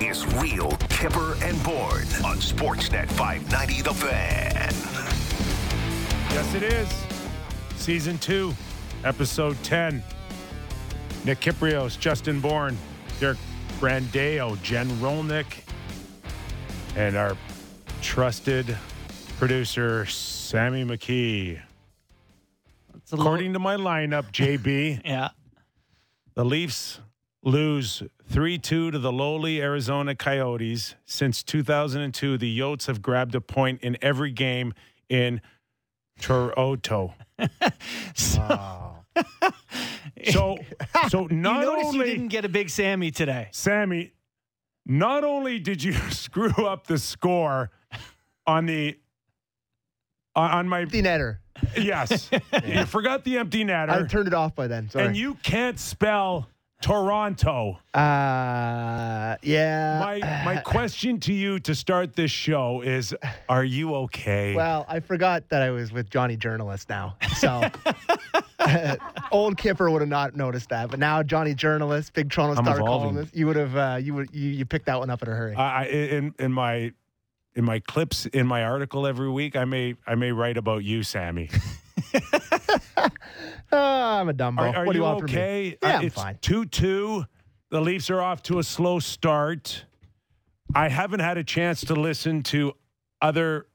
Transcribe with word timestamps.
is 0.00 0.26
Real 0.36 0.70
Kipper 0.88 1.34
and 1.42 1.60
Bourne 1.64 2.06
on 2.24 2.38
Sportsnet 2.38 3.08
590 3.12 3.82
The 3.82 3.94
Fan. 3.94 4.72
Yes, 6.32 6.54
it 6.54 6.62
is. 6.62 6.88
Season 7.76 8.16
two, 8.18 8.54
episode 9.04 9.56
10. 9.64 10.02
Nick 11.24 11.40
Kypreos, 11.40 11.98
Justin 11.98 12.40
Bourne, 12.40 12.76
Derek 13.18 13.38
Brandeo, 13.80 14.60
Jen 14.62 14.88
Rolnick, 15.00 15.62
and 16.96 17.16
our 17.16 17.36
trusted 18.00 18.76
producer, 19.38 20.06
Sammy 20.06 20.84
McKee. 20.84 21.60
It's 22.96 23.12
a 23.12 23.16
little- 23.16 23.26
According 23.32 23.52
to 23.54 23.58
my 23.58 23.76
lineup, 23.76 24.30
JB, 24.32 25.00
yeah. 25.04 25.30
the 26.34 26.44
Leafs 26.44 27.00
lose 27.42 28.02
3 28.28 28.58
2 28.58 28.90
to 28.90 28.98
the 28.98 29.12
lowly 29.12 29.60
Arizona 29.60 30.14
Coyotes. 30.14 30.94
Since 31.06 31.42
2002, 31.42 32.36
the 32.38 32.58
Yotes 32.58 32.86
have 32.86 33.00
grabbed 33.02 33.34
a 33.34 33.40
point 33.40 33.80
in 33.82 33.96
every 34.02 34.30
game 34.32 34.74
in 35.08 35.40
Toronto. 36.20 37.14
So, 40.30 40.58
so 41.08 41.26
not 41.30 41.62
you 41.62 41.70
only 41.84 41.98
you 41.98 42.04
didn't 42.04 42.28
get 42.28 42.44
a 42.44 42.48
big 42.48 42.70
Sammy 42.70 43.10
today. 43.10 43.48
Sammy, 43.52 44.12
not 44.86 45.24
only 45.24 45.58
did 45.58 45.82
you 45.82 45.92
screw 46.10 46.66
up 46.66 46.86
the 46.86 46.98
score 46.98 47.70
on 48.46 48.66
the 48.66 48.98
on 50.34 50.50
on 50.50 50.68
my 50.68 50.80
Empty 50.82 51.02
netter. 51.02 51.38
yes, 51.76 52.30
you 52.64 52.84
forgot 52.86 53.24
the 53.24 53.38
empty 53.38 53.64
netter. 53.64 53.90
I 53.90 54.06
turned 54.06 54.28
it 54.28 54.34
off 54.34 54.54
by 54.54 54.66
then. 54.66 54.90
Sorry. 54.90 55.06
and 55.06 55.16
you 55.16 55.34
can't 55.42 55.78
spell 55.78 56.48
Toronto. 56.80 57.78
uh, 57.94 59.36
yeah. 59.42 59.98
My 60.00 60.44
my 60.44 60.56
question 60.64 61.18
to 61.20 61.32
you 61.32 61.58
to 61.60 61.74
start 61.74 62.14
this 62.14 62.30
show 62.30 62.82
is: 62.82 63.14
Are 63.48 63.64
you 63.64 63.94
okay? 63.94 64.54
Well, 64.54 64.86
I 64.88 65.00
forgot 65.00 65.48
that 65.48 65.62
I 65.62 65.70
was 65.70 65.92
with 65.92 66.08
Johnny 66.10 66.36
Journalist 66.36 66.88
now. 66.88 67.16
So 67.36 67.68
old 69.32 69.56
Kipper 69.56 69.90
would 69.90 70.02
have 70.02 70.08
not 70.08 70.36
noticed 70.36 70.68
that, 70.70 70.90
but 70.90 70.98
now 70.98 71.22
Johnny 71.22 71.54
Journalist, 71.54 72.12
big 72.12 72.30
Toronto 72.30 72.58
I'm 72.58 72.64
Star 72.64 72.80
evolving. 72.80 73.10
columnist, 73.10 73.36
you 73.36 73.46
would 73.46 73.56
have 73.56 73.76
uh, 73.76 73.98
you 74.00 74.14
would 74.14 74.28
you, 74.32 74.50
you 74.50 74.64
picked 74.64 74.86
that 74.86 74.98
one 74.98 75.10
up 75.10 75.22
in 75.22 75.28
a 75.28 75.34
hurry. 75.34 75.54
I, 75.54 75.82
I 75.82 75.86
in 75.86 76.34
in 76.38 76.52
my 76.52 76.92
in 77.54 77.64
my 77.64 77.80
clips 77.80 78.26
in 78.26 78.46
my 78.46 78.62
article 78.62 79.06
every 79.06 79.30
week, 79.30 79.56
I 79.56 79.64
may 79.64 79.96
I 80.06 80.14
may 80.14 80.32
write 80.32 80.56
about 80.56 80.84
you, 80.84 81.02
Sammy. 81.02 81.50
Oh, 83.70 83.78
I'm 83.78 84.28
a 84.28 84.34
dumbo. 84.34 84.60
Are, 84.60 84.76
are 84.76 84.84
what 84.86 84.92
do 84.92 84.98
you, 84.98 85.04
you 85.04 85.08
want 85.10 85.20
from 85.20 85.30
me? 85.30 85.36
okay? 85.36 85.78
Yeah, 85.82 85.88
Uh, 85.88 85.98
I'm 85.98 86.04
it's 86.06 86.14
fine. 86.14 86.38
2 86.40 86.64
2. 86.66 87.24
The 87.70 87.80
Leafs 87.80 88.08
are 88.10 88.20
off 88.22 88.42
to 88.44 88.58
a 88.58 88.62
slow 88.64 88.98
start. 88.98 89.84
I 90.74 90.88
haven't 90.88 91.20
had 91.20 91.36
a 91.38 91.44
chance 91.44 91.82
to 91.82 91.94
listen 91.94 92.42
to 92.44 92.72
other, 93.20 93.66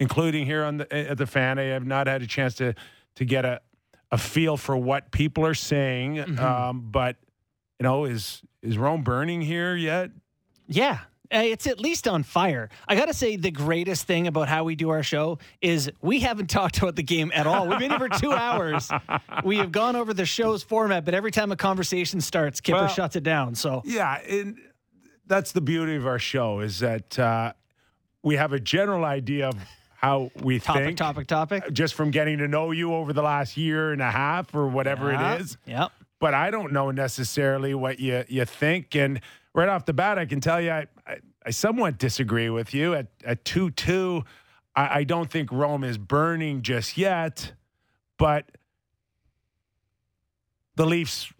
including 0.00 0.46
here 0.46 0.64
on 0.64 0.78
the 0.78 0.92
at 1.10 1.18
the 1.18 1.26
fan. 1.26 1.58
I 1.58 1.64
have 1.64 1.86
not 1.86 2.06
had 2.06 2.22
a 2.22 2.26
chance 2.26 2.54
to 2.56 2.74
to 3.16 3.24
get 3.24 3.44
a, 3.44 3.60
a 4.10 4.18
feel 4.18 4.56
for 4.56 4.76
what 4.76 5.10
people 5.10 5.44
are 5.46 5.54
saying. 5.54 6.16
Mm-hmm. 6.16 6.38
Um, 6.44 6.88
but 6.90 7.16
you 7.78 7.84
know, 7.84 8.04
is 8.04 8.42
is 8.62 8.78
Rome 8.78 9.02
burning 9.02 9.40
here 9.42 9.74
yet? 9.74 10.10
Yeah. 10.66 11.00
Uh, 11.32 11.38
It's 11.44 11.66
at 11.66 11.80
least 11.80 12.06
on 12.08 12.22
fire. 12.22 12.68
I 12.88 12.94
got 12.96 13.06
to 13.06 13.14
say, 13.14 13.36
the 13.36 13.50
greatest 13.50 14.06
thing 14.06 14.26
about 14.26 14.48
how 14.48 14.64
we 14.64 14.74
do 14.76 14.90
our 14.90 15.02
show 15.02 15.38
is 15.60 15.90
we 16.02 16.20
haven't 16.20 16.48
talked 16.50 16.78
about 16.78 16.96
the 16.96 17.02
game 17.02 17.30
at 17.34 17.46
all. 17.46 17.68
We've 17.68 17.78
been 17.78 17.90
here 17.90 17.98
for 17.98 18.08
two 18.08 18.32
hours. 18.46 18.90
We 19.44 19.58
have 19.58 19.72
gone 19.72 19.96
over 19.96 20.12
the 20.14 20.26
show's 20.26 20.62
format, 20.62 21.04
but 21.04 21.14
every 21.14 21.30
time 21.30 21.52
a 21.52 21.56
conversation 21.56 22.20
starts, 22.20 22.60
Kipper 22.60 22.78
Well- 22.80 22.88
shuts 22.88 23.16
it 23.16 23.22
down. 23.22 23.54
So, 23.54 23.82
Yeah, 23.84 24.18
and 24.28 24.56
that's 25.26 25.52
the 25.52 25.60
beauty 25.60 25.96
of 25.96 26.06
our 26.06 26.18
show 26.18 26.60
is 26.60 26.78
that 26.80 27.18
uh, 27.18 27.52
we 28.22 28.36
have 28.36 28.52
a 28.52 28.60
general 28.60 29.04
idea 29.04 29.48
of 29.48 29.54
how 29.96 30.30
we 30.42 30.60
topic, 30.60 30.84
think. 30.84 30.98
topic, 30.98 31.26
topic. 31.26 31.72
just 31.72 31.94
from 31.94 32.10
getting 32.10 32.38
to 32.38 32.46
know 32.46 32.70
you 32.70 32.94
over 32.94 33.12
the 33.12 33.22
last 33.22 33.56
year 33.56 33.92
and 33.92 34.02
a 34.02 34.10
half 34.10 34.54
or 34.54 34.68
whatever 34.68 35.10
Yeah. 35.10 35.34
it 35.34 35.40
is. 35.40 35.56
Yep. 35.66 35.90
But 36.20 36.34
I 36.34 36.50
don't 36.50 36.72
know 36.72 36.90
necessarily 36.90 37.74
what 37.74 37.98
you 37.98 38.24
you 38.28 38.44
think. 38.44 38.94
And 38.94 39.20
right 39.54 39.68
off 39.68 39.84
the 39.84 39.92
bat, 39.92 40.18
I 40.18 40.24
can 40.26 40.40
tell 40.40 40.60
you 40.60 40.70
I, 40.70 40.86
I, 41.46 41.50
somewhat 41.50 41.98
disagree 41.98 42.50
with 42.50 42.74
you. 42.74 42.94
At 42.94 43.06
at 43.24 43.44
two 43.44 43.70
two, 43.70 44.24
I, 44.74 45.00
I 45.00 45.04
don't 45.04 45.30
think 45.30 45.50
Rome 45.52 45.84
is 45.84 45.98
burning 45.98 46.62
just 46.62 46.96
yet. 46.98 47.52
But 48.18 48.50
the 50.76 50.86
Leafs, 50.86 51.32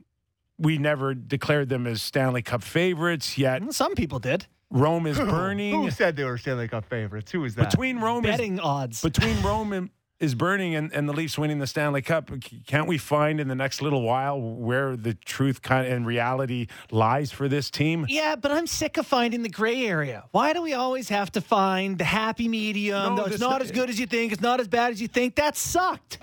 we 0.59 0.79
never 0.79 1.15
declared 1.15 1.69
them 1.69 1.87
as 1.87 2.03
Stanley 2.03 2.43
Cup 2.43 2.63
favorites 2.63 3.37
yet. 3.39 3.63
Mm, 3.63 3.73
some 3.73 3.95
people 3.95 4.19
did. 4.19 4.47
Rome 4.71 5.07
is 5.07 5.19
burning. 5.19 5.75
Who 5.75 5.91
said 5.91 6.17
they 6.17 6.25
were 6.25 6.39
Stanley 6.39 6.69
Cup 6.69 6.85
favorites? 6.85 7.31
Who 7.33 7.41
was 7.41 7.55
that? 7.55 7.71
Between 7.71 7.99
Rome 8.01 8.25
is 8.25 8.31
Betting 8.31 8.61
odds. 8.61 9.01
between 9.03 9.41
Rome 9.43 9.73
and 9.73 9.91
is 10.19 10.35
burning 10.35 10.75
and, 10.75 10.93
and 10.93 11.09
the 11.09 11.13
Leafs 11.13 11.37
winning 11.37 11.59
the 11.59 11.67
Stanley 11.67 12.03
Cup, 12.03 12.31
can't 12.67 12.89
we 12.89 12.99
find 12.99 13.41
in 13.41 13.49
the 13.49 13.55
next 13.55 13.83
little 13.83 14.03
while 14.03 14.41
where 14.41 14.97
the 14.97 15.15
truth 15.15 15.63
kind 15.63 15.87
of, 15.87 15.93
and 15.93 16.07
reality 16.07 16.69
lies 16.91 17.31
for 17.31 17.49
this 17.49 17.71
team? 17.71 18.07
Yeah, 18.09 18.37
but 18.37 18.51
I'm 18.51 18.67
sick 18.67 18.97
of 18.97 19.07
finding 19.07 19.43
the 19.43 19.49
gray 19.49 19.87
area. 19.87 20.25
Why 20.31 20.53
do 20.53 20.63
we 20.63 20.75
always 20.75 21.09
have 21.11 21.31
to 21.33 21.41
find 21.41 21.99
the 21.99 22.05
happy 22.05 22.49
medium? 22.49 23.17
No, 23.17 23.25
it's 23.25 23.41
not 23.41 23.61
as 23.61 23.71
good 23.71 23.91
as 23.91 24.01
you 24.01 24.07
think. 24.07 24.33
It's 24.33 24.43
not 24.43 24.61
as 24.61 24.69
bad 24.69 24.93
as 24.93 25.01
you 25.01 25.09
think. 25.09 25.37
That 25.37 25.57
sucked. 25.57 26.19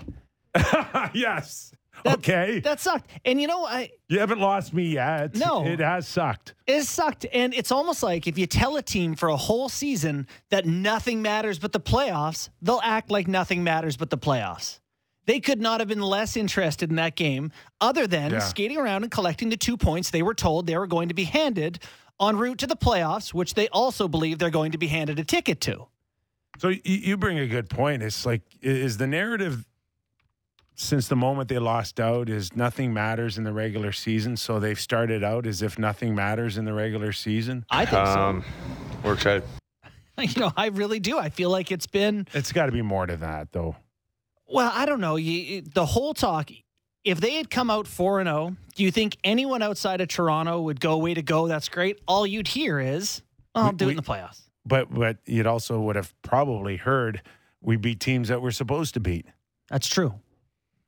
yes. 1.13 1.73
That- 2.03 2.17
okay. 2.19 2.59
That 2.59 2.79
sucked. 2.79 3.09
And 3.23 3.39
you 3.39 3.47
know, 3.47 3.65
I 3.65 3.91
you 4.09 4.19
haven't 4.19 4.39
lost 4.39 4.73
me 4.73 4.83
yet. 4.89 5.35
No. 5.35 5.65
It 5.65 5.79
has 5.79 6.07
sucked. 6.07 6.53
it 6.67 6.83
sucked. 6.83 7.25
And 7.33 7.53
it's 7.53 7.71
almost 7.71 8.03
like 8.03 8.27
if 8.27 8.37
you 8.37 8.45
tell 8.45 8.75
a 8.77 8.81
team 8.81 9.15
for 9.15 9.29
a 9.29 9.37
whole 9.37 9.69
season 9.69 10.27
that 10.49 10.65
nothing 10.65 11.21
matters 11.21 11.59
but 11.59 11.71
the 11.71 11.79
playoffs, 11.79 12.49
they'll 12.61 12.81
act 12.83 13.09
like 13.11 13.27
nothing 13.27 13.63
matters 13.63 13.95
but 13.97 14.09
the 14.09 14.17
playoffs. 14.17 14.79
They 15.25 15.39
could 15.39 15.61
not 15.61 15.79
have 15.79 15.87
been 15.87 16.01
less 16.01 16.35
interested 16.35 16.89
in 16.89 16.97
that 16.97 17.15
game 17.15 17.51
other 17.79 18.07
than 18.07 18.31
Yeah. 18.31 18.39
skating 18.39 18.77
around 18.77 19.03
and 19.03 19.11
collecting 19.11 19.49
the 19.49 19.55
two 19.57 19.77
points 19.77 20.09
they 20.09 20.21
were 20.23 20.33
told 20.33 20.67
they 20.67 20.77
were 20.77 20.87
going 20.87 21.07
to 21.07 21.13
be 21.15 21.23
handed 21.23 21.79
en 22.21 22.35
route 22.37 22.57
to 22.57 22.67
the 22.67 22.75
playoffs, 22.75 23.33
which 23.33 23.53
they 23.53 23.69
also 23.69 24.07
believe 24.09 24.37
they're 24.39 24.49
going 24.49 24.73
to 24.73 24.77
be 24.77 24.87
handed 24.87 25.19
a 25.19 25.23
ticket 25.23 25.61
to. 25.61 25.87
So 26.59 26.67
you, 26.67 26.81
you 26.83 27.17
bring 27.17 27.39
a 27.39 27.47
good 27.47 27.69
point. 27.69 28.03
It's 28.03 28.25
like, 28.25 28.41
is 28.61 28.97
the 28.97 29.07
narrative 29.07 29.65
since 30.75 31.07
the 31.07 31.15
moment 31.15 31.49
they 31.49 31.59
lost 31.59 31.99
out 31.99 32.29
is 32.29 32.55
nothing 32.55 32.93
matters 32.93 33.37
in 33.37 33.43
the 33.43 33.53
regular 33.53 33.91
season? 33.91 34.37
So 34.37 34.59
they've 34.59 34.79
started 34.79 35.23
out 35.23 35.45
as 35.47 35.61
if 35.61 35.77
nothing 35.79 36.15
matters 36.15 36.57
in 36.57 36.65
the 36.65 36.73
regular 36.73 37.11
season? 37.11 37.65
I 37.69 37.85
think 37.85 37.97
Um, 38.07 38.43
we're 39.03 39.13
excited. 39.13 39.43
You 40.19 40.41
know, 40.41 40.51
I 40.55 40.67
really 40.67 40.99
do. 40.99 41.17
I 41.17 41.29
feel 41.29 41.49
like 41.49 41.71
it's 41.71 41.87
been 41.87 42.27
It's 42.33 42.51
got 42.51 42.67
to 42.67 42.71
be 42.71 42.83
more 42.83 43.07
to 43.07 43.17
that, 43.17 43.51
though. 43.51 43.75
Well, 44.47 44.71
I 44.73 44.85
don't 44.85 45.01
know. 45.01 45.15
You, 45.15 45.61
the 45.63 45.87
whole 45.87 46.13
talk, 46.13 46.51
if 47.03 47.19
they 47.19 47.33
had 47.33 47.49
come 47.49 47.71
out 47.71 47.87
4 47.87 48.19
and 48.19 48.27
0, 48.27 48.55
do 48.75 48.83
you 48.83 48.91
think 48.91 49.17
anyone 49.23 49.63
outside 49.63 50.01
of 50.01 50.09
Toronto 50.09 50.61
would 50.61 50.79
go, 50.79 50.97
way 50.99 51.15
to 51.15 51.23
go? 51.23 51.47
That's 51.47 51.67
great. 51.67 51.99
All 52.07 52.27
you'd 52.27 52.47
hear 52.47 52.79
is, 52.79 53.23
oh, 53.55 53.61
I'll 53.63 53.71
do 53.71 53.85
we- 53.87 53.93
it 53.93 53.97
in 53.97 54.03
the 54.03 54.03
playoffs. 54.03 54.41
But 54.65 54.93
but 54.93 55.17
you'd 55.25 55.47
also 55.47 55.79
would 55.81 55.95
have 55.95 56.13
probably 56.21 56.77
heard 56.77 57.21
we 57.59 57.75
beat 57.75 57.99
teams 57.99 58.29
that 58.29 58.39
we're 58.41 58.51
supposed 58.51 58.93
to 58.93 58.99
beat. 58.99 59.25
That's 59.69 59.87
true. 59.87 60.13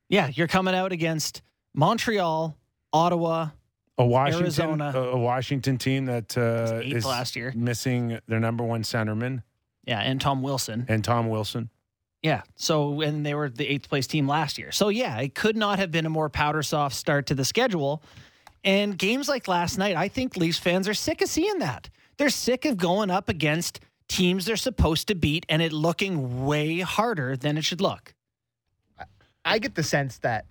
Yeah, 0.10 0.30
you're 0.34 0.48
coming 0.48 0.76
out 0.76 0.92
against 0.92 1.42
Montreal, 1.74 2.56
Ottawa. 2.94 3.50
A 3.98 4.06
Washington, 4.06 4.44
Arizona. 4.44 4.92
a, 4.94 5.00
a 5.12 5.18
Washington 5.18 5.78
team 5.78 6.06
that 6.06 6.38
uh, 6.38 6.80
eighth 6.84 6.96
is 6.98 7.06
last 7.06 7.36
year. 7.36 7.54
missing 7.56 8.20
their 8.28 8.42
number 8.42 8.64
one 8.64 8.84
centerman 8.84 9.42
Yeah, 9.86 10.00
and 10.02 10.20
Tom 10.20 10.42
Wilson. 10.42 10.86
and 10.90 11.02
Tom 11.04 11.30
Wilson. 11.30 11.70
Yeah. 12.22 12.42
So, 12.56 13.02
and 13.02 13.26
they 13.26 13.34
were 13.36 13.50
the 13.50 13.66
eighth 13.68 13.88
place 13.88 14.06
team 14.08 14.28
last 14.28 14.58
year. 14.58 14.72
So, 14.72 14.90
yeah, 14.90 15.18
it 15.20 15.34
could 15.36 15.56
not 15.56 15.80
have 15.80 15.92
been 15.92 16.06
a 16.06 16.10
more 16.10 16.28
powder 16.28 16.62
soft 16.64 16.96
start 16.96 17.28
to 17.28 17.36
the 17.36 17.46
schedule. 17.46 18.02
And 18.64 18.98
games 18.98 19.30
like 19.30 19.48
last 19.48 19.78
night, 19.78 19.96
I 19.96 20.08
think 20.08 20.36
Leafs 20.36 20.58
fans 20.58 20.88
are 20.90 20.94
sick 20.96 21.22
of 21.22 21.30
seeing 21.30 21.60
that. 21.60 21.88
They're 22.18 22.30
sick 22.30 22.66
of 22.66 22.78
going 22.78 23.12
up 23.12 23.30
against 23.30 23.80
teams 24.10 24.46
they're 24.46 24.56
supposed 24.58 25.08
to 25.10 25.16
beat 25.16 25.46
and 25.50 25.62
it 25.62 25.72
looking 25.72 26.46
way 26.46 26.80
harder 26.80 27.38
than 27.38 27.58
it 27.58 27.64
should 27.64 27.80
look. 27.80 28.15
I 29.46 29.60
get 29.60 29.76
the 29.76 29.84
sense 29.84 30.18
that, 30.20 30.46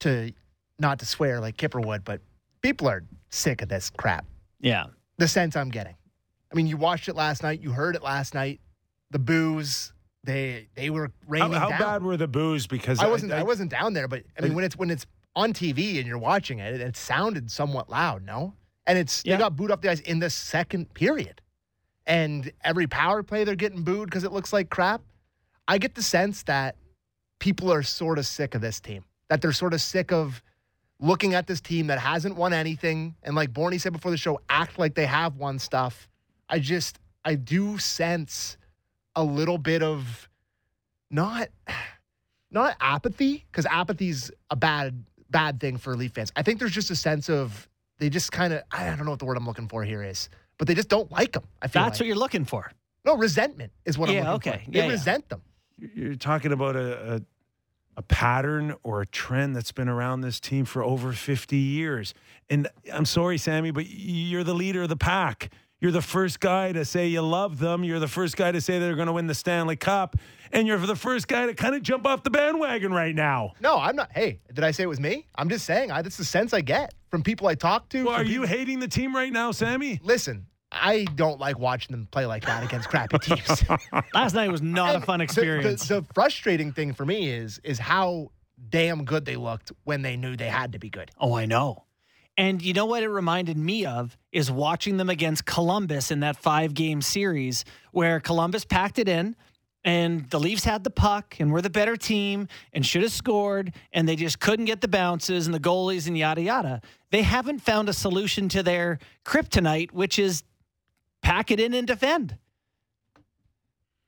to 0.00 0.32
not 0.78 0.98
to 0.98 1.06
swear 1.06 1.40
like 1.40 1.56
Kipper 1.56 1.80
would, 1.80 2.04
but 2.04 2.20
people 2.60 2.88
are 2.88 3.02
sick 3.30 3.62
of 3.62 3.68
this 3.68 3.90
crap. 3.90 4.26
Yeah. 4.60 4.84
The 5.18 5.26
sense 5.26 5.56
I'm 5.56 5.70
getting. 5.70 5.94
I 6.52 6.54
mean, 6.54 6.66
you 6.66 6.76
watched 6.76 7.08
it 7.08 7.16
last 7.16 7.42
night. 7.42 7.62
You 7.62 7.72
heard 7.72 7.96
it 7.96 8.02
last 8.02 8.34
night. 8.34 8.60
The 9.10 9.18
booze. 9.18 9.92
They 10.24 10.68
they 10.74 10.90
were 10.90 11.12
raining 11.28 11.52
how 11.52 11.68
down. 11.70 11.78
bad 11.78 12.02
were 12.02 12.16
the 12.16 12.26
boos? 12.26 12.66
Because 12.66 12.98
I 12.98 13.06
wasn't 13.06 13.32
I, 13.32 13.44
wasn't 13.44 13.70
down 13.70 13.92
there, 13.92 14.08
but 14.08 14.24
I 14.36 14.42
mean 14.42 14.54
when 14.54 14.64
it's 14.64 14.76
when 14.76 14.90
it's 14.90 15.06
on 15.36 15.52
TV 15.52 15.98
and 15.98 16.06
you're 16.06 16.18
watching 16.18 16.58
it, 16.58 16.74
it, 16.74 16.80
it 16.80 16.96
sounded 16.96 17.48
somewhat 17.50 17.88
loud, 17.88 18.24
no? 18.24 18.52
And 18.88 18.98
it's 18.98 19.22
Yeah. 19.24 19.36
they 19.36 19.40
got 19.40 19.54
booed 19.54 19.70
off 19.70 19.80
the 19.82 19.90
ice 19.90 20.00
in 20.00 20.18
the 20.18 20.28
second 20.30 20.92
period. 20.94 21.40
And 22.06 22.50
every 22.64 22.86
power 22.88 23.22
play 23.22 23.44
they're 23.44 23.54
getting 23.54 23.82
booed 23.82 24.10
because 24.10 24.24
it 24.24 24.32
looks 24.32 24.52
like 24.52 24.68
crap. 24.68 25.00
I 25.68 25.78
get 25.78 25.94
the 25.94 26.02
sense 26.02 26.42
that 26.44 26.74
people 27.38 27.72
are 27.72 27.82
sort 27.82 28.18
of 28.18 28.26
sick 28.26 28.54
of 28.54 28.60
this 28.60 28.80
team. 28.80 29.04
That 29.28 29.40
they're 29.42 29.52
sort 29.52 29.74
of 29.74 29.80
sick 29.80 30.12
of 30.12 30.42
looking 31.00 31.34
at 31.34 31.46
this 31.46 31.60
team 31.60 31.88
that 31.88 31.98
hasn't 31.98 32.36
won 32.36 32.52
anything, 32.52 33.14
and 33.22 33.34
like 33.34 33.52
Borny 33.52 33.80
said 33.80 33.92
before 33.92 34.10
the 34.10 34.16
show, 34.16 34.40
act 34.48 34.78
like 34.78 34.94
they 34.94 35.06
have 35.06 35.36
won 35.36 35.58
stuff. 35.58 36.08
I 36.48 36.58
just, 36.58 36.98
I 37.24 37.34
do 37.34 37.76
sense 37.78 38.56
a 39.14 39.22
little 39.24 39.58
bit 39.58 39.82
of 39.82 40.28
not, 41.10 41.48
not 42.50 42.76
apathy, 42.80 43.44
because 43.50 43.66
apathy's 43.66 44.30
a 44.50 44.56
bad, 44.56 45.04
bad 45.30 45.60
thing 45.60 45.76
for 45.76 45.96
Leaf 45.96 46.12
fans. 46.12 46.32
I 46.36 46.42
think 46.42 46.58
there's 46.60 46.72
just 46.72 46.90
a 46.90 46.96
sense 46.96 47.28
of 47.28 47.68
they 47.98 48.08
just 48.08 48.30
kind 48.32 48.52
of, 48.52 48.62
I 48.70 48.86
don't 48.96 49.04
know 49.04 49.10
what 49.10 49.18
the 49.18 49.24
word 49.24 49.36
I'm 49.36 49.46
looking 49.46 49.68
for 49.68 49.84
here 49.84 50.02
is, 50.02 50.28
but 50.58 50.68
they 50.68 50.74
just 50.74 50.88
don't 50.88 51.10
like 51.10 51.32
them. 51.32 51.44
I 51.60 51.68
feel 51.68 51.82
That's 51.82 51.96
like. 51.96 52.00
what 52.00 52.06
you're 52.06 52.16
looking 52.16 52.44
for. 52.44 52.70
no 53.04 53.16
resentment 53.16 53.72
is 53.84 53.98
what 53.98 54.08
I'm 54.08 54.14
Yeah, 54.16 54.32
looking 54.32 54.52
okay. 54.52 54.64
for. 54.64 54.70
They 54.70 54.78
Yeah, 54.78 54.84
yeah. 54.86 54.92
resent 54.92 55.28
them. 55.28 55.42
You're 55.78 56.14
talking 56.14 56.52
about 56.52 56.76
a, 56.76 57.14
a 57.14 57.20
a 57.96 58.02
pattern 58.02 58.74
or 58.82 59.00
a 59.00 59.06
trend 59.06 59.56
that's 59.56 59.72
been 59.72 59.88
around 59.88 60.20
this 60.20 60.38
team 60.38 60.64
for 60.64 60.82
over 60.84 61.12
50 61.12 61.56
years. 61.56 62.12
And 62.50 62.68
I'm 62.92 63.06
sorry, 63.06 63.38
Sammy, 63.38 63.70
but 63.70 63.86
you're 63.88 64.44
the 64.44 64.54
leader 64.54 64.82
of 64.82 64.90
the 64.90 64.96
pack. 64.96 65.50
You're 65.80 65.92
the 65.92 66.02
first 66.02 66.40
guy 66.40 66.72
to 66.72 66.84
say 66.84 67.06
you 67.06 67.22
love 67.22 67.58
them. 67.58 67.84
You're 67.84 67.98
the 67.98 68.08
first 68.08 68.36
guy 68.36 68.52
to 68.52 68.60
say 68.60 68.78
they're 68.78 68.96
going 68.96 69.06
to 69.06 69.12
win 69.12 69.26
the 69.26 69.34
Stanley 69.34 69.76
Cup. 69.76 70.16
And 70.52 70.66
you're 70.66 70.78
the 70.78 70.96
first 70.96 71.28
guy 71.28 71.46
to 71.46 71.54
kind 71.54 71.74
of 71.74 71.82
jump 71.82 72.06
off 72.06 72.22
the 72.22 72.30
bandwagon 72.30 72.92
right 72.92 73.14
now. 73.14 73.52
No, 73.60 73.78
I'm 73.78 73.96
not. 73.96 74.10
Hey, 74.12 74.40
did 74.52 74.64
I 74.64 74.70
say 74.70 74.84
it 74.84 74.88
was 74.88 75.00
me? 75.00 75.26
I'm 75.34 75.48
just 75.48 75.66
saying. 75.66 75.90
I, 75.90 76.02
that's 76.02 76.16
the 76.16 76.24
sense 76.24 76.54
I 76.54 76.60
get 76.60 76.94
from 77.10 77.22
people 77.22 77.46
I 77.46 77.54
talk 77.54 77.88
to. 77.90 78.04
Well, 78.04 78.14
are 78.14 78.24
you 78.24 78.42
hating 78.44 78.80
the 78.80 78.88
team 78.88 79.14
right 79.14 79.32
now, 79.32 79.52
Sammy? 79.52 80.00
Listen, 80.02 80.46
I 80.80 81.04
don't 81.14 81.38
like 81.40 81.58
watching 81.58 81.92
them 81.92 82.08
play 82.10 82.26
like 82.26 82.44
that 82.46 82.62
against 82.64 82.88
crappy 82.88 83.18
teams. 83.18 83.64
Last 84.14 84.34
night 84.34 84.50
was 84.50 84.62
not 84.62 84.92
a 84.92 84.96
And 84.96 85.04
fun 85.04 85.18
the- 85.18 85.24
experience. 85.24 85.88
The, 85.88 86.00
the 86.02 86.06
frustrating 86.14 86.72
thing 86.72 86.92
for 86.94 87.04
me 87.04 87.28
is 87.30 87.60
is 87.64 87.78
how 87.78 88.30
damn 88.70 89.04
good 89.04 89.24
they 89.24 89.36
looked 89.36 89.72
when 89.84 90.02
they 90.02 90.16
knew 90.16 90.36
they 90.36 90.48
had 90.48 90.72
to 90.72 90.78
be 90.78 90.88
good. 90.90 91.10
Oh, 91.20 91.34
I 91.34 91.46
know. 91.46 91.84
And 92.38 92.60
you 92.60 92.74
know 92.74 92.84
what 92.86 93.02
it 93.02 93.08
reminded 93.08 93.56
me 93.56 93.86
of 93.86 94.16
is 94.32 94.50
watching 94.50 94.98
them 94.98 95.08
against 95.08 95.46
Columbus 95.46 96.10
in 96.10 96.20
that 96.20 96.36
five 96.36 96.74
game 96.74 97.00
series 97.00 97.64
where 97.92 98.20
Columbus 98.20 98.64
packed 98.66 98.98
it 98.98 99.08
in 99.08 99.36
and 99.84 100.28
the 100.30 100.38
Leafs 100.40 100.64
had 100.64 100.84
the 100.84 100.90
puck 100.90 101.36
and 101.38 101.50
were 101.52 101.62
the 101.62 101.70
better 101.70 101.96
team 101.96 102.48
and 102.74 102.84
should 102.84 103.02
have 103.02 103.12
scored 103.12 103.72
and 103.92 104.06
they 104.06 104.16
just 104.16 104.38
couldn't 104.40 104.66
get 104.66 104.80
the 104.82 104.88
bounces 104.88 105.46
and 105.46 105.54
the 105.54 105.60
goalies 105.60 106.06
and 106.08 106.18
yada 106.18 106.42
yada. 106.42 106.82
They 107.10 107.22
haven't 107.22 107.60
found 107.60 107.88
a 107.88 107.94
solution 107.94 108.48
to 108.50 108.62
their 108.62 108.98
kryptonite, 109.24 109.92
which 109.92 110.18
is 110.18 110.42
pack 111.26 111.50
it 111.50 111.58
in 111.58 111.74
and 111.74 111.88
defend. 111.88 112.38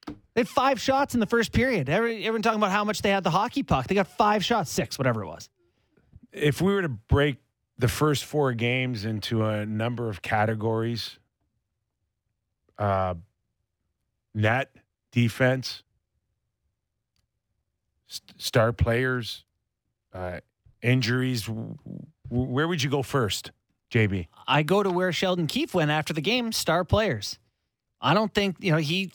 They 0.06 0.42
had 0.42 0.48
five 0.48 0.80
shots 0.80 1.14
in 1.14 1.20
the 1.20 1.26
first 1.26 1.50
period. 1.50 1.88
Every, 1.88 2.18
everyone 2.18 2.42
talking 2.42 2.60
about 2.60 2.70
how 2.70 2.84
much 2.84 3.02
they 3.02 3.10
had 3.10 3.24
the 3.24 3.30
hockey 3.30 3.64
puck. 3.64 3.88
They 3.88 3.96
got 3.96 4.06
five 4.06 4.44
shots, 4.44 4.70
six, 4.70 4.96
whatever 4.96 5.24
it 5.24 5.26
was. 5.26 5.50
If 6.32 6.62
we 6.62 6.72
were 6.72 6.82
to 6.82 6.88
break 6.88 7.38
the 7.76 7.88
first 7.88 8.24
four 8.24 8.52
games 8.52 9.04
into 9.04 9.44
a 9.44 9.66
number 9.66 10.08
of 10.08 10.22
categories, 10.22 11.18
uh, 12.78 13.14
net, 14.32 14.70
defense, 15.10 15.82
st- 18.06 18.40
star 18.40 18.72
players, 18.72 19.44
uh, 20.12 20.38
injuries, 20.82 21.46
w- 21.46 21.76
where 22.28 22.68
would 22.68 22.80
you 22.80 22.90
go 22.90 23.02
first, 23.02 23.50
JB? 23.90 24.28
I 24.46 24.62
go 24.62 24.82
to 24.82 24.90
where 24.90 25.12
Sheldon 25.12 25.46
Keefe 25.46 25.74
went 25.74 25.90
after 25.90 26.12
the 26.12 26.20
game, 26.20 26.52
star 26.52 26.84
players. 26.84 27.38
I 28.00 28.14
don't 28.14 28.32
think, 28.32 28.56
you 28.60 28.70
know, 28.70 28.78
he 28.78 29.12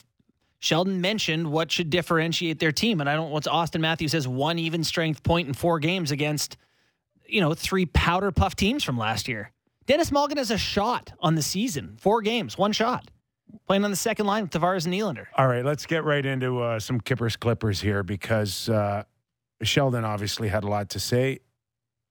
Sheldon 0.60 1.02
mentioned 1.02 1.52
what 1.52 1.72
should 1.72 1.90
differentiate 1.90 2.60
their 2.60 2.72
team. 2.72 3.02
And 3.02 3.10
I 3.10 3.16
don't 3.16 3.31
what's 3.31 3.48
Auston 3.48 3.81
Matthews 3.81 4.14
has 4.14 4.28
one 4.28 4.58
even 4.60 4.84
strength 4.84 5.24
point 5.24 5.48
in 5.48 5.54
four 5.54 5.80
games 5.80 6.12
against, 6.12 6.58
you 7.28 7.42
know, 7.42 7.54
three 7.54 7.86
powder 7.86 8.31
puff 8.31 8.56
teams 8.56 8.84
from 8.84 8.98
last 8.98 9.28
year. 9.28 9.52
Denis 9.86 10.12
Malgin 10.12 10.38
has 10.38 10.52
a 10.52 10.58
shot 10.58 11.12
on 11.19 11.36
the 11.36 11.42
season. 11.42 11.98
Four 12.00 12.22
games, 12.22 12.58
one 12.58 12.72
shot. 12.72 13.10
Playing 13.68 13.84
on 13.84 13.92
the 13.92 13.98
second 13.98 14.26
line 14.26 14.44
with 14.44 14.52
Tavares 14.52 14.86
and 14.86 14.94
Nylander. 14.94 15.26
All 15.38 15.48
right, 15.48 15.64
let's 15.64 15.86
get 15.86 16.04
right 16.04 16.26
into 16.26 16.62
uh, 16.62 16.80
some 16.80 17.00
Kippers 17.00 17.36
Clippers 17.36 17.81
here 17.81 18.02
because 18.02 18.69
uh, 18.69 19.04
Sheldon 19.62 20.06
obviously 20.06 20.48
had 20.48 20.64
a 20.64 20.68
lot 20.68 20.90
to 20.92 21.00
say 21.00 21.40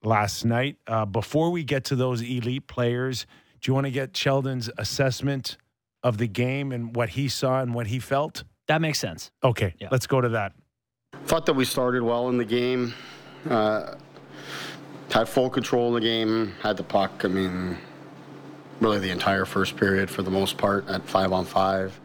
last 0.03 0.45
night. 0.45 0.77
Uh, 0.87 1.05
before 1.05 1.49
we 1.51 1.63
get 1.63 1.85
to 1.85 1.95
those 1.95 2.21
elite 2.21 2.67
players, 2.67 3.25
do 3.61 3.69
you 3.69 3.73
want 3.73 3.85
to 3.85 3.91
get 3.91 4.15
Sheldon's 4.15 4.69
assessment 4.77 5.57
of 6.03 6.17
the 6.17 6.27
game 6.27 6.71
and 6.71 6.95
what 6.95 7.09
he 7.09 7.27
saw 7.27 7.61
and 7.61 7.73
what 7.73 7.87
he 7.87 7.99
felt? 7.99 8.43
That 8.67 8.81
makes 8.81 8.99
sense. 8.99 9.31
Okay, 9.43 9.73
Yeah. 9.79 9.87
let's 9.91 10.07
go 10.07 10.21
to 10.21 10.29
that. 10.29 10.53
Thought 11.25 11.45
that 11.45 11.53
we 11.53 11.65
started 11.65 12.03
well 12.03 12.29
in 12.29 12.37
the 12.37 12.45
game. 12.45 12.93
Uh, 13.49 13.95
had 15.11 15.29
full 15.29 15.49
control 15.49 15.89
of 15.95 16.01
the 16.01 16.07
game. 16.07 16.53
Had 16.61 16.77
the 16.77 16.83
puck. 16.83 17.23
I 17.23 17.27
mean, 17.27 17.77
really 18.79 18.99
the 18.99 19.11
entire 19.11 19.45
first 19.45 19.75
period 19.77 20.09
for 20.09 20.23
the 20.23 20.31
most 20.31 20.57
part 20.57 20.87
at 20.89 21.03
five 21.07 21.31
on 21.31 21.45
five. 21.45 21.99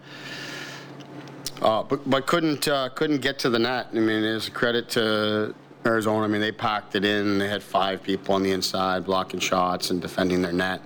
Uh, 1.63 1.83
but 1.83 2.09
but 2.09 2.27
couldn't 2.27 2.69
uh, 2.69 2.89
couldn't 2.91 3.21
get 3.21 3.39
to 3.41 3.51
the 3.51 3.59
net. 3.59 3.89
I 3.93 3.97
mean, 3.97 4.23
it's 4.23 4.47
a 4.49 4.51
credit 4.51 4.89
to 4.91 5.55
Arizona. 5.89 6.25
I 6.25 6.29
mean, 6.29 6.41
they 6.41 6.53
packed 6.53 6.95
it 6.95 7.05
in. 7.05 7.39
They 7.39 7.49
had 7.49 7.63
five 7.63 8.03
people 8.03 8.35
on 8.35 8.43
the 8.43 8.53
inside 8.53 9.05
blocking 9.05 9.41
shots 9.41 9.91
and 9.91 10.01
defending 10.01 10.43
their 10.43 10.53
net. 10.53 10.81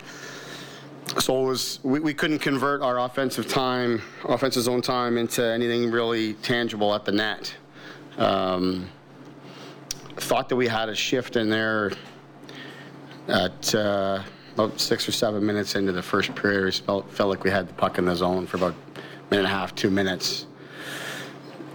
So 1.19 1.43
it 1.43 1.47
was 1.47 1.81
we, 1.83 2.01
we 2.01 2.15
couldn't 2.15 2.39
convert 2.39 2.81
our 2.81 3.01
offensive 3.01 3.49
time, 3.49 4.01
offensive 4.25 4.63
zone 4.63 4.81
time, 4.81 5.19
into 5.19 5.45
anything 5.45 5.91
really 5.91 6.35
tangible 6.35 6.95
at 6.95 7.05
the 7.05 7.13
net. 7.13 7.55
Um, 8.17 8.89
thought 10.17 10.49
that 10.49 10.57
we 10.57 10.69
had 10.69 10.89
a 10.89 10.95
shift 10.95 11.37
in 11.37 11.51
there 11.51 11.93
at 13.29 13.75
uh, 13.75 14.23
about 14.55 14.79
six 14.79 15.09
or 15.09 15.13
seven 15.13 15.45
minutes 15.45 15.75
into 15.75 15.93
the 15.93 16.03
first 16.03 16.35
period. 16.35 16.65
We 16.65 16.71
felt, 16.73 17.11
felt 17.11 17.31
like 17.31 17.45
we 17.45 17.51
had 17.51 17.69
the 17.69 17.75
puck 17.75 17.99
in 17.99 18.05
the 18.05 18.15
zone 18.15 18.47
for 18.47 18.59
about 18.59 18.75
a 18.75 19.31
minute 19.31 19.45
and 19.45 19.47
a 19.47 19.49
half, 19.49 19.75
two 19.75 19.91
minutes. 19.91 20.47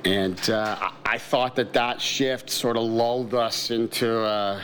And 0.08 0.50
uh, 0.50 0.92
I- 1.06 1.18
thought 1.18 1.56
that 1.58 1.74
that 1.74 2.00
shift 2.00 2.50
sort 2.50 2.78
of 2.78 2.84
lulled 2.84 3.34
us 3.34 3.72
into, 3.72 4.22
uh, 4.22 4.62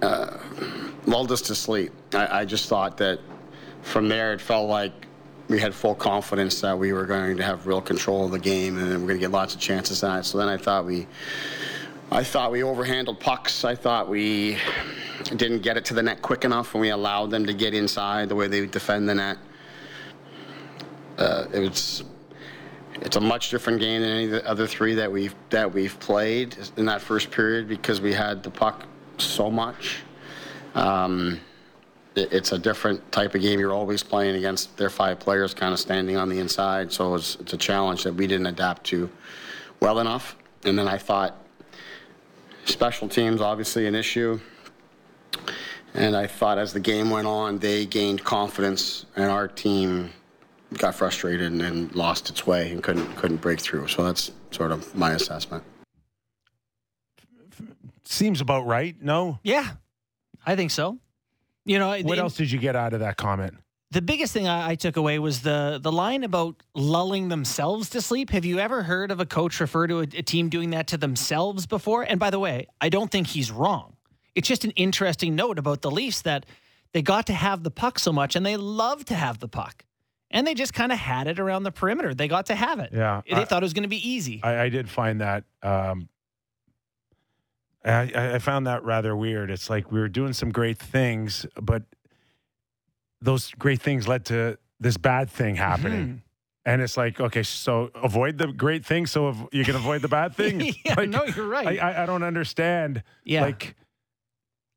uh, 0.00 0.38
lulled 1.06 1.32
us 1.32 1.40
to 1.42 1.54
sleep. 1.56 1.92
I, 2.14 2.40
I 2.40 2.44
just 2.44 2.68
thought 2.68 2.96
that 2.98 3.18
from 3.82 4.08
there 4.08 4.32
it 4.32 4.40
felt 4.40 4.68
like 4.68 4.92
we 5.48 5.58
had 5.58 5.74
full 5.74 5.96
confidence 5.96 6.60
that 6.60 6.78
we 6.78 6.92
were 6.92 7.06
going 7.06 7.36
to 7.36 7.42
have 7.42 7.66
real 7.66 7.80
control 7.80 8.26
of 8.26 8.30
the 8.30 8.38
game 8.38 8.78
and 8.78 8.88
we're 8.90 9.08
going 9.08 9.18
to 9.18 9.18
get 9.18 9.32
lots 9.32 9.54
of 9.56 9.60
chances 9.60 10.04
at 10.04 10.20
it. 10.20 10.24
So 10.24 10.38
then 10.38 10.48
I 10.48 10.56
thought 10.56 10.84
we, 10.84 11.08
I 12.12 12.22
thought 12.22 12.52
we 12.52 12.60
overhandled 12.60 13.18
pucks. 13.18 13.64
I 13.64 13.74
thought 13.74 14.08
we 14.08 14.58
didn't 15.24 15.62
get 15.62 15.76
it 15.76 15.84
to 15.86 15.94
the 15.94 16.02
net 16.04 16.22
quick 16.22 16.44
enough 16.44 16.74
when 16.74 16.82
we 16.82 16.90
allowed 16.90 17.30
them 17.30 17.46
to 17.46 17.52
get 17.52 17.74
inside 17.74 18.28
the 18.28 18.36
way 18.36 18.46
they 18.46 18.64
defend 18.66 19.08
the 19.08 19.14
net. 19.16 19.38
Uh, 21.18 21.46
it 21.52 21.58
was 21.58 22.04
it's 22.96 23.16
a 23.16 23.20
much 23.20 23.50
different 23.50 23.80
game 23.80 24.02
than 24.02 24.10
any 24.10 24.24
of 24.24 24.30
the 24.30 24.46
other 24.48 24.66
three 24.66 24.94
that 24.94 25.10
we've 25.10 25.34
that 25.50 25.72
we've 25.72 25.98
played 26.00 26.56
in 26.76 26.86
that 26.86 27.00
first 27.00 27.30
period 27.30 27.68
because 27.68 28.00
we 28.00 28.12
had 28.12 28.42
the 28.42 28.50
puck 28.50 28.84
so 29.18 29.50
much. 29.50 30.00
Um, 30.74 31.40
it- 32.14 32.32
it's 32.32 32.52
a 32.52 32.58
different 32.58 33.10
type 33.12 33.34
of 33.34 33.40
game. 33.42 33.60
You're 33.60 33.72
always 33.72 34.02
playing 34.02 34.36
against 34.36 34.76
their 34.76 34.90
five 34.90 35.18
players, 35.20 35.54
kind 35.54 35.72
of 35.72 35.78
standing 35.78 36.16
on 36.16 36.28
the 36.28 36.38
inside. 36.40 36.92
So 36.92 37.14
it's, 37.14 37.36
it's 37.36 37.52
a 37.52 37.56
challenge 37.56 38.02
that 38.04 38.14
we 38.14 38.26
didn't 38.26 38.46
adapt 38.46 38.84
to 38.88 39.08
well 39.80 39.98
enough. 40.00 40.36
And 40.64 40.78
then 40.78 40.88
I 40.88 40.98
thought 40.98 41.36
special 42.64 43.08
teams 43.08 43.40
obviously 43.40 43.86
an 43.86 43.94
issue. 43.94 44.40
And 45.94 46.16
I 46.16 46.26
thought 46.26 46.58
as 46.58 46.72
the 46.72 46.80
game 46.80 47.10
went 47.10 47.26
on, 47.26 47.58
they 47.58 47.84
gained 47.86 48.22
confidence, 48.22 49.06
and 49.16 49.30
our 49.30 49.48
team 49.48 50.10
got 50.78 50.94
frustrated 50.94 51.50
and, 51.52 51.62
and 51.62 51.94
lost 51.94 52.30
its 52.30 52.46
way 52.46 52.70
and 52.70 52.82
couldn't 52.82 53.14
couldn't 53.16 53.38
break 53.40 53.60
through. 53.60 53.88
So 53.88 54.04
that's 54.04 54.30
sort 54.50 54.72
of 54.72 54.94
my 54.94 55.12
assessment. 55.12 55.64
Seems 58.04 58.40
about 58.40 58.66
right. 58.66 58.96
No? 59.00 59.38
Yeah, 59.42 59.68
I 60.44 60.56
think 60.56 60.70
so. 60.70 60.98
You 61.64 61.78
know, 61.78 61.90
What 61.90 62.18
in- 62.18 62.24
else 62.24 62.34
did 62.36 62.50
you 62.50 62.58
get 62.58 62.74
out 62.76 62.92
of 62.92 63.00
that 63.00 63.16
comment? 63.16 63.54
the 63.92 64.00
biggest 64.00 64.32
thing 64.32 64.46
I, 64.46 64.70
I 64.70 64.74
took 64.76 64.96
away 64.96 65.18
was 65.18 65.42
the 65.42 65.80
the 65.82 65.90
line 65.90 66.22
about 66.22 66.62
lulling 66.74 67.28
themselves 67.28 67.90
to 67.90 68.00
sleep. 68.00 68.30
Have 68.30 68.44
you 68.44 68.60
ever 68.60 68.84
heard 68.84 69.10
of 69.10 69.18
a 69.18 69.26
coach 69.26 69.58
refer 69.60 69.88
to 69.88 69.98
a, 69.98 70.02
a 70.02 70.22
team 70.22 70.48
doing 70.48 70.70
that 70.70 70.86
to 70.88 70.96
themselves 70.96 71.66
before? 71.66 72.04
And 72.04 72.20
by 72.20 72.30
the 72.30 72.38
way, 72.38 72.66
I 72.80 72.88
don't 72.88 73.10
think 73.10 73.26
he's 73.26 73.50
wrong. 73.50 73.96
It's 74.36 74.46
just 74.46 74.64
an 74.64 74.70
interesting 74.72 75.34
note 75.34 75.58
about 75.58 75.82
the 75.82 75.90
Leafs 75.90 76.22
that 76.22 76.46
they 76.92 77.02
got 77.02 77.26
to 77.26 77.32
have 77.32 77.64
the 77.64 77.70
puck 77.72 77.98
so 77.98 78.12
much 78.12 78.36
and 78.36 78.46
they 78.46 78.56
love 78.56 79.04
to 79.06 79.14
have 79.16 79.40
the 79.40 79.48
puck. 79.48 79.84
And 80.30 80.46
they 80.46 80.54
just 80.54 80.72
kind 80.72 80.92
of 80.92 80.98
had 80.98 81.26
it 81.26 81.38
around 81.40 81.64
the 81.64 81.72
perimeter. 81.72 82.14
They 82.14 82.28
got 82.28 82.46
to 82.46 82.54
have 82.54 82.78
it. 82.78 82.90
Yeah, 82.92 83.22
They 83.28 83.34
I- 83.36 83.44
thought 83.44 83.62
it 83.62 83.66
was 83.66 83.72
going 83.72 83.82
to 83.82 83.88
be 83.88 84.08
easy. 84.08 84.40
I, 84.42 84.62
I 84.64 84.68
did 84.68 84.88
find 84.88 85.20
that. 85.20 85.44
Um, 85.62 86.08
I, 87.84 88.34
I- 88.34 88.38
found 88.38 88.66
that 88.66 88.84
rather 88.84 89.16
weird. 89.16 89.50
It's 89.50 89.70
like 89.70 89.90
we 89.90 89.98
were 90.00 90.08
doing 90.08 90.32
some 90.32 90.50
great 90.52 90.78
things, 90.78 91.46
but 91.60 91.82
those 93.22 93.50
great 93.58 93.80
things 93.80 94.06
led 94.06 94.24
to 94.26 94.58
this 94.78 94.96
bad 94.96 95.30
thing 95.30 95.56
happening. 95.56 96.22
And 96.66 96.82
it's 96.82 96.96
like, 96.96 97.18
okay, 97.20 97.42
so 97.42 97.90
avoid 97.94 98.36
the 98.38 98.48
great 98.48 98.84
thing 98.84 99.06
so 99.06 99.48
you 99.50 99.64
can 99.64 99.76
avoid 99.76 100.02
the 100.02 100.08
bad 100.08 100.34
thing. 100.36 100.60
yeah, 100.84 100.94
Like, 100.94 101.08
no, 101.08 101.24
you're 101.24 101.46
right. 101.48 101.80
I, 101.80 101.90
I, 101.92 102.02
I 102.02 102.06
don't 102.06 102.22
understand. 102.22 103.02
yeah. 103.24 103.40
Like, 103.42 103.74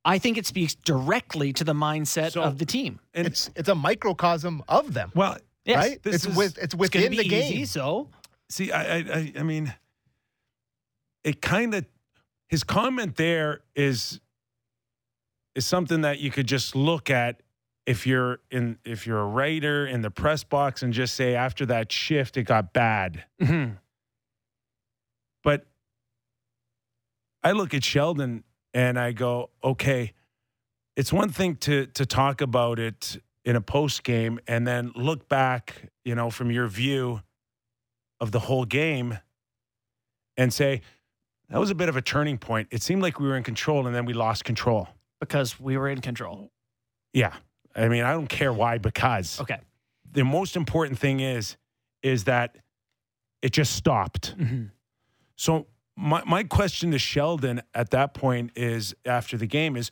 I 0.06 0.18
think 0.20 0.38
it 0.38 0.46
speaks 0.46 0.76
directly 0.76 1.54
to 1.54 1.64
the 1.64 1.74
mindset 1.74 2.32
So- 2.34 2.44
of 2.44 2.58
the 2.58 2.66
team. 2.66 3.00
And 3.14 3.26
It's 3.28 3.50
it's 3.56 3.70
a 3.70 3.76
microcosm 3.76 4.64
of 4.68 4.94
them, 4.94 5.12
well, 5.16 5.38
Yes. 5.66 5.78
right? 5.78 6.04
this 6.04 6.16
It's 6.16 6.26
is- 6.26 6.36
with 6.36 6.58
it's 6.58 6.74
It's 6.74 6.74
going 6.76 6.80
within 6.82 7.12
to 7.12 7.18
the 7.24 7.30
game. 7.30 7.54
easy, 7.54 7.66
so 7.66 8.10
see, 8.50 8.72
I, 8.72 8.98
I, 8.98 8.98
I, 8.98 9.34
I 9.40 9.44
mean, 9.44 9.74
it 11.24 11.42
kind 11.42 11.74
of 11.74 11.86
his 12.50 12.64
comment 12.64 13.16
there 13.16 13.62
is 13.76 14.20
is 15.56 15.66
something 15.66 16.02
that 16.02 16.20
you 16.20 16.32
could 16.32 16.48
just 16.48 16.76
look 16.76 17.10
at 17.10 17.42
if 17.86 18.06
you're 18.08 18.40
in 18.52 18.78
if 18.84 19.08
you're 19.08 19.20
a 19.20 19.26
writer 19.28 19.86
in 19.88 20.02
the 20.02 20.12
press 20.12 20.44
box 20.44 20.84
and 20.84 20.92
just 20.94 21.16
say 21.16 21.36
after 21.36 21.66
that 21.68 21.92
shift 21.92 22.36
it 22.38 22.44
got 22.44 22.74
bad. 22.74 23.24
mhm. 23.42 23.78
But 25.44 25.66
I 27.44 27.52
look 27.52 27.74
at 27.74 27.84
Sheldon 27.84 28.44
and 28.74 29.00
I 29.00 29.12
go, 29.12 29.50
okay, 29.64 30.14
it's 30.96 31.12
one 31.14 31.30
thing 31.30 31.56
to 31.58 31.86
to 31.88 32.06
talk 32.06 32.42
about 32.42 32.80
it 32.80 33.18
in 33.46 33.56
a 33.56 33.62
post 33.62 34.04
game 34.04 34.40
and 34.48 34.66
then 34.68 34.92
look 34.96 35.28
back, 35.28 35.90
you 36.06 36.16
know, 36.16 36.30
from 36.30 36.50
your 36.52 36.68
view 36.68 37.22
of 38.20 38.32
the 38.32 38.40
whole 38.40 38.64
game 38.66 39.18
and 40.38 40.54
say 40.54 40.82
that 41.50 41.60
was 41.60 41.70
a 41.70 41.76
bit 41.76 41.90
of 41.90 41.98
a 41.98 42.02
turning 42.02 42.38
point. 42.38 42.68
It 42.72 42.82
seemed 42.82 43.02
like 43.02 43.20
we 43.20 43.28
were 43.28 43.36
in 43.36 43.44
control 43.44 43.86
and 43.86 43.96
then 43.96 44.06
we 44.06 44.14
lost 44.14 44.44
control. 44.46 44.88
because 45.20 45.58
we 45.60 45.78
were 45.78 45.88
in 45.88 46.02
control. 46.02 46.52
Yeah. 47.14 47.34
I 47.76 47.88
mean, 47.88 48.04
I 48.04 48.12
don't 48.12 48.28
care 48.28 48.52
why 48.52 48.78
because 48.78 49.40
Okay. 49.40 49.60
the 50.12 50.24
most 50.26 50.56
important 50.58 51.00
thing 51.00 51.20
is 51.22 51.56
is 52.02 52.26
that 52.26 52.58
it 53.42 53.54
just 53.54 53.74
stopped. 53.76 54.36
Mhm. 54.38 54.72
So 55.38 55.68
my 55.96 56.24
my 56.26 56.44
question 56.44 56.92
to 56.92 57.00
Sheldon 57.00 57.62
at 57.74 57.92
that 57.92 58.14
point 58.14 58.52
is 58.56 58.96
after 59.06 59.38
the 59.38 59.48
game 59.48 59.76
is 59.76 59.92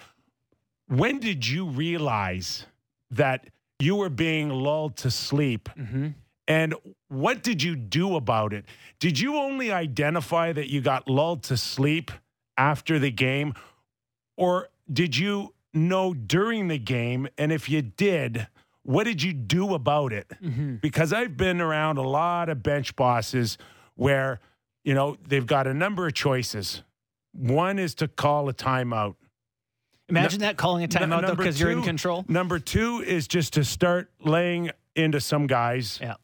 when 0.87 1.19
did 1.19 1.47
you 1.47 1.65
realize 1.65 2.65
that 3.11 3.47
you 3.79 3.95
were 3.95 4.09
being 4.09 4.49
lulled 4.49 4.95
to 4.97 5.11
sleep 5.11 5.69
Mhm. 5.77 6.13
and 6.47 6.73
what 7.07 7.43
did 7.43 7.61
you 7.63 7.75
do 7.75 8.15
about 8.15 8.53
it? 8.53 8.65
Did 8.99 9.19
you 9.19 9.35
only 9.37 9.71
identify 9.71 10.51
that 10.53 10.69
you 10.69 10.81
got 10.81 11.07
lulled 11.07 11.43
to 11.43 11.57
sleep 11.57 12.11
after 12.57 12.99
the 12.99 13.11
game 13.11 13.53
or 14.37 14.69
did 14.91 15.17
you 15.17 15.53
know 15.73 16.13
during 16.13 16.67
the 16.67 16.77
game 16.77 17.27
and 17.37 17.51
if 17.51 17.69
you 17.69 17.81
did 17.81 18.47
what 18.83 19.03
did 19.03 19.21
you 19.21 19.31
do 19.33 19.75
about 19.75 20.11
it? 20.11 20.27
Mhm. 20.41 20.81
because 20.81 21.13
I've 21.13 21.37
been 21.37 21.61
around 21.61 21.97
a 21.97 22.01
lot 22.01 22.49
of 22.49 22.63
bench 22.63 22.95
bosses 22.95 23.57
where, 23.95 24.39
you 24.83 24.93
know, 24.93 25.17
they've 25.27 25.45
got 25.45 25.67
a 25.67 25.73
number 25.73 26.07
of 26.07 26.13
choices. 26.13 26.83
One 27.33 27.79
is 27.79 27.95
to 27.95 28.07
call 28.07 28.49
a 28.49 28.53
timeout. 28.53 29.15
Imagine 30.09 30.41
that 30.41 30.57
calling 30.57 30.83
a 30.83 30.87
timeout 30.87 31.25
though 31.25 31.35
because 31.35 31.59
you're 31.59 31.71
in 31.71 31.83
control. 31.83 32.25
Number 32.27 32.59
two 32.59 33.01
is 33.01 33.27
just 33.27 33.53
to 33.53 33.63
start 33.63 34.11
laying 34.19 34.71
into 34.95 35.21
some 35.21 35.47
guys. 35.47 35.99
Yeah. 36.01 36.15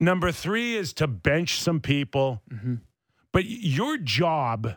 Number 0.00 0.32
three 0.32 0.76
is 0.76 0.92
to 0.94 1.06
bench 1.06 1.60
some 1.60 1.80
people. 1.80 2.42
Mhm. 2.50 2.80
But 3.32 3.44
your 3.44 3.98
job 3.98 4.76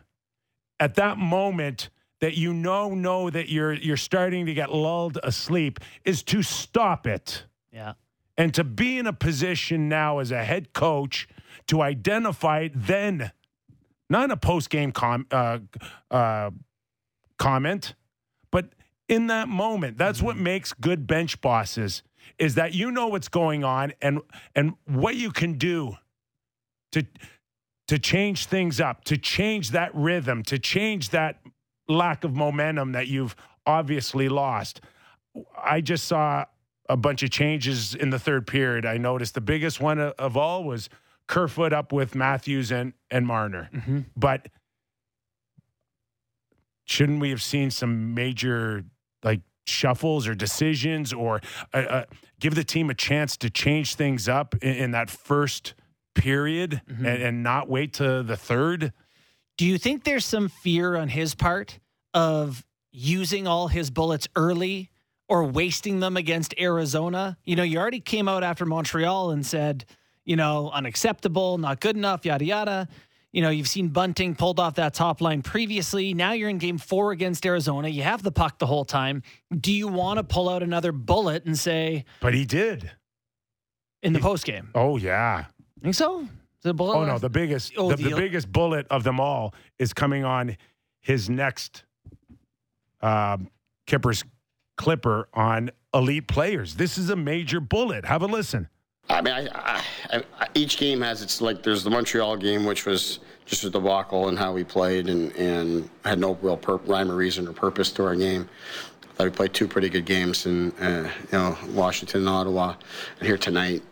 at 0.78 0.94
that 0.96 1.16
moment 1.16 1.88
that 2.20 2.36
you 2.36 2.52
know 2.52 2.94
know 2.94 3.30
that 3.30 3.48
you're 3.48 3.72
you're 3.72 3.96
starting 3.96 4.44
to 4.46 4.54
get 4.54 4.70
lulled 4.72 5.18
asleep 5.22 5.80
is 6.04 6.22
to 6.24 6.42
stop 6.42 7.06
it 7.06 7.46
Yeah. 7.72 7.94
And 8.38 8.52
to 8.54 8.64
be 8.64 8.98
in 8.98 9.06
a 9.06 9.12
position 9.12 9.88
now 9.88 10.18
as 10.18 10.30
a 10.30 10.44
head 10.44 10.72
coach 10.72 11.28
to 11.66 11.82
identify 11.82 12.60
it 12.60 12.72
then 12.74 13.32
not 14.08 14.24
in 14.24 14.30
a 14.30 14.36
post-game 14.36 14.92
com- 14.92 15.26
uh, 15.30 15.58
uh, 16.10 16.50
comment 17.38 17.94
but 18.50 18.70
in 19.08 19.26
that 19.26 19.48
moment 19.48 19.98
that's 19.98 20.22
what 20.22 20.36
makes 20.36 20.72
good 20.72 21.06
bench 21.06 21.40
bosses 21.40 22.02
is 22.38 22.54
that 22.54 22.74
you 22.74 22.90
know 22.90 23.08
what's 23.08 23.28
going 23.28 23.64
on 23.64 23.92
and 24.02 24.20
and 24.54 24.74
what 24.86 25.16
you 25.16 25.30
can 25.30 25.54
do 25.54 25.96
to 26.92 27.04
to 27.88 27.98
change 27.98 28.46
things 28.46 28.80
up 28.80 29.04
to 29.04 29.16
change 29.16 29.70
that 29.70 29.94
rhythm 29.94 30.42
to 30.42 30.58
change 30.58 31.10
that 31.10 31.40
lack 31.88 32.24
of 32.24 32.34
momentum 32.34 32.92
that 32.92 33.08
you've 33.08 33.36
obviously 33.66 34.28
lost. 34.28 34.80
I 35.62 35.80
just 35.80 36.04
saw 36.04 36.44
a 36.88 36.96
bunch 36.96 37.22
of 37.22 37.30
changes 37.30 37.94
in 37.94 38.10
the 38.10 38.18
third 38.18 38.46
period. 38.46 38.86
I 38.86 38.96
noticed 38.98 39.34
the 39.34 39.40
biggest 39.40 39.80
one 39.80 39.98
of- 39.98 40.36
all 40.36 40.64
was 40.64 40.88
Kerfoot 41.26 41.72
up 41.72 41.92
with 41.92 42.14
Matthews 42.14 42.70
and 42.70 42.92
and 43.10 43.26
Marner. 43.26 43.68
Mhm. 43.72 44.04
But 44.16 44.48
shouldn't 46.84 47.20
we 47.20 47.30
have 47.30 47.42
seen 47.42 47.70
some 47.70 48.14
major 48.14 48.84
like 49.22 49.40
shuffles 49.66 50.28
or 50.28 50.34
decisions 50.34 51.12
or 51.12 51.40
uh, 51.74 51.78
uh, 51.78 52.04
give 52.38 52.54
the 52.54 52.62
team 52.64 52.90
a 52.90 52.94
chance 52.94 53.36
to 53.38 53.50
change 53.50 53.96
things 53.96 54.28
up 54.28 54.54
in, 54.62 54.76
in 54.76 54.90
that 54.92 55.10
first 55.10 55.74
period 56.14 56.80
Mhm. 56.88 56.98
and, 56.98 57.22
and 57.22 57.42
not 57.42 57.68
wait 57.68 57.92
to 57.94 58.22
the 58.22 58.36
third? 58.36 58.92
Do 59.58 59.66
you 59.66 59.78
think 59.78 60.04
there's 60.04 60.24
some 60.24 60.48
fear 60.48 60.96
on 60.96 61.08
his 61.08 61.34
part 61.34 61.80
of 62.14 62.64
using 62.92 63.46
all 63.46 63.68
his 63.68 63.90
bullets 63.90 64.28
early 64.36 64.90
or 65.28 65.44
wasting 65.44 66.00
them 66.00 66.16
against 66.16 66.54
Arizona? 66.58 67.36
You 67.44 67.56
know, 67.56 67.62
you 67.62 67.78
already 67.78 68.00
came 68.00 68.28
out 68.28 68.42
after 68.44 68.64
Montreal 68.66 69.30
and 69.30 69.44
said, 69.44 69.84
you 70.24 70.36
know, 70.36 70.70
unacceptable, 70.70 71.58
not 71.58 71.80
good 71.80 71.96
enough, 71.96 72.24
yada, 72.24 72.44
yada. 72.44 72.88
You 73.32 73.42
know, 73.42 73.50
you've 73.50 73.68
seen 73.68 73.88
Bunting 73.88 74.34
pulled 74.34 74.58
off 74.58 74.76
that 74.76 74.94
top 74.94 75.20
line 75.20 75.42
previously. 75.42 76.14
Now 76.14 76.32
you're 76.32 76.48
in 76.48 76.58
game 76.58 76.78
four 76.78 77.12
against 77.12 77.44
Arizona. 77.44 77.88
You 77.88 78.02
have 78.02 78.22
the 78.22 78.32
puck 78.32 78.58
the 78.58 78.66
whole 78.66 78.84
time. 78.86 79.22
Do 79.54 79.72
you 79.72 79.88
want 79.88 80.16
to 80.18 80.24
pull 80.24 80.48
out 80.48 80.62
another 80.62 80.90
bullet 80.90 81.44
and 81.44 81.58
say 81.58 82.06
But 82.20 82.32
he 82.32 82.46
did. 82.46 82.90
in 84.02 84.14
the 84.14 84.20
post 84.20 84.46
game? 84.46 84.70
Oh 84.74 84.96
yeah. 84.96 85.46
Think 85.82 85.94
so? 85.94 86.26
A 86.64 86.72
bullet? 86.72 86.96
Oh 86.96 87.04
no, 87.04 87.18
the 87.18 87.28
biggest 87.30 87.74
Oh, 87.76 87.90
the, 87.90 87.96
the- 87.96 88.10
the 88.10 88.16
biggest 88.16 88.50
bullet 88.50 88.86
of 88.90 89.04
them 89.04 89.20
all 89.20 89.54
is 89.78 89.92
coming 89.92 90.24
on 90.24 90.56
his 91.00 91.28
next 91.30 91.84
um, 93.02 93.48
Kippers 93.86 94.24
clipper 94.76 95.28
on 95.34 95.70
elite 95.92 96.28
players. 96.28 96.74
This 96.74 96.98
is 96.98 97.10
a 97.10 97.16
major 97.16 97.60
bullet. 97.60 98.04
Have 98.04 98.22
a 98.22 98.26
listen. 98.26 98.68
I 99.08 99.20
mean, 99.20 99.34
I, 99.34 99.82
I, 100.10 100.22
I, 100.40 100.48
each 100.54 100.78
game 100.78 101.00
has 101.00 101.22
its 101.22 101.40
like. 101.40 101.62
There's 101.62 101.84
the 101.84 101.90
Montreal 101.90 102.36
game, 102.36 102.64
which 102.64 102.86
was 102.86 103.20
just 103.44 103.64
a 103.64 103.70
debacle 103.70 104.28
and 104.28 104.38
how 104.38 104.52
we 104.52 104.64
played, 104.64 105.08
and 105.08 105.34
and 105.36 105.88
had 106.04 106.18
no 106.18 106.34
real 106.42 106.60
rhyme 106.86 107.10
or 107.10 107.14
reason 107.14 107.46
or 107.46 107.52
purpose 107.52 107.92
to 107.92 108.04
our 108.04 108.16
game. 108.16 108.48
I 109.02 109.06
thought 109.14 109.24
we 109.24 109.30
played 109.30 109.54
two 109.54 109.68
pretty 109.68 109.88
good 109.88 110.04
games 110.04 110.46
in 110.46 110.72
uh, 110.72 111.10
you 111.32 111.38
know 111.38 111.56
Washington 111.68 112.20
and 112.20 112.28
Ottawa, 112.28 112.74
and 113.18 113.26
here 113.26 113.38
tonight. 113.38 113.82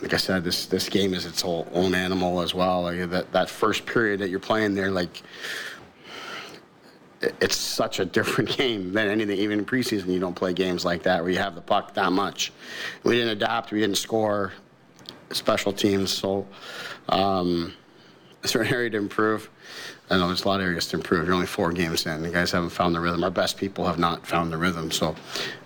Like 0.00 0.14
I 0.14 0.18
said, 0.18 0.44
this 0.44 0.66
this 0.66 0.88
game 0.88 1.12
is 1.12 1.26
its 1.26 1.42
whole 1.42 1.68
own 1.74 1.94
animal 1.94 2.40
as 2.40 2.54
well. 2.54 2.82
Like 2.82 3.10
that 3.10 3.32
that 3.32 3.50
first 3.50 3.84
period 3.84 4.20
that 4.20 4.30
you're 4.30 4.40
playing 4.40 4.74
there, 4.74 4.90
like 4.90 5.22
it's 7.20 7.56
such 7.56 8.00
a 8.00 8.04
different 8.04 8.50
game 8.56 8.92
than 8.92 9.08
anything. 9.08 9.38
Even 9.38 9.60
in 9.60 9.64
preseason, 9.64 10.08
you 10.08 10.20
don't 10.20 10.34
play 10.34 10.52
games 10.52 10.84
like 10.84 11.02
that 11.02 11.22
where 11.22 11.30
you 11.30 11.38
have 11.38 11.54
the 11.54 11.60
puck 11.60 11.94
that 11.94 12.12
much. 12.12 12.52
We 13.04 13.16
didn't 13.16 13.30
adapt. 13.30 13.72
We 13.72 13.80
didn't 13.80 13.98
score. 13.98 14.52
Special 15.32 15.72
teams. 15.72 16.10
So, 16.10 16.46
um, 17.08 17.72
is 18.42 18.52
there 18.52 18.62
an 18.62 18.72
area 18.72 18.90
to 18.90 18.96
improve? 18.96 19.48
I 20.08 20.16
know 20.16 20.26
there's 20.26 20.44
a 20.44 20.48
lot 20.48 20.58
of 20.60 20.66
areas 20.66 20.88
to 20.88 20.96
improve. 20.96 21.26
You're 21.26 21.34
only 21.34 21.46
four 21.46 21.70
games 21.70 22.04
in. 22.04 22.22
The 22.22 22.30
guys 22.30 22.50
haven't 22.50 22.70
found 22.70 22.96
the 22.96 23.00
rhythm. 23.00 23.22
Our 23.22 23.30
best 23.30 23.56
people 23.56 23.86
have 23.86 23.98
not 23.98 24.26
found 24.26 24.50
the 24.50 24.56
rhythm. 24.56 24.90
So, 24.90 25.14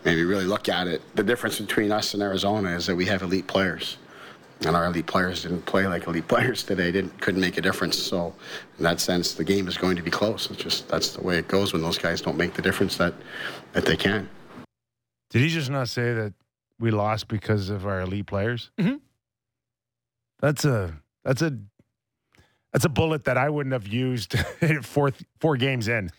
maybe 0.05 0.25
really 0.25 0.45
look 0.45 0.69
at 0.69 0.87
it. 0.87 1.01
The 1.17 1.23
difference 1.23 1.59
between 1.59 1.93
us 1.93 2.13
and 2.13 2.23
Arizona 2.23 2.71
is 2.71 2.87
that 2.87 2.97
we 2.97 3.07
have 3.07 3.23
elite 3.23 3.47
players 3.47 3.97
and 4.67 4.75
our 4.77 4.87
elite 4.87 5.07
players 5.07 5.43
didn't 5.43 5.67
play 5.67 5.87
like 5.87 6.07
elite 6.07 6.29
players 6.35 6.63
today. 6.63 6.91
Didn't 6.93 7.21
couldn't 7.21 7.41
make 7.41 7.59
a 7.59 7.61
difference. 7.61 7.99
So, 7.99 8.35
in 8.79 8.85
that 8.85 9.01
sense, 9.01 9.35
the 9.35 9.45
game 9.45 9.69
is 9.69 9.77
going 9.77 9.97
to 9.97 10.03
be 10.03 10.11
close. 10.11 10.51
It's 10.51 10.63
just 10.63 10.89
that's 10.89 11.11
the 11.15 11.23
way 11.23 11.39
it 11.39 11.49
goes 11.49 11.73
when 11.73 11.83
those 11.83 11.99
guys 11.99 12.21
don't 12.21 12.37
make 12.37 12.55
the 12.55 12.63
difference 12.63 12.97
that 12.97 13.15
that 13.73 13.85
they 13.85 13.97
can. 13.97 14.29
Did 15.31 15.43
he 15.43 15.49
just 15.49 15.71
not 15.71 15.89
say 15.89 16.15
that 16.15 16.33
we 16.79 16.91
lost 16.91 17.29
because 17.29 17.71
of 17.71 17.87
our 17.87 18.01
elite 18.01 18.27
players? 18.27 18.71
Mhm. 18.79 19.01
That's 20.41 20.65
a 20.65 20.95
that's 21.25 21.43
a 21.43 21.59
that's 22.73 22.85
a 22.85 22.89
bullet 22.89 23.25
that 23.25 23.37
I 23.39 23.51
wouldn't 23.51 23.73
have 23.73 23.87
used 23.87 24.37
four 24.83 25.13
four 25.41 25.57
games 25.57 25.89
in. 25.89 26.11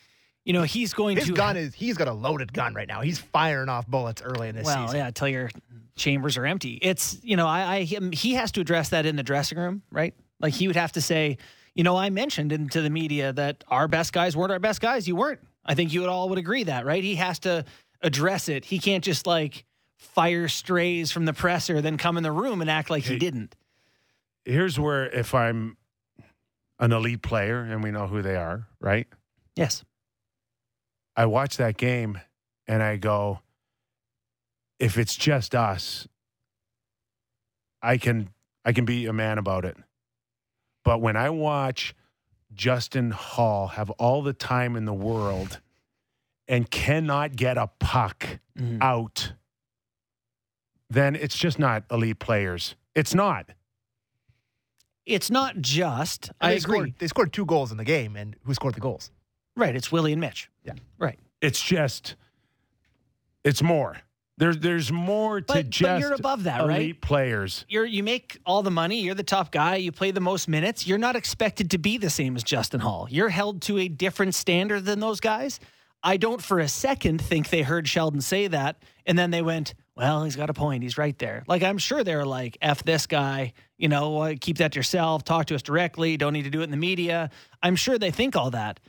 You 0.46 0.54
know, 0.54 0.62
he's 0.64 0.94
going 0.94 1.18
His 1.18 1.26
to. 1.26 1.32
His 1.32 1.38
gun 1.38 1.58
is 1.58 1.74
he's 1.74 1.98
got 1.98 2.08
a 2.08 2.14
loaded 2.14 2.54
gun 2.54 2.74
right 2.74 2.88
now. 2.88 3.02
He's 3.02 3.18
firing 3.20 3.68
off 3.68 3.88
bullets 3.88 4.22
early 4.22 4.48
in 4.48 4.56
this 4.56 4.66
season. 4.66 4.80
well, 4.80 4.88
season. 4.88 5.00
yeah, 5.00 5.08
until 5.08 5.28
your 5.28 5.50
chambers 5.96 6.38
are 6.38 6.46
empty. 6.46 6.80
It's 6.82 7.18
you 7.24 7.36
know, 7.36 7.48
I, 7.48 7.76
I 7.76 7.84
him, 7.84 8.12
he 8.12 8.36
has 8.36 8.52
to 8.54 8.62
address 8.62 8.90
that 8.90 9.06
in 9.06 9.16
the 9.16 9.24
dressing 9.24 9.58
room, 9.58 9.82
right? 9.92 10.14
Like 10.40 10.54
he 10.54 10.68
would 10.68 10.76
have 10.76 10.92
to 10.94 11.02
say, 11.02 11.38
you 11.74 11.84
know, 11.84 11.98
I 11.98 12.10
mentioned 12.12 12.52
into 12.52 12.82
the 12.82 12.90
media 12.90 13.34
that 13.34 13.64
our 13.68 13.88
best 13.88 14.14
guys 14.14 14.38
weren't 14.38 14.52
our 14.52 14.60
best 14.60 14.82
guys. 14.82 15.08
You 15.08 15.16
weren't. 15.16 15.40
I 15.66 15.74
think 15.74 15.92
you 15.92 16.02
would 16.02 16.10
all 16.10 16.30
would 16.30 16.38
agree 16.38 16.64
that, 16.64 16.86
right? 16.86 17.04
He 17.04 17.16
has 17.16 17.40
to 17.40 17.66
address 18.02 18.48
it. 18.48 18.66
He 18.66 18.78
can't 18.78 19.04
just 19.04 19.26
like 19.26 19.66
fire 19.98 20.48
strays 20.48 21.12
from 21.12 21.26
the 21.26 21.34
presser, 21.34 21.82
then 21.82 21.98
come 21.98 22.18
in 22.18 22.24
the 22.24 22.32
room 22.32 22.62
and 22.62 22.70
act 22.70 22.90
like 22.90 23.04
he 23.04 23.18
didn't. 23.18 23.56
Here's 24.44 24.80
where 24.80 25.08
if 25.08 25.34
I'm 25.34 25.78
an 26.80 26.92
elite 26.92 27.24
player 27.24 27.62
and 27.62 27.84
we 27.84 27.90
know 27.90 28.06
who 28.06 28.22
they 28.22 28.36
are, 28.36 28.68
right? 28.80 29.08
Yes. 29.56 29.84
I 31.16 31.26
watch 31.26 31.58
that 31.58 31.78
game 31.78 32.20
and 32.68 32.84
I 32.84 32.98
go, 32.98 33.40
if 34.80 34.98
it's 34.98 35.16
just 35.16 35.56
us, 35.56 36.08
I 37.82 37.98
can 37.98 38.30
I 38.66 38.74
can 38.74 38.86
be 38.86 39.06
a 39.06 39.14
man 39.14 39.38
about 39.38 39.64
it. 39.64 39.78
But 40.84 41.00
when 41.02 41.16
I 41.16 41.30
watch 41.30 41.96
Justin 42.54 43.12
Holl 43.12 43.68
have 43.68 43.90
all 43.92 44.22
the 44.24 44.34
time 44.34 44.76
in 44.76 44.86
the 44.86 44.94
world 44.94 45.60
and 46.48 46.70
cannot 46.70 47.36
get 47.36 47.58
a 47.58 47.68
puck 47.80 48.40
Mhm. 48.58 48.82
out, 48.82 49.34
then 50.90 51.16
it's 51.16 51.38
just 51.38 51.60
not 51.60 51.84
elite 51.92 52.20
players. 52.20 52.76
It's 52.96 53.14
not. 53.14 53.50
It's 55.06 55.30
not 55.30 55.58
just. 55.62 56.30
And 56.30 56.36
I 56.40 56.50
they 56.52 56.58
agree. 56.58 56.78
Scored, 56.78 56.94
they 57.00 57.08
scored 57.08 57.34
two 57.34 57.46
goals 57.46 57.72
in 57.72 57.78
the 57.78 57.84
game, 57.84 58.16
and 58.16 58.36
who 58.44 58.54
scored 58.54 58.74
the 58.76 58.80
goals? 58.82 59.12
Right. 59.56 59.76
It's 59.76 59.92
Willie 59.92 60.12
and 60.12 60.22
Mitch. 60.22 60.50
Yeah. 60.64 60.74
Right. 61.00 61.20
It's 61.42 61.62
just 61.62 62.16
it's 63.44 63.62
more. 63.62 63.98
There's 64.38 64.58
there's 64.58 64.92
more 64.92 65.40
to 65.40 65.46
But- 65.48 65.80
but 65.82 66.00
you're 66.02 66.14
above 66.14 66.44
that, 66.44 66.62
elite 66.62 66.70
right? 66.78 67.02
players. 67.02 67.66
You're 67.70 67.86
you 67.86 68.04
make 68.04 68.38
all 68.46 68.64
the 68.64 68.72
money. 68.72 69.00
You're 69.02 69.16
the 69.16 69.24
top 69.24 69.52
guy. 69.52 69.76
You 69.78 69.92
play 69.94 70.12
the 70.12 70.20
most 70.20 70.48
minutes. 70.50 70.86
You're 70.86 70.98
not 70.98 71.16
expected 71.16 71.72
to 71.72 71.78
be 71.78 71.98
the 71.98 72.10
same 72.10 72.36
as 72.36 72.44
Justin 72.44 72.82
Holl. 72.82 73.08
You're 73.10 73.30
held 73.30 73.62
to 73.64 73.78
a 73.78 73.88
different 73.88 74.36
standard 74.36 74.84
than 74.86 75.00
those 75.00 75.20
guys. 75.22 75.60
I 76.04 76.18
don't 76.18 76.42
for 76.42 76.60
a 76.60 76.68
second 76.68 77.20
think 77.22 77.50
they 77.50 77.64
heard 77.64 77.88
Sheldon 77.88 78.22
say 78.22 78.48
that 78.48 78.84
and 79.08 79.18
then 79.18 79.32
they 79.32 79.42
went, 79.42 79.74
"Well, 79.96 80.24
he's 80.26 80.36
got 80.36 80.50
a 80.50 80.54
point. 80.54 80.84
He's 80.84 80.98
right 80.98 81.18
there." 81.18 81.44
Like 81.48 81.64
I'm 81.64 81.78
sure 81.78 82.04
they're 82.04 82.26
like, 82.26 82.58
"F 82.62 82.84
this 82.84 83.08
guy." 83.08 83.54
You 83.78 83.88
know, 83.88 84.20
uh, 84.22 84.36
keep 84.40 84.58
that 84.58 84.74
to 84.74 84.80
yourself. 84.80 85.24
Talk 85.24 85.46
to 85.48 85.56
us 85.56 85.62
directly. 85.62 86.18
Don't 86.18 86.34
need 86.34 86.44
to 86.44 86.50
do 86.50 86.60
it 86.62 86.66
in 86.66 86.72
the 86.72 86.78
media. 86.78 87.30
I'm 87.64 87.76
sure 87.78 87.98
they 87.98 88.12
think 88.12 88.36
all 88.36 88.52
that, 88.52 88.80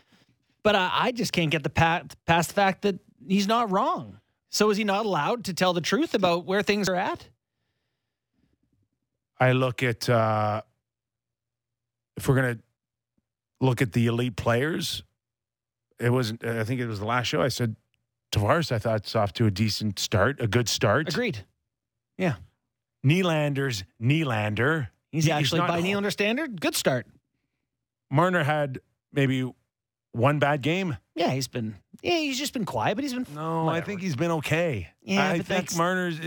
but 0.66 0.74
I, 0.74 0.90
I 0.92 1.12
just 1.12 1.32
can't 1.32 1.52
get 1.52 1.62
the 1.62 1.70
pat, 1.70 2.16
past 2.26 2.48
the 2.48 2.54
fact 2.54 2.82
that 2.82 2.98
he's 3.28 3.46
not 3.46 3.70
wrong. 3.70 4.18
So 4.50 4.68
is 4.70 4.76
he 4.76 4.82
not 4.82 5.06
allowed 5.06 5.44
to 5.44 5.54
tell 5.54 5.72
the 5.72 5.80
truth 5.80 6.12
about 6.12 6.44
where 6.44 6.60
things 6.60 6.88
are 6.88 6.96
at? 6.96 7.28
I 9.38 9.52
look 9.52 9.84
at 9.84 10.08
uh, 10.08 10.62
if 12.16 12.26
we're 12.26 12.34
gonna 12.34 12.58
look 13.60 13.80
at 13.80 13.92
the 13.92 14.08
elite 14.08 14.34
players. 14.34 15.04
It 16.00 16.10
wasn't. 16.10 16.44
I 16.44 16.64
think 16.64 16.80
it 16.80 16.86
was 16.88 16.98
the 16.98 17.06
last 17.06 17.28
show. 17.28 17.40
I 17.42 17.48
said 17.48 17.76
Tavares. 18.32 18.72
I 18.72 18.80
thought 18.80 18.96
it's 18.96 19.14
off 19.14 19.32
to 19.34 19.46
a 19.46 19.52
decent 19.52 20.00
start, 20.00 20.40
a 20.40 20.48
good 20.48 20.68
start. 20.68 21.08
Agreed. 21.08 21.46
Yeah. 22.18 22.34
Nylander's 23.04 23.84
Nylander. 24.02 24.88
He's 25.12 25.26
He- 25.26 25.30
he's 25.30 25.38
actually 25.38 25.60
by 25.60 25.80
Nylander 25.80 26.10
standard, 26.10 26.60
good 26.60 26.74
start. 26.74 27.06
Marner 28.10 28.42
had 28.42 28.80
maybe 29.12 29.48
one 30.16 30.38
bad 30.38 30.62
game. 30.62 30.96
Yeah, 31.14 31.30
he's 31.30 31.48
been. 31.48 31.76
Yeah, 32.02 32.18
he's 32.18 32.38
just 32.38 32.52
been 32.52 32.64
quiet, 32.64 32.94
but 32.96 33.04
he's 33.04 33.12
been. 33.14 33.26
No, 33.34 33.68
I 33.68 33.80
think 33.80 34.00
he's 34.00 34.16
been 34.16 34.30
okay. 34.32 34.88
Yeah, 35.02 35.24
I 35.28 35.36
but 35.38 35.46
think 35.46 35.60
that's- 35.60 35.76
Marner's. 35.76 36.20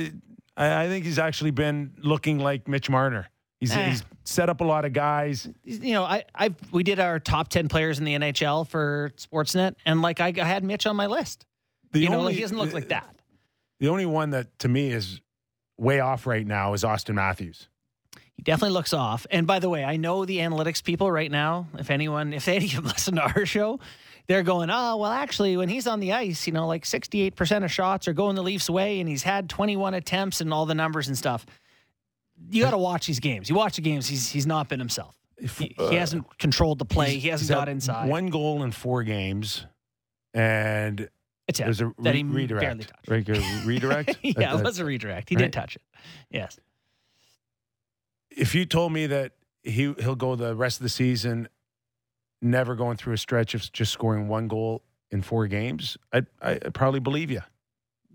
I, 0.57 0.83
I 0.83 0.87
think 0.87 1.05
he's 1.05 1.19
actually 1.19 1.51
been 1.51 1.93
looking 1.99 2.39
like 2.39 2.67
Mitch 2.67 2.89
Marner. 2.89 3.27
He's 3.59 3.71
Eh. 3.75 3.89
he's 3.89 4.03
set 4.23 4.49
up 4.49 4.61
a 4.61 4.63
lot 4.63 4.85
of 4.85 4.93
guys. 4.93 5.47
You 5.63 5.93
know, 5.93 6.03
I 6.03 6.23
I 6.35 6.53
we 6.71 6.83
did 6.83 6.99
our 6.99 7.19
top 7.19 7.49
ten 7.49 7.67
players 7.67 7.99
in 7.99 8.05
the 8.05 8.13
NHL 8.15 8.67
for 8.67 9.11
Sportsnet, 9.17 9.75
and 9.85 10.01
like 10.01 10.19
I, 10.19 10.33
I 10.37 10.43
had 10.45 10.63
Mitch 10.63 10.85
on 10.85 10.95
my 10.95 11.07
list. 11.07 11.45
The 11.91 11.99
you 11.99 12.09
know, 12.09 12.15
only- 12.19 12.25
like, 12.27 12.35
he 12.35 12.41
doesn't 12.41 12.57
look 12.57 12.73
like 12.73 12.89
that. 12.89 13.15
The 13.79 13.87
only 13.87 14.05
one 14.05 14.31
that 14.31 14.59
to 14.59 14.67
me 14.67 14.91
is 14.91 15.21
way 15.77 16.01
off 16.01 16.27
right 16.27 16.45
now 16.45 16.73
is 16.73 16.83
Auston 16.83 17.15
Matthews. 17.15 17.68
He 18.39 18.43
definitely 18.43 18.73
looks 18.73 18.93
off. 18.93 19.27
And 19.29 19.45
by 19.45 19.59
the 19.59 19.67
way, 19.67 19.83
I 19.83 19.97
know 19.97 20.23
the 20.23 20.37
analytics 20.37 20.81
people 20.81 21.11
right 21.11 21.29
now. 21.29 21.67
If 21.77 21.89
anyone, 21.91 22.31
if 22.31 22.47
any 22.47 22.67
of 22.67 22.71
them 22.75 22.85
listen 22.85 23.15
to 23.15 23.21
our 23.21 23.45
show, 23.45 23.81
they're 24.27 24.43
going, 24.43 24.69
oh 24.71 24.95
well, 24.95 25.11
actually, 25.11 25.57
when 25.57 25.67
he's 25.67 25.87
on 25.87 25.99
the 25.99 26.13
ice, 26.13 26.47
you 26.47 26.53
know, 26.53 26.65
like 26.65 26.85
sixty-eight 26.85 27.35
percent 27.35 27.65
of 27.65 27.71
shots 27.71 28.07
are 28.07 28.13
going 28.13 28.35
the 28.37 28.41
Leafs' 28.43 28.69
way, 28.69 29.01
and 29.01 29.09
he's 29.09 29.23
had 29.23 29.49
twenty-one 29.49 29.93
attempts 29.93 30.39
and 30.39 30.53
all 30.53 30.65
the 30.65 30.73
numbers 30.73 31.09
and 31.09 31.17
stuff. 31.17 31.45
You 32.49 32.63
got 32.63 32.71
to 32.71 32.77
watch 32.77 33.07
these 33.07 33.19
games. 33.19 33.49
You 33.49 33.55
watch 33.55 33.75
the 33.75 33.81
games. 33.81 34.07
He's 34.07 34.29
he's 34.29 34.47
not 34.47 34.69
been 34.69 34.79
himself. 34.79 35.15
He, 35.57 35.75
he 35.77 35.95
hasn't 35.95 36.37
controlled 36.37 36.79
the 36.79 36.85
play. 36.85 37.17
He 37.17 37.27
hasn't 37.27 37.49
got 37.49 37.67
inside. 37.67 38.07
One 38.07 38.27
goal 38.27 38.63
in 38.63 38.71
four 38.71 39.03
games, 39.03 39.65
and 40.33 41.09
It's 41.47 41.59
there's 41.59 41.81
a 41.81 41.91
that 41.99 42.15
he 42.15 42.23
re- 42.23 42.43
redirect. 42.43 42.61
barely 42.65 42.83
touched. 42.85 43.33
A 43.33 43.67
redirect. 43.67 44.17
yeah, 44.23 44.53
Uh, 44.53 44.59
it 44.59 44.63
was 44.63 44.79
a 44.79 44.85
redirect. 44.85 45.27
He 45.29 45.35
right? 45.35 45.41
did 45.43 45.53
touch 45.53 45.75
it. 45.75 45.81
Yes. 46.29 46.57
If 48.31 48.55
you 48.55 48.65
told 48.65 48.93
me 48.93 49.07
that 49.07 49.33
he 49.63 49.93
he'll 49.99 50.15
go 50.15 50.35
the 50.35 50.55
rest 50.55 50.79
of 50.79 50.83
the 50.83 50.89
season, 50.89 51.49
never 52.41 52.75
going 52.75 52.97
through 52.97 53.13
a 53.13 53.17
stretch 53.17 53.53
of 53.53 53.71
just 53.71 53.91
scoring 53.91 54.27
one 54.27 54.47
goal 54.47 54.83
in 55.11 55.21
four 55.21 55.47
games, 55.47 55.97
I'd, 56.13 56.27
I'd 56.41 56.73
probably 56.73 56.99
believe 56.99 57.31
you. 57.31 57.41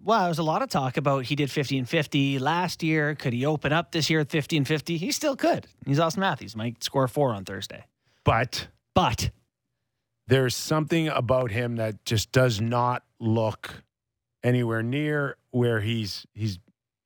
Well, 0.03 0.20
there 0.20 0.29
was 0.29 0.38
a 0.38 0.42
lot 0.42 0.61
of 0.61 0.68
talk 0.68 0.98
about 0.98 1.24
he 1.24 1.35
did 1.35 1.50
50 1.50 1.79
and 1.79 1.88
50 1.88 2.38
last 2.38 2.83
year. 2.83 3.14
Could 3.14 3.33
he 3.33 3.46
open 3.46 3.72
up 3.72 3.90
this 3.90 4.11
year 4.11 4.20
at 4.20 4.31
50 4.31 4.59
and 4.59 4.68
50? 4.68 4.98
He 4.98 5.11
still 5.11 5.35
could. 5.35 5.66
He's 5.87 5.98
Auston 5.98 6.18
Matthews. 6.18 6.55
Might 6.55 6.85
score 6.85 7.09
four 7.09 7.33
on 7.33 7.44
Thursday. 7.44 7.87
But 8.22 8.68
But 8.94 9.31
there's 10.27 10.55
something 10.55 11.09
about 11.09 11.50
him 11.50 11.77
that 11.77 12.05
just 12.05 12.33
does 12.33 12.61
not 12.61 13.03
look 13.18 13.83
anywhere 14.42 14.83
near 14.83 15.37
where 15.50 15.81
he's 15.81 16.27
he's 16.35 16.59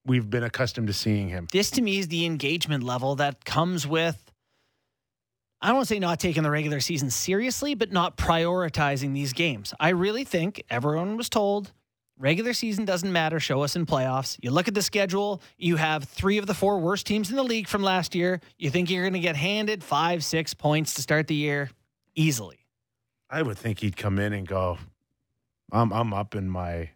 we've 0.09 0.29
been 0.29 0.43
accustomed 0.43 0.89
to 0.89 0.93
seeing 0.93 1.29
him. 1.29 1.47
this 1.53 1.71
to 1.73 1.83
me 1.83 1.99
is 1.99 2.09
the 2.09 2.27
engagement 2.27 2.83
level 2.83 3.15
that 3.17 3.45
comes 3.45 3.87
with, 3.87 4.33
I 5.61 5.69
don't 5.69 5.77
want 5.77 5.89
to 5.89 5.95
say 5.95 5.99
not 5.99 6.19
taking 6.19 6.43
the 6.43 6.51
regular 6.51 6.81
season 6.81 7.11
seriously, 7.11 7.75
but 7.75 7.93
not 7.93 8.17
prioritizing 8.17 9.13
these 9.15 9.33
games. 9.33 9.75
I 9.79 9.91
really 9.91 10.25
think 10.25 10.63
everyone 10.71 11.17
was 11.17 11.29
told 11.29 11.73
regular 12.19 12.53
season 12.53 12.85
doesn't 12.85 13.13
matter. 13.13 13.39
Show 13.39 13.63
us 13.63 13.77
in 13.77 13.87
playoffs. 13.87 14.39
You 14.41 14.51
look 14.51 14.69
at 14.69 14.75
the 14.75 14.83
schedule, 14.83 15.41
you 15.57 15.77
have 15.77 16.05
three 16.05 16.39
of 16.39 16.47
the 16.47 16.55
four 16.55 16.79
worst 16.79 17.07
teams 17.07 17.31
in 17.31 17.37
the 17.37 17.43
league 17.43 17.69
from 17.69 17.83
last 17.83 18.15
year. 18.15 18.41
You 18.59 18.71
think 18.71 18.91
you're 18.91 19.05
going 19.05 19.13
to 19.13 19.21
get 19.21 19.37
handed 19.37 19.85
five, 19.85 20.25
six 20.25 20.55
points 20.55 20.95
to 20.95 21.03
start 21.03 21.27
the 21.27 21.35
year 21.35 21.71
easily. 22.15 22.59
I 23.31 23.43
would 23.43 23.59
think 23.59 23.81
he'd 23.81 23.97
come 23.97 24.19
in 24.19 24.33
and 24.33 24.49
go, 24.49 24.79
I'm 25.71 25.93
I'm 25.93 26.15
up 26.15 26.35
in 26.35 26.49
my 26.49 26.91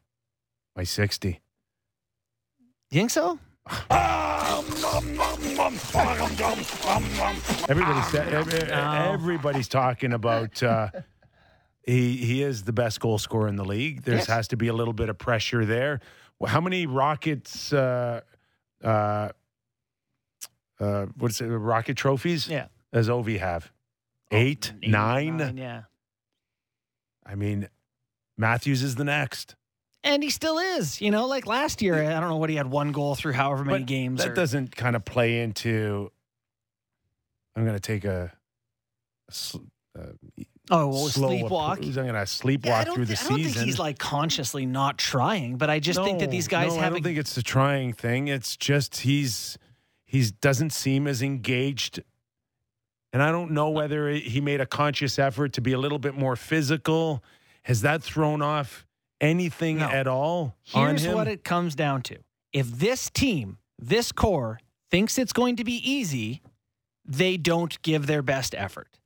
my 0.75 0.85
sixty. 0.85 1.42
You 2.93 3.01
think 3.01 3.11
so? 3.11 3.39
Everybody's 7.69 8.15
every- 8.15 8.71
everybody's 8.71 9.69
talking 9.69 10.13
about 10.13 10.63
uh, 10.63 10.89
he 11.87 12.17
he 12.17 12.43
is 12.43 12.65
the 12.65 12.73
best 12.73 13.01
goal 13.01 13.19
scorer 13.19 13.49
in 13.49 13.57
the 13.57 13.65
league. 13.65 14.03
There 14.03 14.17
Yes. 14.17 14.27
has 14.27 14.49
to 14.49 14.57
be 14.57 14.69
a 14.69 14.73
little 14.73 14.93
bit 14.93 15.09
of 15.09 15.17
pressure 15.19 15.65
there. 15.65 16.01
Well, 16.39 16.51
How 16.51 16.61
many 16.61 16.87
Rockets? 16.87 17.73
Uh, 17.73 18.21
uh, 18.83 19.29
uh, 20.81 21.07
what's 21.17 21.41
it? 21.41 21.47
Rocket 21.47 21.97
trophies? 21.97 22.49
Yeah. 22.49 22.67
Does 22.93 23.09
Ovi 23.09 23.39
have? 23.39 23.71
eight, 24.33 24.73
nine? 24.83 25.57
Yeah. 25.57 25.83
I 27.25 27.35
mean, 27.37 27.69
Matthews 28.37 28.83
is 28.83 28.95
the 28.97 29.05
next. 29.05 29.55
And 30.05 30.23
he 30.23 30.31
still 30.31 30.59
is. 30.59 31.01
You 31.01 31.11
know, 31.11 31.27
like 31.27 31.47
last 31.47 31.81
year, 31.83 31.95
I 32.03 32.19
don't 32.21 32.29
know 32.29 32.37
what 32.37 32.51
he 32.51 32.57
had 32.57 32.67
one 32.69 32.93
goal 32.93 33.15
through 33.15 33.33
however 33.33 33.65
many 33.65 33.81
But 33.81 33.87
games. 33.87 34.23
That 34.23 34.31
or- 34.31 34.35
doesn't 34.35 34.75
kind 34.75 34.97
of 34.97 35.05
play 35.05 35.41
into. 35.41 36.11
I'm 37.55 37.65
going 37.65 37.77
to 37.77 37.81
take 37.81 38.05
a. 38.05 38.33
a 39.29 39.59
uh, 39.95 40.03
oh, 40.71 40.89
well, 40.89 41.09
sleepwalk. 41.09 41.73
approach. 41.75 41.87
I'm 41.89 41.93
going 41.95 42.07
to 42.09 42.21
sleepwalk 42.21 42.65
Yeah, 42.65 42.85
through 42.85 43.05
the 43.05 43.17
thi- 43.17 43.27
I 43.27 43.29
don't 43.29 43.45
think 43.53 43.57
he's 43.67 43.79
like 43.79 43.99
consciously 43.99 44.65
not 44.67 44.97
trying, 44.99 45.57
but 45.57 45.69
I 45.71 45.79
just 45.79 46.03
think 46.03 46.21
that 46.21 46.31
these 46.31 46.49
guys 46.49 46.75
no, 46.75 46.81
have 46.81 46.85
I 46.85 46.87
a 46.87 46.91
don't 46.99 47.03
think 47.05 47.19
it's 47.19 47.35
the 47.35 47.43
trying 47.43 47.93
thing. 47.93 48.29
It's 48.29 48.57
just 48.57 49.01
he's 49.01 49.59
he 50.07 50.25
doesn't 50.41 50.71
seem 50.71 51.07
as 51.07 51.23
engaged, 51.23 52.01
and 53.13 53.23
I 53.23 53.31
don't 53.31 53.51
know 53.53 53.69
whether 53.71 54.09
he 54.11 54.41
made 54.41 54.61
a 54.63 54.67
conscious 54.67 55.19
effort 55.19 55.53
to 55.55 55.61
be 55.61 55.73
a 55.73 55.79
little 55.79 55.99
bit 55.99 56.15
more 56.15 56.37
physical. 56.37 57.23
Has 57.65 57.83
that 57.83 58.03
thrown 58.03 58.41
off 58.43 58.87
anything 59.23 59.79
No. 59.79 59.89
at 59.89 60.07
all 60.07 60.57
on 60.75 60.89
Here's 60.89 61.09
what 61.09 61.29
it 61.29 61.45
comes 61.45 61.75
down 61.75 62.03
to. 62.03 62.19
If 62.53 62.67
this 62.71 63.09
team, 63.09 63.57
this 63.79 64.13
core, 64.13 64.61
thinks 64.91 65.17
it's 65.17 65.33
going 65.33 65.57
to 65.57 65.65
be 65.65 65.77
easy, 65.91 66.43
they 67.05 67.39
don't 67.39 67.81
give 67.83 68.07
their 68.07 68.21
best 68.23 68.55
effort. 68.55 68.99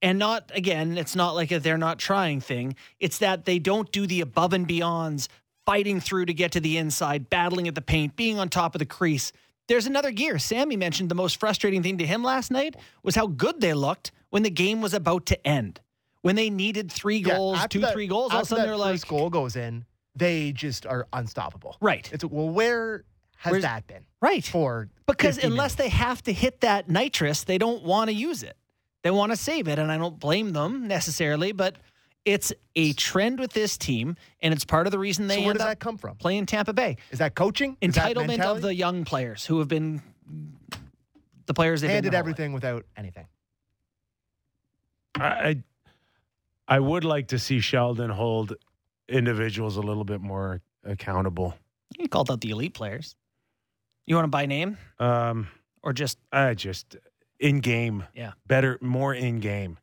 And 0.00 0.18
not, 0.18 0.52
again, 0.54 0.98
it's 0.98 1.16
not 1.16 1.34
like 1.34 1.50
a 1.50 1.58
they're 1.58 1.78
not 1.78 1.98
trying 1.98 2.40
thing. 2.40 2.76
It's 3.00 3.18
that 3.18 3.46
they 3.46 3.58
don't 3.58 3.90
do 3.90 4.06
the 4.06 4.20
above 4.20 4.52
and 4.52 4.68
beyonds, 4.68 5.28
fighting 5.64 5.98
through 5.98 6.26
to 6.26 6.34
get 6.34 6.52
to 6.52 6.60
the 6.60 6.76
inside, 6.76 7.30
battling 7.30 7.66
at 7.66 7.74
the 7.74 7.80
paint, 7.80 8.14
being 8.14 8.38
on 8.38 8.50
top 8.50 8.74
of 8.74 8.78
the 8.78 8.86
crease. 8.86 9.32
There's 9.66 9.86
another 9.86 10.10
gear. 10.10 10.38
Sammy 10.38 10.76
mentioned 10.76 11.08
the 11.10 11.14
most 11.14 11.40
frustrating 11.40 11.82
thing 11.82 11.96
to 11.98 12.06
him 12.06 12.22
last 12.22 12.50
night 12.50 12.76
was 13.02 13.14
how 13.14 13.26
good 13.26 13.62
they 13.62 13.72
looked 13.72 14.12
when 14.28 14.42
the 14.42 14.50
game 14.50 14.82
was 14.82 14.92
about 14.92 15.24
to 15.26 15.46
end. 15.46 15.80
When 16.24 16.36
they 16.36 16.48
needed 16.48 16.90
three 16.90 17.20
goals, 17.20 17.58
after 17.58 17.68
two, 17.68 17.80
that- 17.82 17.92
three 17.92 18.06
goals, 18.06 18.32
all 18.32 18.38
of 18.38 18.44
a 18.44 18.46
sudden 18.46 18.62
that 18.62 18.66
they're 18.68 18.76
like, 18.78 18.92
first 18.94 19.08
goal 19.08 19.28
goes 19.28 19.56
in, 19.56 19.84
they 20.16 20.52
just 20.52 20.86
are 20.86 21.06
unstoppable. 21.12 21.76
right, 21.82 22.10
It's 22.14 22.24
well, 22.24 22.48
where 22.48 23.04
has 23.36 23.50
Where's- 23.50 23.62
that 23.64 23.86
been 23.86 24.06
right. 24.22 24.42
for? 24.42 24.88
Because 25.06 25.36
unless 25.36 25.50
minutes? 25.52 25.74
they 25.74 25.88
have 25.90 26.22
to 26.22 26.32
hit 26.32 26.62
that 26.62 26.88
nitrous, 26.88 27.44
they 27.44 27.58
don't 27.58 27.82
want 27.82 28.08
to 28.08 28.14
use 28.14 28.42
it. 28.42 28.56
They 29.02 29.10
want 29.10 29.32
to 29.32 29.36
save 29.36 29.68
it, 29.68 29.78
and 29.78 29.92
I 29.92 29.98
don't 29.98 30.18
blame 30.18 30.54
them 30.54 30.88
necessarily. 30.88 31.52
But 31.52 31.76
It's 32.24 32.54
a 32.74 32.94
trend 32.94 33.38
with 33.38 33.52
this 33.52 33.76
team, 33.76 34.16
and 34.40 34.54
it's 34.54 34.64
part 34.64 34.86
of 34.86 34.92
the 34.92 34.98
reason 34.98 35.26
they 35.26 35.34
So 35.34 35.40
where 35.42 35.50
end 35.50 35.58
does 35.58 35.64
up 35.66 35.68
that 35.72 35.78
come 35.78 35.98
from? 35.98 36.16
playing 36.16 36.46
Tampa 36.46 36.72
Bay. 36.72 36.96
Is 37.10 37.18
that 37.18 37.34
coaching? 37.34 37.76
Is 37.82 37.96
that 37.96 38.16
Entitlement 38.16 38.40
of 38.40 38.62
the 38.62 38.74
young 38.74 39.04
players 39.04 39.44
who 39.44 39.58
have 39.58 39.68
been 39.68 40.00
the 41.44 41.52
players 41.52 41.82
they've 41.82 41.88
been 41.88 41.96
handed 41.96 42.12
their 42.14 42.20
life. 42.20 42.24
everything 42.30 42.52
without 42.54 42.86
anything. 42.96 43.26
I, 45.16 45.62
I 46.68 46.80
would 46.80 47.04
like 47.04 47.28
to 47.28 47.38
see 47.38 47.60
Sheldon 47.60 48.10
hold 48.10 48.54
individuals 49.08 49.76
a 49.76 49.82
little 49.82 50.04
bit 50.04 50.20
more 50.20 50.62
accountable. 50.84 51.54
You 51.98 52.08
called 52.08 52.30
out 52.30 52.40
the 52.40 52.50
elite 52.50 52.74
players. 52.74 53.16
You 54.06 54.14
want 54.16 54.24
to 54.24 54.30
buy 54.30 54.46
name 54.46 54.76
Um, 54.98 55.48
or 55.82 55.92
just 55.92 56.18
I 56.32 56.54
just 56.54 56.96
in 57.38 57.60
game, 57.60 58.04
Yeah. 58.14 58.32
better, 58.46 58.78
more 58.80 59.12
in 59.14 59.40
game, 59.40 59.78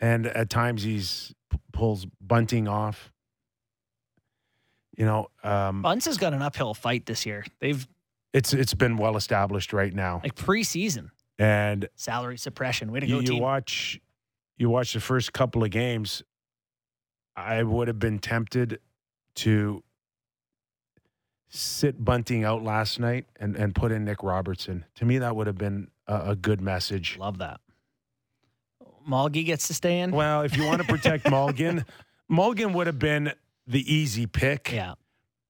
and 0.00 0.26
at 0.26 0.48
times 0.50 0.82
he's 0.82 1.34
p- 1.50 1.58
pulls 1.72 2.06
bunting 2.20 2.68
off. 2.68 3.10
You 4.96 5.04
know, 5.06 5.28
um, 5.42 5.82
Bunce 5.82 6.04
has 6.06 6.16
got 6.18 6.32
an 6.34 6.42
uphill 6.42 6.72
fight 6.74 7.06
this 7.06 7.26
year. 7.26 7.44
They've 7.60 7.86
it's 8.32 8.52
it's 8.52 8.74
been 8.74 8.96
well 8.96 9.16
established 9.16 9.72
right 9.72 9.92
now, 9.92 10.20
like 10.22 10.34
preseason 10.36 11.10
and 11.38 11.88
salary 11.96 12.38
suppression. 12.38 12.92
Way 12.92 13.00
to 13.00 13.06
you, 13.06 13.14
go, 13.16 13.20
you 13.20 13.26
team! 13.26 13.42
watch 13.42 14.00
you 14.56 14.70
watch 14.70 14.92
the 14.92 15.00
first 15.00 15.32
couple 15.32 15.62
of 15.64 15.70
games 15.70 16.22
i 17.36 17.62
would 17.62 17.88
have 17.88 17.98
been 17.98 18.18
tempted 18.18 18.78
to 19.34 19.82
sit 21.48 22.04
bunting 22.04 22.44
out 22.44 22.62
last 22.62 22.98
night 22.98 23.26
and, 23.38 23.56
and 23.56 23.74
put 23.74 23.92
in 23.92 24.04
nick 24.04 24.22
robertson 24.22 24.84
to 24.94 25.04
me 25.04 25.18
that 25.18 25.34
would 25.36 25.46
have 25.46 25.58
been 25.58 25.88
a, 26.06 26.30
a 26.30 26.36
good 26.36 26.60
message 26.60 27.16
Love 27.18 27.38
that. 27.38 27.60
Malgi 29.08 29.44
gets 29.44 29.66
to 29.68 29.74
stay 29.74 30.00
in. 30.00 30.10
well 30.10 30.42
if 30.42 30.56
you 30.56 30.64
want 30.64 30.80
to 30.80 30.86
protect 30.88 31.24
Malgin 31.24 31.84
Malgin 32.30 32.72
would 32.72 32.86
have 32.86 32.98
been 32.98 33.32
the 33.66 33.92
easy 33.92 34.26
pick 34.26 34.70
yeah, 34.72 34.94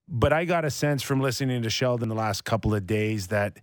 but 0.09 0.33
i 0.33 0.45
got 0.45 0.64
a 0.64 0.71
sense 0.71 1.03
from 1.03 1.21
listening 1.21 1.62
to 1.62 1.71
sheldon 1.71 2.09
the 2.09 2.14
last 2.14 2.45
couple 2.45 2.75
of 2.75 2.87
days 2.87 3.29
that 3.29 3.59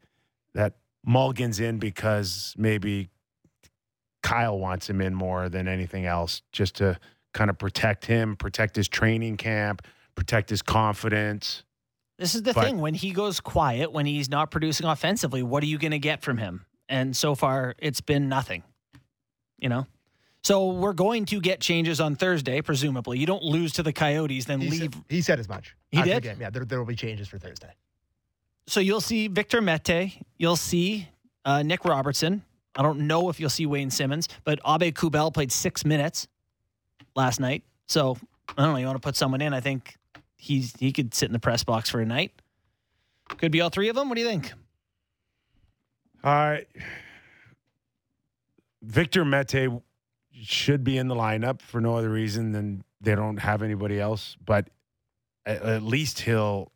that 0.53 0.75
Malgin's 1.07 1.59
in 1.59 1.79
because 1.79 2.53
maybe 2.57 3.09
Kyle 4.23 4.57
wants 4.59 4.89
him 4.89 5.01
in 5.01 5.13
more 5.13 5.49
than 5.49 5.67
anything 5.67 6.05
else, 6.05 6.41
just 6.51 6.75
to 6.75 6.99
kind 7.33 7.49
of 7.49 7.57
protect 7.57 8.05
him, 8.05 8.35
protect 8.35 8.75
his 8.75 8.87
training 8.87 9.37
camp, 9.37 9.81
protect 10.15 10.49
his 10.49 10.61
confidence. 10.61 11.63
this 12.17 12.35
is 12.35 12.43
the 12.43 12.53
But- 12.53 12.65
thing. 12.65 12.77
When 12.79 12.93
he 12.93 13.11
goes 13.13 13.39
quiet, 13.39 13.91
when 13.91 14.05
he's 14.05 14.29
not 14.29 14.51
producing 14.51 14.85
offensively, 14.85 15.41
what 15.41 15.63
are 15.63 15.65
you 15.67 15.79
going 15.79 15.91
to 15.91 15.99
get 15.99 16.21
from 16.21 16.37
him? 16.37 16.65
And 16.87 17.17
so 17.17 17.33
far, 17.33 17.73
it's 17.79 18.01
been 18.01 18.29
nothing. 18.29 18.63
You 19.57 19.69
know. 19.69 19.87
So 20.43 20.71
we're 20.71 20.93
going 20.93 21.25
to 21.25 21.39
get 21.39 21.61
changes 21.61 21.99
on 22.01 22.15
Thursday, 22.15 22.61
presumably. 22.61 23.17
You 23.19 23.25
don't 23.27 23.43
lose 23.43 23.73
to 23.73 23.83
the 23.83 23.93
Coyotes, 23.93 24.45
then 24.45 24.59
He 24.59 24.69
leave. 24.69 24.93
said, 24.93 25.03
he 25.09 25.21
said 25.21 25.39
as 25.39 25.47
much. 25.47 25.75
He 25.91 25.97
after 25.99 26.09
the 26.15 26.21
did? 26.21 26.23
game. 26.29 26.37
Yeah, 26.41 26.49
there, 26.49 26.65
there 26.65 26.79
will 26.79 26.85
be 26.85 26.95
changes 26.95 27.27
for 27.27 27.37
Thursday. 27.39 27.73
So 28.67 28.79
you'll 28.79 29.01
see 29.01 29.27
Victor 29.27 29.61
Mete. 29.61 30.23
You'll 30.37 30.55
see 30.55 31.07
uh, 31.45 31.61
Nick 31.63 31.85
Robertson. 31.85 32.43
I 32.75 32.81
don't 32.81 32.99
know 32.99 33.29
if 33.29 33.39
you'll 33.39 33.49
see 33.49 33.65
Wayne 33.65 33.91
Simmonds, 33.91 34.27
but 34.43 34.59
Abe 34.65 34.93
Kubel 34.95 35.31
played 35.31 35.51
six 35.51 35.83
minutes 35.83 36.27
last 37.15 37.39
night. 37.39 37.63
So 37.87 38.17
I 38.57 38.63
don't 38.63 38.73
know. 38.73 38.79
You 38.79 38.85
want 38.85 39.01
to 39.01 39.05
put 39.05 39.15
someone 39.15 39.41
in? 39.41 39.53
I 39.53 39.59
think 39.59 39.97
he's 40.35 40.73
he 40.79 40.91
could 40.91 41.13
sit 41.13 41.27
in 41.27 41.33
the 41.33 41.39
press 41.39 41.63
box 41.63 41.89
for 41.89 41.99
a 41.99 42.05
night. 42.05 42.31
Could 43.37 43.51
be 43.51 43.61
all 43.61 43.69
three 43.69 43.89
of 43.89 43.95
them. 43.95 44.09
What 44.09 44.15
do 44.15 44.21
you 44.21 44.27
think? 44.27 44.53
Uh, 46.23 46.57
Victor 48.81 49.25
Mete 49.25 49.69
should 50.33 50.83
be 50.83 50.97
in 50.97 51.07
the 51.07 51.15
lineup 51.15 51.61
for 51.61 51.81
no 51.81 51.95
other 51.95 52.09
reason 52.09 52.51
than 52.51 52.83
they 52.99 53.15
don't 53.15 53.37
have 53.37 53.61
anybody 53.61 53.99
else, 53.99 54.37
but 54.45 54.69
at, 55.45 55.61
at 55.61 55.83
least 55.83 56.21
he'll 56.21 56.71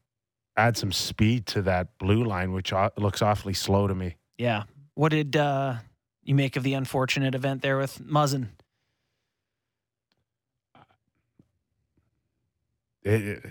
add 0.58 0.77
some 0.77 0.91
speed 0.91 1.45
to 1.47 1.62
that 1.63 1.97
blue 1.97 2.23
line, 2.23 2.53
which 2.53 2.71
looks 2.97 3.21
awfully 3.21 3.53
slow 3.53 3.88
to 3.88 3.95
me. 3.95 4.15
Yeah. 4.38 4.63
What 4.95 5.10
did 5.10 5.36
uh, 5.36 5.75
you 6.23 6.36
make 6.36 6.55
of 6.55 6.63
the 6.63 6.73
unfortunate 6.73 7.36
event 7.36 7.62
there 7.62 7.77
with 7.77 7.99
Muzzin? 7.99 8.47
it, 13.05 13.43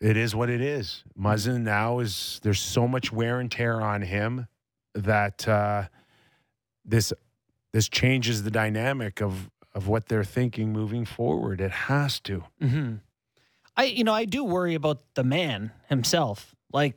it 0.00 0.16
is 0.16 0.34
what 0.34 0.48
it 0.48 0.60
is. 0.60 1.04
Muzzin 1.18 1.62
now 1.62 1.98
is 1.98 2.40
there's 2.42 2.60
so 2.60 2.86
much 2.86 3.12
wear 3.12 3.40
and 3.40 3.50
tear 3.50 3.80
on 3.80 4.02
him 4.02 4.46
that 4.94 5.46
uh, 5.46 5.84
this 6.84 7.12
this 7.72 7.88
changes 7.88 8.42
the 8.42 8.50
dynamic 8.50 9.20
of 9.20 9.50
of 9.74 9.88
what 9.88 10.06
they're 10.06 10.24
thinking 10.24 10.72
moving 10.72 11.04
forward. 11.04 11.60
It 11.60 11.70
has 11.70 12.20
to. 12.20 12.44
Mm-hmm. 12.62 12.94
I, 13.76 13.84
you 13.84 14.04
know, 14.04 14.12
I 14.12 14.24
do 14.24 14.44
worry 14.44 14.74
about 14.74 15.00
the 15.14 15.24
man 15.24 15.70
himself. 15.88 16.54
Like, 16.72 16.96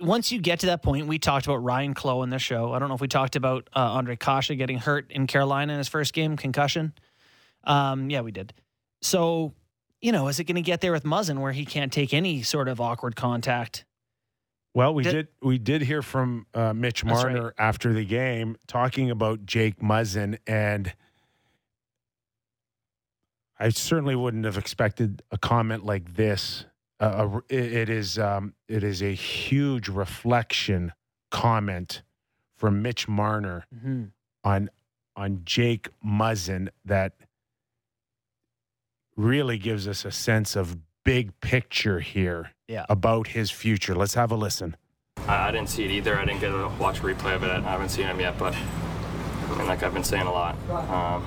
once 0.00 0.32
you 0.32 0.40
get 0.40 0.60
to 0.60 0.66
that 0.66 0.82
point, 0.82 1.06
we 1.06 1.18
talked 1.18 1.46
about 1.46 1.62
Ryan 1.62 1.94
Clough 1.94 2.22
in 2.22 2.30
the 2.30 2.38
show. 2.38 2.72
I 2.72 2.78
don't 2.78 2.88
know 2.88 2.94
if 2.94 3.00
we 3.00 3.08
talked 3.08 3.36
about 3.36 3.68
uh, 3.72 3.98
Ondrej 3.98 4.18
Kase 4.18 4.56
getting 4.56 4.78
hurt 4.78 5.10
in 5.10 5.26
Carolina 5.26 5.72
in 5.72 5.78
his 5.78 5.88
first 5.88 6.12
game, 6.12 6.36
concussion. 6.36 6.92
Um, 7.64 8.10
yeah, 8.10 8.22
we 8.22 8.32
did. 8.32 8.52
So, 9.02 9.54
you 10.00 10.12
know, 10.12 10.28
is 10.28 10.40
it 10.40 10.44
going 10.44 10.56
to 10.56 10.62
get 10.62 10.80
there 10.80 10.92
with 10.92 11.04
Muzzin 11.04 11.40
where 11.40 11.52
he 11.52 11.64
can't 11.64 11.92
take 11.92 12.14
any 12.14 12.42
sort 12.42 12.68
of 12.68 12.80
awkward 12.80 13.16
contact? 13.16 13.84
Well, 14.72 14.94
we 14.94 15.02
Did- 15.02 15.12
did 15.12 15.28
we 15.42 15.58
did 15.58 15.82
hear 15.82 16.00
from 16.00 16.46
uh, 16.54 16.72
Mitch 16.72 17.04
Marner 17.04 17.46
right. 17.46 17.52
after 17.58 17.92
the 17.92 18.04
game 18.04 18.56
talking 18.68 19.10
about 19.10 19.44
Jake 19.44 19.80
Muzzin, 19.80 20.38
and 20.46 20.92
I 23.58 23.70
certainly 23.70 24.14
wouldn't 24.14 24.44
have 24.44 24.56
expected 24.56 25.22
a 25.32 25.38
comment 25.38 25.84
like 25.84 26.14
this. 26.14 26.66
Uh, 27.00 27.28
a- 27.48 27.54
it- 27.54 27.72
it 27.72 27.88
is 27.88 28.18
um, 28.18 28.52
it 28.68 28.84
is 28.84 29.02
a 29.02 29.14
huge 29.14 29.88
reflection 29.88 30.92
comment 31.30 32.02
from 32.56 32.82
Mitch 32.82 33.08
Marner 33.08 33.64
Mm-hmm. 33.74 34.04
on 34.44 34.70
on 35.16 35.40
Jake 35.44 35.88
Muzzin 36.04 36.68
that 36.84 37.14
really 39.16 39.58
gives 39.58 39.86
us 39.88 40.04
a 40.04 40.10
sense 40.10 40.56
of 40.56 40.76
big 41.04 41.38
picture 41.40 42.00
here 42.00 42.50
Yeah. 42.68 42.86
about 42.88 43.28
his 43.28 43.50
future. 43.50 43.94
Let's 43.94 44.14
have 44.14 44.30
a 44.30 44.36
listen. 44.36 44.76
I, 45.26 45.48
I 45.48 45.50
didn't 45.52 45.68
see 45.68 45.84
it 45.84 45.90
either. 45.90 46.16
I 46.18 46.24
didn't 46.24 46.40
get 46.40 46.50
to 46.50 46.68
watch 46.78 46.98
a 47.00 47.02
replay 47.02 47.34
of 47.34 47.42
it. 47.42 47.50
I 47.50 47.60
haven't 47.60 47.88
seen 47.90 48.06
him 48.06 48.20
yet, 48.20 48.38
but 48.38 48.54
I 48.54 49.56
mean, 49.58 49.66
like 49.66 49.82
I've 49.82 49.92
been 49.94 50.04
saying 50.04 50.26
a 50.26 50.32
lot, 50.32 50.54
um, 50.70 51.24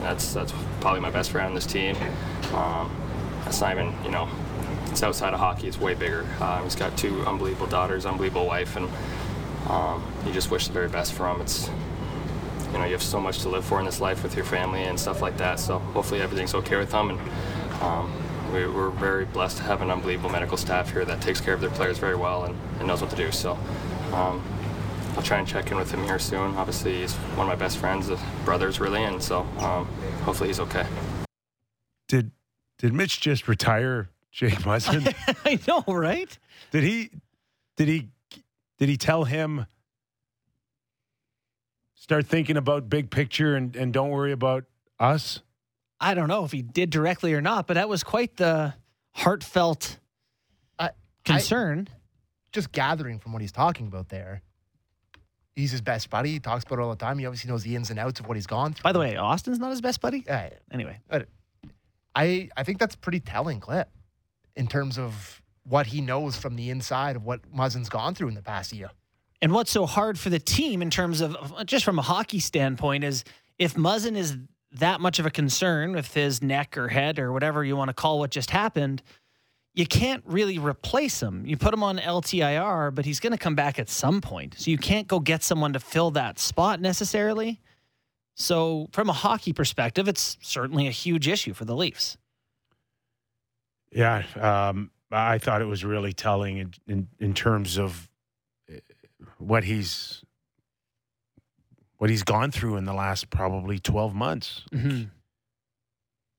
that's 0.00 0.34
that's 0.34 0.52
probably 0.80 1.00
my 1.00 1.10
best 1.10 1.30
friend 1.30 1.46
on 1.48 1.54
this 1.54 1.66
team. 1.66 1.94
Um, 2.52 2.90
that's 3.44 3.60
not 3.60 3.72
even 3.72 3.94
you 4.04 4.10
know, 4.10 4.28
it's 4.92 5.02
outside 5.02 5.34
of 5.34 5.40
hockey. 5.40 5.66
It's 5.66 5.80
way 5.80 5.94
bigger. 5.94 6.26
Um, 6.40 6.64
he's 6.64 6.76
got 6.76 6.96
two 6.96 7.22
unbelievable 7.22 7.66
daughters, 7.66 8.06
unbelievable 8.06 8.46
wife, 8.46 8.76
and 8.76 8.88
um, 9.68 10.04
you 10.26 10.32
just 10.32 10.50
wish 10.50 10.66
the 10.68 10.72
very 10.72 10.88
best 10.88 11.14
for 11.14 11.28
him. 11.28 11.40
It's 11.40 11.68
you 12.72 12.78
know 12.78 12.84
you 12.84 12.92
have 12.92 13.02
so 13.02 13.20
much 13.20 13.40
to 13.40 13.48
live 13.48 13.64
for 13.64 13.80
in 13.80 13.86
this 13.86 14.00
life 14.00 14.22
with 14.22 14.36
your 14.36 14.44
family 14.44 14.84
and 14.84 15.00
stuff 15.00 15.20
like 15.22 15.36
that. 15.38 15.58
So 15.58 15.78
hopefully 15.78 16.20
everything's 16.20 16.54
okay 16.54 16.76
with 16.76 16.92
him 16.92 17.10
and. 17.10 17.20
Um, 17.82 18.12
we, 18.52 18.66
we're 18.66 18.90
very 18.90 19.24
blessed 19.24 19.56
to 19.56 19.62
have 19.62 19.80
an 19.80 19.90
unbelievable 19.90 20.28
medical 20.28 20.58
staff 20.58 20.92
here 20.92 21.06
that 21.06 21.22
takes 21.22 21.40
care 21.40 21.54
of 21.54 21.62
their 21.62 21.70
players 21.70 21.98
very 21.98 22.14
well 22.14 22.44
and, 22.44 22.54
and 22.78 22.86
knows 22.86 23.00
what 23.00 23.10
to 23.10 23.16
do. 23.16 23.32
So 23.32 23.52
um, 24.12 24.44
I'll 25.16 25.22
try 25.22 25.38
and 25.38 25.48
check 25.48 25.70
in 25.70 25.76
with 25.78 25.90
him 25.90 26.04
here 26.04 26.18
soon. 26.18 26.54
Obviously, 26.56 27.00
he's 27.00 27.14
one 27.14 27.46
of 27.46 27.48
my 27.48 27.56
best 27.56 27.78
friends, 27.78 28.10
uh, 28.10 28.18
brothers, 28.44 28.78
really, 28.78 29.04
and 29.04 29.22
so 29.22 29.40
um, 29.58 29.86
hopefully 30.24 30.50
he's 30.50 30.60
okay. 30.60 30.86
Did 32.08 32.32
did 32.78 32.92
Mitch 32.92 33.20
just 33.20 33.48
retire 33.48 34.10
Jake 34.32 34.58
Muzzin? 34.60 35.14
I 35.44 35.58
know, 35.68 35.84
right? 35.94 36.36
did 36.70 36.82
he 36.82 37.10
did 37.76 37.88
he 37.88 38.08
did 38.78 38.88
he 38.88 38.96
tell 38.96 39.24
him 39.24 39.66
start 41.94 42.26
thinking 42.26 42.56
about 42.56 42.88
big 42.88 43.10
picture 43.10 43.54
and, 43.54 43.76
and 43.76 43.92
don't 43.92 44.10
worry 44.10 44.32
about 44.32 44.64
us? 44.98 45.40
I 46.00 46.14
don't 46.14 46.28
know 46.28 46.44
if 46.44 46.50
he 46.50 46.62
did 46.62 46.90
directly 46.90 47.32
or 47.34 47.40
not, 47.40 47.66
but 47.66 47.74
that 47.74 47.88
was 47.88 48.02
quite 48.02 48.36
the 48.36 48.74
heartfelt 49.12 49.98
I- 50.78 50.90
concern. 51.24 51.88
Just 52.50 52.72
gathering 52.72 53.18
from 53.18 53.32
what 53.32 53.40
he's 53.40 53.52
talking 53.52 53.86
about 53.86 54.08
there. 54.08 54.42
He's 55.54 55.70
his 55.70 55.80
best 55.80 56.10
buddy. 56.10 56.32
He 56.32 56.40
talks 56.40 56.64
about 56.64 56.78
it 56.78 56.82
all 56.82 56.90
the 56.90 56.96
time. 56.96 57.18
He 57.18 57.24
obviously 57.26 57.50
knows 57.50 57.62
the 57.62 57.76
ins 57.76 57.90
and 57.90 57.98
outs 57.98 58.20
of 58.20 58.26
what 58.26 58.36
he's 58.36 58.46
gone 58.46 58.72
through. 58.72 58.82
By 58.82 58.92
the 58.92 58.98
way, 58.98 59.16
Austin's 59.16 59.58
not 59.58 59.70
his 59.70 59.80
best 59.80 60.00
buddy. 60.00 60.24
Yeah, 60.26 60.50
Anyway, 60.70 60.98
I 62.14 62.48
I 62.56 62.62
think 62.64 62.78
that's 62.78 62.94
a 62.94 62.98
pretty 62.98 63.20
telling 63.20 63.60
clip 63.60 63.88
in 64.56 64.66
terms 64.66 64.98
of 64.98 65.42
what 65.64 65.86
he 65.86 66.00
knows 66.00 66.36
from 66.36 66.56
the 66.56 66.70
inside 66.70 67.16
of 67.16 67.24
what 67.24 67.40
Muzzin's 67.54 67.88
gone 67.88 68.14
through 68.14 68.28
in 68.28 68.34
the 68.34 68.42
past 68.42 68.72
year. 68.72 68.90
And 69.40 69.52
what's 69.52 69.70
so 69.70 69.86
hard 69.86 70.18
for 70.18 70.30
the 70.30 70.38
team 70.38 70.82
in 70.82 70.90
terms 70.90 71.20
of 71.20 71.36
just 71.66 71.84
from 71.84 71.98
a 71.98 72.02
hockey 72.02 72.38
standpoint 72.38 73.04
is 73.04 73.24
if 73.58 73.74
Muzzin 73.74 74.16
is 74.16 74.36
that 74.72 75.00
much 75.00 75.18
of 75.18 75.26
a 75.26 75.30
concern 75.30 75.92
with 75.92 76.14
his 76.14 76.42
neck 76.42 76.78
or 76.78 76.88
head 76.88 77.18
or 77.18 77.32
whatever 77.32 77.64
you 77.64 77.76
want 77.76 77.88
to 77.88 77.94
call 77.94 78.18
what 78.18 78.30
just 78.30 78.50
happened, 78.50 79.02
you 79.74 79.86
can't 79.86 80.22
really 80.26 80.58
replace 80.58 81.22
him. 81.22 81.46
You 81.46 81.56
put 81.56 81.72
him 81.72 81.82
on 81.82 81.98
LTIR, 81.98 82.94
but 82.94 83.04
he's 83.04 83.20
going 83.20 83.32
to 83.32 83.38
come 83.38 83.54
back 83.54 83.78
at 83.78 83.88
some 83.88 84.20
point. 84.20 84.54
So 84.58 84.70
you 84.70 84.78
can't 84.78 85.08
go 85.08 85.18
get 85.18 85.42
someone 85.42 85.72
to 85.72 85.80
fill 85.80 86.10
that 86.12 86.38
spot 86.38 86.80
necessarily. 86.80 87.60
So, 88.34 88.88
from 88.92 89.10
a 89.10 89.12
hockey 89.12 89.52
perspective, 89.52 90.08
it's 90.08 90.38
certainly 90.40 90.86
a 90.86 90.90
huge 90.90 91.28
issue 91.28 91.52
for 91.52 91.66
the 91.66 91.76
Leafs. 91.76 92.16
Yeah, 93.92 94.24
um, 94.40 94.90
I 95.10 95.38
thought 95.38 95.60
it 95.60 95.66
was 95.66 95.84
really 95.84 96.12
telling 96.12 96.56
in, 96.58 96.74
in, 96.88 97.08
in 97.20 97.34
terms 97.34 97.78
of 97.78 98.08
uh, 98.70 98.76
what 99.38 99.64
he's 99.64 100.22
what 101.98 102.10
he's 102.10 102.22
gone 102.24 102.50
through 102.50 102.76
in 102.76 102.84
the 102.84 102.94
last 102.94 103.30
probably 103.30 103.78
twelve 103.78 104.14
months. 104.14 104.64
Mhm. 104.72 105.10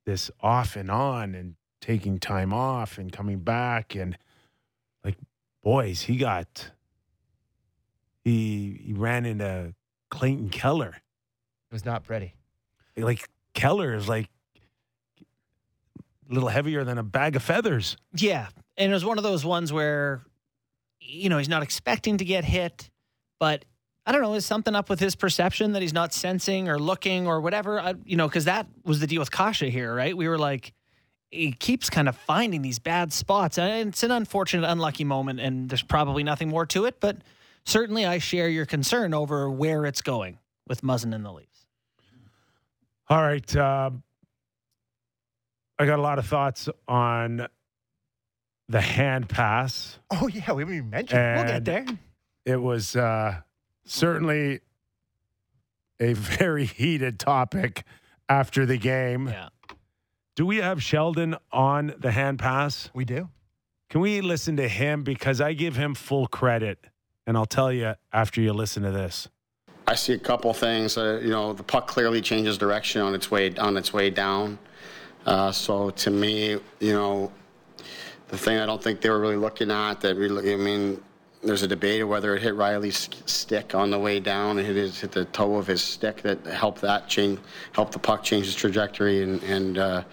This 0.06 0.30
off 0.42 0.76
and 0.76 0.92
on, 0.92 1.36
and 1.36 1.56
taking 1.80 2.18
time 2.20 2.52
off 2.54 2.98
and 2.98 3.12
coming 3.12 3.40
back, 3.40 3.96
and 3.96 4.18
like 5.06 5.18
boys, 5.62 6.02
he 6.02 6.18
got 6.18 6.72
he 8.24 8.82
he 8.84 8.94
ran 8.94 9.26
into 9.26 9.76
Clayton 10.10 10.50
Keller. 10.50 10.96
It 11.70 11.74
was 11.74 11.86
not 11.86 12.04
pretty. 12.04 12.34
Like 12.98 13.30
Keller 13.54 13.94
is 13.94 14.10
like 14.10 14.30
a 16.30 16.34
little 16.34 16.50
heavier 16.50 16.84
than 16.84 16.98
a 16.98 17.04
bag 17.04 17.36
of 17.36 17.44
feathers. 17.44 17.98
Yeah. 18.16 18.48
And 18.78 18.92
it 18.92 18.94
was 18.94 19.06
one 19.06 19.18
of 19.18 19.24
those 19.24 19.46
ones 19.46 19.72
where, 19.72 20.22
you 21.00 21.30
know, 21.30 21.38
he's 21.38 21.50
not 21.50 21.64
expecting 21.64 22.18
to 22.18 22.26
get 22.26 22.44
hit, 22.44 22.90
but 23.40 23.66
I 24.06 24.12
don't 24.12 24.22
know, 24.22 24.34
is 24.34 24.46
something 24.46 24.76
up 24.76 24.90
with 24.90 25.00
his 25.00 25.16
perception 25.16 25.74
that 25.74 25.82
he's 25.82 25.94
not 25.94 26.14
sensing 26.14 26.68
or 26.68 26.78
looking 26.80 27.28
or 27.28 27.40
whatever? 27.40 27.80
I, 27.80 27.94
you 28.06 28.18
know, 28.18 28.28
because 28.28 28.46
that 28.46 28.68
was 28.84 29.00
the 29.00 29.08
deal 29.08 29.20
with 29.20 29.32
Kase 29.32 29.60
here, 29.60 29.96
right? 29.96 30.16
We 30.16 30.28
were 30.28 30.38
like, 30.38 30.74
he 31.30 31.52
keeps 31.52 31.90
kind 31.90 32.08
of 32.10 32.16
finding 32.16 32.62
these 32.62 32.80
bad 32.80 33.14
spots. 33.14 33.58
And 33.58 33.90
it's 33.90 34.04
an 34.04 34.12
unfortunate, 34.12 34.70
unlucky 34.70 35.04
moment, 35.04 35.40
and 35.40 35.70
there's 35.70 35.84
probably 35.84 36.24
nothing 36.24 36.50
more 36.50 36.66
to 36.68 36.86
it, 36.86 37.00
but 37.00 37.18
certainly 37.66 38.06
I 38.06 38.20
share 38.20 38.50
your 38.50 38.66
concern 38.66 39.14
over 39.14 39.50
where 39.50 39.86
it's 39.86 40.02
going 40.02 40.38
with 40.68 40.82
Muzzin 40.82 41.14
and 41.16 41.26
the 41.26 41.32
Leafs. 41.32 41.66
All 43.10 43.22
right. 43.22 43.56
Uh, 43.56 43.92
I 45.80 45.86
got 45.86 46.00
a 46.00 46.02
lot 46.02 46.20
of 46.20 46.26
thoughts 46.26 46.70
on 46.88 47.48
the 48.70 48.82
hand 48.82 49.30
pass. 49.30 50.00
Oh 50.12 50.28
yeah, 50.28 50.52
we 50.54 50.62
haven't 50.62 50.76
even 50.76 50.90
mentioned. 50.90 51.20
And 51.20 51.40
We'll 51.40 51.60
get 51.60 51.66
there. 51.66 51.86
It 52.46 52.62
was 52.62 52.96
uh, 52.96 53.42
certainly 53.86 54.62
a 56.00 56.14
very 56.14 56.66
heated 56.80 57.20
topic 57.20 57.84
after 58.30 58.66
the 58.66 58.78
game. 58.78 59.28
Yeah. 59.28 59.50
Do 60.36 60.46
we 60.46 60.58
have 60.58 60.82
Sheldon 60.82 61.36
on 61.52 61.94
the 62.00 62.12
hand 62.12 62.40
pass? 62.40 62.90
we 62.94 63.06
do. 63.06 63.30
Can 63.90 64.02
we 64.02 64.22
listen 64.22 64.58
to 64.58 64.68
him? 64.68 65.04
Because 65.04 65.40
I 65.40 65.54
give 65.54 65.76
him 65.76 65.94
full 65.94 66.26
credit. 66.28 66.88
And 67.28 67.38
I'll 67.38 67.46
tell 67.46 67.72
you 67.72 67.94
after 68.12 68.42
you 68.42 68.52
listen 68.52 68.82
to 68.84 68.92
this. 68.92 69.30
I 69.88 69.96
see 69.96 70.14
a 70.14 70.18
couple 70.18 70.54
things. 70.54 70.98
Uh, 70.98 71.20
you 71.22 71.30
know, 71.30 71.54
the 71.54 71.64
puck 71.64 71.88
clearly 71.88 72.20
changes 72.22 72.58
direction 72.58 73.02
on 73.02 73.14
its 73.14 73.30
way 73.30 73.56
on 73.58 73.78
its 73.78 73.94
way 73.94 74.10
down. 74.10 74.58
Uh, 75.26 75.52
so 75.52 75.90
to 75.92 76.10
me, 76.10 76.58
you 76.80 76.94
know, 76.94 77.32
the 78.28 78.38
thing 78.38 78.58
I 78.58 78.66
don't 78.66 78.82
think 78.82 79.02
they 79.02 79.10
were 79.10 79.20
really 79.20 79.38
looking 79.38 79.72
at 79.72 80.02
that 80.02 80.16
really, 80.16 80.54
I 80.54 80.58
mean, 80.58 81.02
there's 81.44 81.64
a 81.64 81.68
debate 81.68 82.02
of 82.02 82.10
whether 82.10 82.36
it 82.36 82.42
hit 82.42 82.56
Rielly's 82.56 83.10
stick 83.26 83.76
on 83.76 83.92
the 83.92 84.00
way 84.00 84.20
down. 84.20 84.58
It 84.58 84.66
hit, 84.66 84.96
hit 84.96 85.12
the 85.12 85.26
toe 85.26 85.56
of 85.56 85.68
his 85.68 85.82
stick 85.82 86.22
that 86.22 86.46
helped 86.46 86.82
that 86.82 87.08
change, 87.08 87.40
helped 87.74 87.92
the 87.92 88.00
puck 88.00 88.24
change 88.24 88.48
its 88.48 88.56
trajectory 88.56 89.24
and 89.24 89.44
and 89.44 89.78
uh, 89.78 90.04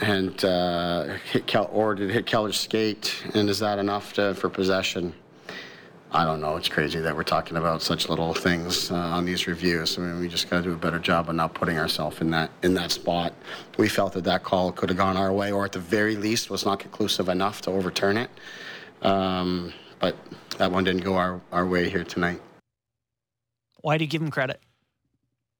and 0.00 0.42
uh, 0.44 1.04
hit 1.30 1.46
Kel, 1.46 1.68
or 1.72 1.94
did 1.94 2.10
it 2.10 2.12
hit 2.14 2.26
Keller's 2.26 2.58
skate? 2.58 3.22
And 3.34 3.50
is 3.50 3.58
that 3.58 3.78
enough 3.78 4.14
to, 4.14 4.34
for 4.34 4.48
possession? 4.48 5.12
I 6.12 6.24
don't 6.24 6.40
know. 6.40 6.56
It's 6.56 6.68
crazy 6.68 6.98
that 7.00 7.14
we're 7.14 7.22
talking 7.22 7.56
about 7.56 7.82
such 7.82 8.08
little 8.08 8.34
things 8.34 8.90
uh, 8.90 8.96
on 8.96 9.24
these 9.24 9.46
reviews. 9.46 9.96
I 9.96 10.02
mean, 10.02 10.18
we 10.18 10.26
just 10.26 10.50
got 10.50 10.58
to 10.58 10.62
do 10.64 10.72
a 10.72 10.76
better 10.76 10.98
job 10.98 11.28
of 11.28 11.36
not 11.36 11.54
putting 11.54 11.78
ourselves 11.78 12.20
in 12.20 12.30
that 12.32 12.50
in 12.62 12.74
that 12.74 12.90
spot. 12.90 13.32
We 13.78 13.88
felt 13.88 14.14
that 14.14 14.24
that 14.24 14.42
call 14.42 14.72
could 14.72 14.88
have 14.88 14.98
gone 14.98 15.16
our 15.16 15.32
way, 15.32 15.52
or 15.52 15.64
at 15.64 15.72
the 15.72 15.78
very 15.78 16.16
least, 16.16 16.50
was 16.50 16.66
not 16.66 16.80
conclusive 16.80 17.28
enough 17.28 17.60
to 17.62 17.70
overturn 17.70 18.16
it. 18.16 18.30
Um, 19.02 19.72
but 20.00 20.16
that 20.58 20.72
one 20.72 20.82
didn't 20.82 21.04
go 21.04 21.14
our, 21.16 21.40
our 21.52 21.64
way 21.66 21.88
here 21.88 22.04
tonight. 22.04 22.40
Why 23.82 23.96
do 23.96 24.04
you 24.04 24.10
give 24.10 24.20
him 24.20 24.30
credit? 24.30 24.60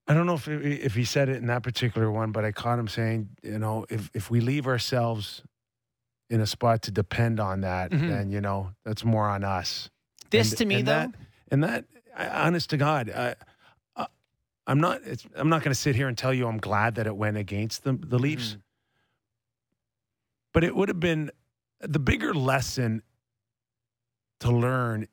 I 0.09 0.15
don't 0.15 0.27
know 0.27 0.35
if 0.35 0.49
if 0.49 0.95
he 0.97 1.05
said 1.05 1.29
it 1.29 1.37
in 1.37 1.47
that 1.47 1.63
particular 1.63 2.11
one, 2.11 2.33
but 2.33 2.45
I 2.45 2.51
caught 2.51 2.79
him 2.79 2.89
saying, 2.89 3.29
you 3.45 3.61
know, 3.61 3.87
if 3.89 4.11
if 4.15 4.33
we 4.33 4.41
leave 4.41 4.67
ourselves 4.67 5.43
in 6.29 6.41
a 6.41 6.47
spot 6.47 6.83
to 6.83 6.91
depend 6.91 7.39
on 7.39 7.61
that, 7.61 7.93
Mhm. 7.93 8.09
then 8.09 8.31
you 8.31 8.41
know 8.41 8.73
that's 8.85 9.05
more 9.05 9.29
on 9.29 9.45
us. 9.45 9.91
This 10.31 10.51
And- 10.53 10.59
to 10.59 10.65
me, 10.67 10.75
and 10.77 10.89
though, 10.89 10.93
that, 10.93 11.15
and 11.51 11.65
that, 11.65 11.85
I, 12.17 12.29
honest 12.47 12.71
to 12.71 12.77
God, 12.77 13.11
I, 13.11 13.35
I, 13.97 14.07
I'm 14.67 14.81
not. 14.81 15.03
It's, 15.05 15.27
I'm 15.35 15.49
not 15.49 15.63
going 15.63 15.73
to 15.73 15.81
sit 15.81 15.97
here 15.97 16.09
and 16.09 16.17
tell 16.17 16.33
you 16.33 16.47
I'm 16.47 16.59
glad 16.59 16.95
that 16.97 17.07
it 17.07 17.17
went 17.17 17.37
against 17.37 17.85
the 17.85 17.93
the 17.95 18.19
Leafs, 18.19 18.55
Mm. 18.55 18.61
but 20.53 20.65
it 20.65 20.75
would 20.75 20.89
have 20.89 21.01
been 21.01 21.31
the 21.81 21.99
bigger 21.99 22.35
lesson 22.35 23.03
to 24.41 24.51
learn 24.53 25.07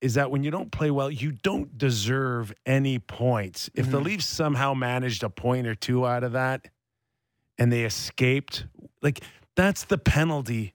is 0.00 0.14
that 0.14 0.30
when 0.30 0.44
you 0.44 0.50
don't 0.50 0.70
play 0.70 0.90
well, 0.90 1.10
you 1.10 1.32
don't 1.32 1.76
deserve 1.76 2.52
any 2.64 2.98
points. 3.00 3.68
If 3.74 3.90
the 3.90 3.98
Mhm. 4.00 4.04
Leafs 4.04 4.26
somehow 4.26 4.72
managed 4.74 5.24
a 5.24 5.30
point 5.30 5.66
or 5.66 5.74
two 5.74 6.06
out 6.06 6.22
of 6.22 6.32
that 6.32 6.68
and 7.58 7.72
they 7.72 7.84
escaped, 7.84 8.64
like 9.02 9.20
that's 9.56 9.84
the 9.84 9.98
penalty 9.98 10.74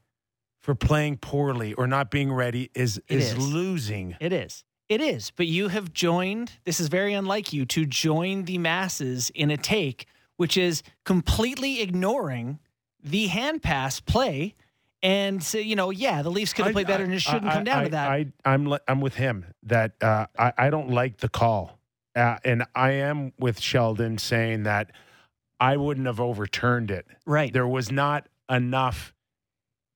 for 0.64 0.74
playing 0.74 1.18
poorly 1.18 1.74
or 1.76 1.86
not 1.86 2.10
being 2.10 2.34
ready 2.34 2.72
is 2.74 2.98
It 3.08 3.20
is, 3.20 3.34
is. 3.34 3.38
losing. 3.38 4.16
It 4.20 4.34
is. 4.34 4.64
It 4.90 5.02
is. 5.02 5.32
But 5.36 5.46
you 5.48 5.68
have 5.68 5.94
joined, 5.94 6.54
this 6.66 6.80
is 6.80 6.88
very 6.88 7.14
unlike 7.14 7.54
you, 7.54 7.66
to 7.68 7.86
join 7.86 8.46
the 8.46 8.58
masses 8.58 9.30
in 9.36 9.52
a 9.52 9.58
take, 9.58 10.08
which 10.38 10.58
is 10.58 10.82
completely 11.04 11.82
ignoring 11.82 12.60
the 13.04 13.28
hand 13.28 13.62
pass 13.62 14.00
play. 14.00 14.56
And, 15.02 15.44
so, 15.44 15.58
you 15.58 15.76
know, 15.76 15.90
yeah, 15.90 16.22
the 16.22 16.30
Leafs 16.32 16.54
could 16.54 16.64
have 16.66 16.74
played 16.74 16.88
better 16.88 17.04
and 17.04 17.14
it 17.14 17.20
shouldn't 17.22 17.46
I- 17.46 17.54
come 17.56 17.64
down 17.66 17.80
I- 17.80 17.84
to 17.84 17.90
that. 17.92 18.10
I, 18.10 18.26
I'm 18.46 18.74
I'm 18.88 19.02
with 19.02 19.16
him 19.16 19.46
that 19.64 20.02
uh, 20.02 20.28
I 20.40 20.54
I 20.58 20.70
don't 20.70 20.90
like 20.92 21.18
the 21.18 21.28
call, 21.30 21.78
uh, 22.16 22.38
and 22.46 22.64
I 22.74 22.92
am 22.92 23.34
with 23.38 23.60
Sheldon 23.60 24.18
saying 24.18 24.64
that 24.64 24.92
I 25.60 25.76
wouldn't 25.76 26.08
have 26.08 26.22
overturned 26.22 26.90
it. 26.90 27.06
right. 27.26 27.52
There 27.52 27.68
was 27.68 27.92
not 27.92 28.28
enough 28.50 29.13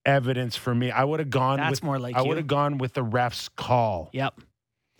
evidence 0.08 0.56
for 0.56 0.74
me. 0.74 0.90
I 0.90 1.04
would 1.04 1.20
have 1.20 1.30
gone 1.30 1.58
That's 1.58 1.70
with 1.72 1.82
more 1.84 1.98
like 1.98 2.16
I 2.16 2.22
would 2.22 2.36
have 2.36 2.46
gone 2.46 2.78
with 2.78 2.94
the 2.94 3.02
ref's 3.02 3.48
call, 3.50 4.10
Yep. 4.12 4.40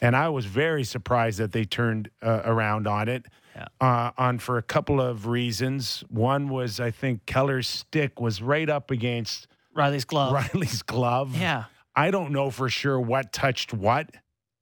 and 0.01 0.15
I 0.15 0.29
was 0.29 0.45
very 0.47 0.85
surprised 0.85 1.39
that 1.39 1.53
they 1.53 1.65
turned 1.65 2.11
uh, 2.23 2.43
around 2.45 2.87
on 2.87 3.09
it. 3.09 3.27
Yeah. 3.57 3.67
Uh, 3.81 4.13
on 4.17 4.39
for 4.39 4.57
a 4.59 4.63
couple 4.63 5.01
of 5.01 5.27
reasons. 5.27 6.05
One 6.09 6.49
was 6.49 6.79
I 6.79 6.93
think 6.93 7.27
Keller's 7.27 7.67
stick 7.67 8.21
was 8.21 8.41
right 8.41 8.69
up 8.69 8.93
against 8.93 9.49
Rielly's 9.77 10.05
glove. 10.05 10.33
Rielly's 10.33 10.83
glove. 10.83 11.37
Yeah. 11.37 11.65
I 11.97 12.13
don't 12.13 12.31
know 12.31 12.51
for 12.51 12.69
sure 12.69 13.01
what 13.01 13.33
touched 13.33 13.73
what. 13.75 14.11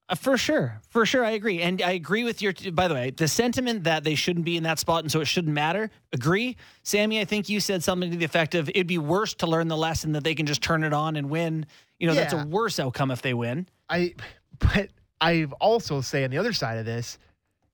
Uh, 0.08 0.14
for 0.14 0.38
sure. 0.38 0.80
For 0.88 1.04
sure. 1.04 1.24
I 1.24 1.30
agree. 1.30 1.60
And 1.62 1.82
I 1.82 1.92
agree 1.92 2.22
with 2.22 2.40
your, 2.40 2.52
by 2.72 2.86
the 2.86 2.94
way, 2.94 3.10
the 3.10 3.26
sentiment 3.26 3.84
that 3.84 4.04
they 4.04 4.14
shouldn't 4.14 4.44
be 4.44 4.56
in 4.56 4.62
that 4.62 4.78
spot 4.78 5.02
and 5.02 5.10
so 5.10 5.20
it 5.20 5.24
shouldn't 5.26 5.52
matter. 5.52 5.90
Agree. 6.12 6.56
Sammy, 6.84 7.20
I 7.20 7.24
think 7.24 7.48
you 7.48 7.58
said 7.58 7.82
something 7.82 8.10
to 8.10 8.16
the 8.16 8.24
effect 8.24 8.54
of 8.54 8.68
it'd 8.68 8.86
be 8.86 8.98
worse 8.98 9.34
to 9.34 9.46
learn 9.46 9.68
the 9.68 9.76
lesson 9.76 10.12
that 10.12 10.22
they 10.22 10.34
can 10.34 10.46
just 10.46 10.62
turn 10.62 10.84
it 10.84 10.92
on 10.92 11.16
and 11.16 11.28
win. 11.28 11.66
You 11.98 12.06
know, 12.06 12.14
that's 12.14 12.32
a 12.34 12.46
worse 12.46 12.78
outcome 12.78 13.10
if 13.10 13.22
they 13.22 13.34
win. 13.34 13.66
I, 13.88 14.14
but 14.58 14.90
I've 15.20 15.52
also 15.54 16.00
say 16.00 16.24
on 16.24 16.30
the 16.30 16.38
other 16.38 16.52
side 16.52 16.78
of 16.78 16.84
this, 16.84 17.18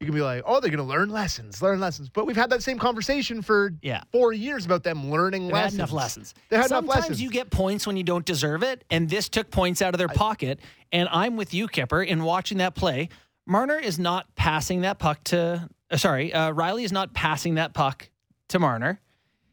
you 0.02 0.06
can 0.06 0.14
be 0.14 0.20
like, 0.20 0.42
oh, 0.44 0.60
they're 0.60 0.70
going 0.70 0.78
to 0.78 0.82
learn 0.84 1.08
lessons, 1.10 1.62
learn 1.62 1.78
lessons. 1.80 2.08
But 2.08 2.26
we've 2.26 2.36
had 2.36 2.50
that 2.50 2.62
same 2.62 2.78
conversation 2.78 3.40
for 3.40 3.72
Yeah. 3.82 4.02
four 4.10 4.32
years 4.32 4.66
about 4.66 4.82
them 4.82 5.10
learning 5.10 5.46
They've 5.46 5.54
had 5.56 5.62
lessons. 5.62 5.78
enough 5.78 5.92
lessons. 5.92 6.34
They 6.48 6.56
had 6.56 6.66
Sometimes 6.68 6.84
enough 6.84 6.96
lessons. 7.02 7.22
you 7.22 7.30
get 7.30 7.50
points 7.50 7.86
when 7.86 7.96
you 7.96 8.02
don't 8.02 8.24
deserve 8.26 8.62
it, 8.62 8.84
and 8.90 9.08
this 9.08 9.28
took 9.28 9.50
points 9.50 9.80
out 9.80 9.94
of 9.94 9.98
their 9.98 10.08
pocket. 10.08 10.58
And 10.90 11.08
I'm 11.10 11.36
with 11.36 11.54
you, 11.54 11.68
Kipper, 11.68 12.02
in 12.02 12.22
watching 12.24 12.58
that 12.58 12.74
play. 12.74 13.08
Marner 13.46 13.78
is 13.78 13.98
not 13.98 14.34
passing 14.34 14.82
that 14.82 14.98
puck 14.98 15.22
to. 15.24 15.68
Uh, 15.90 15.96
sorry, 15.96 16.32
uh, 16.32 16.52
Rielly 16.52 16.84
is 16.84 16.92
not 16.92 17.14
passing 17.14 17.54
that 17.54 17.72
puck 17.74 18.08
to 18.48 18.58
Marner. 18.58 19.00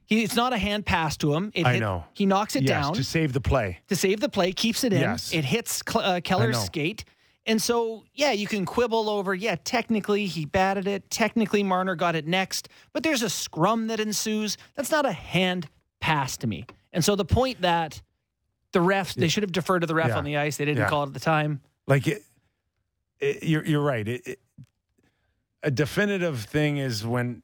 He, 0.05 0.23
it's 0.23 0.35
not 0.35 0.53
a 0.53 0.57
hand 0.57 0.85
pass 0.87 1.17
to 1.17 1.35
him. 1.35 1.51
It 1.53 1.65
I 1.67 1.73
hit- 1.73 1.79
know. 1.81 2.03
He 2.13 2.25
knocks 2.25 2.55
it 2.55 2.63
yes, 2.63 2.69
down 2.71 2.93
to 2.95 3.03
save 3.03 3.31
the 3.33 3.41
play. 3.41 3.79
to 3.89 3.95
save 3.95 4.19
the 4.19 4.29
play, 4.29 4.51
keeps 4.53 4.83
it 4.83 4.91
in. 4.91 5.01
Yes. 5.01 5.31
It 5.33 5.45
hits 5.45 5.83
uh, 5.93 6.19
Keller's 6.23 6.59
skate. 6.59 7.05
And 7.49 7.59
so, 7.59 8.03
yeah, 8.13 8.31
you 8.31 8.45
can 8.45 8.63
quibble 8.63 9.09
over, 9.09 9.33
yeah, 9.33 9.55
technically 9.63 10.27
he 10.27 10.45
batted 10.45 10.87
it. 10.87 11.09
Technically, 11.09 11.63
Marner 11.63 11.95
got 11.95 12.15
it 12.15 12.27
next. 12.27 12.69
But 12.93 13.01
there's 13.01 13.23
a 13.23 13.29
scrum 13.29 13.87
that 13.87 13.99
ensues. 13.99 14.55
That's 14.75 14.91
not 14.91 15.05
a 15.07 15.11
hand 15.11 15.67
pass 15.99 16.37
to 16.37 16.47
me. 16.47 16.67
And 16.93 17.03
so 17.03 17.15
the 17.15 17.25
point 17.25 17.61
that 17.61 18.01
the 18.71 18.79
refs, 18.79 19.15
they 19.15 19.27
should 19.29 19.41
have 19.41 19.51
deferred 19.51 19.81
to 19.81 19.87
the 19.87 19.95
ref 19.95 20.09
Yeah. 20.09 20.17
on 20.19 20.25
the 20.25 20.37
ice. 20.37 20.57
They 20.57 20.65
didn't 20.65 20.77
Yeah. 20.83 20.89
call 20.89 21.03
it 21.03 21.07
at 21.07 21.13
the 21.15 21.19
time. 21.19 21.59
Like 21.87 22.05
it, 22.07 22.21
it, 23.19 23.41
you're 23.43 23.65
you're 23.65 23.81
right. 23.81 24.07
It, 24.07 24.27
it, 24.27 24.39
a 25.63 25.71
definitive 25.71 26.41
thing 26.43 26.77
is 26.77 27.03
when 27.05 27.41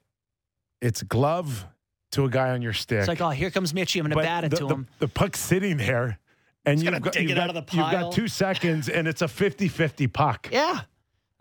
it's 0.82 1.02
glove 1.02 1.66
to 2.12 2.26
a 2.26 2.30
guy 2.30 2.52
on 2.52 2.62
your 2.62 2.74
stick. 2.74 3.00
It's 3.00 3.08
like, 3.08 3.22
oh, 3.22 3.32
here 3.32 3.50
comes 3.50 3.74
Mitchie. 3.74 4.00
I'm 4.00 4.06
going 4.06 4.18
to 4.18 4.24
bat 4.24 4.44
it 4.44 4.52
the, 4.52 4.58
to 4.58 4.68
the- 4.68 4.74
him. 4.76 4.88
The 5.00 5.08
puck's 5.08 5.40
sitting 5.40 5.78
there, 5.78 6.20
and 6.66 6.82
you've 6.82 7.02
got, 7.02 7.16
you've 7.16 7.32
it 7.32 7.36
got, 7.36 7.50
out 7.50 7.56
of 7.56 7.66
the 7.68 7.76
You've 7.78 7.92
got 7.92 8.12
two 8.12 8.28
seconds, 8.28 8.90
and 8.90 9.08
it's 9.08 9.22
a 9.22 9.26
50-50 9.28 10.12
puck. 10.12 10.50
Yeah. 10.52 10.82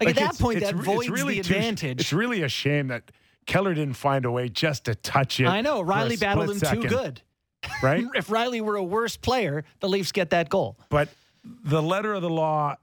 Like, 0.01 0.09
at 0.09 0.17
that 0.17 0.39
point, 0.39 0.59
that 0.61 0.75
voids 0.75 1.09
really 1.09 1.37
the 1.37 1.45
too- 1.45 1.55
advantage. 1.55 2.01
It's 2.01 2.13
really 2.13 2.43
a 2.43 2.49
shame 2.49 2.89
that 2.89 3.13
Keller 3.47 3.75
didn't 3.75 3.95
find 3.95 4.25
a 4.25 4.31
way 4.31 4.49
just 4.49 4.85
to 4.87 4.95
touch 4.97 5.39
it. 5.39 5.47
I 5.47 5.61
know 5.61 5.85
Rielly 5.85 6.19
battled 6.19 6.51
him 6.51 6.59
split 6.59 6.83
too 6.83 6.89
good. 6.89 7.23
right? 7.83 8.05
If 8.15 8.27
Rielly 8.27 8.61
were 8.61 8.75
a 8.75 8.83
worse 8.83 9.17
player, 9.17 9.63
the 9.79 9.89
Leafs 9.89 10.11
get 10.11 10.31
that 10.31 10.49
goal. 10.49 10.77
But 10.89 11.11
the 11.45 11.81
letter 11.81 12.13
of 12.13 12.23
the 12.23 12.29
law 12.31 12.75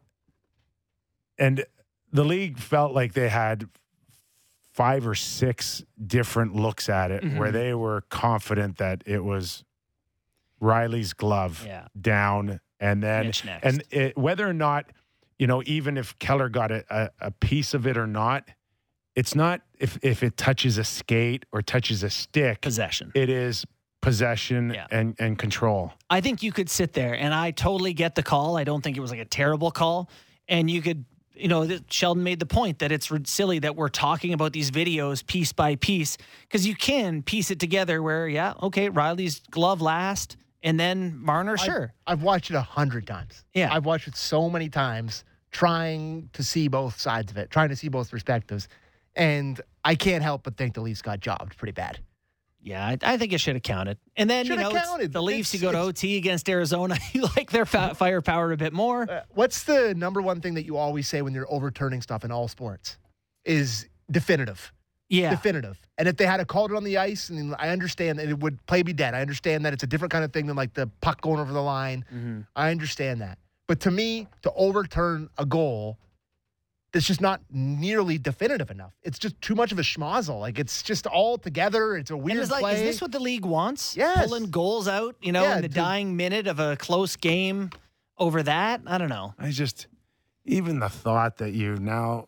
and 1.38 1.66
the 2.14 2.24
league 2.24 2.58
felt 2.58 2.94
like 2.94 3.14
they 3.14 3.28
had 3.30 3.68
five 4.72 5.06
or 5.06 5.16
six 5.16 5.84
different 6.08 6.56
looks 6.56 6.88
at 6.88 7.12
it 7.12 7.24
where 7.38 7.50
Mhm. 7.50 7.54
they 7.54 7.74
were 7.74 8.02
confident 8.10 8.78
that 8.78 9.04
it 9.06 9.24
was 9.24 9.64
Rielly's 10.62 11.14
glove 11.14 11.64
Yeah. 11.66 11.88
down 12.00 12.60
and 12.80 13.02
then 13.04 13.32
and 13.64 13.84
it, 13.92 14.18
whether 14.18 14.48
or 14.48 14.54
not 14.54 14.86
you 15.40 15.48
know 15.48 15.62
even 15.66 15.98
if 15.98 16.18
Keller 16.20 16.50
got 16.50 16.72
a, 16.72 16.84
a, 16.90 17.10
a 17.28 17.32
piece 17.32 17.74
of 17.74 17.86
it 17.88 17.98
or 17.98 18.08
not 18.08 18.48
it's 19.16 19.36
not 19.36 19.62
if 19.80 19.98
if 20.04 20.24
it 20.24 20.38
touches 20.38 20.78
a 20.78 20.84
skate 20.84 21.46
or 21.52 21.62
touches 21.62 22.04
a 22.04 22.10
stick 22.10 22.62
Possession. 22.62 23.12
it 23.16 23.30
is 23.30 23.66
possession 24.02 24.74
Yeah. 24.74 24.88
and 24.92 25.16
and 25.20 25.38
control 25.38 25.94
I 26.10 26.22
think 26.22 26.42
you 26.44 26.52
could 26.52 26.70
sit 26.70 26.94
there, 26.94 27.14
and 27.14 27.34
I 27.34 27.52
totally 27.52 27.94
get 27.94 28.16
the 28.16 28.24
call. 28.24 28.58
I 28.58 28.64
don't 28.64 28.82
think 28.84 28.98
it 28.98 29.00
was 29.00 29.12
like 29.12 29.20
a 29.20 29.26
terrible 29.26 29.72
call, 29.72 30.10
and 30.48 30.70
you 30.70 30.82
could. 30.82 31.06
You 31.34 31.48
know, 31.48 31.68
Sheldon 31.90 32.24
made 32.24 32.40
the 32.40 32.46
point 32.46 32.80
that 32.80 32.92
it's 32.92 33.10
silly 33.24 33.58
that 33.60 33.76
we're 33.76 33.90
talking 33.90 34.34
about 34.34 34.54
these 34.54 34.70
videos 34.70 35.26
piece 35.26 35.54
by 35.54 35.76
piece 35.76 36.18
because 36.42 36.68
you 36.68 36.76
can 36.76 37.24
piece 37.24 37.50
it 37.50 37.60
together 37.60 38.04
where, 38.04 38.28
yeah, 38.28 38.54
okay, 38.62 38.90
Rielly's 38.90 39.40
glove 39.50 39.82
last, 39.82 40.36
and 40.64 40.80
then 40.80 41.18
Marner, 41.18 41.54
I've- 41.54 41.64
sure. 41.64 41.94
I've 42.08 42.24
watched 42.24 42.50
it 42.52 42.56
a 42.56 42.62
hundred 42.62 43.08
times. 43.08 43.44
Yeah. 43.54 43.74
I've 43.74 43.86
watched 43.86 44.08
it 44.08 44.16
so 44.16 44.50
many 44.50 44.70
times, 44.70 45.24
trying 45.52 46.30
to 46.34 46.44
see 46.44 46.68
both 46.68 47.00
sides 47.00 47.32
of 47.32 47.38
it, 47.38 47.50
trying 47.50 47.70
to 47.70 47.76
see 47.76 47.88
both 47.90 48.10
perspectives, 48.12 48.68
and 49.16 49.60
I 49.84 49.96
can't 49.96 50.24
help 50.24 50.44
but 50.44 50.58
think 50.58 50.74
the 50.74 50.82
Leafs 50.82 51.02
got 51.02 51.20
jobbed 51.20 51.58
pretty 51.58 51.74
bad. 51.74 52.00
Yeah, 52.64 52.86
I, 52.86 52.98
I 53.02 53.18
think 53.18 53.34
it 53.34 53.40
should 53.42 53.56
have 53.56 53.64
counted. 53.64 53.98
And 54.16 54.30
then, 54.30 54.46
you 54.46 54.52
Shoulda 54.56 54.74
know, 54.76 54.96
it's 54.98 55.12
the 55.12 55.22
Leafs, 55.24 55.52
you 55.52 55.60
go 55.60 55.72
to 55.72 55.80
OT 55.80 56.18
against 56.18 56.48
Arizona, 56.48 56.96
you 57.12 57.24
like 57.36 57.50
their 57.50 57.66
fa- 57.66 57.96
firepower 57.96 58.52
a 58.52 58.58
bit 58.58 58.72
more. 58.72 59.10
Uh, 59.10 59.24
what's 59.32 59.64
the 59.64 59.96
number 59.96 60.22
one 60.22 60.42
thing 60.42 60.54
that 60.54 60.66
you 60.66 60.78
always 60.78 61.08
say 61.08 61.24
when 61.24 61.34
you're 61.34 61.52
overturning 61.52 62.02
stuff 62.04 62.24
in 62.24 62.32
all 62.32 62.48
sports? 62.48 62.98
Is 63.46 63.88
definitive. 64.12 64.72
Yeah. 65.12 65.30
definitive. 65.30 65.78
And 65.98 66.08
if 66.08 66.18
they 66.18 66.26
had 66.26 66.40
a 66.40 66.46
called 66.46 66.72
it 66.72 66.76
on 66.78 66.84
the 66.84 66.98
ice, 66.98 67.30
and 67.30 67.54
I 67.60 67.70
understand 67.70 68.18
that 68.20 68.28
it 68.30 68.40
would 68.40 68.66
play 68.66 68.82
be 68.82 68.94
dead. 68.94 69.14
I 69.14 69.22
understand 69.22 69.66
that 69.66 69.74
it's 69.74 69.84
a 69.84 69.88
different 69.88 70.12
kind 70.12 70.24
of 70.24 70.34
thing 70.34 70.48
than 70.48 70.56
like 70.56 70.74
the 70.74 70.88
puck 71.02 71.22
going 71.22 71.40
over 71.40 71.54
the 71.54 71.62
line. 71.62 72.04
Mhm. 72.14 72.48
I 72.56 72.72
understand 72.72 73.22
that. 73.22 73.38
But 73.68 73.80
to 73.82 73.92
me, 73.92 74.28
to 74.42 74.52
overturn 74.54 75.30
a 75.38 75.46
goal 75.46 75.98
that's 76.92 77.06
just 77.08 77.22
not 77.22 77.40
nearly 77.50 78.18
definitive 78.18 78.70
enough. 78.70 78.94
It's 79.04 79.18
just 79.18 79.40
too 79.42 79.56
much 79.56 79.72
of 79.72 79.80
a 79.80 79.82
schmozzle. 79.82 80.40
Like 80.42 80.60
it's 80.60 80.84
just 80.84 81.08
all 81.08 81.38
together. 81.38 81.96
It's 81.96 82.12
a 82.12 82.18
weird 82.18 82.32
And 82.38 82.42
it's 82.42 82.52
like, 82.52 82.62
play. 82.62 82.74
is 82.76 82.82
this 82.82 83.02
what 83.02 83.12
the 83.14 83.20
league 83.20 83.46
wants? 83.46 83.96
Yes. 83.96 84.26
Pulling 84.28 84.50
goals 84.50 84.88
out, 84.90 85.16
you 85.22 85.32
know, 85.32 85.44
Yeah, 85.44 85.56
in 85.58 85.62
the 85.62 85.70
to- 85.70 85.74
dying 85.74 86.18
minute 86.18 86.48
of 86.48 86.60
a 86.60 86.76
close 86.76 87.16
game 87.16 87.70
over 88.18 88.44
that? 88.44 88.82
I 88.86 88.98
don't 88.98 89.08
know. 89.10 89.34
I 89.40 89.52
just, 89.52 89.88
even 90.44 90.80
the 90.80 90.90
thought 90.90 91.38
that 91.38 91.52
you 91.54 91.78
now, 91.78 92.28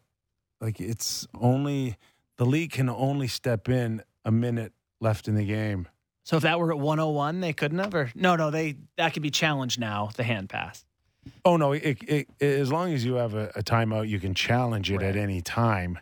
like, 0.61 0.79
it's 0.79 1.27
only, 1.41 1.97
the 2.37 2.45
league 2.45 2.71
can 2.71 2.89
only 2.89 3.27
step 3.27 3.69
in 3.69 4.01
a 4.25 4.31
minute 4.31 4.73
left 4.99 5.27
in 5.27 5.35
the 5.35 5.45
game. 5.45 5.87
So 6.23 6.37
if 6.37 6.43
that 6.43 6.57
were 6.59 6.71
at 6.71 6.79
101, 6.79 7.41
they 7.41 7.51
couldn't 7.53 7.79
have? 7.79 7.93
Or 7.93 8.09
no, 8.15 8.35
no, 8.35 8.49
they 8.49 8.77
that 8.97 9.13
could 9.13 9.23
be 9.23 9.29
challenged 9.31 9.79
now, 9.79 10.09
the 10.15 10.23
hand 10.23 10.49
pass. 10.49 10.85
Oh, 11.45 11.55
no, 11.57 11.71
it, 11.73 11.97
it, 12.03 12.27
as 12.41 12.71
long 12.71 12.93
as 12.93 13.05
you 13.05 13.15
have 13.15 13.33
a, 13.33 13.49
a 13.55 13.63
timeout, 13.63 14.09
you 14.09 14.19
can 14.19 14.33
challenge 14.33 14.91
it 14.91 15.01
at 15.01 15.15
any 15.15 15.41
time. 15.41 15.99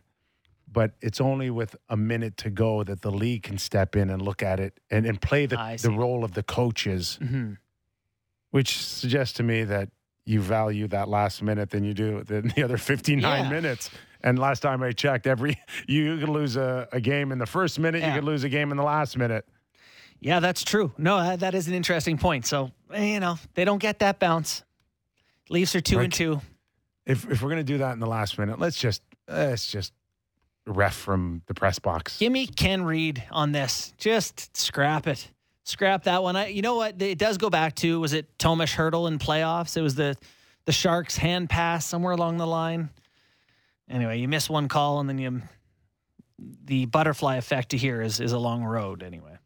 But 0.71 0.93
it's 1.01 1.19
only 1.21 1.49
with 1.49 1.75
a 1.89 1.97
minute 1.97 2.37
to 2.37 2.49
go 2.49 2.83
that 2.83 3.01
the 3.01 3.11
league 3.11 3.43
can 3.43 3.57
step 3.57 3.95
in 3.95 4.09
and 4.09 4.21
look 4.21 4.41
at 4.41 4.59
it 4.59 4.79
and, 4.89 5.05
and 5.05 5.21
play 5.21 5.45
the, 5.45 5.59
I 5.59 5.75
the 5.77 5.91
role 5.91 6.23
of 6.23 6.33
the 6.33 6.43
coaches, 6.43 7.19
Mm-hmm. 7.21 7.53
which 8.51 8.77
suggests 8.83 9.33
to 9.37 9.43
me 9.43 9.63
that 9.63 9.89
you 10.25 10.39
value 10.41 10.87
that 10.87 11.09
last 11.09 11.41
minute 11.41 11.71
than 11.71 11.83
you 11.83 11.93
do 11.93 12.23
the, 12.23 12.41
the 12.55 12.63
other 12.63 12.77
59 12.77 13.21
Yeah. 13.43 13.49
minutes. 13.49 13.89
And 14.23 14.37
last 14.39 14.59
time 14.61 14.83
I 14.83 14.91
checked, 14.91 15.27
every 15.27 15.59
you 15.87 16.17
could 16.19 16.29
lose 16.29 16.55
a, 16.55 16.87
a 16.91 17.01
game 17.01 17.31
in 17.31 17.37
the 17.39 17.45
first 17.45 17.79
minute, 17.79 18.01
Yeah. 18.01 18.09
you 18.09 18.15
could 18.15 18.23
lose 18.25 18.43
a 18.43 18.49
game 18.49 18.71
in 18.71 18.77
the 18.77 18.83
last 18.83 19.17
minute. 19.17 19.45
Yeah, 20.19 20.39
that's 20.39 20.63
true. 20.63 20.91
No, 20.97 21.17
that, 21.17 21.39
that 21.39 21.55
is 21.55 21.67
an 21.67 21.73
interesting 21.73 22.17
point. 22.17 22.45
So, 22.45 22.71
eh, 22.93 23.05
you 23.13 23.19
know, 23.19 23.37
they 23.55 23.65
don't 23.65 23.79
get 23.79 23.99
that 23.99 24.19
bounce. 24.19 24.63
Leafs 25.49 25.75
are 25.75 25.81
two 25.81 25.99
and 25.99 26.13
two. 26.13 26.39
If 27.05 27.29
if 27.29 27.41
we're 27.41 27.49
gonna 27.49 27.63
do 27.63 27.79
that 27.79 27.93
in 27.93 27.99
the 27.99 28.05
last 28.07 28.37
minute, 28.37 28.59
let's 28.59 28.77
just 28.77 29.01
let's 29.27 29.65
just 29.67 29.91
ref 30.67 30.95
from 30.95 31.41
the 31.47 31.53
press 31.55 31.79
box. 31.79 32.19
Give 32.19 32.31
me 32.31 32.45
Ken 32.45 32.83
Reed 32.83 33.23
on 33.31 33.51
this. 33.51 33.93
Just 33.97 34.55
scrap 34.55 35.07
it. 35.07 35.29
Scrap 35.63 36.03
that 36.03 36.21
one. 36.21 36.35
I, 36.35 36.47
you 36.47 36.61
know 36.61 36.75
what? 36.75 37.01
It 37.01 37.17
does 37.17 37.37
go 37.39 37.49
back 37.49 37.75
to 37.77 37.99
was 37.99 38.13
it 38.13 38.37
Tomas 38.37 38.71
Hertl 38.71 39.07
in 39.07 39.17
playoffs? 39.17 39.75
It 39.75 39.81
was 39.81 39.95
the 39.95 40.15
the 40.65 40.71
Sharks 40.71 41.17
hand 41.17 41.49
pass 41.49 41.85
somewhere 41.87 42.13
along 42.13 42.37
the 42.37 42.47
line. 42.47 42.91
Anyway, 43.91 44.19
you 44.19 44.27
miss 44.27 44.49
one 44.49 44.67
call 44.67 44.99
and 44.99 45.09
then 45.09 45.17
you 45.17 45.41
the 46.65 46.85
butterfly 46.85 47.35
effect 47.35 47.69
to 47.69 47.77
here 47.77 48.01
is 48.01 48.19
is 48.19 48.31
a 48.31 48.39
long 48.39 48.63
road 48.63 49.03
anyway. 49.03 49.37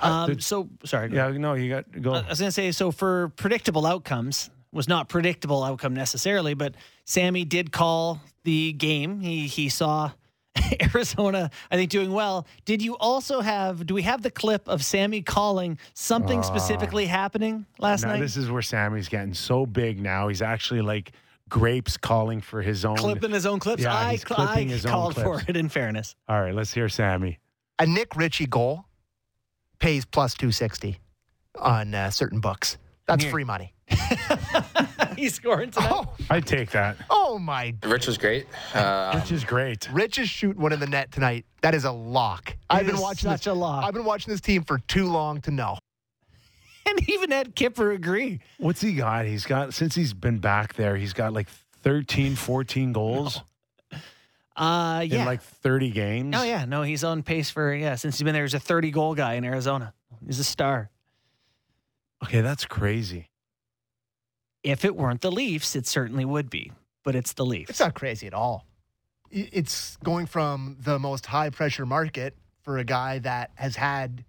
Um, 0.00 0.40
so 0.40 0.68
sorry. 0.84 1.12
Yeah, 1.12 1.30
no, 1.30 1.54
you 1.54 1.68
got 1.68 2.00
go. 2.00 2.12
I 2.12 2.28
was 2.28 2.38
going 2.38 2.48
to 2.48 2.52
say, 2.52 2.70
so 2.72 2.90
for 2.92 3.30
predictable 3.30 3.84
outcomes, 3.84 4.50
was 4.72 4.88
not 4.88 5.08
predictable 5.08 5.64
outcome 5.64 5.94
necessarily, 5.94 6.54
but 6.54 6.74
Sammy 7.04 7.44
did 7.44 7.72
call 7.72 8.20
the 8.44 8.72
game. 8.72 9.20
He 9.20 9.46
he 9.46 9.68
saw 9.68 10.12
Arizona, 10.94 11.50
I 11.70 11.76
think, 11.76 11.90
doing 11.90 12.12
well. 12.12 12.46
Did 12.64 12.82
you 12.82 12.96
also 12.96 13.40
have? 13.40 13.86
Do 13.86 13.94
we 13.94 14.02
have 14.02 14.22
the 14.22 14.30
clip 14.30 14.68
of 14.68 14.84
Sammy 14.84 15.22
calling 15.22 15.78
something 15.94 16.42
specifically 16.42 17.06
happening 17.06 17.66
last 17.78 18.04
night? 18.04 18.20
this 18.20 18.36
is 18.36 18.50
where 18.50 18.62
Sammy's 18.62 19.08
getting 19.08 19.34
so 19.34 19.66
big 19.66 20.00
now. 20.00 20.28
He's 20.28 20.42
actually 20.42 20.82
like 20.82 21.12
grapes 21.48 21.96
calling 21.96 22.40
for 22.40 22.62
his 22.62 22.84
own. 22.84 22.96
Clips. 22.96 23.18
Clipping 23.20 23.34
his 23.34 23.46
own 23.46 23.58
clips. 23.58 23.82
Yeah, 23.82 23.94
I, 23.94 24.12
he's 24.12 24.26
cl- 24.26 24.40
I 24.40 24.46
clipping 24.46 24.68
his 24.68 24.86
own 24.86 24.92
called 24.92 25.14
for 25.14 25.42
it. 25.46 25.56
In 25.56 25.68
fairness, 25.68 26.14
All 26.28 26.40
right, 26.40 26.54
let's 26.54 26.72
hear 26.72 26.88
Sammy. 26.88 27.38
a 27.78 27.86
Nick 27.86 28.16
Ritchie 28.16 28.46
goal 28.46 28.84
pays 29.78 30.04
plus 30.04 30.34
260 30.34 30.98
on 31.56 31.94
uh, 31.94 32.10
certain 32.10 32.40
books. 32.40 32.78
That's 33.06 33.24
free 33.24 33.44
money. 33.44 33.74
he's 35.16 35.34
scoring 35.34 35.70
tonight. 35.70 35.90
Oh, 35.92 36.06
I'd 36.30 36.46
take 36.46 36.70
that. 36.72 36.96
oh 37.10 37.38
my. 37.38 37.74
Rich 37.84 38.06
was 38.06 38.18
great. 38.18 38.46
Uh, 38.74 39.18
Which 39.18 39.32
is 39.32 39.44
great. 39.44 39.88
Rich 39.92 40.18
is 40.18 40.28
shooting 40.28 40.60
one 40.60 40.72
in 40.72 40.80
the 40.80 40.86
net 40.86 41.10
tonight. 41.10 41.46
That 41.62 41.74
is 41.74 41.84
a 41.84 41.92
lock. 41.92 42.54
I've 42.68 42.86
been 42.86 42.96
is 42.96 43.00
watching 43.00 43.30
such 43.30 43.40
this, 43.40 43.46
a 43.46 43.54
lock. 43.54 43.84
I've 43.84 43.94
been 43.94 44.04
watching 44.04 44.30
this 44.32 44.40
team 44.40 44.62
for 44.62 44.78
too 44.78 45.06
long 45.06 45.40
to 45.42 45.50
know. 45.50 45.78
And 46.88 47.08
even 47.08 47.32
Ed 47.32 47.54
Kipper 47.54 47.92
agree. 47.92 48.40
What's 48.58 48.80
he 48.80 48.94
got? 48.94 49.26
He's 49.26 49.44
got 49.46 49.74
since 49.74 49.94
he's 49.94 50.12
been 50.14 50.38
back 50.38 50.74
there, 50.74 50.96
he's 50.96 51.12
got 51.12 51.32
like 51.32 51.48
13, 51.82 52.34
14 52.36 52.92
goals 52.92 53.40
Uh, 54.56 55.02
in 55.04 55.10
yeah. 55.10 55.24
like 55.24 55.42
30 55.42 55.90
games. 55.90 56.34
Oh 56.36 56.42
yeah, 56.42 56.64
no, 56.64 56.82
he's 56.82 57.04
on 57.04 57.22
pace 57.22 57.50
for 57.50 57.72
yeah. 57.74 57.94
Since 57.94 58.18
he's 58.18 58.24
been 58.24 58.34
there, 58.34 58.42
he's 58.44 58.54
a 58.54 58.60
30 58.60 58.90
goal 58.90 59.14
guy 59.14 59.34
in 59.34 59.44
Arizona. 59.44 59.94
He's 60.26 60.38
a 60.40 60.44
star. 60.44 60.90
Okay, 62.24 62.40
that's 62.40 62.64
crazy. 62.64 63.28
If 64.64 64.84
it 64.84 64.96
weren't 64.96 65.20
the 65.20 65.30
Leafs, 65.30 65.76
it 65.76 65.86
certainly 65.86 66.24
would 66.24 66.50
be. 66.50 66.72
But 67.04 67.14
it's 67.14 67.32
the 67.34 67.46
Leafs. 67.46 67.70
It's 67.70 67.80
not 67.80 67.94
crazy 67.94 68.26
at 68.26 68.34
all. 68.34 68.66
It's 69.30 69.96
going 69.98 70.26
from 70.26 70.76
the 70.80 70.98
most 70.98 71.26
high 71.26 71.50
pressure 71.50 71.86
market 71.86 72.34
for 72.62 72.78
a 72.78 72.84
guy 72.84 73.18
that 73.20 73.50
has 73.54 73.76
had 73.76 74.24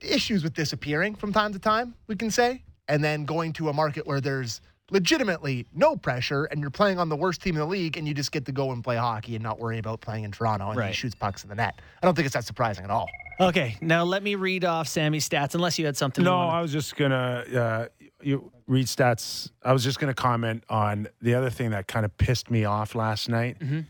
issues 0.00 0.42
with 0.42 0.54
disappearing 0.54 1.14
from 1.14 1.32
time 1.32 1.52
to 1.52 1.58
time, 1.58 1.94
we 2.06 2.16
can 2.16 2.30
say, 2.30 2.62
and 2.88 3.02
then 3.02 3.24
going 3.24 3.52
to 3.54 3.68
a 3.68 3.72
market 3.72 4.06
where 4.06 4.20
there's 4.20 4.60
legitimately 4.90 5.66
no 5.74 5.96
pressure 5.96 6.44
and 6.44 6.60
you're 6.60 6.70
playing 6.70 6.98
on 6.98 7.08
the 7.08 7.16
worst 7.16 7.40
team 7.42 7.54
in 7.54 7.60
the 7.60 7.66
league 7.66 7.96
and 7.96 8.06
you 8.06 8.12
just 8.12 8.30
get 8.32 8.44
to 8.44 8.52
go 8.52 8.70
and 8.72 8.84
play 8.84 8.96
hockey 8.96 9.34
and 9.34 9.42
not 9.42 9.58
worry 9.58 9.78
about 9.78 10.00
playing 10.00 10.24
in 10.24 10.30
Toronto 10.30 10.70
and 10.70 10.82
he 10.84 10.92
shoots 10.92 11.14
pucks 11.14 11.42
in 11.42 11.48
the 11.48 11.54
net. 11.54 11.80
I 12.02 12.06
don't 12.06 12.14
think 12.14 12.26
it's 12.26 12.34
that 12.34 12.44
surprising 12.44 12.84
at 12.84 12.90
all. 12.90 13.08
Okay, 13.40 13.76
now 13.80 14.04
let 14.04 14.22
me 14.22 14.34
read 14.36 14.64
off 14.64 14.86
Sammy's 14.86 15.28
stats. 15.28 15.54
Unless 15.54 15.78
you 15.78 15.86
had 15.86 15.96
something. 15.96 16.22
you 16.22 16.30
No, 16.30 16.36
wanna- 16.36 16.52
I 16.58 16.60
was 16.60 16.70
just 16.72 16.94
gonna 16.96 17.44
uh, 17.54 17.86
you 18.22 18.52
read 18.68 18.86
stats. 18.86 19.50
I 19.62 19.72
was 19.72 19.82
just 19.82 19.98
gonna 19.98 20.14
comment 20.14 20.62
on 20.68 21.08
the 21.20 21.34
other 21.34 21.50
thing 21.50 21.70
that 21.70 21.88
kind 21.88 22.04
of 22.04 22.16
pissed 22.16 22.50
me 22.50 22.64
off 22.64 22.94
last 22.94 23.28
night 23.28 23.58
Mhm. 23.58 23.86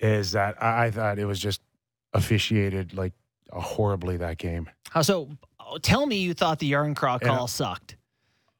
is 0.00 0.32
that 0.32 0.62
I, 0.62 0.86
I 0.86 0.90
thought 0.90 1.18
it 1.18 1.26
was 1.26 1.38
just 1.40 1.60
officiated 2.14 2.94
like 2.94 3.12
horribly 3.52 4.16
that 4.18 4.38
game. 4.38 4.68
How 4.90 5.02
so? 5.02 5.28
Tell 5.82 6.06
me 6.06 6.16
you 6.16 6.32
thought 6.34 6.58
the 6.58 6.72
Jarnkrok 6.72 7.20
Yeah. 7.22 7.28
call 7.28 7.46
sucked. 7.46 7.96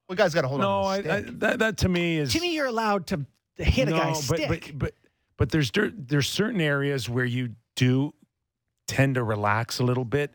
We 0.09 0.17
guys 0.17 0.35
got 0.35 0.43
to 0.43 0.49
hold 0.49 0.61
no, 0.61 0.71
on. 0.83 1.07
I, 1.11 1.17
I, 1.17 1.21
that 1.23 1.59
that 1.61 1.77
to 1.79 1.89
me 1.89 2.19
is 2.19 2.33
To 2.33 2.41
me, 2.41 2.55
you're 2.55 2.67
allowed 2.67 3.07
to 3.09 3.25
hit 3.57 3.89
a 3.89 3.93
no, 3.93 3.99
guy's 3.99 4.27
but, 4.29 4.39
stick. 4.39 4.49
but 4.49 4.79
but 4.79 4.95
but 5.37 5.51
there's 5.51 5.71
there's 5.75 6.29
certain 6.29 6.61
areas 6.61 7.09
where 7.09 7.25
you 7.25 7.55
do 7.77 8.13
tend 8.87 9.15
to 9.17 9.23
relax 9.23 9.79
a 9.79 9.85
little 9.85 10.05
bit, 10.05 10.35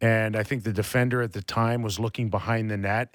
and 0.00 0.34
I 0.36 0.42
think 0.42 0.64
the 0.64 0.72
defender 0.72 1.22
at 1.22 1.32
the 1.32 1.42
time 1.42 1.82
was 1.82 1.98
looking 2.00 2.28
behind 2.30 2.70
the 2.70 2.76
net, 2.78 3.14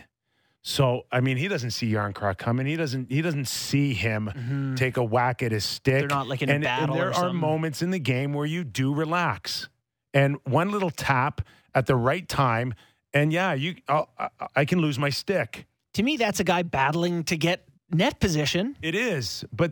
So 0.61 1.05
I 1.11 1.19
mean, 1.19 1.37
he 1.37 1.47
doesn't 1.47 1.71
see 1.71 1.91
Jarnkrok 1.91 2.37
coming. 2.37 2.65
He 2.67 2.75
doesn't. 2.75 3.11
He 3.11 3.21
doesn't 3.21 3.47
see 3.47 3.93
him 3.93 4.75
take 4.77 4.97
a 4.97 5.03
whack 5.03 5.41
at 5.43 5.51
his 5.51 5.65
stick. 5.65 5.93
Mm-hmm. 5.93 5.99
They're 6.07 6.17
not, 6.17 6.27
like, 6.27 6.41
in 6.41 6.49
a 6.49 6.53
and, 6.53 6.63
battle 6.63 6.93
And 6.95 6.99
there 7.01 7.07
or 7.07 7.11
are 7.11 7.13
something. 7.13 7.37
moments 7.39 7.81
in 7.81 7.89
the 7.91 7.99
game 7.99 8.33
where 8.33 8.45
you 8.45 8.63
do 8.63 8.93
relax, 8.93 9.67
and 10.13 10.37
one 10.45 10.71
little 10.71 10.89
tap 10.91 11.41
at 11.75 11.85
the 11.85 11.95
right 11.95 12.27
time, 12.27 12.73
and 13.13 13.31
yeah, 13.33 13.53
you. 13.53 13.75
I'll, 13.87 14.09
I, 14.17 14.29
I 14.55 14.65
can 14.65 14.79
lose 14.79 14.97
my 14.99 15.09
stick. 15.09 15.65
To 15.93 16.03
me, 16.03 16.17
that's 16.17 16.39
a 16.39 16.43
guy 16.43 16.63
battling 16.63 17.23
to 17.25 17.37
get 17.37 17.67
net 17.91 18.19
position. 18.19 18.75
It 18.81 18.95
is, 18.95 19.43
but 19.51 19.71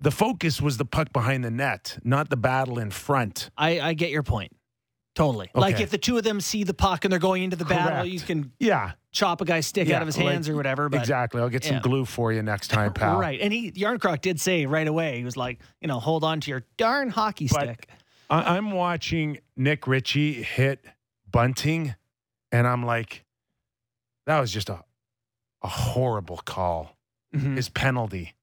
the 0.00 0.10
focus 0.10 0.60
was 0.60 0.76
the 0.76 0.84
puck 0.84 1.12
behind 1.12 1.44
the 1.44 1.50
net, 1.50 1.98
not 2.04 2.28
the 2.28 2.36
battle 2.36 2.78
in 2.78 2.90
front. 2.90 3.50
I, 3.56 3.80
I 3.80 3.94
get 3.94 4.10
your 4.10 4.22
point. 4.22 4.52
Totally. 5.14 5.50
Like 5.54 5.78
if 5.78 5.90
the 5.90 5.98
two 5.98 6.16
of 6.16 6.24
them 6.24 6.40
see 6.40 6.64
the 6.64 6.72
puck 6.72 7.04
and 7.04 7.12
they're 7.12 7.18
going 7.20 7.42
into 7.42 7.54
the 7.56 7.66
battle, 7.66 8.06
you 8.06 8.18
can 8.18 8.50
Yeah, 8.58 8.92
chop 9.12 9.42
a 9.42 9.44
guy's 9.44 9.66
stick 9.66 9.86
Yeah, 9.86 9.96
out 9.96 10.02
of 10.02 10.06
his 10.06 10.16
like- 10.16 10.26
hands 10.26 10.48
or 10.48 10.56
whatever. 10.56 10.88
But 10.88 11.00
exactly. 11.00 11.40
I'll 11.42 11.50
get 11.50 11.64
some 11.64 11.74
yeah. 11.76 11.80
glue 11.82 12.06
for 12.06 12.32
you 12.32 12.42
next 12.42 12.68
time, 12.68 12.92
pal. 12.94 13.18
Right. 13.20 13.38
And 13.40 13.52
he 13.52 13.70
Jarnkrok 13.72 14.22
did 14.22 14.40
say 14.40 14.64
right 14.64 14.88
away, 14.88 15.18
he 15.18 15.24
was 15.24 15.36
like, 15.36 15.60
you 15.82 15.88
know, 15.88 16.00
hold 16.00 16.24
on 16.24 16.40
to 16.40 16.50
your 16.50 16.64
darn 16.78 17.10
hockey 17.10 17.46
But- 17.52 17.60
stick. 17.62 17.88
I, 18.32 18.56
I'm 18.56 18.72
watching 18.72 19.38
Nick 19.56 19.86
Ritchie 19.86 20.42
hit 20.42 20.84
Bunting, 21.30 21.94
and 22.50 22.66
I'm 22.66 22.84
like, 22.84 23.24
that 24.26 24.40
was 24.40 24.50
just 24.52 24.68
a 24.68 24.82
a 25.62 25.68
horrible 25.68 26.38
call. 26.44 26.96
Mhm. 27.34 27.54
His 27.56 27.68
penalty. 27.68 28.34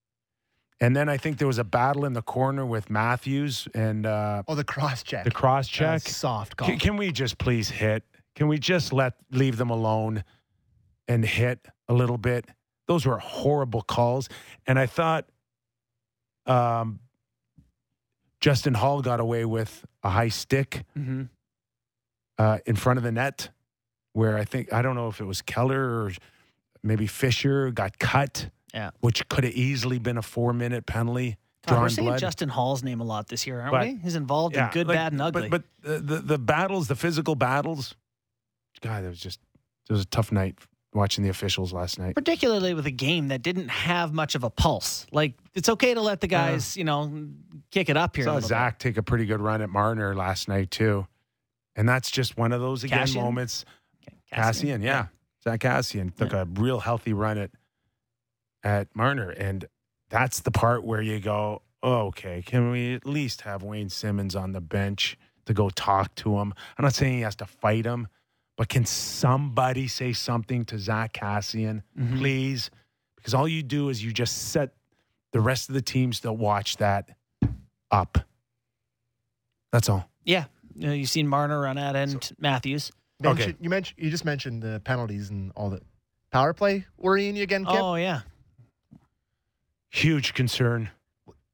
And 0.79 0.95
then 0.95 1.09
I 1.09 1.17
think 1.17 1.37
there 1.37 1.47
was 1.47 1.57
a 1.57 1.63
battle 1.65 2.05
in 2.05 2.13
the 2.13 2.21
corner 2.21 2.65
with 2.65 2.89
Matthews 2.89 3.67
and 3.75 4.05
uh, 4.05 4.43
Oh, 4.47 4.55
the 4.55 4.63
cross 4.63 5.03
check. 5.03 5.25
the 5.25 5.31
cross 5.31 5.67
check. 5.67 6.01
Soft 6.07 6.55
call. 6.55 6.69
Can, 6.69 6.79
can 6.79 6.95
we 6.97 7.11
just 7.11 7.37
please 7.37 7.69
hit? 7.69 8.03
Can 8.35 8.47
we 8.47 8.57
just 8.57 8.93
let 8.93 9.15
leave 9.31 9.57
them 9.57 9.69
alone 9.69 10.23
and 11.09 11.25
hit 11.25 11.67
a 11.89 11.93
little 11.93 12.17
bit? 12.17 12.45
Those 12.87 13.05
were 13.05 13.17
horrible 13.19 13.81
calls, 13.81 14.29
and 14.65 14.79
I 14.79 14.85
thought 14.85 15.25
um, 16.45 17.01
Justin 18.41 18.73
Holl 18.75 19.01
got 19.01 19.19
away 19.19 19.45
with 19.45 19.85
a 20.03 20.09
high 20.09 20.29
stick 20.29 20.85
Mhm. 20.97 21.29
uh, 22.37 22.59
in 22.65 22.75
front 22.75 22.97
of 22.97 23.03
the 23.03 23.11
net, 23.11 23.49
where 24.13 24.37
I 24.37 24.45
think 24.45 24.71
I 24.73 24.81
don't 24.81 24.95
know 24.95 25.07
if 25.07 25.19
it 25.19 25.25
was 25.25 25.41
Keller 25.41 26.05
or 26.05 26.11
maybe 26.83 27.05
Fischer 27.07 27.71
got 27.71 27.99
cut, 27.99 28.49
Yeah. 28.73 28.91
which 29.01 29.27
could 29.29 29.43
have 29.43 29.53
easily 29.53 29.99
been 29.99 30.17
a 30.17 30.21
four 30.21 30.53
minute 30.53 30.85
penalty. 30.85 31.37
God, 31.67 31.81
we're 31.81 31.89
saying 31.89 32.07
blood. 32.07 32.19
Justin 32.19 32.49
Holl's 32.49 32.81
name 32.83 33.01
a 33.01 33.03
lot 33.03 33.27
this 33.27 33.45
year, 33.45 33.59
aren't 33.59 33.71
But- 33.71 33.87
we? 33.87 33.95
He's 33.97 34.15
involved 34.15 34.55
in 34.55 34.67
good, 34.71 34.87
like, 34.87 34.95
bad, 34.97 35.11
and 35.11 35.21
ugly. 35.21 35.49
But, 35.49 35.63
but 35.81 35.89
the, 35.89 35.99
the 35.99 36.19
the 36.21 36.37
battles, 36.39 36.87
the 36.87 36.95
physical 36.95 37.35
battles, 37.35 37.95
God, 38.81 39.03
it 39.03 39.09
was 39.09 39.19
just 39.19 39.39
it 39.89 39.91
was 39.93 40.01
a 40.03 40.05
tough 40.05 40.31
night 40.31 40.57
watching 40.93 41.23
the 41.23 41.29
officials 41.29 41.71
last 41.71 41.99
night. 41.99 42.15
particularly 42.15 42.73
with 42.73 42.85
a 42.85 42.91
game 42.91 43.27
that 43.27 43.41
didn't 43.41 43.69
have 43.69 44.13
much 44.13 44.35
of 44.35 44.43
a 44.43 44.49
pulse. 44.49 45.05
Like 45.11 45.33
it's 45.53 45.69
okay 45.69 45.93
to 45.93 46.01
let 46.01 46.21
the 46.21 46.27
guys, 46.27 46.75
you 46.75 46.83
know, 46.83 47.27
kick 47.71 47.89
it 47.89 47.97
up 47.97 48.15
here. 48.15 48.25
Saw 48.25 48.39
Zach 48.39 48.79
take 48.79 48.97
a 48.97 49.03
pretty 49.03 49.25
good 49.25 49.41
run 49.41 49.61
at 49.61 49.69
Marner 49.69 50.15
last 50.15 50.47
night 50.47 50.71
too, 50.71 51.07
and 51.75 51.87
that's 51.87 52.09
just 52.09 52.37
one 52.37 52.51
of 52.51 52.61
those 52.61 52.83
again 52.83 53.05
Kassian? 53.05 53.15
moments. 53.21 53.65
bit. 54.03 54.15
Kassian, 54.33 54.83
yeah. 54.83 55.07
Zack 55.43 55.61
Kassian 55.61 56.13
took 56.15 56.33
a 56.33 56.47
real 56.53 56.79
healthy 56.79 57.13
run 57.13 57.37
at 57.37 57.51
at 58.63 58.93
Marner, 58.95 59.29
and 59.29 59.65
that's 60.09 60.41
the 60.41 60.51
part 60.51 60.83
where 60.83 61.01
you 61.01 61.19
go, 61.19 61.61
oh, 61.81 62.07
okay, 62.07 62.43
can 62.45 62.71
we 62.71 62.93
at 62.95 63.05
least 63.05 63.41
have 63.41 63.63
Wayne 63.63 63.89
Simmonds 63.89 64.35
on 64.35 64.51
the 64.51 64.61
bench 64.61 65.17
to 65.45 65.53
go 65.53 65.69
talk 65.69 66.13
to 66.15 66.37
him? 66.39 66.53
I'm 66.77 66.83
not 66.83 66.93
saying 66.93 67.13
he 67.13 67.21
has 67.21 67.35
to 67.37 67.45
fight 67.45 67.85
him, 67.85 68.07
but 68.59 68.67
can 68.67 68.83
somebody 68.85 69.87
say 69.87 70.11
something 70.11 70.65
to 70.65 70.77
Zack 70.77 71.13
Kassian, 71.13 71.81
Mhm. 71.97 72.17
please? 72.17 72.69
Because 73.15 73.33
all 73.33 73.47
you 73.47 73.63
do 73.63 73.87
is 73.87 74.03
you 74.03 74.11
just 74.11 74.49
set 74.49 74.75
the 75.31 75.39
rest 75.39 75.69
of 75.69 75.75
the 75.75 75.81
teams 75.81 76.19
that 76.19 76.33
watch 76.33 76.75
that 76.75 77.15
up. 77.89 78.17
That's 79.71 79.87
all. 79.87 80.09
Yeah, 80.25 80.47
you 80.75 80.87
know, 80.87 80.91
you've 80.91 81.09
seen 81.09 81.25
Marner 81.25 81.61
run 81.61 81.77
at 81.77 81.95
and 81.95 82.29
Matthews. 82.37 82.91
Mention- 83.21 83.49
Okay. 83.51 83.57
You 83.61 83.69
mentioned 83.69 83.97
you 83.97 84.09
just 84.09 84.25
mentioned 84.25 84.61
the 84.61 84.81
penalties 84.83 85.29
and 85.29 85.53
all 85.55 85.69
the 85.69 85.81
power 86.29 86.53
play 86.53 86.85
worrying 86.97 87.37
you 87.37 87.43
again, 87.43 87.63
Kip. 87.63 87.75
Oh 87.79 87.95
yeah, 87.95 88.23
Huge 89.89 90.33
concern. 90.33 90.89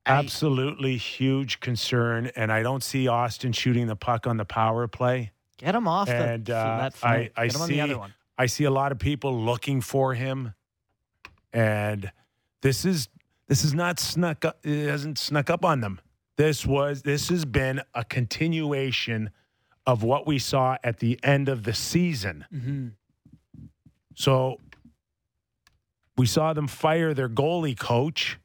I- 0.08 0.14
Absolutely 0.14 0.97
huge 0.97 1.60
concern. 1.60 2.32
And 2.36 2.51
I 2.51 2.64
don't 2.64 2.84
see 2.84 3.06
Auston 3.06 3.53
shooting 3.56 3.86
the 3.86 3.95
puck 3.95 4.26
on 4.26 4.38
the 4.38 4.45
power 4.45 4.88
play. 4.88 5.32
Get 5.58 5.76
him 5.76 5.88
off 5.88 6.08
the, 6.08 6.16
And, 6.16 6.49
f- 6.49 6.56
uh, 6.56 6.78
that. 6.78 6.95
I- 7.03 7.32
I 7.36 7.47
get 7.47 7.56
him 7.56 7.62
on 7.62 7.68
see- 7.68 7.74
the 7.76 7.82
other 7.82 7.97
one. 7.99 8.14
I 8.38 8.45
see 8.47 8.66
a 8.66 8.72
lot 8.72 8.91
of 8.91 8.99
people 8.99 9.39
looking 9.39 9.80
for 9.82 10.14
him. 10.14 10.53
And 11.53 12.12
this 12.62 12.84
is 12.84 13.08
this 13.47 13.64
is 13.64 13.74
not 13.74 13.99
snuck 13.99 14.43
up 14.43 14.60
it 14.66 14.89
hasn't 14.89 15.18
snuck 15.18 15.49
up 15.49 15.64
on 15.64 15.80
them. 15.82 16.01
This 16.36 16.66
was 16.66 17.03
this 17.03 17.30
has 17.30 17.45
been 17.45 17.82
a 17.93 18.03
continuation 18.03 19.30
of 19.88 20.03
what 20.03 20.28
we 20.28 20.38
saw 20.39 20.78
at 20.84 20.97
the 20.99 21.18
end 21.24 21.47
of 21.47 21.64
the 21.64 21.74
season. 21.74 22.45
hmm 22.51 22.88
So 24.16 24.60
we 26.18 26.26
saw 26.26 26.53
them 26.53 26.68
fire 26.68 27.14
their 27.14 27.30
goalie 27.30 27.78
coach, 27.78 28.38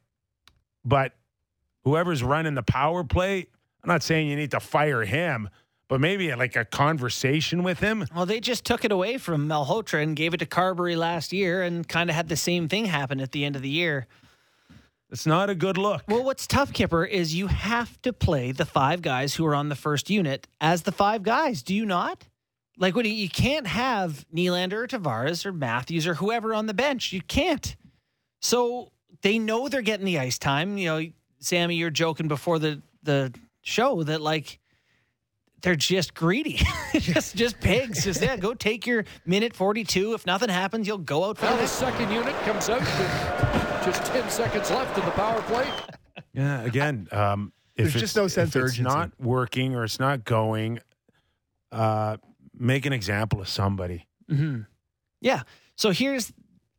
but 0.85 1.13
whoever's 1.83 2.23
running 2.23 2.53
the 2.55 2.63
power 2.63 3.03
play, 3.03 3.47
I'm 3.83 3.87
not 3.87 4.03
saying 4.03 4.27
you 4.29 4.35
need 4.35 4.51
to 4.51 4.59
fire 4.59 5.03
him, 5.03 5.49
but 5.91 5.99
maybe 5.99 6.33
like 6.33 6.55
a 6.55 6.63
conversation 6.63 7.63
with 7.63 7.79
him. 7.81 8.05
Well, 8.15 8.25
they 8.25 8.39
just 8.39 8.63
took 8.63 8.85
it 8.85 8.93
away 8.93 9.17
from 9.17 9.49
Malhotra 9.49 10.01
and 10.01 10.15
gave 10.15 10.33
it 10.33 10.37
to 10.37 10.45
Carbery 10.45 10.95
last 10.95 11.33
year, 11.33 11.63
and 11.63 11.85
kind 11.85 12.09
of 12.09 12.15
had 12.15 12.29
the 12.29 12.37
same 12.37 12.69
thing 12.69 12.85
happen 12.85 13.19
at 13.19 13.33
the 13.33 13.43
end 13.43 13.57
of 13.57 13.61
the 13.61 13.67
year. 13.69 14.07
It's 15.09 15.25
not 15.25 15.49
a 15.49 15.53
good 15.55 15.77
look. 15.77 16.03
Well, 16.07 16.23
what's 16.23 16.47
tough, 16.47 16.71
Kyper, 16.71 17.05
is 17.05 17.35
you 17.35 17.47
have 17.47 18.01
to 18.03 18.13
play 18.13 18.53
the 18.53 18.63
five 18.63 19.01
guys 19.01 19.35
who 19.35 19.45
are 19.45 19.53
on 19.53 19.67
the 19.67 19.75
first 19.75 20.09
unit 20.09 20.47
as 20.61 20.83
the 20.83 20.93
five 20.93 21.23
guys. 21.23 21.61
Do 21.61 21.75
you 21.75 21.85
not? 21.85 22.25
Like, 22.77 22.95
when 22.95 23.05
you- 23.05 23.11
you 23.11 23.27
can't 23.27 23.67
have 23.67 24.25
Nylander 24.33 24.71
or 24.83 24.87
Tavares 24.87 25.45
or 25.45 25.51
Matthews 25.51 26.07
or 26.07 26.13
whoever 26.13 26.53
on 26.53 26.67
the 26.67 26.73
bench. 26.73 27.11
You 27.11 27.19
can't. 27.21 27.75
So 28.39 28.93
they 29.23 29.37
know 29.39 29.67
they're 29.67 29.81
getting 29.81 30.05
the 30.05 30.19
ice 30.19 30.39
time. 30.39 30.77
You 30.77 30.85
know, 30.85 31.05
Sammy, 31.39 31.75
you're 31.75 31.89
joking 31.89 32.29
before 32.29 32.59
the 32.59 32.81
the 33.03 33.33
show 33.61 34.03
that 34.03 34.21
like 34.21 34.57
they're 35.61 35.75
just 35.75 36.13
greedy, 36.13 36.59
just 36.93 37.35
just 37.35 37.59
pigs. 37.59 38.03
Just 38.03 38.21
yeah, 38.21 38.37
go 38.37 38.53
take 38.53 38.85
your 38.87 39.05
minute 39.25 39.55
forty 39.55 39.83
two. 39.83 40.13
If 40.13 40.25
nothing 40.25 40.49
happens, 40.49 40.87
you'll 40.87 40.97
go 40.97 41.25
out 41.25 41.37
for 41.37 41.45
Now 41.45 41.55
the 41.55 41.61
the 41.61 41.67
second 41.67 42.11
unit 42.11 42.35
comes 42.43 42.69
out 42.69 42.81
just 43.83 44.05
10 44.05 44.29
seconds 44.29 44.69
left 44.69 44.97
in 44.97 45.05
the 45.05 45.11
power 45.11 45.41
play. 45.43 45.67
Yeah, 46.33 46.61
again, 46.61 47.09
um, 47.11 47.51
if 47.75 47.85
There's 47.85 47.95
it's, 47.95 48.01
just 48.01 48.15
no 48.15 48.27
sense 48.29 48.49
if 48.49 48.55
of 48.55 48.61
it's 48.63 48.73
urgency. 48.73 48.83
not 48.83 49.11
working 49.19 49.75
or 49.75 49.83
it's 49.83 49.99
not 49.99 50.23
going, 50.23 50.79
uh, 51.73 52.17
make 52.53 52.85
an 52.85 52.93
example 52.93 53.41
of 53.41 53.49
somebody. 53.49 54.07
Mm-hmm. 54.29 54.61
Yeah. 55.19 55.43
So 55.75 55.91
here's, 55.91 56.31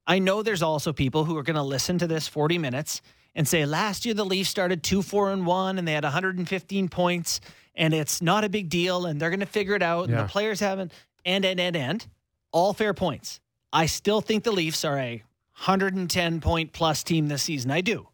I 0.07 0.21
know 0.21 0.43
there's 0.43 0.63
also 0.63 0.95
people 0.95 1.25
who 1.25 1.37
are 1.37 1.43
going 1.43 1.57
to 1.57 1.63
listen 1.63 1.99
to 1.99 2.07
this 2.07 2.29
40 2.29 2.57
minutes 2.57 3.03
and 3.35 3.47
say 3.47 3.67
last 3.67 4.07
year 4.07 4.15
the 4.15 4.25
Leafs 4.25 4.49
started 4.49 4.83
two, 4.83 5.03
four, 5.03 5.33
and 5.33 5.45
one, 5.47 5.79
and 5.79 5.87
they 5.87 5.93
had 5.93 6.05
115 6.05 6.89
points, 6.89 7.41
and 7.75 7.95
it's 7.95 8.21
not 8.23 8.45
a 8.45 8.49
big 8.49 8.69
deal, 8.69 9.07
and 9.07 9.21
they're 9.21 9.31
going 9.31 9.41
to 9.41 9.47
figure 9.47 9.75
it 9.75 9.83
out, 9.83 10.09
and 10.09 10.19
the 10.19 10.25
players 10.25 10.61
haven't, 10.61 10.93
and 11.25 11.45
and 11.45 11.59
and 11.61 11.77
and 11.77 12.07
all 12.53 12.73
fair 12.73 12.95
points. 12.95 13.41
I 13.73 13.87
still 13.87 14.21
think 14.21 14.45
the 14.45 14.53
Leafs 14.53 14.85
are 14.85 14.99
a 14.99 15.23
110 15.57 16.41
point 16.41 16.73
plus 16.73 17.03
team 17.03 17.29
this 17.29 17.43
season. 17.45 17.71
I 17.71 17.81
do. 17.81 18.09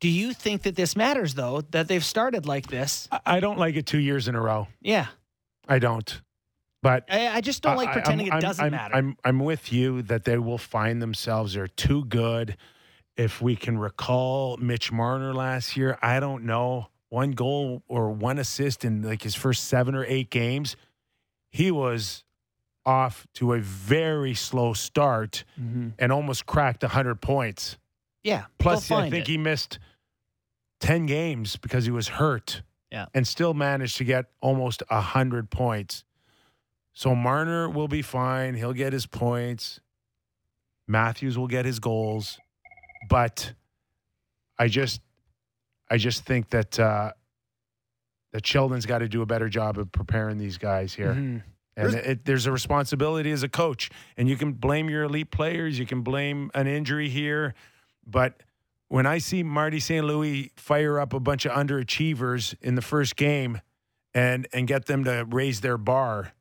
Do 0.00 0.08
you 0.08 0.32
think 0.32 0.62
that 0.62 0.76
this 0.76 0.94
matters 0.96 1.34
though 1.34 1.62
that 1.70 1.88
they've 1.88 2.04
started 2.04 2.46
like 2.46 2.68
this? 2.68 3.08
I, 3.10 3.20
I 3.26 3.40
don't 3.40 3.58
like 3.58 3.76
it 3.76 3.86
two 3.86 3.98
years 3.98 4.28
in 4.28 4.34
a 4.34 4.40
row. 4.40 4.68
Yeah. 4.80 5.06
I 5.68 5.78
don't. 5.78 6.22
But 6.82 7.04
I, 7.10 7.28
I 7.28 7.40
just 7.40 7.62
don't 7.62 7.76
like 7.76 7.88
I- 7.88 7.92
pretending 7.94 8.30
I'm- 8.30 8.38
it 8.38 8.42
doesn't 8.42 8.64
I'm, 8.64 8.72
matter. 8.72 8.94
I'm 8.94 9.16
I'm 9.24 9.40
with 9.40 9.72
you 9.72 10.02
that 10.02 10.24
they 10.24 10.38
will 10.38 10.58
find 10.58 11.02
themselves 11.02 11.54
they're 11.54 11.66
too 11.68 12.04
good. 12.04 12.56
If 13.16 13.40
we 13.40 13.56
can 13.56 13.78
recall 13.78 14.58
Mitch 14.58 14.92
Marner 14.92 15.32
last 15.34 15.76
year, 15.76 15.98
I 16.02 16.20
don't 16.20 16.44
know 16.44 16.88
one 17.16 17.30
goal 17.32 17.82
or 17.88 18.10
one 18.10 18.38
assist 18.38 18.84
in 18.84 19.00
like 19.00 19.22
his 19.22 19.34
first 19.34 19.64
seven 19.64 19.94
or 19.94 20.04
eight 20.04 20.28
games. 20.28 20.76
He 21.48 21.70
was 21.70 22.24
off 22.84 23.26
to 23.34 23.54
a 23.54 23.60
very 23.60 24.34
slow 24.34 24.74
start 24.74 25.42
Mhm. 25.58 25.94
and 25.98 26.12
almost 26.12 26.44
cracked 26.44 26.82
hundred 26.82 27.22
points. 27.22 27.78
Yeah. 28.22 28.44
Plus, 28.58 28.90
I 28.90 29.08
think 29.08 29.22
it. 29.26 29.28
he 29.32 29.38
missed 29.38 29.78
ten 30.78 31.06
games 31.06 31.56
because 31.56 31.84
he 31.86 31.90
was 31.90 32.08
hurt. 32.08 32.62
Yeah. 32.92 33.06
and 33.14 33.26
still 33.26 33.52
managed 33.52 33.96
to 33.98 34.04
get 34.04 34.26
almost 34.40 34.82
hundred 34.88 35.50
points. 35.50 36.04
So 36.92 37.14
Marner 37.16 37.68
will 37.68 37.88
be 37.88 38.00
fine. 38.00 38.54
He'll 38.54 38.72
get 38.72 38.92
his 38.92 39.06
points. 39.06 39.80
Matthews 40.86 41.36
will 41.36 41.48
get 41.48 41.64
his 41.66 41.78
goals, 41.80 42.38
but 43.08 43.52
I 44.58 44.68
just, 44.68 45.00
I 45.90 45.96
just 45.98 46.24
think 46.24 46.50
that 46.50 46.78
uh, 46.78 47.12
that 48.32 48.46
Sheldon's 48.46 48.86
got 48.86 48.98
to 48.98 49.08
do 49.08 49.22
a 49.22 49.26
better 49.26 49.48
job 49.48 49.78
of 49.78 49.90
preparing 49.92 50.38
these 50.38 50.58
guys 50.58 50.94
here. 50.94 51.14
Mhm. 51.14 51.42
And 51.78 51.94
it, 51.94 52.24
there's 52.24 52.46
a 52.46 52.52
responsibility 52.52 53.30
as 53.30 53.42
a 53.42 53.50
coach, 53.50 53.90
and 54.16 54.28
you 54.28 54.36
can 54.36 54.52
blame 54.54 54.88
your 54.88 55.02
elite 55.02 55.30
players, 55.30 55.78
you 55.78 55.84
can 55.84 56.00
blame 56.00 56.50
an 56.54 56.66
injury 56.66 57.10
here, 57.10 57.54
but 58.06 58.42
when 58.88 59.04
I 59.04 59.18
see 59.18 59.42
Marty 59.42 59.80
St. 59.80 60.04
Louis 60.06 60.52
fire 60.56 60.98
up 60.98 61.12
a 61.12 61.20
bunch 61.20 61.44
of 61.44 61.52
underachievers 61.52 62.54
in 62.62 62.76
the 62.76 62.82
first 62.82 63.16
game, 63.16 63.60
and 64.14 64.48
and 64.52 64.66
get 64.66 64.86
them 64.86 65.04
to 65.04 65.26
raise 65.28 65.60
their 65.60 65.76
bar, 65.76 66.32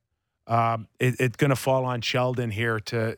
um, 0.48 0.88
it, 1.00 1.16
it's 1.20 1.36
going 1.36 1.50
to 1.50 1.56
fall 1.56 1.84
on 1.86 2.02
Sheldon 2.02 2.52
here 2.52 2.80
to 2.80 3.18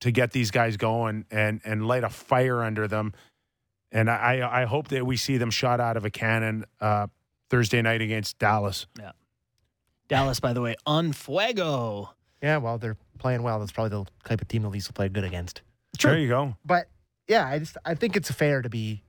to 0.00 0.10
get 0.10 0.30
these 0.32 0.50
guys 0.50 0.76
going 0.76 1.26
and 1.30 1.60
and 1.64 1.86
light 1.86 2.04
a 2.04 2.08
fire 2.08 2.62
under 2.62 2.88
them. 2.88 3.12
And 3.90 4.10
I 4.10 4.62
I 4.62 4.64
hope 4.64 4.88
that 4.88 5.06
we 5.06 5.16
see 5.16 5.38
them 5.38 5.50
shot 5.50 5.80
out 5.80 5.96
of 5.96 6.04
a 6.04 6.10
cannon 6.10 6.64
uh, 6.80 7.06
Thursday 7.48 7.80
night 7.80 8.02
against 8.02 8.38
Dallas. 8.38 8.86
Yeah, 8.98 9.12
Dallas, 10.08 10.40
by 10.40 10.52
the 10.52 10.60
way, 10.60 10.76
on 10.86 11.12
fuego. 11.12 12.10
Yeah, 12.42 12.58
well, 12.58 12.78
they're 12.78 12.98
playing 13.18 13.42
well. 13.42 13.58
That's 13.58 13.72
probably 13.72 13.90
the 13.90 14.28
type 14.28 14.42
of 14.42 14.48
team 14.48 14.62
the 14.62 14.68
Leafs 14.68 14.88
will 14.88 14.94
play 14.94 15.08
good 15.08 15.24
against. 15.24 15.62
There 16.02 16.18
you 16.18 16.28
go. 16.28 16.54
But 16.64 16.88
yeah, 17.26 17.46
I 17.46 17.58
just 17.58 17.76
I 17.84 17.94
think 17.94 18.14
it's 18.14 18.30
fair 18.30 18.62
to 18.62 18.68
be 18.68 19.02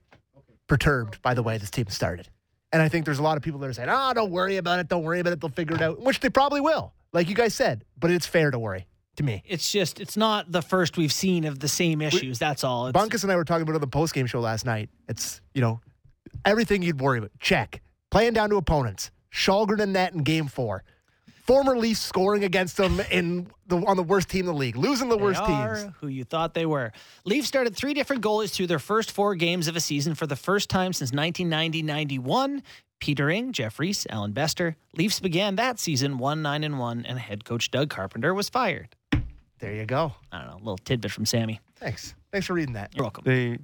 perturbed 0.66 1.20
by 1.22 1.34
the 1.34 1.42
way 1.42 1.58
this 1.58 1.70
team 1.70 1.86
started. 1.88 2.28
And 2.72 2.80
I 2.80 2.88
think 2.88 3.04
there's 3.04 3.18
a 3.18 3.22
lot 3.22 3.36
of 3.36 3.42
people 3.42 3.60
that 3.60 3.68
are 3.68 3.72
saying, 3.72 3.88
"Oh, 3.90 4.12
don't 4.14 4.30
worry 4.30 4.56
about 4.56 4.78
it. 4.78 4.88
Don't 4.88 5.02
worry 5.02 5.20
about 5.20 5.32
it. 5.34 5.40
They'll 5.40 5.50
figure 5.50 5.76
it 5.76 5.82
out," 5.82 6.00
which 6.00 6.20
they 6.20 6.30
probably 6.30 6.60
will, 6.60 6.94
like 7.12 7.28
you 7.28 7.34
guys 7.34 7.54
said. 7.54 7.84
But 7.98 8.10
it's 8.10 8.26
fair 8.26 8.50
to 8.50 8.58
worry 8.58 8.86
to 9.16 9.22
me. 9.22 9.42
It's 9.46 9.70
just, 9.70 10.00
it's 10.00 10.16
not 10.16 10.50
the 10.50 10.62
first 10.62 10.96
we've 10.96 11.12
seen 11.12 11.44
of 11.44 11.58
the 11.58 11.68
same 11.68 12.00
issues. 12.00 12.38
That's 12.38 12.64
all. 12.64 12.86
It's, 12.86 12.98
Bunkus 12.98 13.22
and 13.22 13.30
I 13.32 13.36
were 13.36 13.44
talking 13.44 13.62
about 13.62 13.72
it 13.72 13.76
on 13.76 13.80
the 13.82 13.86
post 13.86 14.14
game 14.14 14.26
show 14.26 14.40
last 14.40 14.64
night. 14.64 14.88
It's 15.08 15.40
you 15.54 15.60
know 15.60 15.80
everything 16.44 16.82
you'd 16.82 17.00
worry 17.00 17.18
about. 17.18 17.30
Check 17.40 17.82
playing 18.10 18.32
down 18.34 18.50
to 18.50 18.56
opponents. 18.56 19.10
Kallgren 19.32 19.80
and 19.80 19.92
net 19.92 20.12
in 20.12 20.22
game 20.22 20.46
four. 20.48 20.82
Former 21.46 21.76
Leafs 21.76 22.00
scoring 22.00 22.44
against 22.44 22.76
them 22.76 23.00
in 23.10 23.48
the 23.66 23.76
on 23.86 23.96
the 23.96 24.02
worst 24.04 24.28
team 24.28 24.40
in 24.40 24.46
the 24.46 24.52
league, 24.54 24.76
losing 24.76 25.08
the 25.08 25.16
They 25.16 25.22
worst 25.22 25.44
teams. 25.44 25.86
who 26.00 26.06
you 26.06 26.22
thought 26.24 26.54
they 26.54 26.66
were. 26.66 26.92
Leafs 27.24 27.48
started 27.48 27.74
three 27.74 27.92
different 27.94 28.22
goalies 28.22 28.50
through 28.52 28.68
their 28.68 28.78
first 28.78 29.10
four 29.10 29.34
games 29.34 29.66
of 29.66 29.74
a 29.74 29.80
season 29.80 30.14
for 30.14 30.26
the 30.28 30.36
first 30.36 30.68
time 30.70 30.92
since 30.92 31.10
1990-91. 31.10 32.62
Peter 33.00 33.30
Ing, 33.30 33.52
Jeff 33.52 33.78
Reese, 33.78 34.06
Allan 34.10 34.32
Bester. 34.32 34.76
Leafs 34.96 35.20
began 35.20 35.56
that 35.56 35.78
season 35.78 36.18
one 36.18 36.42
nine 36.42 36.62
and 36.62 36.78
one, 36.78 37.04
and 37.06 37.18
head 37.18 37.44
coach 37.44 37.70
Doug 37.70 37.88
Carpenter 37.90 38.34
was 38.34 38.48
fired. 38.48 38.94
There 39.60 39.74
you 39.74 39.84
go. 39.84 40.14
I 40.32 40.38
don't 40.38 40.48
know, 40.48 40.56
a 40.56 40.58
little 40.58 40.78
tidbit 40.78 41.12
from 41.12 41.26
Sammy. 41.26 41.60
Thanks. 41.76 42.14
Thanks 42.32 42.46
for 42.46 42.54
reading 42.54 42.74
that. 42.74 42.94
You're 42.94 43.04
welcome. 43.04 43.24
They 43.24 43.58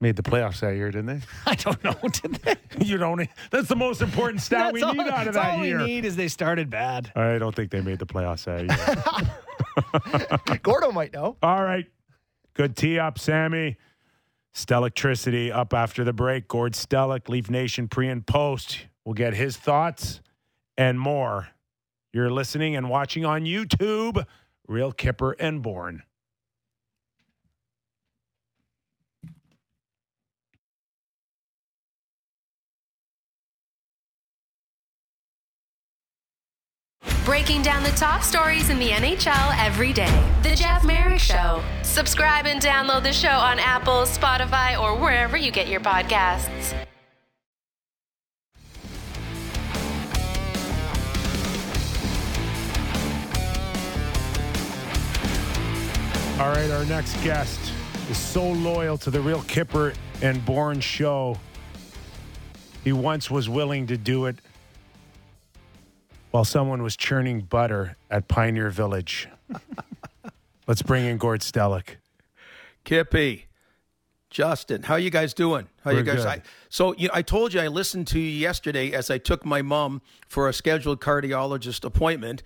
made 0.00 0.16
the 0.16 0.22
playoffs 0.22 0.60
that 0.60 0.74
year, 0.74 0.90
didn't 0.90 1.06
they? 1.06 1.20
I 1.46 1.54
don't 1.54 1.82
know. 1.84 1.94
Did 2.12 2.34
they? 2.36 2.56
you 2.84 2.98
don't. 2.98 3.28
That's 3.50 3.68
the 3.68 3.76
most 3.76 4.02
important 4.02 4.40
stat 4.40 4.72
we 4.72 4.82
all, 4.82 4.92
need 4.92 5.00
out 5.02 5.26
of 5.26 5.34
that's 5.34 5.36
that 5.36 5.58
all 5.58 5.64
year. 5.64 5.80
All 5.80 5.84
we 5.84 5.94
need 5.94 6.04
is 6.04 6.16
they 6.16 6.28
started 6.28 6.70
bad. 6.70 7.12
I 7.14 7.38
don't 7.38 7.54
think 7.54 7.70
they 7.70 7.80
made 7.80 7.98
the 7.98 8.06
playoffs 8.06 8.44
that 8.44 8.64
year. 10.48 10.58
Gordo 10.62 10.92
might 10.92 11.12
know. 11.12 11.36
All 11.42 11.62
right. 11.62 11.86
Good 12.54 12.76
tee 12.76 12.98
up, 12.98 13.18
Sammy. 13.18 13.76
Stellectricity 14.54 15.50
up 15.52 15.74
after 15.74 16.04
the 16.04 16.12
break. 16.12 16.48
Gord 16.48 16.74
Stellick, 16.74 17.28
Leaf 17.28 17.50
Nation 17.50 17.88
pre 17.88 18.08
and 18.08 18.24
post. 18.26 18.86
We'll 19.04 19.14
get 19.14 19.34
his 19.34 19.56
thoughts 19.56 20.20
and 20.78 20.98
more. 20.98 21.48
You're 22.12 22.30
listening 22.30 22.76
and 22.76 22.88
watching 22.88 23.24
on 23.24 23.42
YouTube. 23.44 24.24
Real 24.66 24.92
Kyper 24.92 25.34
and 25.38 25.62
Bourne. 25.62 26.02
Breaking 37.24 37.62
down 37.62 37.82
the 37.82 37.90
top 37.90 38.22
stories 38.22 38.68
in 38.68 38.78
the 38.78 38.90
NHL 38.90 39.56
every 39.58 39.94
day. 39.94 40.22
The 40.42 40.54
Jeff 40.54 40.84
Marek 40.84 41.18
Show. 41.18 41.62
Subscribe 41.82 42.44
and 42.44 42.60
download 42.60 43.02
the 43.02 43.14
show 43.14 43.28
on 43.28 43.58
Apple, 43.58 44.02
Spotify, 44.02 44.78
or 44.78 44.94
wherever 44.98 45.36
you 45.36 45.50
get 45.50 45.66
your 45.68 45.80
podcasts. 45.80 46.74
All 56.40 56.48
right, 56.48 56.68
our 56.68 56.84
next 56.86 57.14
guest 57.22 57.60
is 58.10 58.18
so 58.18 58.44
loyal 58.44 58.98
to 58.98 59.10
the 59.12 59.20
Real 59.20 59.42
Kyper 59.42 59.94
and 60.20 60.44
Bourne 60.44 60.80
show. 60.80 61.38
He 62.82 62.92
once 62.92 63.30
was 63.30 63.48
willing 63.48 63.86
to 63.86 63.96
do 63.96 64.26
it 64.26 64.40
while 66.32 66.44
someone 66.44 66.82
was 66.82 66.96
churning 66.96 67.42
butter 67.42 67.96
at 68.10 68.26
Pioneer 68.26 68.70
Village. 68.70 69.28
Let's 70.66 70.82
bring 70.82 71.04
in 71.04 71.18
Gord 71.18 71.40
Stellick. 71.40 71.98
Kippy, 72.82 73.46
Justin, 74.28 74.82
how 74.82 74.96
you 74.96 75.10
guys 75.10 75.34
doing? 75.34 75.68
How 75.84 75.92
We're 75.92 75.98
you 75.98 76.02
guys? 76.02 76.26
I, 76.26 76.42
so 76.68 76.96
you 76.96 77.06
know, 77.06 77.14
I 77.14 77.22
told 77.22 77.54
you 77.54 77.60
I 77.60 77.68
listened 77.68 78.08
to 78.08 78.18
you 78.18 78.28
yesterday 78.28 78.90
as 78.90 79.08
I 79.08 79.18
took 79.18 79.46
my 79.46 79.62
mom 79.62 80.02
for 80.26 80.48
a 80.48 80.52
scheduled 80.52 81.00
cardiologist 81.00 81.84
appointment. 81.84 82.42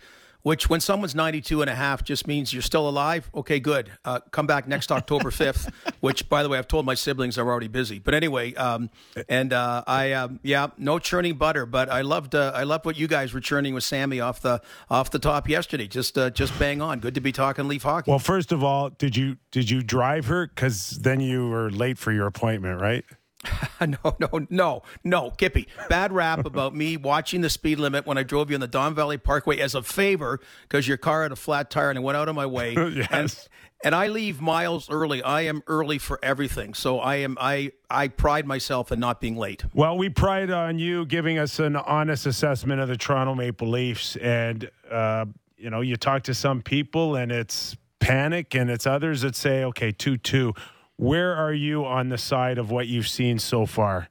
Which, 0.48 0.70
when 0.70 0.80
someone's 0.80 1.14
92 1.14 1.60
and 1.60 1.68
a 1.68 1.74
half, 1.74 2.02
just 2.02 2.26
means 2.26 2.54
you're 2.54 2.62
still 2.62 2.88
alive. 2.88 3.30
Okay, 3.34 3.60
good. 3.60 3.90
Uh, 4.02 4.20
come 4.30 4.46
back 4.46 4.66
next 4.66 4.90
October 4.90 5.30
5th, 5.30 5.70
which, 6.00 6.26
by 6.30 6.42
the 6.42 6.48
way, 6.48 6.56
I've 6.56 6.66
told 6.66 6.86
my 6.86 6.94
siblings 6.94 7.36
are 7.36 7.46
already 7.46 7.68
busy. 7.68 7.98
But 7.98 8.14
anyway, 8.14 8.54
um, 8.54 8.88
and 9.28 9.52
uh, 9.52 9.84
I, 9.86 10.12
um, 10.12 10.40
yeah, 10.42 10.68
no 10.78 10.98
churning 10.98 11.34
butter, 11.34 11.66
but 11.66 11.90
I 11.90 12.00
loved, 12.00 12.34
uh, 12.34 12.52
I 12.54 12.62
loved 12.62 12.86
what 12.86 12.98
you 12.98 13.06
guys 13.06 13.34
were 13.34 13.40
churning 13.40 13.74
with 13.74 13.84
Sammy 13.84 14.20
off 14.20 14.40
the 14.40 14.62
off 14.88 15.10
the 15.10 15.18
top 15.18 15.50
yesterday. 15.50 15.86
Just, 15.86 16.16
uh, 16.16 16.30
just 16.30 16.58
bang 16.58 16.80
on. 16.80 17.00
Good 17.00 17.16
to 17.16 17.20
be 17.20 17.30
talking 17.30 17.68
Leaf 17.68 17.82
hockey. 17.82 18.10
Well, 18.10 18.18
first 18.18 18.50
of 18.50 18.64
all, 18.64 18.88
did 18.88 19.18
you 19.18 19.36
did 19.50 19.68
you 19.68 19.82
drive 19.82 20.24
her? 20.28 20.46
Because 20.46 20.92
then 21.02 21.20
you 21.20 21.50
were 21.50 21.70
late 21.70 21.98
for 21.98 22.10
your 22.10 22.26
appointment, 22.26 22.80
right? 22.80 23.04
no, 23.80 24.16
no, 24.18 24.46
no, 24.50 24.82
no, 25.04 25.30
Kippy. 25.30 25.68
Bad 25.88 26.12
rap 26.12 26.44
about 26.44 26.74
me 26.74 26.96
watching 26.96 27.40
the 27.40 27.50
speed 27.50 27.78
limit 27.78 28.06
when 28.06 28.18
I 28.18 28.22
drove 28.22 28.50
you 28.50 28.56
on 28.56 28.60
the 28.60 28.66
Don 28.68 28.94
Valley 28.94 29.18
Parkway 29.18 29.58
as 29.58 29.74
a 29.74 29.82
favor 29.82 30.40
because 30.62 30.88
your 30.88 30.96
car 30.96 31.22
had 31.22 31.32
a 31.32 31.36
flat 31.36 31.70
tire 31.70 31.90
and 31.90 31.98
it 31.98 32.02
went 32.02 32.16
out 32.16 32.28
of 32.28 32.34
my 32.34 32.46
way. 32.46 32.76
Yes. 32.98 33.08
And, 33.12 33.48
and 33.84 33.94
I 33.94 34.08
leave 34.08 34.40
miles 34.40 34.90
early. 34.90 35.22
I 35.22 35.42
am 35.42 35.62
early 35.68 35.98
for 35.98 36.18
everything. 36.22 36.74
So 36.74 36.98
I 36.98 37.16
am 37.16 37.36
I 37.40 37.72
I 37.88 38.08
pride 38.08 38.46
myself 38.46 38.90
in 38.90 38.98
not 38.98 39.20
being 39.20 39.36
late. 39.36 39.64
Well, 39.72 39.96
we 39.96 40.08
pride 40.08 40.50
on 40.50 40.78
you 40.78 41.06
giving 41.06 41.38
us 41.38 41.60
an 41.60 41.76
honest 41.76 42.26
assessment 42.26 42.80
of 42.80 42.88
the 42.88 42.96
Toronto 42.96 43.34
Maple 43.34 43.68
Leafs, 43.68 44.16
and 44.16 44.68
uh, 44.90 45.26
you 45.56 45.70
know, 45.70 45.80
you 45.80 45.96
talk 45.96 46.24
to 46.24 46.34
some 46.34 46.62
people, 46.62 47.14
and 47.14 47.30
it's 47.30 47.76
panic, 48.00 48.54
and 48.54 48.68
it's 48.70 48.86
others 48.86 49.20
that 49.20 49.36
say, 49.36 49.62
"Okay, 49.64 49.92
two-two." 49.92 50.54
Where 51.00 51.36
are 51.36 51.52
you 51.52 51.84
on 51.84 52.08
the 52.08 52.18
side 52.18 52.58
of 52.58 52.72
what 52.72 52.88
you've 52.88 53.06
seen 53.06 53.38
so 53.38 53.66
far? 53.66 54.08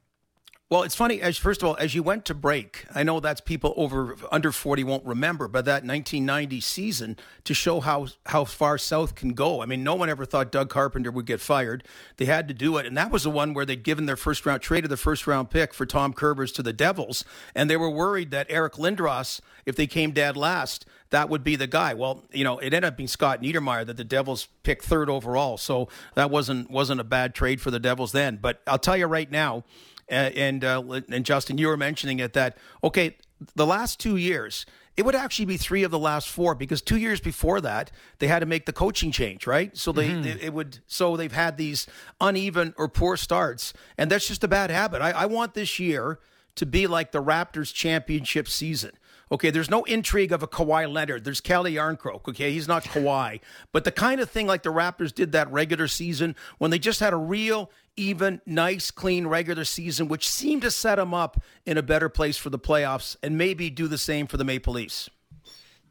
Well, 0.70 0.84
it's 0.84 0.95
funny. 0.95 1.22
As 1.22 1.38
first 1.38 1.61
of 1.61 1.70
all, 1.70 1.78
as 1.78 1.95
you 1.95 2.03
went 2.03 2.26
to 2.26 2.34
break, 2.34 2.86
I 2.93 3.03
know 3.03 3.22
that's 3.22 3.39
people 3.39 3.74
over 3.78 4.18
under 4.34 4.51
forty 4.51 4.84
won't 4.84 5.05
remember, 5.05 5.47
but 5.47 5.63
that 5.63 5.86
1990 5.86 6.59
season 6.59 7.15
to 7.45 7.53
show 7.53 7.80
how 7.80 8.07
how 8.26 8.43
far 8.43 8.78
south 8.78 9.15
can 9.15 9.30
go. 9.30 9.61
I 9.61 9.65
mean, 9.65 9.82
no 9.82 9.95
one 9.95 10.09
ever 10.09 10.26
thought 10.26 10.51
Doug 10.51 10.70
Carpenter 10.70 11.09
would 11.09 11.26
get 11.26 11.39
fired. 11.39 11.86
They 12.18 12.26
had 12.26 12.49
to 12.49 12.53
do 12.53 12.76
it, 12.76 12.86
and 12.86 12.97
that 12.97 13.11
was 13.11 13.24
the 13.24 13.30
one 13.30 13.53
where 13.53 13.63
they'd 13.63 13.82
given 13.82 14.07
their 14.07 14.18
first 14.18 14.45
round 14.45 14.61
traded 14.61 14.89
the 14.89 14.97
first 14.97 15.26
round 15.26 15.49
pick 15.49 15.74
for 15.74 15.86
Tom 15.86 16.13
Kurvers 16.13 16.53
to 16.55 16.61
the 16.61 16.74
Devils, 16.74 17.24
and 17.55 17.70
they 17.70 17.78
were 17.78 17.89
worried 17.89 18.32
that 18.32 18.47
Eric 18.49 18.74
Lindros, 18.74 19.39
if 19.65 19.78
they 19.78 19.88
came 19.88 20.11
dead 20.11 20.36
last, 20.36 20.86
that 21.11 21.30
would 21.30 21.45
be 21.45 21.55
the 21.55 21.68
guy. 21.68 21.93
Well, 21.93 22.26
you 22.34 22.43
know, 22.43 22.57
it 22.57 22.74
ended 22.74 22.84
up 22.84 22.97
being 22.97 23.07
Scott 23.07 23.41
Niedermayer 23.41 23.86
that 23.86 23.95
the 23.95 24.03
Devils 24.03 24.49
picked 24.63 24.84
third 24.84 25.09
overall, 25.09 25.55
so 25.55 25.88
that 26.15 26.30
wasn't 26.30 26.70
wasn't 26.70 26.99
a 26.99 27.05
bad 27.05 27.34
trade 27.34 27.61
for 27.61 27.72
the 27.72 27.80
Devils 27.80 28.11
then. 28.11 28.38
But 28.41 28.61
I'll 28.68 28.78
tell 28.78 28.97
you 28.97 29.05
right 29.05 29.32
now 29.32 29.63
uh, 30.10 30.14
and 30.14 30.64
uh, 30.64 31.01
and 31.10 31.26
Justin, 31.26 31.58
you 31.58 31.68
were 31.68 31.78
mentioning 31.78 32.20
it 32.20 32.34
that 32.34 32.58
okay, 32.84 33.18
the 33.55 33.66
last 33.66 33.99
two 33.99 34.16
years 34.16 34.66
it 34.97 35.05
would 35.05 35.16
actually 35.16 35.45
be 35.45 35.58
three 35.58 35.84
of 35.84 35.91
the 35.91 35.99
last 35.99 36.28
four 36.28 36.55
because 36.55 36.82
two 36.82 36.97
years 36.97 37.22
before 37.22 37.62
that 37.62 37.91
they 38.18 38.28
had 38.28 38.39
to 38.39 38.47
make 38.47 38.66
the 38.66 38.74
coaching 38.74 39.12
change, 39.12 39.45
right? 39.45 39.78
So 39.78 39.91
they, 39.91 40.12
they 40.12 40.32
it 40.41 40.53
would 40.53 40.80
so 40.88 41.16
they've 41.16 41.32
had 41.32 41.55
these 41.55 41.86
uneven 42.20 42.74
or 42.78 42.89
poor 42.89 43.16
starts, 43.16 43.74
and 43.95 44.10
that's 44.10 44.28
just 44.28 44.43
a 44.43 44.47
bad 44.47 44.72
habit. 44.72 45.01
I, 45.01 45.12
I 45.12 45.26
want 45.28 45.53
this 45.53 45.78
year 45.78 46.20
to 46.55 46.66
be 46.66 46.88
like 46.88 47.12
the 47.12 47.22
Raptors 47.22 47.72
championship 47.72 48.49
season. 48.49 48.91
Okay, 49.32 49.51
there's 49.51 49.70
no 49.70 49.84
intrigue 49.84 50.32
of 50.32 50.41
a 50.41 50.47
Kawhi 50.47 50.91
Leonard. 50.91 51.26
There's 51.26 51.41
Calle 51.41 51.66
Jarnkrok. 51.66 52.28
Okay, 52.30 52.51
he's 52.51 52.68
not 52.68 52.84
Kawhi, 52.84 53.39
but 53.72 53.84
the 53.84 53.91
kind 53.91 54.20
of 54.20 54.32
thing 54.32 54.47
like 54.47 54.64
the 54.64 54.72
Raptors 54.74 55.14
did 55.14 55.32
that 55.34 55.51
regular 55.51 55.88
season 55.88 56.36
when 56.58 56.72
they 56.72 56.80
just 56.80 57.01
had 57.01 57.14
a 57.14 57.18
real, 57.18 57.70
even, 57.98 58.41
nice, 58.45 58.91
clean 58.91 59.28
regular 59.28 59.66
season, 59.66 60.08
which 60.08 60.30
seemed 60.30 60.62
to 60.62 60.72
set 60.72 60.95
them 60.95 61.14
up 61.14 61.41
in 61.66 61.78
a 61.78 61.84
better 61.84 62.08
place 62.08 62.38
for 62.38 62.50
the 62.50 62.60
playoffs, 62.60 63.18
and 63.22 63.38
maybe 63.38 63.70
do 63.70 63.88
the 63.88 63.98
same 63.98 64.28
for 64.28 64.38
the 64.38 64.45
Maple 64.45 64.74
Leafs. 64.74 65.10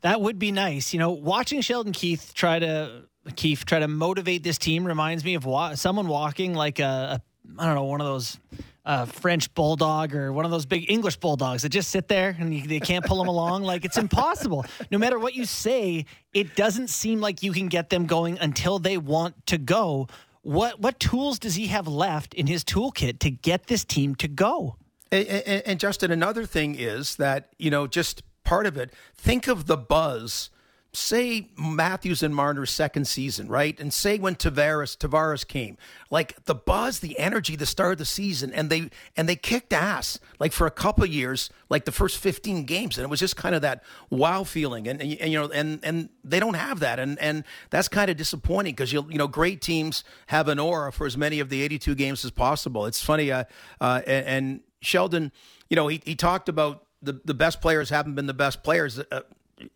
That 0.01 0.21
would 0.21 0.39
be 0.39 0.53
nice. 0.53 0.93
You 0.93 1.01
know, 1.01 1.11
watching 1.11 1.61
Sheldon 1.61 1.93
Keefe 1.93 2.33
try 2.33 2.59
to 2.59 3.03
Keefe 3.35 3.65
try 3.65 3.81
to 3.81 3.89
motivate 3.89 4.43
this 4.43 4.57
team 4.57 4.87
reminds 4.87 5.25
me 5.25 5.35
of 5.35 5.45
wa- 5.45 5.75
someone 5.75 6.07
walking 6.07 6.55
like 6.55 6.79
a, 6.79 7.21
a 7.21 7.23
I 7.59 7.67
don't 7.67 7.75
know 7.75 7.85
one 7.85 8.01
of 8.01 8.07
those 8.07 8.39
a 8.87 9.05
French 9.05 9.53
bulldog 9.53 10.15
or 10.15 10.33
one 10.33 10.45
of 10.45 10.53
those 10.53 10.65
big 10.65 10.89
English 10.89 11.17
bulldogs 11.17 11.63
that 11.63 11.71
just 11.71 11.91
sit 11.91 12.07
there 12.07 12.37
and 12.39 12.55
you, 12.55 12.69
they 12.69 12.79
can't 12.79 13.05
pull 13.05 13.19
them 13.19 13.27
along. 13.27 13.65
Like 13.65 13.85
it's 13.85 13.99
impossible. 13.99 14.65
No 14.93 14.99
matter 14.99 15.19
what 15.19 15.35
you 15.35 15.45
say, 15.45 16.07
it 16.33 16.55
doesn't 16.55 16.89
seem 16.89 17.21
like 17.21 17.43
you 17.43 17.53
can 17.53 17.67
get 17.67 17.91
them 17.91 18.07
going 18.07 18.39
until 18.39 18.79
they 18.79 18.97
want 18.97 19.47
to 19.47 19.59
go. 19.59 20.07
What 20.47 20.79
what 20.79 21.01
tools 21.01 21.41
does 21.41 21.57
he 21.57 21.67
have 21.67 21.89
left 21.89 22.33
in 22.33 22.47
his 22.47 22.63
toolkit 22.63 23.19
to 23.19 23.31
get 23.33 23.67
this 23.67 23.85
team 23.85 24.15
to 24.15 24.29
go? 24.29 24.77
And, 25.11 25.27
and, 25.27 25.63
and 25.67 25.81
Justin, 25.81 26.13
another 26.13 26.47
thing 26.47 26.77
is 26.77 27.17
that 27.17 27.49
you 27.59 27.69
know 27.69 27.89
just 27.89 28.23
part 28.45 28.65
of 28.65 28.77
it. 28.77 28.93
Think 29.17 29.49
of 29.49 29.67
the 29.67 29.77
buzz 29.77 30.51
say 30.97 31.49
Matthews 31.57 32.23
and 32.23 32.35
Marner's 32.35 32.71
second 32.71 33.07
season, 33.07 33.49
right? 33.49 33.79
And 33.79 33.93
say 33.93 34.19
when 34.19 34.35
Tavares 34.35 34.97
Tavares 34.97 35.47
came, 35.47 35.77
like 36.11 36.45
the 36.45 36.55
buzz, 36.55 37.01
the 37.01 37.19
energy, 37.19 37.57
the 37.57 37.67
start 37.67 37.93
of 37.93 37.99
the 37.99 38.05
season, 38.05 38.53
and 38.53 38.71
they 38.71 38.91
and 39.17 39.29
they 39.29 39.37
kicked 39.37 39.73
ass 39.73 40.19
like 40.39 40.53
for 40.53 40.67
a 40.67 40.71
couple 40.71 41.05
years, 41.05 41.51
like 41.69 41.85
the 41.85 41.93
first 41.93 42.19
fifteen 42.19 42.65
games, 42.65 42.97
and 42.97 43.05
it 43.05 43.09
was 43.09 43.21
just 43.21 43.37
kind 43.37 43.55
of 43.55 43.63
that 43.63 43.85
wow 44.11 44.45
feeling, 44.45 44.89
and, 44.89 45.01
and, 45.01 45.13
and 45.21 45.33
you 45.33 45.39
know, 45.39 45.51
and 45.51 45.81
and 45.83 46.09
they 46.25 46.41
don't 46.41 46.55
have 46.55 46.81
that, 46.81 46.99
and 46.99 47.19
and 47.19 47.45
that's 47.71 47.89
kind 47.89 48.11
of 48.11 48.17
disappointing 48.17 48.73
because 48.73 48.93
you 48.93 49.07
you 49.11 49.19
know 49.19 49.29
great 49.29 49.61
teams 49.61 50.05
have 50.29 50.49
an 50.49 50.59
aura 50.59 50.93
for 50.93 51.07
as 51.07 51.17
many 51.17 51.41
of 51.41 51.49
the 51.49 51.63
eighty 51.63 51.79
two 51.79 51.95
games 51.95 52.25
as 52.25 52.31
possible. 52.31 52.87
It's 52.87 53.03
funny, 53.03 53.31
uh, 53.31 53.45
uh, 53.81 54.03
and, 54.07 54.27
and 54.27 54.61
Sheldon, 54.81 55.33
you 55.69 55.77
know, 55.77 55.89
he 55.89 56.01
he 56.05 56.15
talked 56.15 56.49
about. 56.49 56.83
The, 57.03 57.21
the 57.25 57.35
best 57.35 57.61
players 57.61 57.91
haven't 57.91 58.15
been 58.15 58.27
the 58.27 58.35
best 58.35 58.65
players. 58.65 58.99
Uh, 58.99 59.21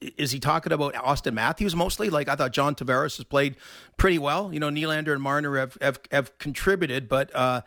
is 0.01 0.31
he 0.31 0.39
talking 0.39 0.73
about 0.73 0.95
Auston 0.95 1.35
Matthews 1.35 1.75
mostly? 1.75 2.11
Like 2.11 2.29
I 2.29 2.37
thought 2.37 2.53
John 2.53 2.75
Tavares 2.75 3.17
has 3.17 3.25
played 3.25 3.57
pretty 3.97 4.19
well. 4.19 4.53
You 4.53 4.61
know, 4.61 4.69
Nylander 4.69 5.13
and 5.13 5.23
Marner 5.23 5.57
have 5.59 5.79
have, 5.81 6.01
have 6.11 6.39
contributed, 6.39 7.09
but 7.09 7.35
uh, 7.35 7.63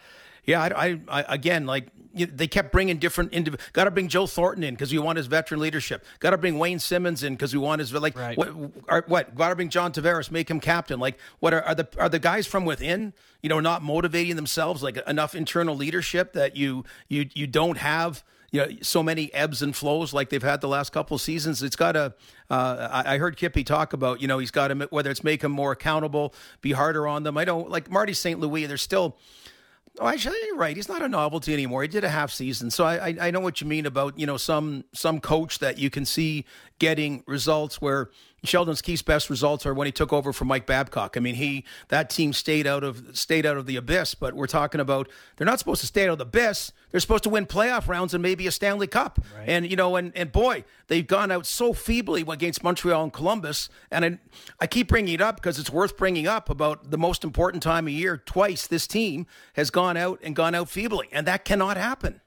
yeah, 0.46 0.62
I, 0.62 0.88
I, 0.88 1.00
I, 1.08 1.34
again 1.34 1.66
like 1.66 1.88
you 2.14 2.26
they 2.28 2.48
kept 2.48 2.72
bringing 2.72 2.98
different. 2.98 3.32
Indiv- 3.32 3.60
Got 3.74 3.86
to 3.86 3.92
bring 3.92 4.08
Joe 4.08 4.28
Thornton 4.28 4.64
in 4.64 4.76
because 4.76 4.92
we 4.92 5.00
want 5.00 5.18
his 5.18 5.28
veteran 5.28 5.60
leadership. 5.60 6.06
Got 6.20 6.32
to 6.32 6.38
bring 6.38 6.60
Wayne 6.60 6.80
Simmonds 6.80 7.24
in 7.24 7.34
because 7.34 7.54
we 7.54 7.60
want 7.60 7.80
his 7.80 7.94
like 7.94 8.18
right. 8.18 8.38
what 8.38 8.50
are, 8.88 9.04
what. 9.08 9.36
Got 9.36 9.50
to 9.50 9.56
bring 9.56 9.70
John 9.70 9.92
Tavares, 9.92 10.30
make 10.30 10.50
him 10.50 10.60
captain. 10.60 11.00
Like 11.00 11.18
what 11.40 11.54
are, 11.54 11.64
are 11.64 11.76
the 11.76 11.88
are 11.98 12.10
the 12.10 12.20
guys 12.20 12.46
from 12.46 12.66
within? 12.66 13.14
You 13.42 13.50
know, 13.50 13.60
not 13.60 13.82
motivating 13.82 14.36
themselves 14.36 14.84
like 14.84 14.98
enough 15.08 15.34
internal 15.34 15.76
leadership 15.76 16.34
that 16.34 16.56
you 16.56 16.86
you 17.08 17.30
you 17.34 17.48
don't 17.48 17.78
have 17.78 18.24
you 18.54 18.60
know 18.60 18.68
so 18.82 19.02
many 19.02 19.34
ebbs 19.34 19.64
and 19.64 19.76
flows 19.76 20.14
like 20.14 20.30
they've 20.30 20.42
had 20.42 20.62
the 20.62 20.68
last 20.68 20.94
couple 20.94 21.16
of 21.16 21.22
seasons. 21.22 21.62
It's 21.64 21.76
got 21.76 21.94
to. 21.94 22.14
Uh, 22.50 23.04
I, 23.04 23.16
I 23.16 23.18
heard 23.18 23.36
Kippy 23.36 23.64
talk 23.64 23.94
about 23.94 24.22
you 24.22 24.28
know 24.28 24.38
he's 24.38 24.52
got 24.52 24.68
to 24.68 24.88
whether 24.92 25.10
it's 25.10 25.24
make 25.24 25.42
them 25.42 25.52
more 25.52 25.72
accountable, 25.72 26.34
be 26.62 26.72
harder 26.72 27.08
on 27.08 27.24
them. 27.24 27.36
I 27.36 27.46
don't 27.46 27.70
like 27.70 27.90
Marty 27.90 28.14
St. 28.14 28.40
Louis. 28.40 28.68
There's 28.68 28.82
still. 28.82 29.18
Oh, 30.00 30.08
actually, 30.08 30.38
you're 30.46 30.58
right. 30.58 30.76
He's 30.76 30.90
not 30.90 31.04
a 31.04 31.08
novelty 31.08 31.54
anymore. 31.54 31.84
He 31.84 31.88
did 31.88 32.04
a 32.04 32.10
half 32.10 32.32
season, 32.32 32.72
so 32.72 32.84
I, 32.84 33.10
I, 33.10 33.16
I 33.22 33.32
know 33.32 33.40
what 33.40 33.62
you 33.62 33.68
mean 33.68 33.86
about 33.86 34.18
you 34.18 34.26
know 34.26 34.38
some 34.38 34.86
some 34.94 35.20
coach 35.20 35.60
that 35.60 35.78
you 35.80 35.90
can 35.90 36.06
see 36.06 36.46
getting 36.80 37.24
results 37.28 37.82
where 37.82 38.10
Sheldon 38.44 38.76
Keefe's 38.76 39.02
best 39.02 39.30
results 39.30 39.66
are 39.66 39.74
when 39.74 39.86
he 39.86 39.92
took 39.92 40.12
over 40.12 40.34
for 40.34 40.46
Mike 40.46 40.66
Babcock. 40.66 41.16
I 41.16 41.22
mean, 41.22 41.36
he 41.36 41.64
that 41.88 42.10
team 42.10 42.34
stayed 42.34 42.68
out 42.68 42.84
of 42.84 43.18
stayed 43.18 43.46
out 43.46 43.58
of 43.58 43.66
the 43.66 43.78
abyss, 43.78 44.16
but 44.16 44.34
we're 44.34 44.48
talking 44.48 44.82
about 44.82 45.10
they're 45.38 45.46
not 45.46 45.60
supposed 45.60 45.82
to 45.82 45.88
stay 45.88 46.04
out 46.04 46.12
of 46.12 46.18
the 46.18 46.26
abyss. 46.26 46.72
They're 46.92 47.00
supposed 47.00 47.24
to 47.24 47.30
win 47.30 47.46
playoff 47.46 47.88
rounds 47.88 48.14
and 48.14 48.22
maybe 48.22 48.46
a 48.46 48.52
Stanley 48.52 48.88
Cup. 48.88 49.20
Right. 49.38 49.48
And 49.48 49.70
you 49.70 49.78
know, 49.78 49.96
and 49.96 50.12
and 50.16 50.32
boy, 50.32 50.66
they've 50.88 51.08
gone 51.08 51.32
out 51.32 51.46
so 51.46 51.74
feebly 51.74 52.26
against 52.28 52.64
Montreal 52.64 53.04
and 53.04 53.14
Columbus. 53.14 53.70
And 53.90 54.06
I, 54.06 54.20
I 54.60 54.68
keep 54.68 54.90
bringing 54.90 55.14
it 55.14 55.22
up 55.22 55.38
because 55.38 55.58
it's 55.58 55.72
worth 55.72 55.96
bringing 55.96 56.28
up 56.28 56.50
about 56.50 56.92
the 56.92 56.98
most 56.98 57.24
important 57.24 57.64
time 57.64 57.88
of 57.88 57.94
year. 57.94 58.18
Twice 58.18 58.68
this 58.68 58.88
team 58.88 59.26
has 59.54 59.70
gone 59.70 59.96
out 59.96 60.20
and 60.22 60.36
gone 60.36 60.54
out 60.54 60.70
feebly, 60.70 61.08
and 61.12 61.26
that 61.28 61.46
cannot 61.46 61.78
happen. 61.78 62.20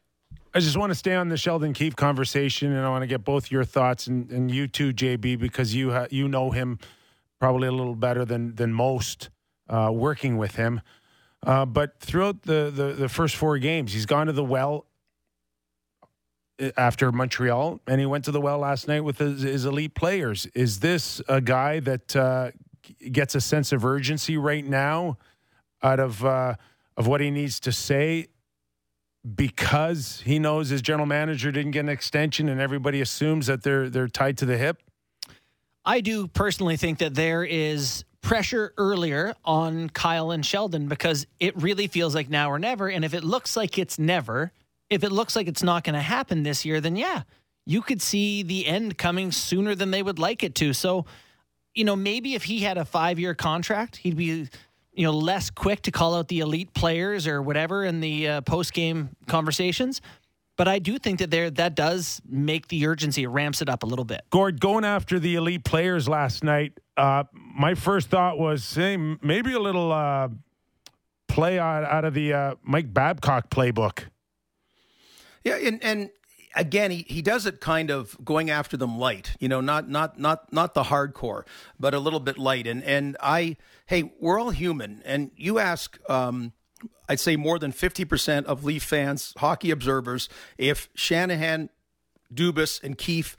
I 0.57 0.61
just 0.61 0.79
want 0.79 0.89
to 0.91 0.95
stay 0.95 1.15
on 1.15 1.29
the 1.29 1.37
Sheldon 1.37 1.75
Keefe 1.75 1.97
conversation, 1.97 2.73
and 2.73 2.81
I 2.81 2.89
want 2.89 3.03
to 3.03 3.07
get 3.07 3.25
both 3.25 3.51
your 3.51 3.63
thoughts 3.63 4.07
and, 4.07 4.31
and 4.31 4.51
you 4.51 4.67
too, 4.67 4.95
JB, 4.95 5.39
because 5.39 5.75
you 5.75 5.93
ha- 5.93 6.07
you 6.11 6.29
know 6.29 6.51
him 6.51 6.79
probably 7.39 7.69
a 7.69 7.73
little 7.73 7.95
better 7.95 8.25
than 8.25 8.55
than 8.55 8.73
most 8.73 9.29
uh, 9.69 9.91
working 9.93 10.39
with 10.39 10.55
him. 10.55 10.81
Uh, 11.43 11.67
but 11.67 12.01
throughout 12.01 12.45
the, 12.45 12.73
the 12.75 12.95
the 12.95 13.09
first 13.11 13.37
four 13.37 13.59
games, 13.59 13.93
he's 13.93 14.07
gone 14.07 14.29
to 14.29 14.33
the 14.33 14.43
well 14.43 14.87
uh, 16.59 16.71
after 16.79 17.13
Montreal, 17.13 17.79
and 17.87 18.01
he 18.01 18.07
went 18.07 18.25
to 18.25 18.31
the 18.31 18.41
well 18.41 18.59
last 18.59 18.89
night 18.89 19.05
with 19.05 19.19
his, 19.19 19.43
his 19.43 19.67
elite 19.67 19.95
players. 19.95 20.47
Is 20.55 20.81
this 20.81 21.21
a 21.29 21.43
guy 21.43 21.81
that 21.81 22.17
uh, 22.17 22.53
gets 23.13 23.35
a 23.35 23.43
sense 23.43 23.73
of 23.73 23.85
urgency 23.85 24.39
right 24.39 24.65
now 24.65 25.19
out 25.83 26.01
of 26.01 26.25
uh, 26.25 26.55
of 26.97 27.07
what 27.07 27.21
he 27.21 27.31
needs 27.31 27.61
to 27.61 27.73
say 27.73 28.29
because 29.35 30.23
he 30.25 30.39
knows 30.39 30.69
his 30.69 30.83
general 30.83 31.07
manager 31.07 31.51
didn't 31.51 31.73
get 31.73 31.81
an 31.81 31.89
extension 31.89 32.49
and 32.49 32.61
everybody 32.61 33.01
assumes 33.01 33.47
that 33.47 33.63
they're 33.63 33.89
they're 33.89 34.09
tied 34.09 34.39
to 34.39 34.47
the 34.47 34.57
hip? 34.57 34.83
I 35.85 36.01
do 36.01 36.27
personally 36.27 36.77
think 36.77 36.99
that 36.99 37.15
there 37.15 37.45
is 37.45 38.05
pressure 38.21 38.73
earlier 38.77 39.35
on 39.45 39.89
Kyle 39.89 40.33
and 40.33 40.45
Sheldon 40.45 40.89
because 40.89 41.27
it 41.39 41.57
really 41.57 41.87
feels 41.87 42.13
like 42.13 42.29
now 42.29 42.51
or 42.51 42.59
never. 42.59 42.89
And 42.89 43.05
if 43.05 43.15
it 43.15 43.23
looks 43.23 43.57
like 43.57 43.79
it's 43.79 44.01
never, 44.01 44.51
if 44.91 45.05
it 45.05 45.13
looks 45.13 45.37
like 45.37 45.47
it's 45.47 45.63
not 45.63 45.85
going 45.85 45.95
to 45.95 46.01
happen 46.01 46.43
this 46.43 46.65
year, 46.65 46.81
then 46.81 46.97
yeah, 46.97 47.23
you 47.67 47.83
could 47.83 48.03
see 48.03 48.43
the 48.43 48.67
end 48.67 48.99
coming 48.99 49.31
sooner 49.31 49.77
than 49.77 49.93
they 49.93 50.03
would 50.03 50.19
like 50.19 50.43
it 50.43 50.57
to. 50.57 50.73
So, 50.73 51.07
you 51.73 51.85
know, 51.85 51.95
maybe 51.95 52.35
if 52.35 52.43
he 52.43 52.61
had 52.61 52.79
a 52.79 52.85
five 52.85 53.21
year 53.21 53.35
contract, 53.35 53.97
he'd 53.97 54.17
be 54.17 54.49
you 54.97 55.05
know 55.05 55.13
less 55.13 55.51
quick 55.51 55.83
to 55.83 55.91
call 55.91 56.15
out 56.15 56.29
the 56.29 56.41
elite 56.41 56.75
players 56.75 57.27
or 57.27 57.43
whatever 57.43 57.85
in 57.85 58.01
the 58.01 58.29
uh, 58.29 58.41
post 58.41 58.73
game 58.73 59.11
conversations. 59.27 60.01
But 60.57 60.69
I 60.69 60.79
do 60.79 60.99
think 60.99 61.19
that 61.19 61.31
there 61.31 61.51
that 61.51 61.75
does 61.75 62.23
make 62.27 62.69
the 62.69 62.87
urgency, 62.87 63.25
it 63.25 63.29
ramps 63.29 63.61
it 63.61 63.69
up 63.69 63.83
a 63.83 63.87
little 63.87 64.07
bit. 64.07 64.23
Gord, 64.31 64.59
going 64.59 64.85
after 64.85 65.19
the 65.19 65.35
elite 65.35 65.65
players 65.65 66.09
last 66.09 66.43
night, 66.43 66.81
uh, 66.97 67.25
my 67.33 67.75
first 67.75 68.09
thought 68.09 68.39
was, 68.39 68.75
hey, 68.75 68.97
maybe 68.97 69.53
a 69.53 69.61
little 69.61 69.93
uh, 69.93 70.29
play 71.29 71.59
out, 71.59 71.85
out 71.85 72.07
of 72.07 72.15
the 72.15 72.33
uh, 72.33 72.55
Mike 72.63 72.93
Babcock 72.93 73.51
playbook. 73.51 74.05
Yeah, 75.45 75.57
and 75.57 75.83
and 75.85 76.11
again, 76.57 76.91
he, 76.91 77.05
he 77.09 77.23
does 77.23 77.47
it 77.47 77.61
kind 77.61 77.91
of 77.91 78.17
going 78.25 78.51
after 78.51 78.77
them 78.77 78.99
light, 78.99 79.37
you 79.39 79.49
know, 79.49 79.61
not 79.61 79.89
not 79.89 80.19
not 80.19 80.53
not 80.53 80.75
the 80.75 80.85
hardcore, 80.85 81.45
but 81.79 81.95
a 81.95 81.99
little 81.99 82.21
bit 82.21 82.39
light. 82.39 82.67
And 82.67 82.83
and 82.83 83.17
I, 83.23 83.57
hey, 83.87 84.13
we're 84.19 84.41
all 84.41 84.51
human, 84.51 85.03
and 85.05 85.31
you 85.37 85.59
ask, 85.59 85.99
um, 86.11 86.53
I'd 87.09 87.21
say 87.21 87.37
more 87.37 87.59
than 87.59 87.73
fifty 87.73 88.05
percent 88.05 88.47
of 88.47 88.65
Leaf 88.65 88.83
fans, 88.83 89.35
hockey 89.37 89.71
observers, 89.71 90.29
if 90.59 90.89
Shanahan, 90.95 91.71
Dubas, 92.35 92.83
and 92.83 92.99
Keefe 92.99 93.37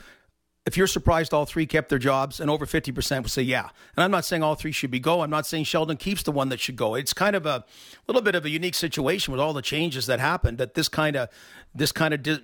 if 0.67 0.75
you're 0.75 0.85
surprised 0.85 1.33
all 1.33 1.45
three 1.45 1.65
kept 1.65 1.87
their 1.87 1.97
jobs, 1.97 2.41
and 2.41 2.49
over 2.49 2.65
50% 2.65 3.23
would 3.23 3.31
say 3.31 3.41
yeah. 3.41 3.69
And 3.95 4.03
I'm 4.03 4.11
not 4.11 4.25
saying 4.25 4.43
all 4.43 4.55
three 4.55 4.73
should 4.73 4.91
be 4.91 4.99
go. 4.99 5.21
I'm 5.21 5.29
not 5.29 5.45
saying 5.45 5.63
Sheldon 5.63 5.95
keeps 5.95 6.23
the 6.23 6.31
one 6.33 6.49
that 6.49 6.59
should 6.59 6.75
go. 6.75 6.93
It's 6.93 7.13
kind 7.13 7.37
of 7.37 7.45
a 7.45 7.63
little 8.05 8.21
bit 8.21 8.35
of 8.35 8.43
a 8.43 8.49
unique 8.49 8.75
situation 8.75 9.31
with 9.31 9.39
all 9.39 9.53
the 9.53 9.61
changes 9.61 10.07
that 10.07 10.19
happened. 10.19 10.57
That 10.57 10.73
this 10.73 10.89
kind 10.89 11.15
of 11.15 11.29
this 11.77 11.91
kind 11.91 12.13
of 12.13 12.23
di- 12.23 12.39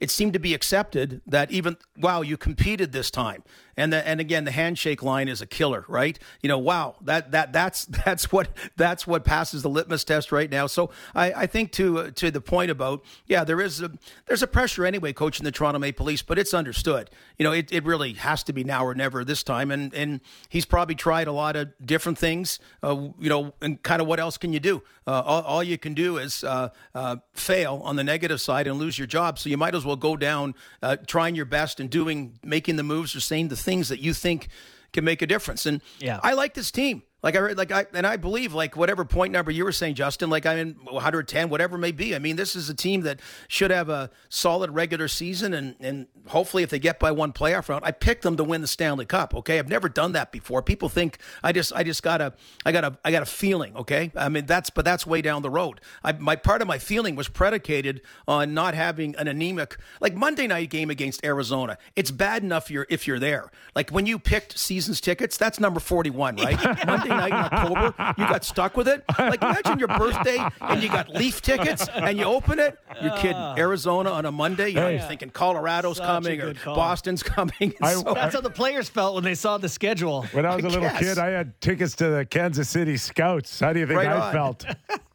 it 0.00 0.10
seemed 0.10 0.32
to 0.34 0.38
be 0.38 0.54
accepted 0.54 1.20
that 1.26 1.50
even 1.50 1.76
wow 1.96 2.20
you 2.20 2.36
competed 2.36 2.92
this 2.92 3.10
time 3.10 3.42
and 3.76 3.92
the, 3.92 4.06
and 4.06 4.20
again 4.20 4.44
the 4.44 4.50
handshake 4.50 5.02
line 5.02 5.28
is 5.28 5.40
a 5.40 5.46
killer 5.46 5.84
right 5.88 6.18
you 6.42 6.48
know 6.48 6.58
wow 6.58 6.96
that 7.00 7.30
that 7.30 7.52
that's 7.52 7.84
that's 8.04 8.30
what 8.30 8.48
that's 8.76 9.06
what 9.06 9.24
passes 9.24 9.62
the 9.62 9.70
litmus 9.70 10.04
test 10.04 10.30
right 10.30 10.50
now 10.50 10.66
so 10.66 10.90
I, 11.14 11.32
I 11.32 11.46
think 11.46 11.72
to 11.72 11.98
uh, 11.98 12.10
to 12.16 12.30
the 12.30 12.40
point 12.40 12.70
about 12.70 13.04
yeah 13.26 13.44
there 13.44 13.60
is 13.60 13.80
a 13.80 13.90
there's 14.26 14.42
a 14.42 14.46
pressure 14.46 14.84
anyway 14.84 15.12
coaching 15.12 15.44
the 15.44 15.52
Toronto 15.52 15.78
Maple 15.78 16.06
Leafs 16.06 16.22
but 16.22 16.38
it's 16.38 16.52
understood 16.52 17.10
you 17.38 17.44
know 17.44 17.52
it, 17.56 17.72
it 17.72 17.84
really 17.84 18.12
has 18.14 18.42
to 18.44 18.52
be 18.52 18.64
now 18.64 18.84
or 18.84 18.94
never 18.94 19.24
this 19.24 19.42
time 19.42 19.70
and 19.70 19.94
and 19.94 20.20
he's 20.48 20.64
probably 20.64 20.94
tried 20.94 21.26
a 21.26 21.32
lot 21.32 21.56
of 21.56 21.72
different 21.84 22.18
things 22.18 22.58
uh, 22.82 23.08
you 23.18 23.28
know 23.28 23.54
and 23.60 23.82
kind 23.82 24.00
of 24.00 24.08
what 24.08 24.20
else 24.20 24.36
can 24.36 24.52
you 24.52 24.60
do 24.60 24.82
uh, 25.06 25.22
all, 25.24 25.42
all, 25.42 25.62
you 25.62 25.78
can 25.78 25.94
do 25.94 26.18
is 26.18 26.42
uh, 26.44 26.68
uh, 26.94 27.16
fail 27.32 27.80
on 27.84 27.96
the 27.96 28.04
negative 28.04 28.40
side 28.40 28.66
and 28.66 28.78
lose 28.78 28.98
your 28.98 29.06
job 29.06 29.38
so 29.38 29.48
you 29.48 29.56
might 29.56 29.74
as 29.74 29.84
well 29.84 29.96
go 29.96 30.16
down 30.16 30.54
uh, 30.82 30.96
trying 31.06 31.34
your 31.34 31.44
best 31.44 31.80
and 31.80 31.90
doing 31.90 32.38
making 32.44 32.76
the 32.76 32.82
moves 32.82 33.14
or 33.14 33.20
saying 33.20 33.48
the 33.48 33.56
things 33.56 33.88
that 33.88 34.00
you 34.00 34.12
think 34.12 34.48
can 34.96 35.04
make 35.04 35.22
a 35.22 35.26
difference. 35.26 35.66
And 35.66 35.80
yeah. 36.00 36.18
I 36.22 36.32
like 36.32 36.54
this 36.54 36.70
team. 36.70 37.02
Like 37.26 37.34
I 37.34 37.40
read, 37.40 37.58
like 37.58 37.72
I 37.72 37.86
and 37.92 38.06
I 38.06 38.18
believe 38.18 38.54
like 38.54 38.76
whatever 38.76 39.04
point 39.04 39.32
number 39.32 39.50
you 39.50 39.64
were 39.64 39.72
saying, 39.72 39.96
Justin. 39.96 40.30
Like 40.30 40.46
I'm 40.46 40.58
in 40.58 40.74
110, 40.84 41.48
whatever 41.48 41.74
it 41.74 41.80
may 41.80 41.90
be. 41.90 42.14
I 42.14 42.20
mean, 42.20 42.36
this 42.36 42.54
is 42.54 42.70
a 42.70 42.74
team 42.74 43.00
that 43.00 43.18
should 43.48 43.72
have 43.72 43.88
a 43.88 44.12
solid 44.28 44.70
regular 44.70 45.08
season, 45.08 45.52
and 45.52 45.74
and 45.80 46.06
hopefully, 46.28 46.62
if 46.62 46.70
they 46.70 46.78
get 46.78 47.00
by 47.00 47.10
one 47.10 47.32
playoff 47.32 47.68
round, 47.68 47.84
I 47.84 47.90
picked 47.90 48.22
them 48.22 48.36
to 48.36 48.44
win 48.44 48.60
the 48.60 48.68
Stanley 48.68 49.06
Cup. 49.06 49.34
Okay, 49.34 49.58
I've 49.58 49.68
never 49.68 49.88
done 49.88 50.12
that 50.12 50.30
before. 50.30 50.62
People 50.62 50.88
think 50.88 51.18
I 51.42 51.50
just 51.50 51.72
I 51.74 51.82
just 51.82 52.04
got 52.04 52.20
a 52.20 52.32
I 52.64 52.70
got 52.70 52.84
a 52.84 52.96
I 53.04 53.10
got 53.10 53.24
a 53.24 53.26
feeling. 53.26 53.76
Okay, 53.76 54.12
I 54.14 54.28
mean 54.28 54.46
that's 54.46 54.70
but 54.70 54.84
that's 54.84 55.04
way 55.04 55.20
down 55.20 55.42
the 55.42 55.50
road. 55.50 55.80
I, 56.04 56.12
my 56.12 56.36
part 56.36 56.62
of 56.62 56.68
my 56.68 56.78
feeling 56.78 57.16
was 57.16 57.26
predicated 57.26 58.02
on 58.28 58.54
not 58.54 58.74
having 58.74 59.16
an 59.16 59.26
anemic 59.26 59.78
like 60.00 60.14
Monday 60.14 60.46
night 60.46 60.70
game 60.70 60.90
against 60.90 61.24
Arizona. 61.24 61.76
It's 61.96 62.12
bad 62.12 62.44
enough 62.44 62.70
you're 62.70 62.86
if 62.88 63.08
you're 63.08 63.18
there. 63.18 63.50
Like 63.74 63.90
when 63.90 64.06
you 64.06 64.20
picked 64.20 64.56
seasons 64.60 65.00
tickets, 65.00 65.36
that's 65.36 65.58
number 65.58 65.80
41, 65.80 66.36
right? 66.36 66.86
Monday 66.86 67.15
night 67.16 67.32
in 67.32 67.38
October, 67.38 67.94
you 68.18 68.24
got 68.28 68.44
stuck 68.44 68.76
with 68.76 68.88
it. 68.88 69.04
Like 69.18 69.42
imagine 69.42 69.78
your 69.78 69.88
birthday 69.88 70.38
and 70.60 70.82
you 70.82 70.88
got 70.88 71.08
Leaf 71.10 71.40
tickets 71.42 71.86
and 71.94 72.18
you 72.18 72.24
open 72.24 72.58
it. 72.58 72.78
You're 73.02 73.16
kidding. 73.16 73.36
Ah. 73.36 73.54
Arizona 73.58 74.10
on 74.10 74.26
a 74.26 74.32
Monday. 74.32 74.68
You 74.68 74.74
know, 74.76 74.86
Hey. 74.88 74.96
you're 74.98 75.06
thinking 75.08 75.30
Colorado's 75.30 75.96
Such 75.98 76.06
coming 76.06 76.40
or 76.40 76.54
call. 76.54 76.74
Boston's 76.76 77.22
coming. 77.22 77.74
I- 77.82 77.94
So- 77.94 78.14
That's 78.14 78.34
how 78.34 78.40
the 78.40 78.50
players 78.50 78.88
felt 78.88 79.14
when 79.14 79.24
they 79.24 79.34
saw 79.34 79.58
the 79.58 79.68
schedule. 79.68 80.22
When 80.32 80.46
I 80.46 80.56
was 80.56 80.64
a 80.64 80.68
I 80.68 80.70
little 80.70 80.88
guess. 80.88 80.98
kid, 81.00 81.18
I 81.18 81.28
had 81.30 81.60
tickets 81.60 81.94
to 81.96 82.08
the 82.08 82.24
Kansas 82.24 82.68
City 82.68 82.96
Scouts. 82.96 83.60
How 83.60 83.72
do 83.72 83.80
you 83.80 83.86
think 83.86 83.98
Right 83.98 84.08
I 84.08 84.26
on. 84.28 84.32
felt? 84.32 84.66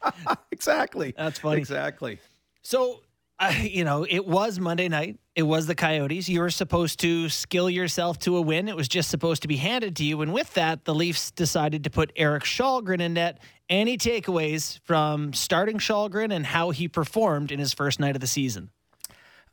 exactly. 0.52 1.14
That's 1.18 1.39
funny. 1.39 1.58
Exactly. 1.60 2.20
So, 2.62 3.02
uh, 3.42 3.54
you 3.62 3.84
know, 3.84 4.06
it 4.10 4.26
was 4.26 4.60
Monday 4.60 4.88
night. 4.88 5.20
It 5.36 5.44
was 5.44 5.66
the 5.66 5.76
Coyotes. 5.76 6.30
You 6.30 6.42
were 6.42 6.50
supposed 6.50 7.00
to 7.00 7.28
skill 7.30 7.70
yourself 7.70 8.20
to 8.20 8.38
a 8.38 8.42
win. 8.42 8.70
It 8.70 8.76
was 8.76 8.88
just 8.88 9.10
supposed 9.10 9.42
to 9.42 9.48
be 9.48 9.58
handed 9.58 9.96
to 9.98 10.06
you. 10.06 10.22
And 10.22 10.34
with 10.34 10.54
that, 10.54 10.86
the 10.86 10.94
Leafs 10.94 11.32
decided 11.32 11.86
to 11.86 11.89
put 11.89 12.12
Erik 12.16 12.44
Kallgren 12.44 13.02
in 13.02 13.14
net. 13.14 13.39
Any 13.70 13.98
takeaways 13.98 14.80
from 14.84 15.34
starting 15.34 15.78
Shallgren 15.78 16.34
and 16.34 16.46
how 16.46 16.72
he 16.72 16.89
performed 16.89 17.52
in 17.52 17.60
his 17.60 17.74
first 17.74 18.00
night 18.00 18.16
of 18.16 18.22
the 18.22 18.28
season? 18.28 18.70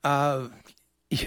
Uh, 0.02 0.48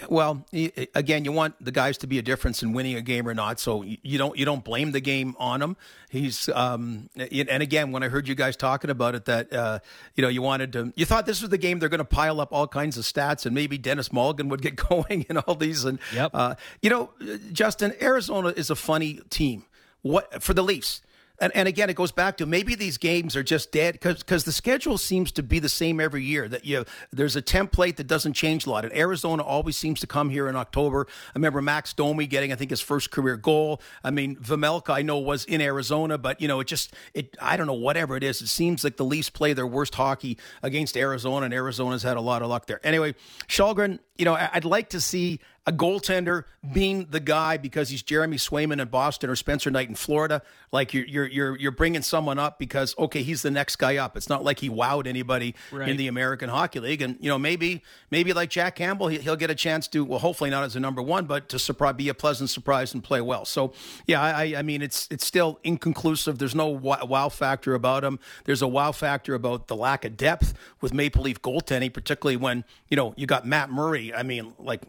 well, 0.09 0.45
again, 0.93 1.25
you 1.25 1.31
want 1.31 1.55
the 1.63 1.71
guys 1.71 1.97
to 1.99 2.07
be 2.07 2.19
a 2.19 2.21
difference 2.21 2.61
in 2.61 2.71
winning 2.71 2.95
a 2.95 3.01
game 3.01 3.27
or 3.27 3.33
not. 3.33 3.59
So 3.59 3.81
you 3.83 4.17
don't 4.19 4.37
you 4.37 4.45
don't 4.45 4.63
blame 4.63 4.91
the 4.91 4.99
game 5.01 5.35
on 5.39 5.61
him. 5.61 5.75
He's 6.09 6.49
um, 6.49 7.09
and 7.15 7.63
again, 7.63 7.91
when 7.91 8.03
I 8.03 8.07
heard 8.09 8.27
you 8.27 8.35
guys 8.35 8.55
talking 8.55 8.91
about 8.91 9.15
it, 9.15 9.25
that 9.25 9.51
uh, 9.51 9.79
you 10.15 10.21
know 10.21 10.27
you 10.27 10.41
wanted 10.43 10.71
to, 10.73 10.93
you 10.95 11.05
thought 11.05 11.25
this 11.25 11.41
was 11.41 11.49
the 11.49 11.57
game 11.57 11.79
they're 11.79 11.89
going 11.89 11.97
to 11.97 12.05
pile 12.05 12.39
up 12.39 12.53
all 12.53 12.67
kinds 12.67 12.95
of 12.97 13.05
stats, 13.05 13.45
and 13.47 13.55
maybe 13.55 13.77
Denis 13.79 14.09
Malgin 14.09 14.49
would 14.49 14.61
get 14.61 14.75
going 14.89 15.25
and 15.29 15.39
all 15.39 15.55
these. 15.55 15.83
And 15.83 15.97
Yep. 16.13 16.31
uh, 16.33 16.55
you 16.83 16.89
know, 16.91 17.09
Justin, 17.51 17.93
Arizona 18.01 18.49
is 18.49 18.69
a 18.69 18.75
funny 18.75 19.19
team. 19.31 19.63
What 20.03 20.43
for 20.43 20.53
the 20.53 20.63
Leafs? 20.63 21.01
And, 21.41 21.51
and 21.55 21.67
again, 21.67 21.89
it 21.89 21.95
goes 21.95 22.11
back 22.11 22.37
to 22.37 22.45
maybe 22.45 22.75
these 22.75 22.99
games 22.99 23.35
are 23.35 23.41
just 23.41 23.71
dead 23.71 23.99
because 23.99 24.43
the 24.43 24.51
schedule 24.51 24.99
seems 24.99 25.31
to 25.33 25.43
be 25.43 25.57
the 25.57 25.69
same 25.69 25.99
every 25.99 26.23
year. 26.23 26.47
That 26.47 26.65
you 26.65 26.85
there's 27.11 27.35
a 27.35 27.41
template 27.41 27.95
that 27.95 28.05
doesn't 28.05 28.33
change 28.33 28.67
a 28.67 28.69
lot. 28.69 28.85
And 28.85 28.95
Arizona 28.95 29.41
always 29.41 29.75
seems 29.75 29.99
to 30.01 30.07
come 30.07 30.29
here 30.29 30.47
in 30.47 30.55
October. 30.55 31.07
I 31.09 31.31
remember 31.33 31.59
Max 31.59 31.93
Domi 31.93 32.27
getting, 32.27 32.53
I 32.53 32.55
think, 32.55 32.69
his 32.69 32.79
first 32.79 33.09
career 33.09 33.37
goal. 33.37 33.81
I 34.03 34.11
mean, 34.11 34.35
Vamelka, 34.35 34.93
I 34.93 35.01
know 35.01 35.17
was 35.17 35.43
in 35.45 35.61
Arizona, 35.61 36.19
but 36.19 36.39
you 36.39 36.47
know, 36.47 36.59
it 36.59 36.67
just 36.67 36.93
it 37.15 37.35
I 37.41 37.57
don't 37.57 37.67
know 37.67 37.73
whatever 37.73 38.15
it 38.15 38.23
is. 38.23 38.39
It 38.43 38.47
seems 38.47 38.83
like 38.83 38.97
the 38.97 39.05
Leafs 39.05 39.31
play 39.31 39.53
their 39.53 39.67
worst 39.67 39.95
hockey 39.95 40.37
against 40.61 40.95
Arizona, 40.95 41.45
and 41.45 41.53
Arizona's 41.55 42.03
had 42.03 42.17
a 42.17 42.21
lot 42.21 42.43
of 42.43 42.49
luck 42.49 42.67
there. 42.67 42.79
Anyway, 42.83 43.15
Kallgren, 43.47 43.97
you 44.15 44.25
know, 44.25 44.35
I'd 44.35 44.65
like 44.65 44.89
to 44.89 45.01
see 45.01 45.39
a 45.67 45.71
goaltender 45.71 46.45
being 46.73 47.07
the 47.11 47.19
guy 47.19 47.55
because 47.55 47.89
he's 47.89 48.01
Jeremy 48.01 48.37
Swayman 48.37 48.81
in 48.81 48.87
Boston 48.87 49.29
or 49.29 49.35
Spencer 49.35 49.69
Knight 49.69 49.89
in 49.89 49.95
Florida. 49.95 50.41
Like 50.71 50.91
you're 50.93 51.05
you're 51.05 51.27
you're 51.27 51.57
you're 51.57 51.71
bringing 51.71 52.01
someone 52.01 52.39
up 52.39 52.57
because 52.57 52.95
okay, 52.97 53.21
he's 53.21 53.43
the 53.43 53.51
next 53.51 53.75
guy 53.75 53.97
up. 53.97 54.17
It's 54.17 54.29
not 54.29 54.43
like 54.43 54.59
he 54.59 54.69
wowed 54.69 55.05
anybody 55.05 55.53
in 55.71 55.97
the 55.97 56.07
American 56.07 56.49
Hockey 56.49 56.79
League, 56.79 57.01
and 57.03 57.15
you 57.19 57.29
know 57.29 57.37
maybe 57.37 57.83
maybe 58.09 58.33
like 58.33 58.49
Jack 58.49 58.75
Campbell, 58.75 59.07
he, 59.07 59.19
he'll 59.19 59.35
get 59.35 59.51
a 59.51 59.55
chance 59.55 59.87
to 59.89 60.03
well, 60.03 60.19
hopefully 60.19 60.49
not 60.49 60.63
as 60.63 60.75
a 60.75 60.79
number 60.79 61.01
one, 61.01 61.25
but 61.25 61.47
to 61.49 61.59
surprise, 61.59 61.93
be 61.95 62.09
a 62.09 62.13
pleasant 62.15 62.49
surprise 62.49 62.93
and 62.93 63.03
play 63.03 63.21
well. 63.21 63.45
So 63.45 63.73
yeah, 64.07 64.21
I 64.21 64.55
I 64.57 64.61
mean 64.63 64.81
it's 64.81 65.07
it's 65.11 65.25
still 65.25 65.59
inconclusive. 65.63 66.39
There's 66.39 66.55
no 66.55 66.67
wow 66.67 67.05
wow 67.05 67.29
factor 67.29 67.75
about 67.75 68.03
him. 68.03 68.19
There's 68.45 68.63
a 68.63 68.67
wow 68.67 68.93
factor 68.93 69.35
about 69.35 69.67
the 69.67 69.75
lack 69.75 70.05
of 70.05 70.17
depth 70.17 70.55
with 70.79 70.91
Maple 70.91 71.21
Leaf 71.21 71.39
goaltending, 71.41 71.93
particularly 71.93 72.37
when 72.37 72.65
you 72.89 72.97
know 72.97 73.13
you 73.15 73.27
got 73.27 73.45
Matt 73.45 73.69
Murray. 73.69 74.11
I 74.11 74.23
mean 74.23 74.53
like 74.57 74.81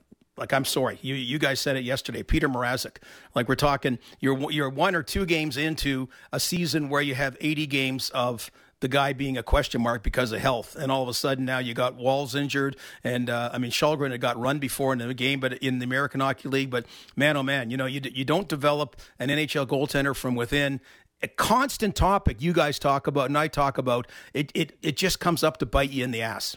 like 0.42 0.52
I'm 0.52 0.64
sorry, 0.64 0.98
you 1.02 1.14
you 1.14 1.38
guys 1.38 1.60
said 1.60 1.76
it 1.76 1.84
yesterday, 1.84 2.24
Peter 2.24 2.48
Mrazek. 2.48 2.96
Like 3.32 3.48
we're 3.48 3.54
talking, 3.54 4.00
you're 4.18 4.50
you're 4.50 4.68
one 4.68 4.96
or 4.96 5.02
two 5.04 5.24
games 5.24 5.56
into 5.56 6.08
a 6.32 6.40
season 6.40 6.88
where 6.88 7.00
you 7.00 7.14
have 7.14 7.36
80 7.40 7.68
games 7.68 8.10
of 8.10 8.50
the 8.80 8.88
guy 8.88 9.12
being 9.12 9.38
a 9.38 9.42
question 9.44 9.80
mark 9.80 10.02
because 10.02 10.32
of 10.32 10.40
health, 10.40 10.74
and 10.74 10.90
all 10.90 11.00
of 11.00 11.08
a 11.08 11.14
sudden 11.14 11.44
now 11.44 11.60
you 11.60 11.74
got 11.74 11.94
Walls 11.94 12.34
injured, 12.34 12.76
and 13.04 13.30
uh, 13.30 13.50
I 13.52 13.58
mean 13.58 13.70
Kallgren 13.70 14.10
had 14.10 14.20
got 14.20 14.36
run 14.36 14.58
before 14.58 14.92
in 14.92 14.98
the 14.98 15.14
game, 15.14 15.38
but 15.38 15.52
in 15.58 15.78
the 15.78 15.84
American 15.84 16.18
Hockey 16.18 16.48
League. 16.48 16.70
But 16.70 16.86
man, 17.14 17.36
oh 17.36 17.44
man, 17.44 17.70
you 17.70 17.76
know 17.76 17.86
you 17.86 18.00
d- 18.00 18.12
you 18.12 18.24
don't 18.24 18.48
develop 18.48 18.96
an 19.20 19.28
NHL 19.28 19.68
goaltender 19.68 20.14
from 20.16 20.34
within. 20.34 20.80
A 21.22 21.28
constant 21.28 21.94
topic 21.94 22.42
you 22.42 22.52
guys 22.52 22.80
talk 22.80 23.06
about 23.06 23.26
and 23.26 23.38
I 23.38 23.46
talk 23.46 23.78
about. 23.78 24.08
It 24.34 24.50
it 24.56 24.76
it 24.82 24.96
just 24.96 25.20
comes 25.20 25.44
up 25.44 25.58
to 25.58 25.66
bite 25.66 25.90
you 25.90 26.02
in 26.02 26.10
the 26.10 26.22
ass. 26.22 26.56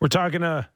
We're 0.00 0.08
talking 0.08 0.40
to 0.40 0.68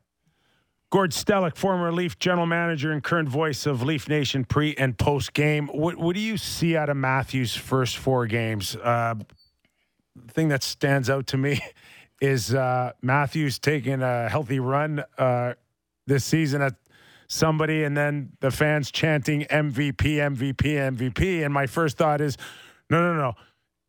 Gord 0.92 1.12
Stellick, 1.12 1.56
former 1.56 1.90
Leaf 1.90 2.18
general 2.18 2.44
manager 2.44 2.92
and 2.92 3.02
current 3.02 3.26
voice 3.26 3.64
of 3.64 3.82
Leaf 3.82 4.10
Nation 4.10 4.44
pre 4.44 4.74
and 4.74 4.96
post 4.98 5.32
game. 5.32 5.68
What, 5.68 5.96
what 5.96 6.14
do 6.14 6.20
you 6.20 6.36
see 6.36 6.76
out 6.76 6.90
of 6.90 6.98
Matthews' 6.98 7.56
first 7.56 7.96
four 7.96 8.26
games? 8.26 8.76
Uh, 8.76 9.14
the 10.14 10.32
thing 10.34 10.48
that 10.48 10.62
stands 10.62 11.08
out 11.08 11.28
to 11.28 11.38
me 11.38 11.62
is 12.20 12.52
uh, 12.52 12.92
Matthews 13.00 13.58
taking 13.58 14.02
a 14.02 14.28
healthy 14.28 14.60
run 14.60 15.02
uh, 15.16 15.54
this 16.06 16.26
season 16.26 16.60
at 16.60 16.74
somebody, 17.26 17.84
and 17.84 17.96
then 17.96 18.32
the 18.40 18.50
fans 18.50 18.90
chanting 18.90 19.44
MVP, 19.44 19.96
MVP, 19.96 20.54
MVP. 20.54 21.42
And 21.42 21.54
my 21.54 21.66
first 21.66 21.96
thought 21.96 22.20
is, 22.20 22.36
no, 22.90 23.00
no, 23.00 23.14
no. 23.14 23.32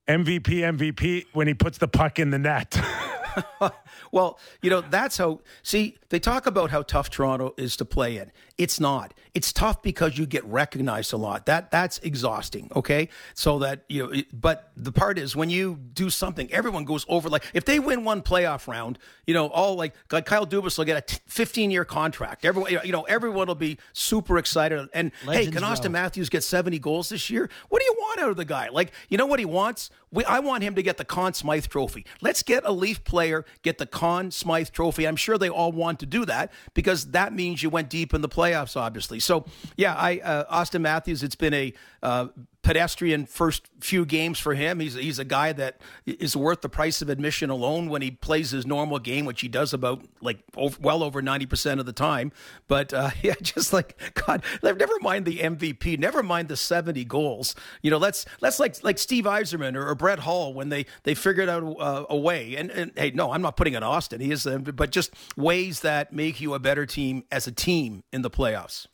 MVP, 0.07 0.61
MVP 0.77 1.25
when 1.33 1.47
he 1.47 1.53
puts 1.53 1.79
the 1.79 1.87
puck 1.89 2.17
in 2.17 2.29
the 2.29 2.39
net. 2.39 2.81
Well, 4.11 4.37
you 4.61 4.69
know, 4.69 4.81
that's 4.81 5.17
how, 5.17 5.41
see, 5.63 5.97
they 6.13 6.19
talk 6.19 6.45
about 6.45 6.69
how 6.69 6.83
tough 6.83 7.09
Toronto 7.09 7.55
is 7.57 7.75
to 7.77 7.85
play 7.85 8.17
in. 8.17 8.31
It's 8.59 8.79
not. 8.79 9.15
It's 9.33 9.51
tough 9.51 9.81
because 9.81 10.15
you 10.15 10.27
get 10.27 10.45
recognized 10.45 11.11
a 11.11 11.17
lot. 11.17 11.47
That 11.47 11.71
That's 11.71 11.97
exhausting, 11.99 12.69
okay? 12.75 13.09
So 13.33 13.57
that, 13.59 13.83
you 13.89 14.05
know, 14.05 14.21
but 14.31 14.71
the 14.77 14.91
part 14.91 15.17
is 15.17 15.35
when 15.35 15.49
you 15.49 15.79
do 15.93 16.11
something, 16.11 16.53
everyone 16.53 16.85
goes 16.85 17.03
over, 17.09 17.29
like, 17.29 17.43
if 17.55 17.65
they 17.65 17.79
win 17.79 18.03
one 18.03 18.21
playoff 18.21 18.67
round, 18.67 18.99
you 19.25 19.33
know, 19.33 19.47
all 19.47 19.73
like, 19.75 19.95
like 20.11 20.27
Kyle 20.27 20.45
Dubas 20.45 20.77
will 20.77 20.85
get 20.85 21.11
a 21.11 21.19
15 21.25 21.71
year 21.71 21.83
contract. 21.83 22.45
Everyone, 22.45 22.71
you 22.83 22.91
know, 22.91 23.03
everyone 23.03 23.47
will 23.47 23.55
be 23.55 23.79
super 23.93 24.37
excited. 24.37 24.87
And 24.93 25.11
hey, 25.21 25.27
Legends 25.27 25.57
can 25.57 25.63
Auston 25.63 25.85
row. 25.85 25.91
Matthews 25.93 26.29
get 26.29 26.43
70 26.43 26.77
goals 26.77 27.09
this 27.09 27.31
year? 27.31 27.49
What 27.69 27.79
do 27.79 27.85
you 27.85 27.95
want 27.97 28.19
out 28.19 28.29
of 28.29 28.37
the 28.37 28.45
guy? 28.45 28.69
Like, 28.69 28.91
you 29.09 29.17
know 29.17 29.25
what 29.25 29.39
he 29.39 29.45
wants? 29.45 29.89
We, 30.11 30.23
I 30.25 30.39
want 30.41 30.63
him 30.63 30.75
to 30.75 30.83
get 30.83 30.97
the 30.97 31.05
Conn 31.05 31.33
Smythe 31.33 31.65
Trophy. 31.65 32.05
Let's 32.21 32.43
get 32.43 32.63
a 32.65 32.71
Leaf 32.71 33.03
player 33.03 33.45
get 33.63 33.79
the 33.79 33.87
Conn 33.87 34.29
Smythe 34.29 34.69
Trophy. 34.69 35.07
I'm 35.07 35.15
sure 35.15 35.39
they 35.39 35.49
all 35.49 35.71
want 35.71 36.02
to 36.03 36.17
do 36.17 36.25
that 36.25 36.51
because 36.73 37.05
that 37.11 37.33
means 37.33 37.63
you 37.63 37.69
went 37.69 37.89
deep 37.89 38.13
in 38.13 38.21
the 38.21 38.29
playoffs, 38.29 38.75
obviously. 38.77 39.19
So, 39.19 39.45
yeah, 39.77 39.95
I 39.95 40.19
uh, 40.19 40.63
Auston 40.63 40.81
Matthews. 40.81 41.23
It's 41.23 41.35
been 41.35 41.53
a 41.53 41.73
uh, 42.01 42.27
pedestrian 42.63 43.25
first 43.25 43.67
few 43.81 44.05
games 44.05 44.39
for 44.39 44.55
him. 44.55 44.79
He's 44.79 44.95
he's 44.95 45.19
a 45.19 45.25
guy 45.25 45.51
that 45.53 45.81
is 46.05 46.35
worth 46.35 46.61
the 46.61 46.69
price 46.69 47.01
of 47.01 47.09
admission 47.09 47.49
alone 47.49 47.89
when 47.89 48.01
he 48.01 48.09
plays 48.09 48.51
his 48.51 48.65
normal 48.65 48.99
game, 48.99 49.25
which 49.25 49.41
he 49.41 49.49
does 49.49 49.73
about 49.73 50.03
like 50.21 50.39
over, 50.55 50.77
well 50.81 51.03
over 51.03 51.21
ninety 51.21 51.45
percent 51.45 51.79
of 51.79 51.85
the 51.85 51.93
time. 51.93 52.31
But 52.67 52.93
uh, 52.93 53.11
yeah, 53.21 53.35
just 53.41 53.73
like 53.73 54.01
God, 54.25 54.43
never 54.63 54.97
mind 55.01 55.25
the 55.25 55.39
MVP, 55.39 55.99
never 55.99 56.23
mind 56.23 56.47
the 56.47 56.57
seventy 56.57 57.03
goals. 57.03 57.53
You 57.81 57.91
know, 57.91 57.97
let's 57.97 58.25
let's 58.41 58.59
like 58.59 58.81
like 58.83 58.97
Steve 58.97 59.25
Yzerman 59.25 59.75
or, 59.75 59.87
or 59.87 59.95
Brett 59.95 60.19
Hull 60.19 60.53
when 60.53 60.69
they 60.69 60.85
they 61.03 61.13
figured 61.13 61.49
out 61.49 61.63
uh, 61.79 62.05
a 62.09 62.17
way. 62.17 62.55
And, 62.55 62.71
and 62.71 62.91
hey, 62.95 63.11
no, 63.11 63.31
I'm 63.31 63.41
not 63.41 63.57
putting 63.57 63.75
on 63.75 63.81
Auston. 63.81 64.21
He 64.21 64.31
is, 64.31 64.45
but 64.45 64.89
just 64.91 65.13
ways 65.35 65.81
that 65.81 66.13
make 66.13 66.39
you 66.39 66.53
a 66.53 66.59
better 66.59 66.85
team 66.85 67.25
as 67.31 67.45
a 67.45 67.51
team 67.51 68.03
in 68.13 68.21
the 68.21 68.31
playoffs. 68.31 68.87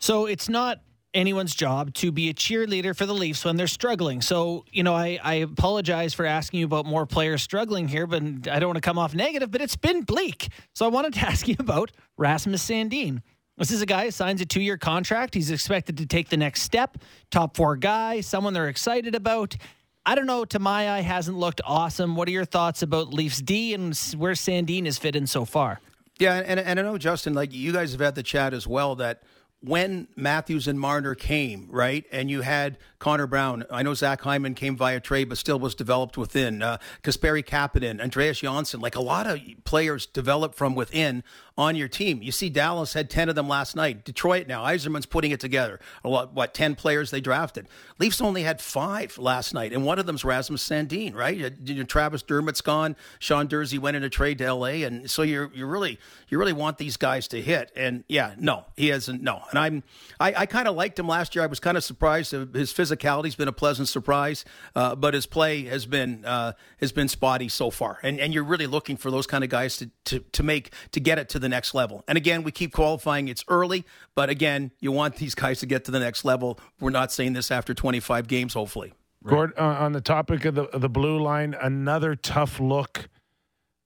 So 0.00 0.26
it's 0.26 0.48
not 0.48 0.80
anyone's 1.14 1.54
job 1.54 1.92
to 1.94 2.10
be 2.10 2.28
a 2.30 2.34
cheerleader 2.34 2.96
for 2.96 3.06
the 3.06 3.14
Leafs 3.14 3.44
when 3.44 3.56
they're 3.56 3.66
struggling. 3.66 4.22
So, 4.22 4.64
you 4.70 4.82
know, 4.82 4.94
I, 4.94 5.18
I 5.22 5.34
apologize 5.34 6.14
for 6.14 6.24
asking 6.24 6.60
you 6.60 6.66
about 6.66 6.86
more 6.86 7.06
players 7.06 7.42
struggling 7.42 7.88
here, 7.88 8.06
but 8.06 8.22
I 8.48 8.58
don't 8.58 8.68
want 8.68 8.76
to 8.76 8.80
come 8.80 8.98
off 8.98 9.14
negative, 9.14 9.50
but 9.50 9.60
it's 9.60 9.76
been 9.76 10.02
bleak. 10.02 10.48
So 10.74 10.86
I 10.86 10.88
wanted 10.88 11.14
to 11.14 11.20
ask 11.26 11.48
you 11.48 11.56
about 11.58 11.90
Rasmus 12.16 12.66
Sandin. 12.66 13.22
This 13.58 13.70
is 13.70 13.82
a 13.82 13.86
guy 13.86 14.06
who 14.06 14.10
signs 14.10 14.40
a 14.40 14.46
two 14.46 14.62
year 14.62 14.78
contract. 14.78 15.34
He's 15.34 15.50
expected 15.50 15.98
to 15.98 16.06
take 16.06 16.30
the 16.30 16.36
next 16.36 16.62
step, 16.62 16.98
top 17.30 17.56
four 17.56 17.76
guy, 17.76 18.20
someone 18.20 18.54
they're 18.54 18.68
excited 18.68 19.14
about. 19.14 19.56
I 20.04 20.16
don't 20.16 20.26
know, 20.26 20.44
to 20.46 20.58
my 20.58 20.90
eye, 20.90 21.00
hasn't 21.00 21.36
looked 21.36 21.60
awesome. 21.64 22.16
What 22.16 22.26
are 22.26 22.32
your 22.32 22.44
thoughts 22.44 22.82
about 22.82 23.14
Leafs 23.14 23.40
D 23.40 23.72
and 23.72 23.96
where 24.16 24.32
Sandin 24.32 24.86
has 24.86 24.98
fit 24.98 25.14
in 25.14 25.28
so 25.28 25.44
far? 25.44 25.80
Yeah, 26.18 26.42
and, 26.44 26.58
and 26.58 26.80
I 26.80 26.82
know 26.82 26.98
Justin, 26.98 27.34
like 27.34 27.52
you 27.52 27.72
guys 27.72 27.92
have 27.92 28.00
had 28.00 28.14
the 28.14 28.22
chat 28.22 28.52
as 28.52 28.66
well 28.66 28.96
that 28.96 29.22
when 29.64 30.08
Matthews 30.16 30.66
and 30.66 30.78
Marner 30.78 31.14
came, 31.14 31.68
right, 31.70 32.04
and 32.10 32.28
you 32.28 32.40
had 32.40 32.78
Connor 32.98 33.28
Brown, 33.28 33.64
I 33.70 33.82
know 33.82 33.94
Zach 33.94 34.20
Hyman 34.22 34.54
came 34.54 34.76
via 34.76 34.98
trade, 34.98 35.28
but 35.28 35.38
still 35.38 35.58
was 35.58 35.74
developed 35.74 36.18
within. 36.18 36.62
Uh, 36.62 36.78
Kasperi 37.02 37.44
Kapanen, 37.44 38.00
Andreas 38.00 38.40
Johnsson, 38.40 38.80
like 38.80 38.96
a 38.96 39.00
lot 39.00 39.26
of 39.28 39.40
players 39.64 40.06
developed 40.06 40.56
from 40.56 40.74
within 40.74 41.22
on 41.58 41.76
your 41.76 41.88
team. 41.88 42.22
You 42.22 42.32
see, 42.32 42.48
Dallas 42.48 42.92
had 42.94 43.10
ten 43.10 43.28
of 43.28 43.34
them 43.34 43.48
last 43.48 43.76
night. 43.76 44.04
Detroit 44.04 44.46
now, 44.46 44.64
Yzerman's 44.64 45.06
putting 45.06 45.30
it 45.30 45.40
together. 45.40 45.80
Lot, 46.04 46.32
what 46.32 46.54
ten 46.54 46.74
players 46.74 47.10
they 47.10 47.20
drafted? 47.20 47.68
Leafs 47.98 48.20
only 48.20 48.42
had 48.42 48.60
five 48.60 49.18
last 49.18 49.52
night, 49.54 49.72
and 49.72 49.84
one 49.84 49.98
of 49.98 50.06
them's 50.06 50.24
Rasmus 50.24 50.66
Sandin, 50.66 51.14
right? 51.14 51.36
You- 51.36 51.82
Travis 51.84 52.22
Dermott's 52.22 52.60
gone. 52.60 52.96
Sean 53.18 53.48
Durzi 53.48 53.78
went 53.78 53.96
in 53.96 54.04
a 54.04 54.08
trade 54.08 54.38
to 54.38 54.44
L.A., 54.44 54.82
and 54.84 55.10
so 55.10 55.22
you're 55.22 55.50
you 55.54 55.66
really 55.66 55.98
you 56.28 56.38
really 56.38 56.52
want 56.52 56.78
these 56.78 56.96
guys 56.96 57.28
to 57.28 57.40
hit. 57.42 57.70
And 57.76 58.04
yeah, 58.08 58.34
no, 58.38 58.64
he 58.76 58.88
hasn't. 58.88 59.22
No, 59.22 59.42
And 59.50 59.58
I'm 59.58 59.82
I, 60.18 60.34
I 60.34 60.46
kind 60.46 60.68
of 60.68 60.74
liked 60.76 60.98
him 60.98 61.06
last 61.08 61.34
year. 61.34 61.42
I 61.42 61.46
was 61.48 61.60
kind 61.60 61.76
of 61.76 61.84
surprised. 61.84 62.30
His 62.32 62.72
physicality's 62.72 63.34
been 63.34 63.48
a 63.48 63.52
pleasant 63.52 63.88
surprise, 63.88 64.44
uh, 64.74 64.94
but 64.94 65.14
his 65.14 65.26
play 65.26 65.64
has 65.64 65.86
been 65.86 66.24
uh, 66.24 66.52
has 66.80 66.92
been 66.92 67.08
spotty 67.08 67.48
so 67.48 67.70
far. 67.70 67.98
And 68.02 68.18
and 68.20 68.32
you're 68.32 68.44
really 68.44 68.66
looking 68.66 68.96
for 68.96 69.10
those 69.10 69.26
kind 69.26 69.44
of 69.44 69.50
guys 69.50 69.76
to, 69.78 69.90
to 70.06 70.20
to 70.20 70.42
make 70.42 70.72
to 70.92 71.00
get 71.00 71.18
it 71.18 71.28
to 71.30 71.38
the 71.42 71.48
next 71.48 71.74
level. 71.74 72.02
And 72.08 72.16
again, 72.16 72.42
we 72.42 72.50
keep 72.50 72.72
qualifying. 72.72 73.28
It's 73.28 73.44
early, 73.48 73.84
but 74.14 74.30
again, 74.30 74.72
you 74.80 74.92
want 74.92 75.16
these 75.16 75.34
guys 75.34 75.60
to 75.60 75.66
get 75.66 75.84
to 75.84 75.90
the 75.90 76.00
next 76.00 76.24
level. 76.24 76.58
We're 76.80 76.90
not 76.90 77.12
saying 77.12 77.34
this 77.34 77.50
after 77.50 77.74
25 77.74 78.26
games, 78.26 78.54
hopefully. 78.54 78.94
Gord, 79.24 79.52
uh, 79.56 79.62
on 79.62 79.92
the 79.92 80.00
topic 80.00 80.44
of 80.44 80.54
the 80.54 80.64
of 80.64 80.80
the 80.80 80.88
blue 80.88 81.20
line, 81.20 81.54
another 81.54 82.16
tough 82.16 82.58
look 82.58 83.08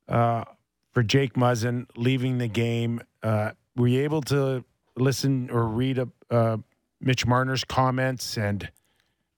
uh, 0.08 0.44
for 0.92 1.02
Jake 1.02 1.34
Muzzin 1.34 1.86
leaving 1.96 2.38
the 2.38 2.48
game. 2.48 3.02
Uh, 3.22 3.50
were 3.76 3.88
you 3.88 4.02
able 4.02 4.22
to 4.22 4.64
listen 4.96 5.50
or 5.50 5.66
read 5.66 6.00
uh, 6.30 6.56
Mitch 7.00 7.26
Marner's 7.26 7.64
comments 7.64 8.38
and 8.38 8.70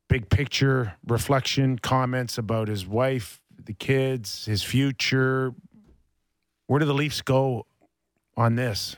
big 0.09 0.31
picture 0.31 0.95
reflection 1.07 1.79
comments 1.79 2.39
about 2.39 2.69
his 2.69 2.87
wife, 2.87 3.41
the 3.65 3.73
kids, 3.73 4.45
his 4.45 4.63
future? 4.63 5.53
Where 6.69 6.79
do 6.79 6.87
the 6.87 6.95
Leafs 6.95 7.23
go 7.23 7.67
on 8.39 8.55
this? 8.55 8.97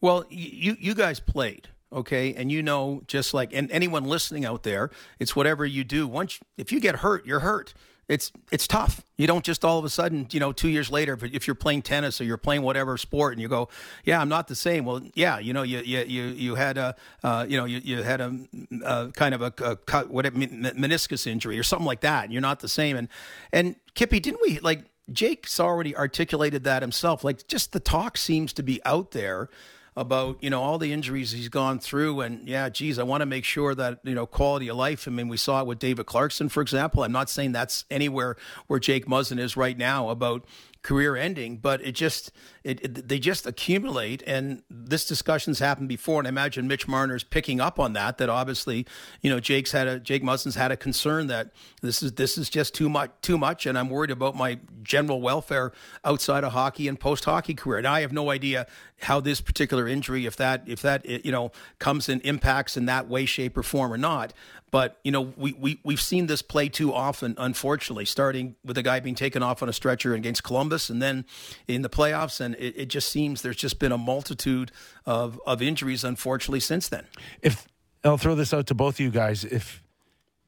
Well, 0.00 0.24
you 0.30 0.76
you 0.78 0.94
guys 0.94 1.20
played 1.20 1.68
okay? 1.92 2.34
And 2.34 2.50
you 2.52 2.62
know 2.62 3.02
just 3.06 3.34
like 3.34 3.52
and 3.52 3.70
anyone 3.70 4.04
listening 4.04 4.44
out 4.44 4.62
there 4.62 4.90
it's 5.18 5.34
whatever 5.34 5.66
you 5.66 5.84
do. 5.84 6.06
Once 6.06 6.38
if 6.56 6.72
you 6.72 6.80
get 6.80 6.96
hurt 6.96 7.26
you're 7.26 7.40
hurt. 7.40 7.74
It's 8.08 8.32
it's 8.50 8.66
tough. 8.66 9.04
You 9.18 9.26
don't 9.26 9.44
just 9.44 9.66
all 9.66 9.78
of 9.78 9.84
a 9.84 9.90
sudden 9.90 10.28
you 10.30 10.40
know 10.40 10.50
two 10.50 10.68
years 10.68 10.90
later 10.90 11.18
if 11.20 11.46
you're 11.46 11.54
playing 11.54 11.82
tennis 11.82 12.22
or 12.22 12.24
you're 12.24 12.38
playing 12.38 12.62
whatever 12.62 12.96
sport 12.96 13.34
and 13.34 13.42
you 13.42 13.48
go 13.48 13.68
yeah 14.04 14.18
i'm 14.18 14.30
not 14.30 14.48
the 14.48 14.54
same. 14.54 14.86
Well 14.86 15.02
yeah 15.14 15.38
you 15.38 15.52
know 15.52 15.62
you 15.62 15.80
you 15.80 16.22
you, 16.22 16.54
had 16.54 16.78
a 16.78 16.96
uh, 17.22 17.44
you 17.46 17.58
know 17.58 17.66
you, 17.66 17.80
you 17.84 18.02
had 18.02 18.22
a, 18.22 18.34
a 18.82 19.12
kind 19.12 19.34
of 19.34 19.42
a, 19.42 19.52
a 19.62 19.76
cut 19.76 20.08
what 20.08 20.24
meniscus 20.24 21.26
injury 21.26 21.58
or 21.58 21.62
something 21.62 21.86
like 21.86 22.00
that 22.00 22.24
and 22.24 22.32
you're 22.32 22.40
not 22.40 22.60
the 22.60 22.68
same. 22.68 22.96
And 22.96 23.08
and 23.52 23.76
kippy 23.94 24.20
didn't 24.20 24.40
we 24.40 24.58
like 24.60 24.84
jake's 25.12 25.58
already 25.58 25.96
articulated 25.96 26.64
that 26.64 26.82
himself. 26.82 27.24
Like 27.24 27.46
just 27.46 27.72
the 27.72 27.80
talk 27.80 28.16
seems 28.16 28.52
to 28.54 28.62
be 28.62 28.80
out 28.84 29.12
there 29.12 29.48
about 29.96 30.42
you 30.42 30.48
know 30.48 30.62
all 30.62 30.78
the 30.78 30.92
injuries 30.92 31.32
he's 31.32 31.48
gone 31.48 31.78
through. 31.78 32.20
And 32.20 32.48
yeah 32.48 32.68
geez 32.68 32.98
i 32.98 33.02
want 33.02 33.22
to 33.22 33.26
make 33.26 33.44
sure 33.44 33.74
that 33.74 33.98
you 34.04 34.14
know 34.14 34.26
quality 34.26 34.68
of 34.68 34.76
life 34.76 35.08
i 35.08 35.10
mean 35.10 35.28
we 35.28 35.36
saw 35.36 35.60
it 35.60 35.66
with 35.66 35.80
david 35.80 36.06
clarkson 36.06 36.48
for 36.48 36.60
example. 36.60 37.02
I'm 37.02 37.12
not 37.12 37.28
saying 37.28 37.52
that's 37.52 37.84
anywhere 37.90 38.36
where 38.68 38.78
jake 38.78 39.06
muzzin 39.06 39.38
is 39.40 39.56
right 39.56 39.76
now 39.76 40.08
about 40.10 40.44
career 40.88 41.16
ending, 41.16 41.58
but 41.58 41.84
it 41.86 41.92
just 41.92 42.32
it, 42.64 42.82
it, 42.82 43.08
they 43.08 43.18
just 43.18 43.46
accumulate. 43.46 44.22
And 44.26 44.62
this 44.70 45.06
discussion's 45.06 45.58
happened 45.58 45.90
before, 45.90 46.18
and 46.18 46.26
I 46.26 46.30
imagine 46.30 46.66
Mitch 46.66 46.88
Marner's 46.88 47.22
picking 47.22 47.60
up 47.60 47.78
on 47.78 47.92
that. 47.92 48.16
That 48.16 48.30
obviously, 48.30 48.86
you 49.20 49.28
know, 49.28 49.38
Jake's 49.38 49.72
had 49.72 49.86
a 49.86 50.00
Jake 50.00 50.22
Muzzin's 50.22 50.54
had 50.54 50.72
a 50.72 50.78
concern 50.78 51.26
that 51.26 51.50
this 51.82 52.02
is 52.02 52.12
this 52.12 52.38
is 52.38 52.48
just 52.48 52.74
too 52.74 52.88
much, 52.88 53.10
too 53.20 53.36
much, 53.36 53.66
and 53.66 53.78
I'm 53.78 53.90
worried 53.90 54.10
about 54.10 54.34
my 54.34 54.60
general 54.82 55.20
welfare 55.20 55.72
outside 56.06 56.42
of 56.42 56.52
hockey 56.52 56.88
and 56.88 56.98
post 56.98 57.26
hockey 57.26 57.52
career. 57.52 57.76
And 57.76 57.86
I 57.86 58.00
have 58.00 58.12
no 58.12 58.30
idea 58.30 58.66
how 59.02 59.20
this 59.20 59.42
particular 59.42 59.86
injury, 59.86 60.24
if 60.24 60.36
that 60.36 60.62
if 60.66 60.80
that 60.80 61.04
you 61.04 61.30
know 61.30 61.52
comes 61.78 62.08
and 62.08 62.22
impacts 62.22 62.78
in 62.78 62.86
that 62.86 63.08
way, 63.08 63.26
shape, 63.26 63.58
or 63.58 63.62
form 63.62 63.92
or 63.92 63.98
not. 63.98 64.32
But 64.70 64.98
you 65.02 65.12
know, 65.12 65.32
we 65.36 65.52
we 65.52 65.80
we've 65.82 66.00
seen 66.00 66.26
this 66.26 66.42
play 66.42 66.68
too 66.68 66.92
often, 66.92 67.34
unfortunately. 67.38 68.04
Starting 68.04 68.56
with 68.64 68.76
a 68.76 68.82
guy 68.82 69.00
being 69.00 69.14
taken 69.14 69.42
off 69.42 69.62
on 69.62 69.68
a 69.68 69.72
stretcher 69.72 70.14
against 70.14 70.44
Columbus, 70.44 70.90
and 70.90 71.00
then 71.00 71.24
in 71.66 71.82
the 71.82 71.88
playoffs, 71.88 72.40
and 72.40 72.54
it, 72.56 72.74
it 72.76 72.86
just 72.86 73.08
seems 73.08 73.42
there's 73.42 73.56
just 73.56 73.78
been 73.78 73.92
a 73.92 73.98
multitude 73.98 74.70
of 75.06 75.40
of 75.46 75.62
injuries, 75.62 76.04
unfortunately, 76.04 76.60
since 76.60 76.88
then. 76.88 77.06
If 77.42 77.66
I'll 78.04 78.18
throw 78.18 78.34
this 78.34 78.52
out 78.52 78.66
to 78.68 78.74
both 78.74 78.96
of 78.96 79.00
you 79.00 79.10
guys, 79.10 79.44
if 79.44 79.82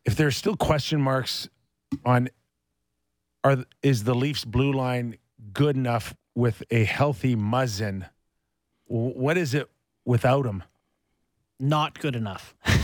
if 0.05 0.17
there's 0.17 0.37
still 0.37 0.57
question 0.57 1.01
marks 1.01 1.49
on 2.05 2.29
are 3.43 3.65
is 3.83 4.05
the 4.05 4.15
Leafs 4.15 4.45
blue 4.45 4.73
line 4.73 5.17
good 5.53 5.77
enough 5.77 6.15
with 6.35 6.63
a 6.71 6.85
healthy 6.85 7.37
Muzzin? 7.37 8.09
What 8.87 9.39
is 9.39 9.55
it 9.55 9.71
without 10.05 10.47
him? 10.47 10.63
Not 11.59 11.99
good 11.99 12.17
enough. 12.17 12.55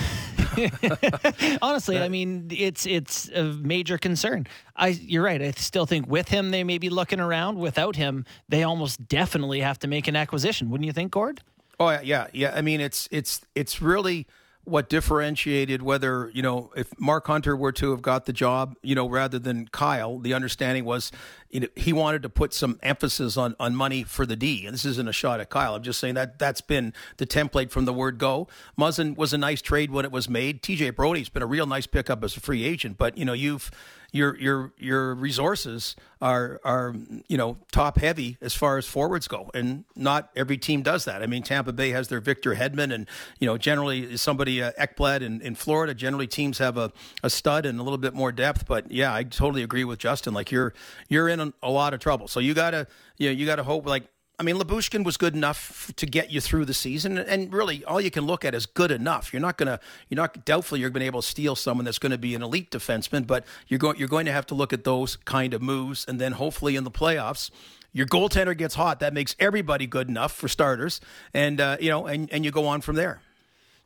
Honestly, 1.63 1.99
I 1.99 2.09
mean, 2.09 2.49
it's 2.51 2.87
it's 2.87 3.29
a 3.31 3.45
major 3.45 3.99
concern. 3.99 4.47
I 4.75 4.89
you're 4.89 5.23
right. 5.25 5.41
I 5.41 5.51
still 5.53 5.87
think 5.87 6.07
with 6.09 6.29
him 6.29 6.51
they 6.51 6.65
may 6.65 6.79
be 6.79 6.91
looking 6.91 7.21
around. 7.21 7.59
Without 7.59 7.97
him, 7.97 8.25
they 8.49 8.63
almost 8.63 9.09
definitely 9.09 9.61
have 9.61 9.79
to 9.81 9.89
make 9.89 10.09
an 10.09 10.17
acquisition. 10.17 10.71
Wouldn't 10.71 10.87
you 10.87 10.93
think, 10.93 11.13
Gord? 11.13 11.41
Oh 11.79 11.91
yeah, 12.01 12.29
yeah. 12.33 12.53
I 12.55 12.63
mean, 12.63 12.81
it's 12.81 13.09
it's 13.11 13.41
it's 13.55 13.83
really 13.83 14.27
what 14.67 14.89
differentiated 14.89 15.81
whether 15.81 16.31
you 16.35 16.43
know 16.43 16.71
if 16.77 16.99
Mark 17.01 17.27
Hunter 17.29 17.57
were 17.57 17.73
to 17.73 17.93
have 17.93 18.03
got 18.03 18.27
the 18.27 18.33
job, 18.33 18.77
you 18.83 18.95
know, 18.95 19.09
rather 19.09 19.39
than 19.39 19.69
Kyle. 19.69 20.19
The 20.19 20.35
understanding 20.35 20.85
was 20.85 21.13
you 21.51 21.61
know, 21.61 21.69
he 21.77 21.93
wanted 21.93 22.23
to 22.23 22.29
put 22.29 22.53
some 22.53 22.79
emphasis 22.83 23.37
on 23.37 23.55
on 23.61 23.75
money 23.75 24.03
for 24.03 24.27
the 24.27 24.37
D. 24.37 24.67
And 24.67 24.75
this 24.75 24.85
isn't 24.85 25.09
a 25.09 25.13
shot 25.13 25.41
at 25.41 25.49
Kyle. 25.49 25.75
I'm 25.75 25.83
just 25.83 26.01
saying 26.01 26.15
that 26.15 26.39
that's 26.39 26.61
been 26.61 26.93
the 27.17 27.27
template 27.27 27.71
from 27.71 27.85
the 27.85 27.93
word 27.93 28.19
go. 28.19 28.49
Muzzin 28.79 29.17
was 29.17 29.33
a 29.33 29.39
nice 29.39 29.63
trade 29.63 29.91
when 29.91 30.05
it 30.05 30.13
was 30.13 30.29
made. 30.29 30.63
TJ 30.63 30.97
Brody's 30.97 31.29
been 31.29 31.43
a 31.43 31.47
real 31.47 31.67
nice 31.67 31.87
pickup 31.87 32.25
as 32.25 32.37
a 32.37 32.41
free 32.41 32.65
agent, 32.65 32.99
but 32.99 33.17
you 33.17 33.25
know 33.25 33.33
you've 33.33 33.71
your 34.13 34.37
your 34.39 34.73
your 34.79 35.15
resources 35.15 35.97
are 36.21 36.61
are 36.65 36.95
you 37.29 37.37
know 37.37 37.59
top 37.73 37.99
heavy 37.99 38.39
as 38.41 38.55
far 38.55 38.79
as 38.79 38.87
forwards 38.87 39.29
go, 39.29 39.51
and 39.55 39.85
not 39.95 40.31
every 40.35 40.57
team 40.57 40.83
does 40.83 41.05
that. 41.05 41.23
I 41.23 41.27
mean, 41.27 41.43
Tampa 41.43 41.73
Bay 41.73 41.91
has 41.91 42.09
their 42.09 42.21
Victor 42.21 42.55
Hedman, 42.55 42.93
and 42.93 43.07
you 43.39 43.47
know 43.47 43.59
generally 43.59 44.17
somebody 44.17 44.63
uh, 44.63 44.73
Ekblad 44.79 45.21
in, 45.21 45.41
in 45.41 45.55
Florida. 45.55 45.95
Generally, 45.95 46.29
teams 46.29 46.59
have 46.59 46.77
a, 46.77 46.93
a 47.23 47.31
stud 47.31 47.67
and 47.67 47.79
a 47.79 47.83
little 47.83 47.99
bit 47.99 48.15
more 48.15 48.33
depth. 48.33 48.67
But 48.67 48.91
yeah, 48.91 49.15
I 49.15 49.25
totally 49.25 49.63
agree 49.63 49.85
with 49.85 49.99
Justin. 49.99 50.35
Like 50.35 50.51
you're 50.51 50.73
you're 51.09 51.29
in 51.29 51.53
a, 51.63 51.71
lot 51.71 51.93
of 51.93 52.01
trouble, 52.01 52.29
so 52.29 52.41
you 52.41 52.55
gotta 52.55 52.87
you 53.19 53.29
know 53.29 53.33
you 53.33 53.47
gotta 53.47 53.65
hope 53.65 53.87
like 53.87 54.05
I 54.39 54.43
mean, 54.43 54.57
Lyubushkin 54.57 55.03
was 55.03 55.17
good 55.17 55.35
enough 55.35 55.91
to 55.97 56.05
get 56.05 56.31
you 56.31 56.43
through 56.43 56.67
the 56.67 56.75
season, 56.75 57.17
and 57.17 57.51
really, 57.51 57.83
all 57.87 58.03
you 58.03 58.11
can 58.11 58.27
look 58.27 58.45
at 58.45 58.55
is 58.55 58.67
good 58.67 58.91
enough. 58.91 59.33
You're 59.33 59.41
not 59.41 59.57
gonna, 59.57 59.81
you're 60.11 60.17
not 60.17 60.45
doubtful 60.45 60.77
you're 60.77 60.91
to 60.91 61.01
be 61.01 61.07
able 61.07 61.23
to 61.23 61.27
steal 61.27 61.57
someone 61.57 61.87
that's 61.87 61.99
going 61.99 62.13
to 62.13 62.19
be 62.19 62.35
an 62.35 62.43
elite 62.43 62.71
defenseman, 62.71 63.27
but 63.27 63.47
you're 63.67 63.79
going, 63.79 63.97
you're 63.99 64.09
going 64.09 64.27
to 64.27 64.33
have 64.33 64.45
to 64.47 64.55
look 64.55 64.75
at 64.75 64.85
those 64.85 65.17
kind 65.17 65.55
of 65.55 65.63
moves, 65.63 66.05
and 66.07 66.21
then 66.21 66.33
hopefully 66.33 66.77
in 66.77 66.85
the 66.85 66.91
playoffs, 66.91 67.51
your 67.93 68.07
goaltender 68.07 68.55
gets 68.55 68.75
hot. 68.75 69.01
That 69.01 69.15
makes 69.15 69.35
everybody 69.39 69.87
good 69.87 70.09
enough 70.09 70.33
for 70.33 70.49
starters, 70.49 71.01
and 71.33 71.59
uh, 71.59 71.79
you 71.81 71.89
know, 71.89 72.07
and 72.07 72.31
and 72.31 72.45
you 72.45 72.51
go 72.51 72.67
on 72.67 72.83
from 72.83 72.97
there. 72.97 73.23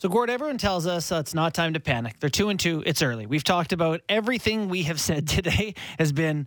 So, 0.01 0.09
Gord, 0.09 0.31
everyone 0.31 0.57
tells 0.57 0.87
us 0.87 1.13
uh, 1.13 1.17
it's 1.17 1.35
not 1.35 1.53
time 1.53 1.75
to 1.75 1.81
panic. 1.81 2.19
They're 2.21 2.31
two 2.31 2.49
and 2.49 2.59
two. 2.59 2.83
It's 2.87 3.03
early. 3.03 3.27
We've 3.27 3.45
talked 3.45 3.75
about 3.75 4.01
everything 4.09 4.71
we 4.71 4.85
have 4.85 4.99
said 4.99 5.29
today 5.29 5.75
has 5.99 6.11
been 6.11 6.47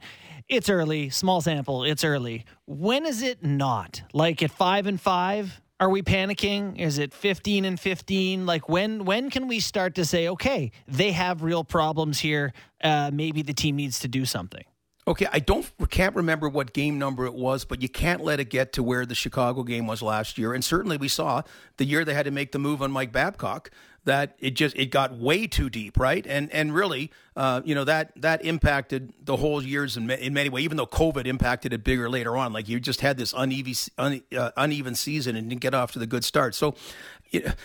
it's 0.50 0.70
early, 0.70 1.10
small 1.10 1.42
sample, 1.42 1.84
it's 1.84 2.04
early. 2.04 2.46
When 2.66 3.06
is 3.06 3.22
it 3.22 3.44
not? 3.44 4.02
Like 4.14 4.44
at 4.44 4.52
five 4.52 4.88
and 4.88 5.00
five? 5.00 5.62
Are 5.80 5.90
we 5.90 6.02
panicking? 6.02 6.80
Is 6.80 6.98
it 6.98 7.14
15 7.14 7.66
and 7.66 7.80
15? 7.80 8.46
Like 8.46 8.70
when 8.70 9.06
when 9.06 9.30
can 9.30 9.48
we 9.48 9.60
start 9.60 9.96
to 9.96 10.06
say, 10.06 10.30
okay, 10.30 10.72
they 10.88 11.12
have 11.12 11.44
real 11.44 11.64
problems 11.64 12.20
here. 12.20 12.54
Uh, 12.82 13.12
maybe 13.14 13.42
the 13.42 13.54
team 13.54 13.76
needs 13.76 14.00
to 14.00 14.08
do 14.08 14.26
something. 14.26 14.64
Okay, 15.06 15.28
I 15.34 15.40
don't 15.40 15.70
can't 15.90 16.16
remember 16.16 16.48
what 16.48 16.72
game 16.72 16.98
number 16.98 17.26
it 17.26 17.34
was, 17.34 17.66
but 17.66 17.82
you 17.82 17.90
can't 17.90 18.22
let 18.22 18.40
it 18.40 18.50
get 18.50 18.72
to 18.74 18.84
where 18.84 19.06
the 19.06 19.16
Chicago 19.16 19.64
game 19.64 19.86
was 19.86 20.02
last 20.02 20.38
year. 20.38 20.54
And 20.54 20.64
certainly 20.64 20.96
we 20.96 21.10
saw 21.10 21.42
the 21.76 21.84
year 21.84 22.06
they 22.06 22.14
had 22.14 22.26
to 22.26 22.32
make 22.32 22.54
the 22.54 22.60
move 22.60 22.82
on 22.82 22.90
Mike 22.90 23.12
Babcock 23.12 23.70
that 24.06 24.36
it 24.40 24.52
just 24.52 24.76
it 24.76 24.88
got 24.88 25.18
way 25.18 25.48
too 25.48 25.70
deep, 25.70 25.98
right? 25.98 26.26
And 26.28 26.52
and 26.52 26.74
really, 26.74 27.12
uh, 27.36 27.62
you 27.64 27.76
know 27.76 27.84
that 27.84 28.12
that 28.22 28.44
impacted 28.44 29.14
the 29.22 29.38
whole 29.38 29.64
years 29.64 29.98
in, 29.98 30.10
in 30.10 30.34
many 30.34 30.50
ways. 30.50 30.64
Even 30.64 30.78
though 30.78 30.88
COVID 30.88 31.26
impacted 31.26 31.74
it 31.74 31.84
bigger 31.84 32.10
later 32.10 32.36
on, 32.36 32.54
like 32.54 32.68
you 32.68 32.80
just 32.80 33.02
had 33.02 33.18
this 33.18 33.34
uneven 33.36 33.74
un, 33.98 34.22
uh, 34.38 34.52
uneven 34.58 34.96
season 34.96 35.36
and 35.36 35.50
didn't 35.50 35.62
get 35.62 35.74
off 35.74 35.92
to 35.94 36.00
the 36.00 36.08
good 36.08 36.24
start. 36.24 36.56
So 36.56 36.76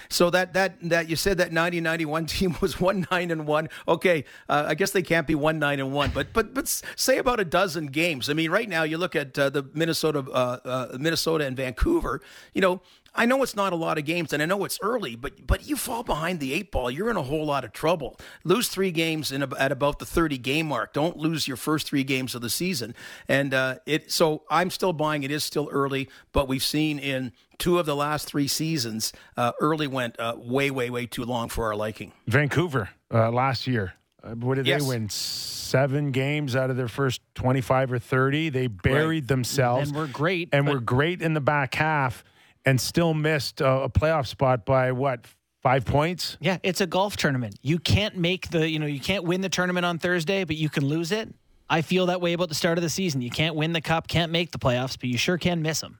so 0.09 0.30
that 0.30 0.55
that 0.55 0.76
that 0.89 1.09
you 1.09 1.16
said 1.16 1.39
that 1.39 1.51
90-91 1.51 2.28
team 2.39 2.57
was 2.61 2.80
one 2.80 3.07
nine 3.11 3.30
and 3.30 3.47
one. 3.47 3.68
Okay, 3.86 4.24
uh, 4.49 4.64
I 4.68 4.74
guess 4.74 4.91
they 4.91 5.03
can't 5.03 5.26
be 5.26 5.34
one 5.34 5.59
nine 5.59 5.80
and 5.80 5.93
one, 5.93 6.11
but 6.14 6.32
but 6.32 6.55
but 6.55 6.68
say 6.97 7.18
about 7.18 7.41
a 7.41 7.45
dozen 7.45 7.86
games. 7.86 8.30
I 8.30 8.32
mean, 8.32 8.51
right 8.51 8.68
now 8.68 8.82
you 8.82 8.99
look 8.99 9.16
at 9.16 9.39
uh, 9.39 9.51
the 9.51 9.64
Minnesota 9.74 10.20
uh, 10.20 10.59
uh 10.64 10.99
Minnesota 10.99 11.47
and 11.47 11.57
Vancouver. 11.57 12.20
You 12.55 12.62
know, 12.62 12.80
I 13.14 13.26
know 13.26 13.42
it's 13.42 13.56
not 13.56 13.72
a 13.72 13.76
lot 13.76 13.98
of 13.98 14.04
games, 14.04 14.32
and 14.32 14.42
I 14.42 14.46
know 14.46 14.64
it's 14.64 14.78
early, 14.82 15.16
but 15.16 15.46
but 15.46 15.66
you 15.68 15.76
fall 15.76 16.02
behind 16.02 16.40
the 16.40 16.52
eight 16.52 16.70
ball, 16.70 16.90
you're 16.90 17.11
in 17.11 17.16
a 17.16 17.22
whole 17.22 17.44
lot 17.44 17.64
of 17.64 17.72
trouble. 17.72 18.18
Lose 18.44 18.68
three 18.68 18.90
games 18.90 19.32
in 19.32 19.42
at 19.42 19.72
about 19.72 19.98
the 19.98 20.06
30 20.06 20.38
game 20.38 20.66
mark. 20.66 20.92
Don't 20.92 21.16
lose 21.16 21.48
your 21.48 21.56
first 21.56 21.86
three 21.86 22.04
games 22.04 22.34
of 22.34 22.42
the 22.42 22.50
season. 22.50 22.94
And 23.26 23.54
uh, 23.54 23.76
it 23.86 24.12
so 24.12 24.42
I'm 24.50 24.70
still 24.70 24.92
buying. 24.92 25.22
It 25.22 25.30
is 25.30 25.44
still 25.44 25.68
early, 25.72 26.09
but 26.32 26.48
we've 26.48 26.62
seen 26.62 26.98
in 26.98 27.32
two 27.59 27.78
of 27.78 27.86
the 27.86 27.96
last 27.96 28.28
three 28.28 28.48
seasons, 28.48 29.12
uh, 29.36 29.52
early 29.61 29.86
went 29.86 30.18
uh, 30.18 30.36
way, 30.38 30.70
way, 30.70 30.90
way 30.90 31.06
too 31.06 31.24
long 31.24 31.48
for 31.48 31.64
our 31.64 31.74
liking. 31.74 32.12
Vancouver 32.26 32.90
uh, 33.12 33.30
last 33.30 33.66
year. 33.66 33.94
Uh, 34.22 34.30
what 34.30 34.56
did 34.56 34.66
yes. 34.66 34.82
they 34.82 34.88
win? 34.88 35.09
Seven 35.09 36.12
games 36.12 36.56
out 36.56 36.70
of 36.70 36.76
their 36.76 36.88
first 36.88 37.20
25 37.34 37.92
or 37.92 37.98
30. 37.98 38.48
They 38.50 38.66
buried 38.66 39.24
right. 39.24 39.28
themselves. 39.28 39.90
And 39.90 39.98
were 39.98 40.06
great. 40.06 40.48
And 40.52 40.68
were 40.68 40.80
great 40.80 41.20
in 41.20 41.34
the 41.34 41.40
back 41.40 41.74
half 41.74 42.24
and 42.64 42.80
still 42.80 43.14
missed 43.14 43.61
a, 43.61 43.68
a 43.82 43.88
playoff 43.90 44.26
spot 44.26 44.64
by 44.64 44.92
what 44.92 45.26
five 45.62 45.84
points. 45.84 46.36
Yeah, 46.40 46.59
it's 46.62 46.80
a 46.80 46.86
golf 46.86 47.16
tournament. 47.16 47.56
You 47.62 47.78
can't 47.78 48.16
make 48.16 48.50
the, 48.50 48.68
you 48.68 48.78
know, 48.78 48.86
you 48.86 49.00
can't 49.00 49.24
win 49.24 49.40
the 49.40 49.48
tournament 49.48 49.84
on 49.86 49.98
Thursday, 49.98 50.44
but 50.44 50.56
you 50.56 50.68
can 50.68 50.84
lose 50.86 51.12
it. 51.12 51.34
I 51.70 51.82
feel 51.82 52.06
that 52.06 52.20
way 52.20 52.32
about 52.32 52.48
the 52.48 52.54
start 52.54 52.78
of 52.78 52.82
the 52.82 52.88
season. 52.90 53.20
You 53.20 53.30
can't 53.30 53.54
win 53.54 53.72
the 53.72 53.80
cup, 53.80 54.09
can't 54.09 54.32
make 54.32 54.52
the 54.52 54.59
playoffs, 54.59 54.98
but 54.98 55.09
you 55.11 55.18
sure 55.18 55.36
can 55.36 55.61
miss 55.61 55.80
them. 55.80 55.98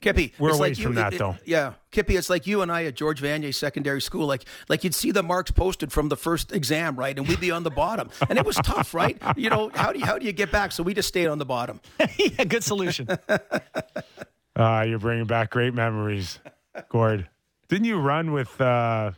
Kippy, 0.00 0.32
We're 0.38 0.50
it's 0.50 0.58
a 0.58 0.60
like 0.60 0.68
ways 0.68 0.78
you- 0.78 0.84
from 0.84 0.94
that, 0.94 1.12
it- 1.12 1.16
it- 1.16 1.18
though. 1.18 1.36
Yeah, 1.44 1.72
Kippy, 1.90 2.14
it's 2.14 2.30
like 2.30 2.46
you 2.46 2.62
and 2.62 2.70
I 2.70 2.84
at 2.84 2.94
George 2.94 3.20
Vanier 3.20 3.52
Secondary 3.52 4.00
School. 4.00 4.26
Like, 4.28 4.44
like 4.68 4.84
you'd 4.84 4.94
see 4.94 5.10
the 5.10 5.24
marks 5.24 5.50
posted 5.50 5.90
from 5.90 6.08
the 6.08 6.16
first 6.16 6.52
exam, 6.52 6.94
right, 6.94 7.18
and 7.18 7.26
we'd 7.26 7.40
be 7.40 7.50
on 7.50 7.64
the 7.64 7.70
bottom, 7.72 8.08
and 8.28 8.38
it 8.38 8.44
was 8.46 8.54
tough, 8.56 8.94
right? 8.94 9.20
You 9.36 9.50
know, 9.50 9.72
how 9.74 9.92
do 9.92 9.98
you 9.98 10.04
how 10.04 10.16
do 10.16 10.24
you 10.24 10.30
get 10.32 10.52
back? 10.52 10.70
So 10.70 10.84
we 10.84 10.94
just 10.94 11.08
stayed 11.08 11.26
on 11.26 11.38
the 11.38 11.44
bottom. 11.46 11.80
yeah, 12.16 12.44
good 12.44 12.62
solution. 12.62 13.08
Uh, 14.58 14.84
you're 14.88 14.98
bringing 14.98 15.24
back 15.26 15.50
great 15.50 15.72
memories, 15.74 16.40
Gord. 16.88 17.28
Didn't 17.68 17.84
you 17.84 17.98
run 17.98 18.32
with 18.32 18.60
uh, 18.60 19.12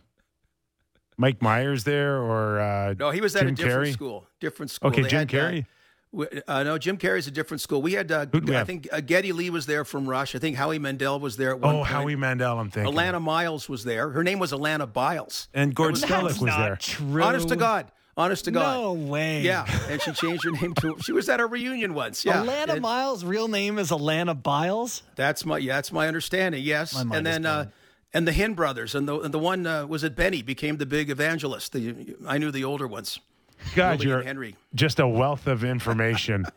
Mike 1.17 1.41
Myers 1.41 1.83
there 1.83 2.17
or 2.21 2.59
uh, 2.59 2.93
No, 2.99 3.09
he 3.11 3.21
was 3.21 3.35
at 3.35 3.39
Jim 3.41 3.49
a 3.49 3.51
different 3.53 3.87
Carrey? 3.89 3.93
school. 3.93 4.27
Different 4.39 4.69
school. 4.71 4.89
Okay, 4.91 5.01
They 5.01 5.07
Jim 5.09 5.19
had, 5.27 5.35
uh, 5.35 5.37
Carrey. 5.49 5.65
Uh, 6.47 6.63
no, 6.63 6.77
Jim 6.77 6.97
Carrey's 6.97 7.25
a 7.27 7.31
different 7.31 7.61
school. 7.61 7.81
We 7.81 7.93
had, 7.93 8.11
uh, 8.11 8.25
we 8.33 8.41
I 8.53 8.57
have? 8.59 8.67
think 8.67 8.87
uh, 8.91 8.99
Geddy 8.99 9.31
Lee 9.31 9.49
was 9.49 9.65
there 9.65 9.85
from 9.85 10.07
Rush. 10.09 10.35
I 10.35 10.39
think 10.39 10.57
Howie 10.57 10.77
Mandel 10.77 11.21
was 11.21 11.37
there 11.37 11.51
at 11.51 11.59
one 11.61 11.73
Oh, 11.73 11.77
point. 11.79 11.87
Howie 11.87 12.15
Mandel, 12.17 12.59
I'm 12.59 12.69
thinking. 12.69 12.93
Alannah 12.93 13.21
Myles 13.21 13.69
was 13.69 13.85
there. 13.85 14.09
Her 14.09 14.21
name 14.23 14.37
was 14.37 14.51
Alana 14.51 14.91
Biles. 14.91 15.47
and 15.53 15.73
Gord 15.73 15.95
That 15.95 16.01
was- 16.23 16.33
That's 16.33 16.39
was 16.41 16.41
not 16.41 16.59
there. 16.59 16.75
True. 16.75 17.23
Honest 17.23 17.47
to 17.47 17.55
God. 17.55 17.91
Honest 18.21 18.45
to 18.45 18.51
God. 18.51 18.77
No 18.77 18.93
way. 18.93 19.41
Yeah, 19.41 19.65
and 19.89 20.01
she 20.01 20.11
changed 20.11 20.43
her 20.45 20.51
name 20.51 20.73
to. 20.75 20.97
She 21.01 21.11
was 21.11 21.27
at 21.29 21.39
a 21.39 21.45
reunion 21.45 21.93
once. 21.93 22.23
Yeah, 22.23 22.43
Alannah 22.43 22.73
And 22.73 22.81
Myles' 22.81 23.23
real 23.25 23.47
name 23.47 23.79
is 23.79 23.89
Alannah 23.91 24.35
Byles. 24.35 25.01
That's 25.15 25.45
my. 25.45 25.57
Yeah, 25.57 25.75
that's 25.75 25.91
my 25.91 26.07
understanding. 26.07 26.63
Yes, 26.63 26.93
My 26.93 27.03
mind 27.03 27.17
and 27.17 27.27
is 27.27 27.33
then 27.33 27.45
uh, 27.45 27.65
and 28.13 28.27
the 28.27 28.31
Hinn 28.31 28.55
brothers, 28.55 28.93
and 28.95 29.07
the 29.07 29.19
and 29.19 29.33
the 29.33 29.39
one 29.39 29.65
uh, 29.65 29.87
was 29.87 30.03
it 30.03 30.15
Benny 30.15 30.41
became 30.41 30.77
the 30.77 30.85
big 30.85 31.09
evangelist. 31.09 31.73
The 31.73 32.15
I 32.27 32.37
knew 32.37 32.51
the 32.51 32.63
older 32.63 32.87
ones. 32.87 33.19
God, 33.75 33.99
Willie 33.99 34.09
you're 34.09 34.23
Henry. 34.23 34.55
just 34.75 34.99
a 34.99 35.07
wealth 35.07 35.47
of 35.47 35.63
information. 35.63 36.45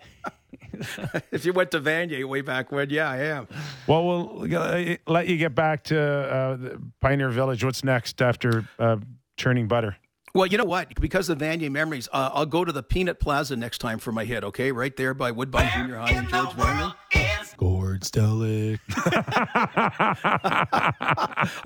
If 1.31 1.45
you 1.45 1.53
went 1.53 1.71
to 1.73 1.81
Vanier 1.81 2.25
way 2.29 2.41
back 2.41 2.73
when, 2.73 2.91
yeah, 2.91 3.11
I 3.11 3.19
am. 3.19 3.49
well, 3.87 4.05
we'll 4.05 4.57
uh, 4.57 4.97
let 5.07 5.29
you 5.29 5.37
get 5.37 5.55
back 5.55 5.85
to 5.85 5.99
uh, 6.01 6.57
the 6.57 6.83
Pioneer 7.01 7.31
Village. 7.31 7.65
What's 7.65 7.85
next 7.85 8.21
after 8.23 8.69
uh, 8.79 8.97
churning 9.37 9.69
butter? 9.69 9.97
Well, 10.35 10.47
you 10.47 10.59
know 10.59 10.65
what? 10.65 11.01
Because 11.01 11.29
of 11.29 11.39
Vanier 11.39 11.71
memories, 11.71 12.09
uh, 12.13 12.31
I'll 12.33 12.45
go 12.45 12.65
to 12.65 12.73
the 12.73 12.83
Peanut 12.83 13.21
Plaza 13.21 13.55
next 13.55 13.79
time 13.79 14.01
for 14.01 14.11
my 14.11 14.25
hit. 14.25 14.43
Okay, 14.43 14.73
right 14.73 14.95
there 14.97 15.15
by 15.15 15.31
Woodbine 15.31 15.71
Junior 15.73 15.97
High 15.99 16.11
in 16.11 16.29
George 16.29 16.49
Vanier. 16.51 16.95
Gord 17.57 18.03
Stellick. 18.03 18.81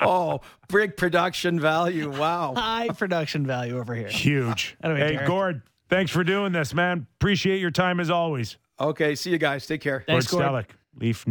Oh, 0.02 0.40
big 0.68 0.98
production 0.98 1.58
value! 1.58 2.10
Wow. 2.10 2.52
High 2.56 2.88
production 2.88 3.46
value 3.46 3.78
over 3.78 3.94
here. 3.94 4.08
Huge. 4.08 4.76
Anyway, 4.82 5.00
Hey, 5.00 5.16
care. 5.16 5.26
Gord, 5.26 5.62
thanks 5.88 6.10
for 6.10 6.22
doing 6.22 6.52
this, 6.52 6.74
man. 6.74 7.06
Appreciate 7.18 7.60
your 7.60 7.70
time 7.70 8.00
as 8.00 8.10
always. 8.10 8.58
Okay, 8.78 9.14
see 9.14 9.30
you 9.30 9.38
guys. 9.38 9.66
Take 9.66 9.80
care. 9.80 10.04
Thanks, 10.06 10.26
Gord 10.26 10.44
Gord. 10.44 10.66
Stellick, 10.66 11.00
Leaf 11.00 11.24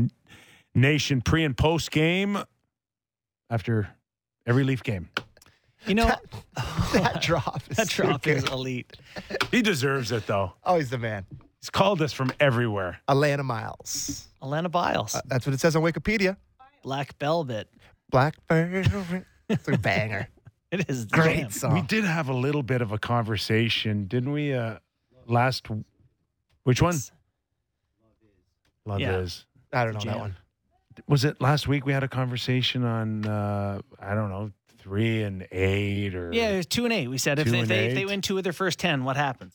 Nation 0.73 1.21
pre 1.21 1.43
and 1.43 1.55
post 1.55 1.91
game 1.91 2.39
after 3.51 3.89
every 4.47 4.63
Leaf 4.63 4.81
game. 4.81 5.09
You 5.85 5.95
know, 5.95 6.11
that 6.93 7.19
drop 7.21 7.61
is 7.69 7.77
that 7.77 7.87
so 7.89 8.03
drop 8.03 8.27
is 8.27 8.43
elite. 8.45 8.91
He 9.51 9.61
deserves 9.61 10.11
it, 10.11 10.27
though. 10.27 10.53
Oh, 10.65 10.77
he's 10.77 10.89
the 10.89 10.97
man. 10.97 11.25
He's 11.61 11.69
called 11.69 12.01
us 12.01 12.13
from 12.13 12.31
everywhere. 12.39 12.99
Alannah 13.07 13.43
Myles. 13.43 14.27
Alannah 14.41 14.69
Byles. 14.69 15.15
Uh, 15.15 15.21
that's 15.27 15.45
what 15.45 15.53
it 15.53 15.59
says 15.59 15.75
on 15.75 15.83
Wikipedia. 15.83 16.37
Black 16.83 17.17
Velvet. 17.19 17.67
Blackbird. 18.11 19.25
It's 19.49 19.67
a 19.67 19.77
banger. 19.77 20.27
It 20.71 20.89
is 20.89 21.05
Great 21.05 21.37
jam. 21.41 21.49
song. 21.51 21.73
We 21.73 21.81
did 21.81 22.03
have 22.03 22.27
a 22.29 22.33
little 22.33 22.63
bit 22.63 22.81
of 22.81 22.91
a 22.91 22.97
conversation, 22.97 24.05
didn't 24.07 24.31
we? 24.31 24.53
Uh, 24.53 24.77
last, 25.25 25.67
which 26.63 26.81
one? 26.81 26.95
Love 28.85 28.99
Yeah. 28.99 29.17
is. 29.17 29.45
I 29.73 29.83
don't 29.83 29.93
know 29.95 29.99
Jam. 29.99 30.13
that 30.13 30.19
one. 30.19 30.37
Was 31.07 31.25
it 31.25 31.39
last 31.41 31.67
week? 31.67 31.85
We 31.85 31.93
had 31.93 32.03
a 32.03 32.07
conversation 32.07 32.83
on 32.83 33.25
uh, 33.25 33.81
I 33.99 34.15
don't 34.15 34.29
know 34.29 34.51
three 34.87 35.23
and 35.23 35.45
eight 35.51 36.15
or 36.15 36.31
Yeah, 36.33 36.49
it 36.49 36.57
was 36.57 36.65
two 36.65 36.85
and 36.85 36.93
eight. 36.93 37.07
We 37.09 37.17
said 37.17 37.39
if, 37.39 37.47
they, 37.47 37.59
if, 37.59 37.67
they, 37.67 37.87
if 37.87 37.95
they 37.95 38.05
win 38.05 38.21
two 38.21 38.37
of 38.37 38.43
their 38.43 38.53
first 38.53 38.79
ten, 38.79 39.03
what 39.03 39.17
happens? 39.17 39.53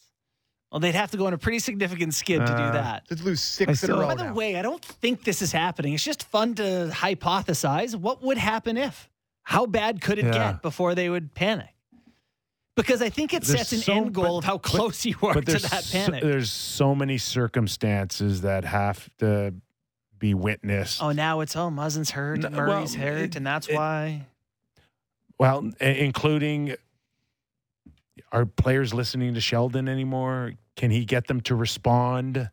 Well, 0.70 0.80
they'd 0.80 0.94
have 0.94 1.10
to 1.12 1.16
go 1.16 1.26
on 1.26 1.32
a 1.34 1.38
pretty 1.38 1.58
significant 1.58 2.14
skid 2.14 2.40
to 2.40 2.46
do 2.46 2.52
Uh, 2.52 2.72
that. 2.72 3.04
Let's 3.10 3.22
lose 3.22 3.40
I 3.40 3.72
six 3.72 3.84
in 3.84 3.90
a 3.90 3.94
row 3.94 4.06
By 4.08 4.14
the 4.14 4.24
now. 4.24 4.34
way, 4.34 4.56
I 4.56 4.62
don't 4.62 4.82
think 4.84 5.24
this 5.24 5.42
is 5.42 5.52
happening. 5.52 5.92
It's 5.94 6.04
just 6.04 6.22
fun 6.24 6.54
to 6.56 6.90
hypothesize 6.92 7.94
what 7.96 8.22
would 8.22 8.38
happen 8.38 8.76
if. 8.76 9.08
How 9.42 9.66
bad 9.66 10.00
could 10.00 10.18
it 10.18 10.26
Yeah. 10.26 10.52
get 10.52 10.62
before 10.62 10.94
they 10.94 11.08
would 11.10 11.34
panic? 11.34 11.68
Because 12.74 13.02
I 13.02 13.10
think 13.10 13.34
it 13.34 13.42
There's 13.42 13.58
sets 13.58 13.72
an 13.72 13.78
so- 13.80 13.92
end 13.92 14.14
goal 14.14 14.24
but- 14.24 14.38
of 14.38 14.44
how 14.44 14.52
but- 14.58 14.62
close 14.62 15.04
you 15.04 15.16
are 15.22 15.34
but 15.34 15.44
to 15.46 15.50
there's 15.52 15.62
that 15.70 15.84
so, 15.84 15.98
panic. 15.98 16.22
there's 16.22 16.50
so 16.50 16.94
many 16.94 17.18
circumstances 17.18 18.40
that 18.42 18.64
have 18.64 19.10
to 19.18 19.54
be 20.18 20.32
witnessed. 20.34 21.02
oh, 21.02 21.12
now 21.12 21.40
it's 21.40 21.54
oh 21.56 21.68
Muzzin's 21.70 22.10
hurt, 22.12 22.38
No, 22.40 22.46
and 22.46 22.56
Murray's 22.56 22.96
well, 22.96 23.06
hurt, 23.08 23.18
it- 23.22 23.36
and 23.36 23.46
that's 23.46 23.68
it- 23.68 23.74
why. 23.74 24.26
Well, 25.38 25.70
including 25.80 26.74
are 28.30 28.46
players 28.46 28.94
listening 28.94 29.34
to 29.34 29.40
Sheldon 29.40 29.88
anymore? 29.88 30.52
Can 30.76 30.90
he 30.90 31.04
get 31.04 31.26
them 31.26 31.40
to 31.42 31.54
respond? 31.54 32.50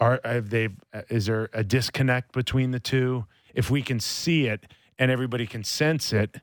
Are 0.00 0.20
have 0.24 0.50
they? 0.50 0.68
Is 1.08 1.26
there 1.26 1.48
a 1.52 1.64
disconnect 1.64 2.32
between 2.32 2.70
the 2.70 2.80
two? 2.80 3.26
If 3.54 3.70
we 3.70 3.82
can 3.82 3.98
see 4.00 4.46
it 4.46 4.64
and 4.98 5.10
everybody 5.10 5.46
can 5.46 5.64
sense 5.64 6.12
it, 6.12 6.36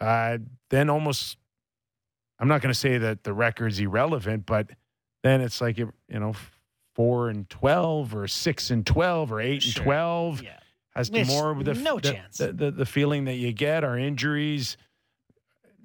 uh, 0.00 0.38
then 0.70 0.90
almost 0.90 1.38
I'm 2.38 2.48
not 2.48 2.60
going 2.60 2.72
to 2.72 2.78
say 2.78 2.98
that 2.98 3.24
the 3.24 3.32
record's 3.32 3.78
irrelevant, 3.78 4.44
but 4.46 4.70
then 5.22 5.40
it's 5.40 5.60
like 5.60 5.78
you 5.78 5.92
know 6.10 6.34
four 6.94 7.28
and 7.30 7.48
twelve 7.48 8.14
or 8.14 8.28
six 8.28 8.70
and 8.70 8.84
twelve 8.84 9.32
or 9.32 9.40
eight 9.40 9.62
Sure. 9.62 9.80
and 9.80 9.84
twelve 9.86 10.42
Yeah. 10.42 10.58
has 10.94 11.08
to 11.10 11.24
more 11.24 11.54
with 11.54 11.66
the 11.66 11.74
no 11.74 11.98
the, 11.98 12.12
chance. 12.12 12.38
the, 12.38 12.52
the 12.52 12.70
the 12.70 12.86
feeling 12.86 13.24
that 13.24 13.36
you 13.36 13.52
get 13.52 13.84
are 13.84 13.96
injuries 13.96 14.76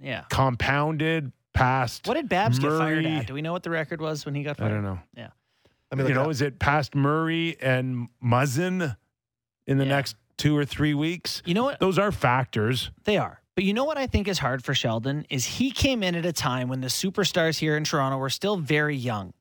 Yeah. 0.02 0.24
compounded 0.30 1.32
past 1.54 2.08
What 2.08 2.14
did 2.16 2.30
Babs 2.30 2.60
get 2.60 2.70
fired 2.70 3.04
Murray. 3.04 3.16
at? 3.16 3.28
Do 3.28 3.34
we 3.34 3.42
know 3.42 3.52
what 3.52 3.64
the 3.64 3.70
record 3.70 4.00
was 4.02 4.26
when 4.26 4.36
he 4.36 4.44
got 4.44 4.58
fired? 4.58 4.72
I 4.72 4.74
don't 4.76 4.84
know. 4.84 5.00
Yeah. 5.16 5.30
I 5.92 5.96
mean, 5.96 6.08
You 6.08 6.14
know, 6.14 6.24
up. 6.26 6.32
is 6.32 6.42
it 6.42 6.60
past 6.60 6.94
Murray 6.96 7.58
and 7.62 8.10
Muzzin 8.24 8.96
in 9.66 9.78
the 9.78 9.86
Yeah. 9.86 9.90
next 9.96 10.16
two 10.38 10.56
or 10.56 10.66
three 10.66 10.94
weeks? 10.94 11.42
You 11.46 11.54
know 11.54 11.64
what? 11.64 11.80
Those 11.80 11.98
are 11.98 12.12
factors. 12.12 12.92
They 13.06 13.18
are. 13.18 13.42
But 13.56 13.64
you 13.64 13.74
know 13.74 13.86
what 13.86 13.98
I 13.98 14.06
think 14.06 14.28
is 14.28 14.38
hard 14.40 14.64
for 14.64 14.76
Sheldon 14.76 15.26
is 15.30 15.46
he 15.46 15.72
came 15.72 16.04
in 16.04 16.14
at 16.14 16.26
a 16.26 16.34
time 16.34 16.68
when 16.68 16.82
the 16.82 16.88
superstars 16.88 17.58
here 17.58 17.76
in 17.76 17.84
Toronto 17.86 18.18
were 18.20 18.30
still 18.30 18.58
very 18.58 18.96
young. 18.96 19.34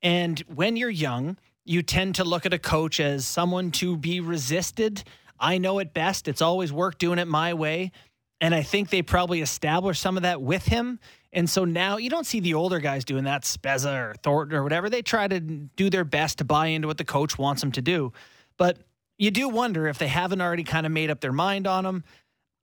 And 0.00 0.38
when 0.54 0.76
you're 0.76 0.88
young, 0.88 1.36
you 1.66 1.82
tend 1.82 2.14
to 2.14 2.24
look 2.24 2.46
at 2.46 2.54
a 2.54 2.58
coach 2.58 2.98
as 2.98 3.26
someone 3.26 3.70
to 3.72 3.96
be 3.98 4.20
resisted. 4.20 5.04
I 5.38 5.58
know 5.58 5.80
it 5.80 5.92
best. 5.92 6.28
It's 6.28 6.40
always 6.40 6.72
work 6.72 6.96
doing 6.98 7.18
it 7.18 7.28
my 7.28 7.52
way. 7.52 7.92
And 8.40 8.54
I 8.54 8.62
think 8.62 8.90
they 8.90 9.02
probably 9.02 9.40
established 9.40 10.00
some 10.00 10.16
of 10.16 10.22
that 10.22 10.40
with 10.40 10.66
him. 10.66 11.00
And 11.32 11.50
so 11.50 11.64
now 11.64 11.96
you 11.96 12.08
don't 12.08 12.26
see 12.26 12.40
the 12.40 12.54
older 12.54 12.78
guys 12.78 13.04
doing 13.04 13.24
that, 13.24 13.42
Spezza 13.42 14.10
or 14.10 14.14
Thornton 14.22 14.56
or 14.56 14.62
whatever. 14.62 14.88
They 14.88 15.02
try 15.02 15.26
to 15.28 15.40
do 15.40 15.90
their 15.90 16.04
best 16.04 16.38
to 16.38 16.44
buy 16.44 16.68
into 16.68 16.88
what 16.88 16.98
the 16.98 17.04
coach 17.04 17.36
wants 17.36 17.60
them 17.60 17.72
to 17.72 17.82
do. 17.82 18.12
But 18.56 18.78
you 19.18 19.30
do 19.30 19.48
wonder 19.48 19.88
if 19.88 19.98
they 19.98 20.06
haven't 20.06 20.40
already 20.40 20.64
kind 20.64 20.86
of 20.86 20.92
made 20.92 21.10
up 21.10 21.20
their 21.20 21.32
mind 21.32 21.66
on 21.66 21.84
him. 21.84 22.04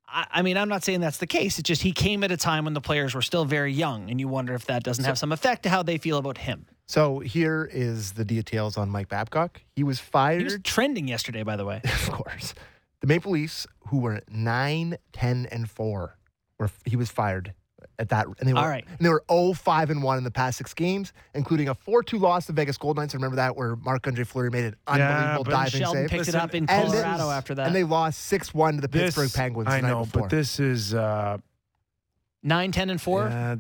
I, 0.08 0.26
I 0.32 0.42
mean, 0.42 0.58
I'm 0.58 0.70
not 0.70 0.84
saying 0.84 1.02
that's 1.02 1.18
the 1.18 1.28
case. 1.28 1.60
It's 1.60 1.68
just 1.68 1.82
he 1.82 1.92
came 1.92 2.24
at 2.24 2.32
a 2.32 2.38
time 2.38 2.66
when 2.66 2.74
the 2.74 2.82
players 2.82 3.14
were 3.14 3.22
still 3.22 3.46
very 3.46 3.74
young, 3.74 4.10
and 4.10 4.20
you 4.20 4.28
wonder 4.28 4.54
if 4.54 4.66
that 4.66 4.84
doesn't 4.84 5.04
have 5.04 5.18
some 5.18 5.32
effect 5.32 5.64
to 5.64 5.70
how 5.70 5.84
they 5.84 5.98
feel 5.98 6.18
about 6.18 6.38
him. 6.38 6.66
So 6.88 7.20
here 7.20 7.70
is 7.72 8.14
the 8.14 8.24
details 8.24 8.78
on 8.78 8.90
Mike 8.90 9.10
Babcock. 9.10 9.62
He 9.76 9.84
was 9.84 10.00
fired, 10.00 10.40
He 10.40 10.46
was 10.46 10.60
trending 10.64 11.08
yesterday, 11.08 11.44
by 11.44 11.56
the 11.56 11.66
way. 11.66 11.82
of 11.84 12.12
course. 12.12 12.54
The 13.06 13.14
Maple 13.14 13.34
Leafs, 13.34 13.68
who 13.89 13.99
were 13.99 14.20
9, 14.32 14.97
10, 15.14 15.47
and 15.51 15.70
4, 15.70 16.18
were 16.58 16.70
he 16.86 16.95
was 16.95 17.12
fired 17.12 17.53
at 17.99 18.10
that. 18.10 18.26
And 18.39 18.49
they 18.49 18.53
were, 18.53 18.58
All 18.58 18.68
right. 18.68 18.84
And 18.88 18.97
they 18.99 19.10
were 19.10 19.24
0, 19.32 19.53
5, 19.53 19.89
and 19.91 20.01
1 20.01 20.18
in 20.18 20.24
the 20.24 20.32
past 20.32 20.58
six 20.58 20.74
games, 20.74 21.14
including 21.36 21.70
a 21.70 21.76
4 21.76 22.01
2 22.01 22.18
loss 22.18 22.47
to 22.47 22.53
Vegas 22.53 22.80
Gold 22.80 22.97
Knights. 22.97 23.14
Remember 23.14 23.36
that, 23.36 23.56
where 23.56 23.76
Marc 23.76 24.08
Andre 24.08 24.24
Fleury 24.24 24.49
made 24.49 24.64
an 24.66 24.76
unbelievable 24.88 25.43
but 25.43 25.51
diving 25.51 25.82
Sheldon 25.82 26.01
save? 26.03 26.10
picked 26.10 26.20
Listen, 26.22 26.36
it 26.36 26.41
up 26.41 26.56
in 26.56 26.66
And 26.68 26.88
Colorado 26.91 27.18
this- 27.18 27.34
after 27.34 27.53
that. 27.56 27.68
And 27.68 27.76
they 27.76 27.84
lost 27.84 28.24
6 28.24 28.56
1 28.56 28.76
to 28.78 28.82
the 28.82 28.88
This- 28.88 29.14
Pittsburgh 29.14 29.32
Penguins 29.39 29.70
I 29.70 29.82
night 29.82 29.89
know, 29.89 30.06
before. 30.06 30.22
but 30.24 30.32
this 30.32 30.60
is 30.60 30.95
uh, 30.95 31.38
9, 32.41 32.72
10, 32.72 32.89
and 32.89 32.99
4? 32.99 33.28
yeah, 33.28 33.56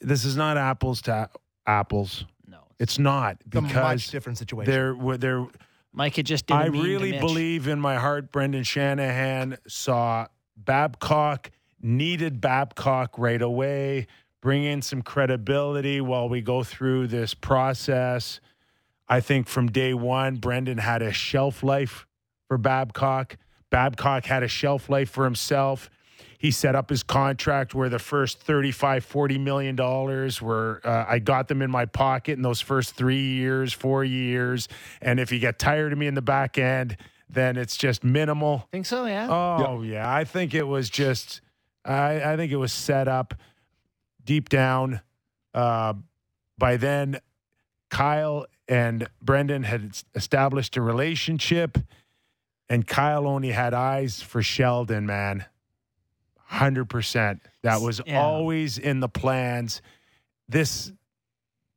this 0.00 0.24
is 0.24 0.36
not 0.36 0.56
apples 0.56 1.02
to 1.02 1.30
apples. 1.68 2.24
No. 2.48 2.58
It's 2.80 2.98
not 2.98 3.36
it's 3.46 3.54
a 3.56 3.60
much 3.60 3.68
because 3.70 4.10
different 4.10 4.38
situation. 4.38 4.72
there 4.72 4.92
were 4.92 5.16
there. 5.16 5.46
Mike 5.96 6.16
had 6.16 6.26
just 6.26 6.46
did 6.46 6.54
I 6.54 6.66
really 6.66 7.18
believe 7.18 7.66
in 7.66 7.80
my 7.80 7.96
heart. 7.96 8.30
Brendan 8.30 8.64
Shanahan 8.64 9.56
saw 9.66 10.26
Babcock 10.54 11.50
needed 11.80 12.38
Babcock 12.38 13.18
right 13.18 13.40
away. 13.40 14.06
Bring 14.42 14.64
in 14.64 14.82
some 14.82 15.00
credibility 15.00 16.02
while 16.02 16.28
we 16.28 16.42
go 16.42 16.62
through 16.62 17.06
this 17.06 17.32
process. 17.32 18.40
I 19.08 19.20
think 19.20 19.48
from 19.48 19.68
day 19.68 19.94
one, 19.94 20.36
Brendan 20.36 20.78
had 20.78 21.00
a 21.00 21.12
shelf 21.12 21.62
life 21.62 22.06
for 22.46 22.58
Babcock, 22.58 23.38
Babcock 23.70 24.26
had 24.26 24.42
a 24.42 24.48
shelf 24.48 24.90
life 24.90 25.10
for 25.10 25.24
himself. 25.24 25.88
He 26.38 26.50
set 26.50 26.74
up 26.74 26.90
his 26.90 27.02
contract 27.02 27.74
where 27.74 27.88
the 27.88 27.98
first 27.98 28.40
35, 28.40 29.04
40 29.04 29.38
million 29.38 29.76
dollars 29.76 30.42
were 30.42 30.80
uh, 30.84 31.04
I 31.08 31.18
got 31.18 31.48
them 31.48 31.62
in 31.62 31.70
my 31.70 31.86
pocket 31.86 32.32
in 32.32 32.42
those 32.42 32.60
first 32.60 32.94
three 32.94 33.34
years, 33.34 33.72
four 33.72 34.04
years. 34.04 34.68
And 35.00 35.18
if 35.18 35.32
you 35.32 35.38
get 35.38 35.58
tired 35.58 35.92
of 35.92 35.98
me 35.98 36.06
in 36.06 36.14
the 36.14 36.22
back 36.22 36.58
end, 36.58 36.96
then 37.28 37.56
it's 37.56 37.76
just 37.76 38.04
minimal. 38.04 38.68
Think 38.70 38.86
so? 38.86 39.06
Yeah. 39.06 39.28
Oh 39.30 39.82
yeah, 39.82 40.12
I 40.12 40.24
think 40.24 40.54
it 40.54 40.66
was 40.66 40.90
just. 40.90 41.40
I, 41.84 42.32
I 42.32 42.36
think 42.36 42.50
it 42.50 42.56
was 42.56 42.72
set 42.72 43.06
up 43.06 43.34
deep 44.24 44.48
down. 44.48 45.00
Uh, 45.54 45.94
by 46.58 46.76
then, 46.76 47.20
Kyle 47.90 48.46
and 48.68 49.08
Brendan 49.22 49.62
had 49.62 49.96
established 50.14 50.76
a 50.76 50.82
relationship, 50.82 51.78
and 52.68 52.86
Kyle 52.86 53.26
only 53.26 53.52
had 53.52 53.72
eyes 53.72 54.20
for 54.20 54.42
Sheldon. 54.42 55.06
Man, 55.06 55.44
hundred 56.46 56.86
percent. 56.86 57.42
That 57.62 57.80
was 57.80 58.00
Yeah. 58.06 58.20
always 58.22 58.78
in 58.78 59.00
the 59.00 59.08
plans. 59.08 59.82
This 60.48 60.92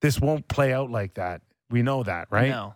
this 0.02 0.20
won't 0.20 0.48
play 0.48 0.74
out 0.74 0.90
like 0.90 1.16
that. 1.16 1.42
We 1.70 1.82
know 1.82 2.04
that, 2.04 2.28
right? 2.32 2.50
No, 2.50 2.74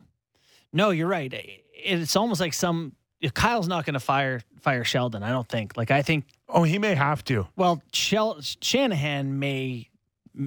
no, 0.74 0.90
you're 0.90 1.08
right. 1.08 1.34
It's 1.74 2.16
almost 2.16 2.42
like 2.42 2.54
some 2.54 2.94
Kyle's 3.34 3.68
not 3.68 3.86
going 3.86 3.94
to 3.94 4.00
fire 4.00 4.42
fire 4.60 4.84
Sheldon. 4.84 5.24
I 5.24 5.30
don't 5.30 5.48
think. 5.48 5.78
Like 5.78 5.92
I 5.92 6.02
think. 6.02 6.26
Oh, 6.50 6.64
he 6.64 6.78
may 6.80 6.94
have 6.96 7.24
to 7.26 7.48
Well, 7.56 7.82
Shel- 7.94 8.42
Shanahan 8.62 9.40
may 9.40 9.90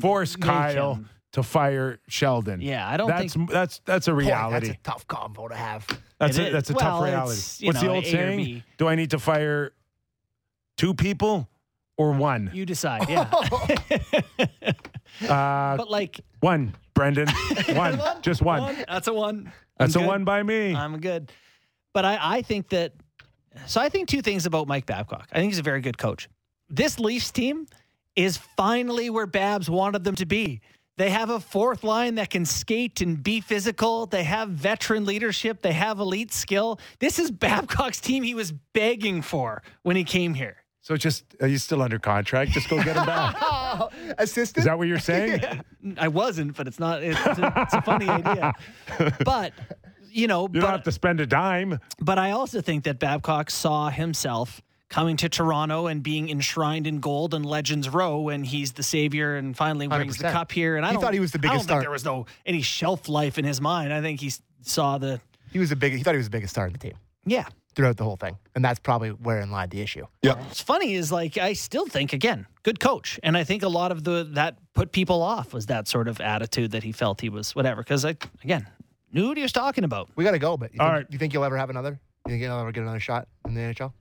force 0.00 0.36
make 0.36 0.46
Kyle 0.46 0.94
him- 0.96 1.08
to 1.32 1.42
fire 1.42 1.98
Sheldon. 2.08 2.60
Yeah, 2.60 2.88
I 2.88 2.96
don't 2.96 3.08
that's 3.08 3.34
think. 3.34 3.50
that's 3.50 3.80
that's 3.84 4.08
a 4.08 4.12
Boy, 4.12 4.18
reality. 4.18 4.68
that's 4.68 4.78
a 4.78 4.82
tough 4.82 5.06
combo 5.08 5.48
to 5.48 5.54
have. 5.54 5.86
That's 6.18 6.36
It 6.38 6.42
a, 6.42 6.46
is. 6.48 6.52
that's 6.52 6.70
a 6.70 6.72
Well, 6.74 6.84
tough 6.84 7.02
reality. 7.04 7.66
What's 7.66 7.82
know, 7.82 7.88
the 7.88 7.88
old 7.88 8.04
A 8.04 8.10
saying? 8.10 8.62
Do 8.78 8.88
I 8.88 8.94
need 8.94 9.10
to 9.10 9.18
fire 9.18 9.72
two 10.76 10.94
people 10.94 11.48
or 11.96 12.12
one? 12.12 12.50
You 12.52 12.66
decide. 12.66 13.08
Yeah. 13.08 13.30
Uh, 15.22 15.76
but 15.78 15.90
like 15.90 16.20
one, 16.40 16.74
Brendan. 16.94 17.28
one, 17.72 18.00
just 18.20 18.42
one. 18.42 18.60
one, 18.60 18.84
that's 18.86 19.08
a 19.08 19.14
one. 19.14 19.50
That's 19.78 19.96
I'm 19.96 20.02
a 20.02 20.04
good. 20.04 20.08
one 20.08 20.24
by 20.24 20.42
me. 20.42 20.74
I'm 20.74 21.00
good. 21.00 21.32
But 21.94 22.04
I, 22.04 22.18
I 22.20 22.42
think 22.42 22.68
that 22.70 22.92
so 23.64 23.80
I 23.80 23.88
think 23.88 24.08
two 24.08 24.20
things 24.20 24.44
about 24.44 24.68
Mike 24.68 24.84
Babcock. 24.84 25.28
I 25.32 25.38
think 25.38 25.52
he's 25.52 25.58
a 25.58 25.62
very 25.62 25.80
good 25.80 25.96
coach. 25.96 26.28
This 26.68 26.98
Leafs 26.98 27.30
team 27.30 27.66
is 28.14 28.36
finally 28.56 29.08
where 29.08 29.26
Babs 29.26 29.70
wanted 29.70 30.04
them 30.04 30.16
to 30.16 30.26
be. 30.26 30.60
They 30.98 31.10
have 31.10 31.28
a 31.28 31.40
fourth 31.40 31.84
line 31.84 32.14
that 32.14 32.30
can 32.30 32.46
skate 32.46 33.02
and 33.02 33.22
be 33.22 33.40
physical. 33.40 34.06
They 34.06 34.24
have 34.24 34.48
veteran 34.48 35.04
leadership. 35.04 35.60
They 35.60 35.74
have 35.74 35.98
elite 35.98 36.32
skill. 36.32 36.80
This 37.00 37.18
is 37.18 37.30
Babcock's 37.30 38.00
team 38.00 38.22
he 38.22 38.34
was 38.34 38.52
begging 38.52 39.20
for 39.20 39.62
when 39.82 39.96
he 39.96 40.04
came 40.04 40.34
here. 40.34 40.56
So 40.86 40.96
just 40.96 41.24
are 41.40 41.48
you 41.48 41.58
still 41.58 41.82
under 41.82 41.98
contract? 41.98 42.52
Just 42.52 42.68
go 42.68 42.76
get 42.76 42.96
him 42.96 43.06
back. 43.06 43.36
Oh, 43.78 43.90
assistant. 44.18 44.58
Is 44.62 44.64
that 44.66 44.78
what 44.78 44.86
you're 44.88 44.98
saying? 45.00 45.42
I 45.98 46.08
wasn't, 46.08 46.56
but 46.56 46.66
it's 46.68 46.78
not. 46.78 47.02
It's, 47.02 47.18
a, 47.20 47.52
it's 47.56 47.74
a 47.74 47.82
funny 47.82 48.08
idea. 48.08 48.52
But 49.24 49.52
you 50.10 50.28
know, 50.28 50.48
You 50.50 50.60
don't 50.60 50.70
have 50.70 50.84
to 50.84 50.92
spend 50.92 51.20
a 51.20 51.26
dime. 51.26 51.78
But 52.00 52.18
I 52.18 52.30
also 52.30 52.60
think 52.62 52.84
that 52.84 52.98
Babcock 52.98 53.50
saw 53.50 53.90
himself 53.90 54.62
coming 54.88 55.16
to 55.18 55.28
Toronto 55.28 55.88
and 55.88 56.02
being 56.02 56.30
enshrined 56.30 56.86
in 56.86 57.00
gold 57.00 57.34
and 57.34 57.44
Legends 57.44 57.88
Row 57.88 58.20
when 58.20 58.44
he's 58.44 58.72
the 58.72 58.82
savior 58.84 59.36
and 59.36 59.54
finally 59.56 59.88
brings 59.88 60.16
the 60.16 60.24
100%. 60.28 60.32
cup 60.32 60.52
here. 60.52 60.76
And 60.76 60.86
I 60.86 60.90
He 60.90 60.94
don't, 60.94 61.02
thought 61.02 61.12
he 61.14 61.20
was 61.20 61.32
the 61.32 61.38
I 61.40 61.42
biggest 61.42 61.54
don't 61.58 61.64
star. 61.64 61.76
think 61.78 61.84
there 61.84 61.90
was 61.90 62.04
no 62.04 62.24
any 62.46 62.62
shelf 62.62 63.08
life 63.08 63.36
in 63.36 63.44
his 63.44 63.60
mind. 63.60 63.92
I 63.92 64.00
think 64.00 64.20
he 64.20 64.28
s- 64.28 64.40
saw 64.62 64.96
the 64.96 65.20
he 65.52 65.58
was 65.58 65.70
a 65.72 65.76
big. 65.76 65.92
He 65.92 66.02
thought 66.02 66.14
he 66.14 66.18
was 66.18 66.26
the 66.28 66.36
biggest 66.38 66.52
star 66.54 66.66
in 66.68 66.72
the 66.72 66.78
team 66.78 66.94
yeah. 67.26 67.44
Throughout 67.76 67.98
the 67.98 68.04
whole 68.04 68.16
thing, 68.16 68.38
and 68.54 68.64
that's 68.64 68.80
probably 68.80 69.10
wherein 69.10 69.50
lied 69.50 69.70
the 69.70 69.82
issue. 69.82 70.06
Yeah. 70.22 70.34
What's 70.36 70.62
funny 70.62 70.94
is 70.94 71.12
like 71.12 71.36
I 71.36 71.52
still 71.52 71.86
think 71.86 72.12
again 72.14 72.46
good 72.62 72.80
coach, 72.80 73.20
and 73.22 73.36
I 73.36 73.44
think 73.44 73.62
a 73.62 73.68
lot 73.68 73.92
of 73.92 74.02
the 74.02 74.26
that 74.32 74.56
put 74.74 74.92
people 74.92 75.22
off 75.22 75.52
was 75.52 75.66
that 75.66 75.86
sort 75.86 76.08
of 76.08 76.18
attitude 76.20 76.70
that 76.70 76.82
he 76.82 76.90
felt 76.92 77.20
he 77.20 77.28
was 77.28 77.54
whatever. 77.54 77.82
Because 77.82 78.04
I 78.06 78.16
again 78.42 78.66
knew 79.12 79.28
what 79.28 79.36
he 79.36 79.42
was 79.42 79.52
talking 79.52 79.84
about. 79.84 80.08
We 80.16 80.24
got 80.24 80.30
to 80.32 80.38
go, 80.38 80.56
but 80.56 80.72
you 80.74 80.80
All 80.80 80.86
think, 80.88 80.94
right. 80.96 81.06
you 81.10 81.18
think 81.18 81.34
you'll 81.34 81.44
ever 81.44 81.58
have 81.58 81.68
another? 81.70 82.00
You 82.26 82.30
think 82.30 82.42
you'll 82.42 82.58
ever 82.58 82.72
get 82.72 82.82
another 82.82 82.98
shot 82.98 83.28
in 83.46 83.54
the 83.54 83.60
NHL? 83.60 83.92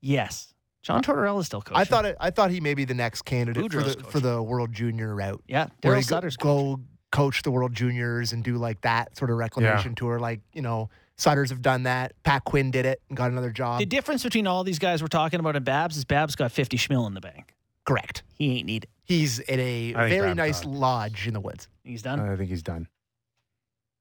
Yes, 0.00 0.54
John 0.82 1.02
Tortorella 1.02 1.40
is 1.40 1.46
still 1.46 1.60
coaching. 1.60 1.80
I 1.80 1.84
thought 1.84 2.04
it. 2.06 2.16
I 2.20 2.30
thought 2.30 2.50
he 2.50 2.60
may 2.60 2.74
be 2.74 2.84
the 2.84 2.94
next 2.94 3.22
candidate 3.22 3.70
for 3.70 3.80
Boudreau's 3.80 3.96
the 3.96 4.04
for 4.04 4.20
the 4.20 4.42
World 4.42 4.72
Junior 4.72 5.14
route. 5.14 5.42
yeah, 5.46 5.68
where 5.82 5.94
Daryl 5.94 5.98
he 5.98 6.02
go, 6.04 6.08
Sutter's 6.08 6.36
coaching. 6.36 6.76
go 6.76 6.80
coach 7.10 7.42
the 7.42 7.50
World 7.50 7.74
Juniors 7.74 8.32
and 8.32 8.42
do 8.44 8.56
like 8.56 8.80
that 8.82 9.16
sort 9.16 9.30
of 9.30 9.36
reclamation 9.36 9.94
tour. 9.94 10.18
Like 10.18 10.40
you 10.52 10.62
know, 10.62 10.88
Sutters 11.18 11.50
have 11.50 11.60
done 11.62 11.82
that. 11.82 12.12
Pat 12.22 12.44
Quinn 12.44 12.70
did 12.70 12.86
it 12.86 13.02
and 13.08 13.16
got 13.16 13.30
another 13.30 13.50
job. 13.50 13.80
The 13.80 13.86
difference 13.86 14.22
between 14.22 14.46
all 14.46 14.62
these 14.64 14.78
guys 14.78 15.02
we're 15.02 15.08
talking 15.08 15.40
about 15.40 15.56
and 15.56 15.64
Babs 15.64 15.96
is 15.96 16.04
Babs 16.04 16.36
got 16.36 16.52
50 16.52 16.76
schmil 16.78 17.06
in 17.08 17.14
the 17.14 17.20
bank. 17.20 17.54
Correct. 17.84 18.22
He 18.34 18.58
ain't 18.58 18.66
need 18.66 18.84
it. 18.84 18.90
He's 19.04 19.40
in 19.40 19.58
a 19.58 19.94
I 19.94 20.08
think 20.08 20.10
very 20.10 20.28
Babcock. 20.34 20.36
nice 20.36 20.64
lodge 20.64 21.26
in 21.26 21.34
the 21.34 21.40
woods. 21.40 21.68
He's 21.82 22.02
done. 22.02 22.20
I 22.20 22.36
think 22.36 22.50
he's 22.50 22.62
done. 22.62 22.86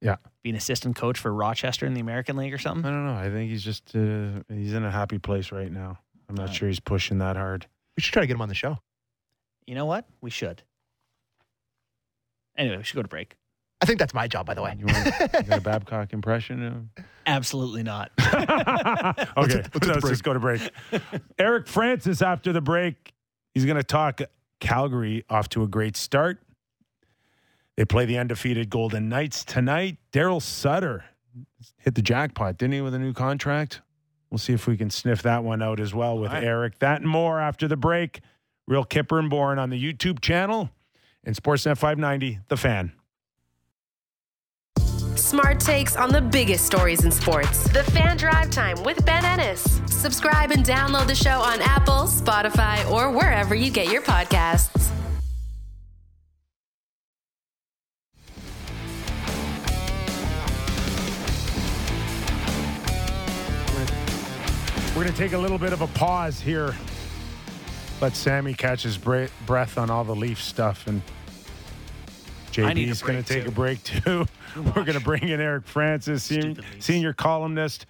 Yeah. 0.01 0.18
Be 0.43 0.51
an 0.51 0.55
assistant 0.55 0.95
coach 0.95 1.18
for 1.18 1.34
Rochester 1.34 1.86
in 1.88 1.93
the 1.95 2.01
American 2.01 2.36
League 2.36 2.53
or 2.53 2.59
something. 2.59 2.86
I 2.86 2.89
don't 2.89 3.05
know. 3.07 3.15
I 3.15 3.32
think 3.32 3.49
he's 3.49 3.63
just 3.63 3.95
uh, 3.95 4.43
he's 4.49 4.74
in 4.74 4.84
a 4.84 4.91
happy 4.91 5.18
place 5.18 5.51
right 5.51 5.72
now. 5.72 5.97
I'm 6.30 6.36
not 6.36 6.53
sure 6.53 6.68
he's 6.68 6.80
pushing 6.82 7.18
that 7.20 7.36
hard. 7.36 7.65
We 7.95 8.01
should 8.01 8.13
try 8.13 8.22
to 8.22 8.28
get 8.28 8.36
him 8.36 8.41
on 8.41 8.49
the 8.49 8.55
show. 8.55 8.78
You 9.65 9.74
know 9.74 9.86
what? 9.86 10.05
We 10.22 10.30
should. 10.30 10.61
Anyway, 12.57 12.78
we 12.78 12.84
should 12.84 12.95
go 12.95 13.01
to 13.01 13.07
break. 13.07 13.36
I 13.80 13.86
think 13.86 13.99
that's 13.99 14.13
my 14.13 14.28
job, 14.28 14.45
by 14.45 14.53
the 14.55 14.63
way. 14.63 14.75
You, 14.78 14.86
want, 14.88 15.05
you 15.05 15.43
got 15.43 15.59
a 15.59 15.61
Babcock 15.63 16.13
impression? 16.13 16.89
Absolutely 17.28 17.84
not. 17.84 18.11
okay, 19.38 19.63
let's 19.86 20.09
just 20.09 20.23
go 20.23 20.34
to 20.34 20.39
break. 20.39 20.61
Eric 21.38 21.67
Francis 21.67 22.21
after 22.21 22.51
the 22.51 22.61
break. 22.61 23.13
He's 23.53 23.65
going 23.65 23.78
to 23.78 23.84
talk 23.84 24.21
Calgary 24.59 25.25
off 25.30 25.49
to 25.49 25.63
a 25.63 25.67
great 25.67 25.95
start. 25.95 26.39
They 27.75 27.86
play 27.86 28.05
the 28.05 28.17
undefeated 28.17 28.71
Golden 28.71 29.09
Knights 29.09 29.43
tonight. 29.43 29.97
Daryl 30.11 30.41
Sutter 30.41 31.05
hit 31.78 31.93
the 31.93 32.01
jackpot, 32.01 32.57
didn't 32.57 32.73
he, 32.73 32.82
with 32.82 32.95
a 32.95 32.99
new 32.99 33.13
contract? 33.13 33.82
We'll 34.32 34.39
see 34.39 34.53
if 34.53 34.67
we 34.67 34.75
can 34.75 34.89
sniff 34.89 35.21
that 35.21 35.43
one 35.43 35.61
out 35.61 35.80
as 35.80 35.93
well 35.93 36.17
with 36.17 36.32
All 36.32 36.36
right. 36.38 36.43
Eric. 36.43 36.80
That 36.80 37.01
and 37.01 37.09
more 37.09 37.39
after 37.39 37.67
the 37.67 37.78
break. 37.78 38.21
Real 38.67 38.84
Kyper 38.84 39.19
and 39.19 39.30
Bourne 39.30 39.59
on 39.59 39.69
the 39.69 39.82
YouTube 39.82 40.19
channel 40.19 40.69
and 41.23 41.36
Sportsnet 41.36 41.78
590, 41.78 42.39
The 42.49 42.57
Fan. 42.57 42.91
Smart 45.28 45.59
takes 45.59 45.97
on 45.97 46.09
the 46.09 46.21
biggest 46.21 46.65
stories 46.65 47.03
in 47.03 47.11
sports. 47.11 47.67
The 47.73 47.84
Fan 47.84 48.15
Drive 48.15 48.49
Time 48.49 48.82
with 48.84 49.05
Ben 49.05 49.25
Ennis. 49.25 49.61
Subscribe 49.86 50.51
and 50.51 50.63
download 50.63 51.07
the 51.07 51.15
show 51.15 51.41
on 51.41 51.61
Apple, 51.61 52.05
Spotify, 52.05 52.89
or 52.89 53.11
wherever 53.11 53.53
you 53.53 53.69
get 53.69 53.91
your 53.91 54.01
podcasts. 54.01 54.89
We're 64.95 65.03
going 65.03 65.13
to 65.13 65.19
take 65.19 65.34
a 65.34 65.38
little 65.38 65.57
bit 65.57 65.73
of 65.73 65.82
a 65.82 65.88
pause 65.88 66.39
here. 66.39 66.73
Let 67.99 68.15
Sammy 68.15 68.53
catch 68.53 68.84
his 68.84 68.97
breath 68.97 69.78
on 69.78 69.89
all 69.89 70.05
the 70.05 70.15
Leaf 70.15 70.41
stuff. 70.41 70.88
And 70.88 71.01
I 71.01 71.01
need 71.01 71.11
a 71.11 71.16
JB's 72.58 73.01
going 73.01 73.24
to 73.24 73.34
take 73.34 73.43
too. 73.43 73.49
a 73.49 73.51
break 73.51 73.84
too. 73.84 74.26
We're 74.55 74.84
going 74.84 74.93
to 74.93 74.99
bring 74.99 75.28
in 75.28 75.39
Eric 75.39 75.68
Francis, 75.68 76.24
sen- 76.24 76.41
Stupid 76.41 76.66
Leafs. 76.74 76.86
senior 76.86 77.14
columnist 77.14 77.86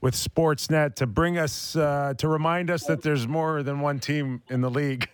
with 0.00 0.14
Sportsnet, 0.14 0.94
to 0.96 1.06
bring 1.06 1.38
us, 1.38 1.76
uh, 1.76 2.14
to 2.18 2.28
remind 2.28 2.70
us 2.70 2.84
that 2.84 3.02
there's 3.02 3.26
more 3.28 3.62
than 3.62 3.80
one 3.80 4.00
team 4.00 4.42
in 4.48 4.60
the 4.60 4.70
league, 4.70 5.08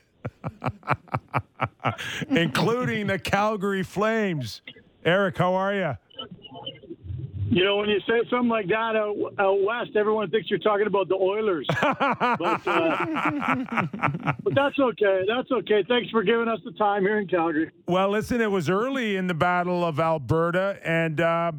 including 2.30 3.06
the 3.06 3.18
Calgary 3.18 3.82
Flames. 3.82 4.62
Eric, 5.04 5.36
how 5.38 5.54
are 5.54 5.74
you? 5.74 5.96
You 7.50 7.64
know, 7.64 7.76
when 7.76 7.88
you 7.88 7.98
say 8.00 8.20
something 8.28 8.48
like 8.48 8.68
that 8.68 8.94
out, 8.94 9.16
out 9.38 9.62
west, 9.62 9.96
everyone 9.96 10.30
thinks 10.30 10.50
you're 10.50 10.58
talking 10.58 10.86
about 10.86 11.08
the 11.08 11.14
Oilers. 11.14 11.66
but, 11.80 12.66
uh, 12.66 13.82
but 14.42 14.54
that's 14.54 14.78
okay. 14.78 15.22
That's 15.26 15.50
okay. 15.50 15.82
Thanks 15.88 16.10
for 16.10 16.22
giving 16.22 16.46
us 16.46 16.60
the 16.64 16.72
time 16.72 17.02
here 17.02 17.18
in 17.18 17.26
Calgary. 17.26 17.70
Well, 17.86 18.10
listen, 18.10 18.42
it 18.42 18.50
was 18.50 18.68
early 18.68 19.16
in 19.16 19.28
the 19.28 19.34
Battle 19.34 19.82
of 19.82 19.98
Alberta, 19.98 20.78
and 20.84 21.20
uh, 21.22 21.52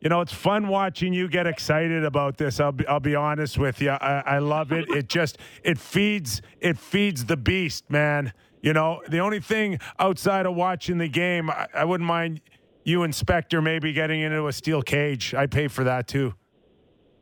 you 0.00 0.08
know 0.08 0.20
it's 0.20 0.32
fun 0.32 0.66
watching 0.66 1.12
you 1.12 1.28
get 1.28 1.46
excited 1.46 2.04
about 2.04 2.36
this. 2.36 2.58
I'll 2.58 2.72
be, 2.72 2.86
I'll 2.88 2.98
be 2.98 3.14
honest 3.14 3.56
with 3.56 3.80
you. 3.80 3.90
I, 3.90 4.22
I 4.26 4.38
love 4.38 4.72
it. 4.72 4.88
It 4.90 5.08
just 5.08 5.38
it 5.62 5.78
feeds 5.78 6.42
it 6.60 6.76
feeds 6.76 7.26
the 7.26 7.36
beast, 7.36 7.88
man. 7.88 8.32
You 8.62 8.72
know, 8.72 9.00
the 9.08 9.20
only 9.20 9.40
thing 9.40 9.78
outside 9.98 10.44
of 10.44 10.54
watching 10.54 10.98
the 10.98 11.08
game, 11.08 11.48
I, 11.50 11.68
I 11.72 11.84
wouldn't 11.84 12.06
mind 12.06 12.40
you, 12.84 13.02
Inspector, 13.02 13.60
maybe 13.60 13.92
getting 13.92 14.20
into 14.20 14.46
a 14.46 14.52
steel 14.52 14.82
cage. 14.82 15.34
I 15.34 15.46
pay 15.46 15.68
for 15.68 15.84
that 15.84 16.08
too. 16.08 16.34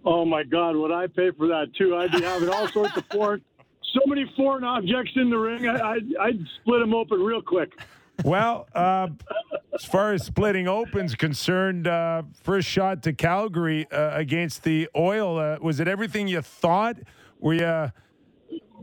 Oh, 0.05 0.25
my 0.25 0.43
God, 0.45 0.77
would 0.77 0.93
I 0.93 1.07
pay 1.09 1.33
for 1.33 1.49
that, 1.49 1.75
too? 1.77 1.97
I'd 1.97 2.13
be 2.13 2.23
having 2.23 2.49
all 2.49 2.69
sorts 2.69 2.97
of 2.97 3.05
foreign, 3.07 3.43
so 3.93 4.01
many 4.07 4.33
foreign 4.37 4.65
objects 4.65 5.13
in 5.17 5.29
the 5.29 5.37
ring. 5.37 5.69
I, 5.69 5.75
I'd, 5.75 6.17
I'd 6.21 6.47
split 6.61 6.81
them 6.81 6.95
open 6.95 7.21
real 7.21 7.43
quick. 7.43 7.73
Well, 8.25 8.69
uh, 8.75 9.09
as 9.75 9.85
far 9.85 10.13
as 10.13 10.25
splitting 10.25 10.67
opens 10.67 11.15
concerned, 11.15 11.89
uh, 11.89 12.23
first 12.43 12.69
shot 12.69 13.03
to 13.03 13.13
Calgary 13.13 13.91
uh, 13.91 14.17
against 14.17 14.63
the 14.63 14.89
Oil. 14.97 15.39
Uh, 15.39 15.59
was 15.61 15.79
it 15.79 15.89
everything 15.89 16.27
you 16.27 16.43
thought? 16.43 16.97
Were 17.39 17.55
you 17.55 17.93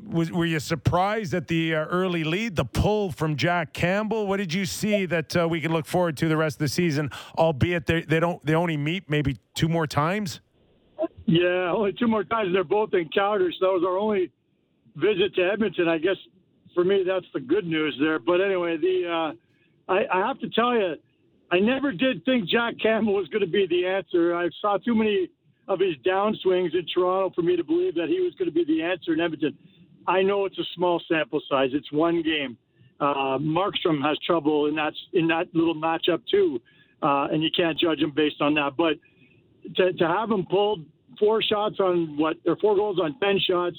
was, 0.03 0.31
were 0.31 0.45
you 0.45 0.59
surprised 0.59 1.33
at 1.33 1.47
the 1.47 1.75
uh, 1.75 1.85
early 1.85 2.23
lead, 2.23 2.55
the 2.55 2.65
pull 2.65 3.11
from 3.11 3.35
Jack 3.35 3.73
Campbell? 3.73 4.27
What 4.27 4.37
did 4.37 4.53
you 4.53 4.65
see 4.65 5.05
that 5.05 5.35
uh, 5.35 5.47
we 5.47 5.61
can 5.61 5.71
look 5.71 5.85
forward 5.85 6.17
to 6.17 6.27
the 6.27 6.37
rest 6.37 6.55
of 6.55 6.59
the 6.59 6.67
season? 6.67 7.09
Albeit 7.37 7.85
they, 7.85 8.01
they 8.01 8.19
don't 8.19 8.43
they 8.45 8.55
only 8.55 8.77
meet 8.77 9.09
maybe 9.09 9.37
two 9.53 9.69
more 9.69 9.87
times. 9.87 10.41
Yeah, 11.25 11.71
only 11.71 11.93
two 11.93 12.07
more 12.07 12.23
times. 12.23 12.53
They're 12.53 12.63
both 12.63 12.91
so 12.91 12.97
that 12.97 13.47
was 13.61 13.83
our 13.85 13.97
only 13.97 14.31
visit 14.95 15.35
to 15.35 15.49
Edmonton. 15.51 15.87
I 15.87 15.97
guess 15.97 16.17
for 16.73 16.83
me, 16.83 17.03
that's 17.05 17.25
the 17.33 17.39
good 17.39 17.65
news 17.65 17.97
there. 17.99 18.19
But 18.19 18.41
anyway, 18.41 18.77
the 18.77 19.33
uh, 19.87 19.91
I, 19.91 20.05
I 20.11 20.27
have 20.27 20.39
to 20.39 20.49
tell 20.49 20.73
you, 20.73 20.95
I 21.51 21.59
never 21.59 21.91
did 21.91 22.23
think 22.25 22.49
Jack 22.49 22.75
Campbell 22.81 23.13
was 23.13 23.27
going 23.29 23.41
to 23.45 23.51
be 23.51 23.67
the 23.67 23.85
answer. 23.85 24.35
I 24.35 24.49
saw 24.61 24.77
too 24.77 24.95
many 24.95 25.29
of 25.67 25.79
his 25.79 25.95
downswings 26.05 26.73
in 26.73 26.85
Toronto 26.93 27.31
for 27.33 27.41
me 27.41 27.55
to 27.55 27.63
believe 27.63 27.95
that 27.95 28.07
he 28.07 28.19
was 28.19 28.33
going 28.35 28.49
to 28.49 28.53
be 28.53 28.65
the 28.65 28.83
answer 28.83 29.13
in 29.13 29.19
Edmonton. 29.19 29.57
I 30.07 30.21
know 30.21 30.45
it's 30.45 30.57
a 30.59 30.65
small 30.75 31.01
sample 31.07 31.41
size; 31.49 31.69
it's 31.73 31.91
one 31.91 32.21
game. 32.21 32.57
Uh, 32.99 33.37
Markstrom 33.37 34.01
has 34.01 34.17
trouble 34.25 34.67
in 34.67 34.75
that 34.75 34.93
in 35.13 35.27
that 35.27 35.47
little 35.53 35.75
matchup 35.75 36.21
too, 36.29 36.61
uh, 37.01 37.27
and 37.31 37.43
you 37.43 37.49
can't 37.55 37.77
judge 37.77 37.99
him 37.99 38.11
based 38.15 38.41
on 38.41 38.53
that. 38.55 38.77
But 38.77 38.95
to, 39.75 39.93
to 39.93 40.07
have 40.07 40.31
him 40.31 40.45
pulled 40.49 40.85
four 41.19 41.41
shots 41.41 41.79
on 41.79 42.17
what 42.17 42.37
or 42.45 42.55
four 42.57 42.75
goals 42.75 42.99
on 42.99 43.17
ten 43.19 43.39
shots, 43.39 43.77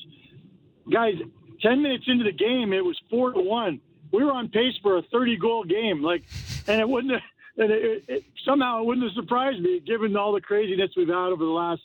guys, 0.93 1.15
10 1.63 1.83
minutes 1.83 2.05
into 2.07 2.25
the 2.25 2.33
game, 2.33 2.73
it 2.73 2.85
was 2.85 2.99
four 3.11 3.33
to 3.33 3.41
one. 3.41 3.81
We 4.13 4.25
were 4.25 4.33
on 4.33 4.49
pace 4.49 4.75
for 4.83 4.99
a 4.99 5.03
30 5.13 5.37
goal 5.37 5.65
game. 5.65 6.03
Like, 6.03 6.23
and 6.69 6.81
it 6.81 6.89
wouldn't, 6.89 7.13
and 7.57 7.71
it, 7.71 8.05
it, 8.09 8.25
somehow 8.45 8.81
it 8.81 8.87
wouldn't 8.87 9.07
have 9.07 9.15
surprised 9.15 9.61
me 9.61 9.81
given 9.81 10.17
all 10.17 10.33
the 10.33 10.41
craziness 10.41 10.91
we've 10.97 11.09
had 11.09 11.15
over 11.15 11.45
the 11.45 11.51
last 11.51 11.83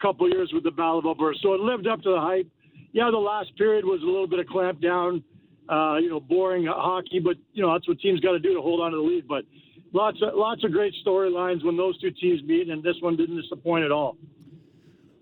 couple 0.00 0.28
years 0.28 0.50
with 0.52 0.64
the 0.64 0.70
Battle 0.70 0.98
of 0.98 1.06
Alberta. 1.06 1.38
So 1.40 1.54
it 1.54 1.60
lived 1.60 1.86
up 1.86 2.02
to 2.02 2.10
the 2.10 2.20
hype. 2.20 2.48
Yeah, 2.92 3.10
the 3.10 3.18
last 3.18 3.56
period 3.56 3.84
was 3.84 4.02
a 4.02 4.06
little 4.06 4.26
bit 4.26 4.38
of 4.38 4.46
clamp 4.46 4.80
down, 4.80 5.24
uh, 5.68 5.96
you 5.96 6.10
know, 6.10 6.20
boring 6.20 6.66
hockey, 6.66 7.20
but 7.20 7.36
you 7.52 7.62
know 7.62 7.72
that's 7.72 7.88
what 7.88 7.98
teams 8.00 8.20
got 8.20 8.32
to 8.32 8.38
do 8.38 8.54
to 8.54 8.60
hold 8.60 8.80
on 8.80 8.90
to 8.90 8.96
the 8.98 9.02
lead. 9.02 9.26
But 9.26 9.44
lots 9.92 10.18
of 10.22 10.34
lots 10.34 10.62
of 10.64 10.72
great 10.72 10.94
storylines 11.04 11.64
when 11.64 11.76
those 11.76 11.98
two 12.00 12.10
teams 12.10 12.42
meet, 12.42 12.68
and 12.68 12.82
this 12.82 12.96
one 13.00 13.16
didn't 13.16 13.40
disappoint 13.40 13.84
at 13.84 13.92
all. 13.92 14.16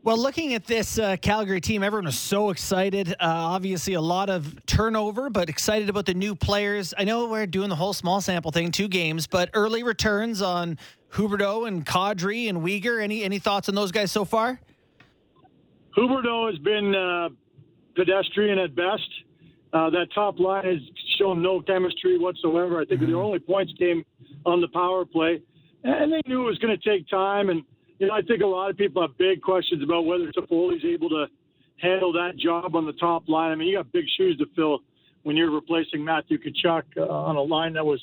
Well, 0.03 0.17
looking 0.17 0.55
at 0.55 0.65
this 0.65 0.99
uh, 0.99 1.17
Calgary 1.21 1.61
team, 1.61 1.83
everyone 1.83 2.07
was 2.07 2.19
so 2.19 2.49
excited. 2.49 3.13
Uh, 3.13 3.15
obviously, 3.21 3.93
a 3.93 4.01
lot 4.01 4.31
of 4.31 4.65
turnover, 4.65 5.29
but 5.29 5.51
excited 5.51 5.91
about 5.91 6.07
the 6.07 6.15
new 6.15 6.35
players. 6.35 6.95
I 6.97 7.05
know 7.05 7.27
we're 7.27 7.47
doing 7.47 7.69
the 7.69 7.77
whole 7.77 7.93
small 7.93 8.23
sample 8.23 8.51
thing, 8.51 8.73
two 8.73 8.89
games, 8.89 9.27
but 9.27 9.51
early 9.53 9.83
returns 9.83 10.41
on 10.41 10.79
Huberdeau 11.13 11.69
and 11.69 11.85
Kadri 11.85 12.49
and 12.49 12.63
Weegar. 12.63 13.03
Any 13.03 13.23
any 13.23 13.39
thoughts 13.39 13.69
on 13.69 13.75
those 13.75 13.93
guys 13.93 14.11
so 14.11 14.25
far? 14.25 14.59
Huberdeau 15.95 16.51
has 16.51 16.59
been 16.61 16.95
uh, 16.95 17.29
pedestrian 17.95 18.59
at 18.59 18.75
best. 18.75 19.09
Uh, 19.73 19.89
that 19.89 20.07
top 20.13 20.41
line 20.41 20.65
has 20.65 20.81
shown 21.17 21.41
no 21.41 21.61
chemistry 21.61 22.19
whatsoever. 22.19 22.81
I 22.81 22.85
think 22.85 23.03
mm-hmm. 23.03 23.13
the 23.13 23.19
only 23.19 23.39
points 23.39 23.73
came 23.79 24.05
on 24.45 24.61
the 24.61 24.67
power 24.69 25.05
play, 25.05 25.41
and 25.85 26.13
they 26.13 26.21
knew 26.27 26.43
it 26.43 26.51
was 26.51 26.59
going 26.59 26.77
to 26.77 26.89
take 26.91 27.09
time 27.09 27.51
and 27.51 27.63
you 28.01 28.07
know, 28.07 28.15
I 28.15 28.23
think 28.23 28.43
a 28.43 28.47
lot 28.47 28.71
of 28.71 28.77
people 28.79 29.03
have 29.03 29.17
big 29.19 29.43
questions 29.43 29.83
about 29.83 30.07
whether 30.07 30.33
Toffoli's 30.33 30.85
able 30.85 31.11
to 31.11 31.27
handle 31.77 32.13
that 32.15 32.37
job 32.39 32.75
on 32.75 32.87
the 32.87 32.95
top 32.95 33.29
line. 33.29 33.53
I 33.53 33.55
mean, 33.55 33.69
you 33.69 33.77
got 33.77 33.93
big 33.93 34.07
shoes 34.17 34.39
to 34.39 34.47
fill 34.57 34.81
when 35.23 35.37
you're 35.37 35.51
replacing 35.51 36.03
Matthew 36.03 36.39
Tkachuk 36.39 36.83
uh, 36.97 37.03
on 37.03 37.37
a 37.37 37.43
line 37.43 37.75
that 37.75 37.85
was, 37.85 38.03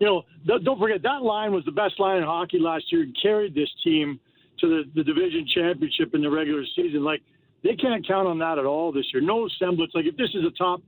you 0.00 0.06
know, 0.06 0.22
th- 0.46 0.64
don't 0.64 0.80
forget 0.80 1.00
that 1.04 1.22
line 1.22 1.52
was 1.52 1.64
the 1.64 1.70
best 1.70 2.00
line 2.00 2.18
in 2.18 2.24
hockey 2.24 2.58
last 2.58 2.84
year 2.90 3.02
and 3.02 3.16
carried 3.22 3.54
this 3.54 3.68
team 3.84 4.18
to 4.58 4.68
the, 4.68 4.82
the 4.96 5.04
division 5.04 5.46
championship 5.54 6.12
in 6.14 6.22
the 6.22 6.30
regular 6.30 6.64
season. 6.74 7.04
Like 7.04 7.22
they 7.66 7.76
can't 7.76 8.06
count 8.06 8.28
on 8.28 8.38
that 8.38 8.58
at 8.58 8.64
all 8.64 8.92
this 8.92 9.06
year. 9.12 9.22
No 9.22 9.48
semblance. 9.58 9.92
Like 9.94 10.06
if 10.06 10.16
this 10.16 10.30
is 10.34 10.44
a 10.44 10.50
top 10.50 10.80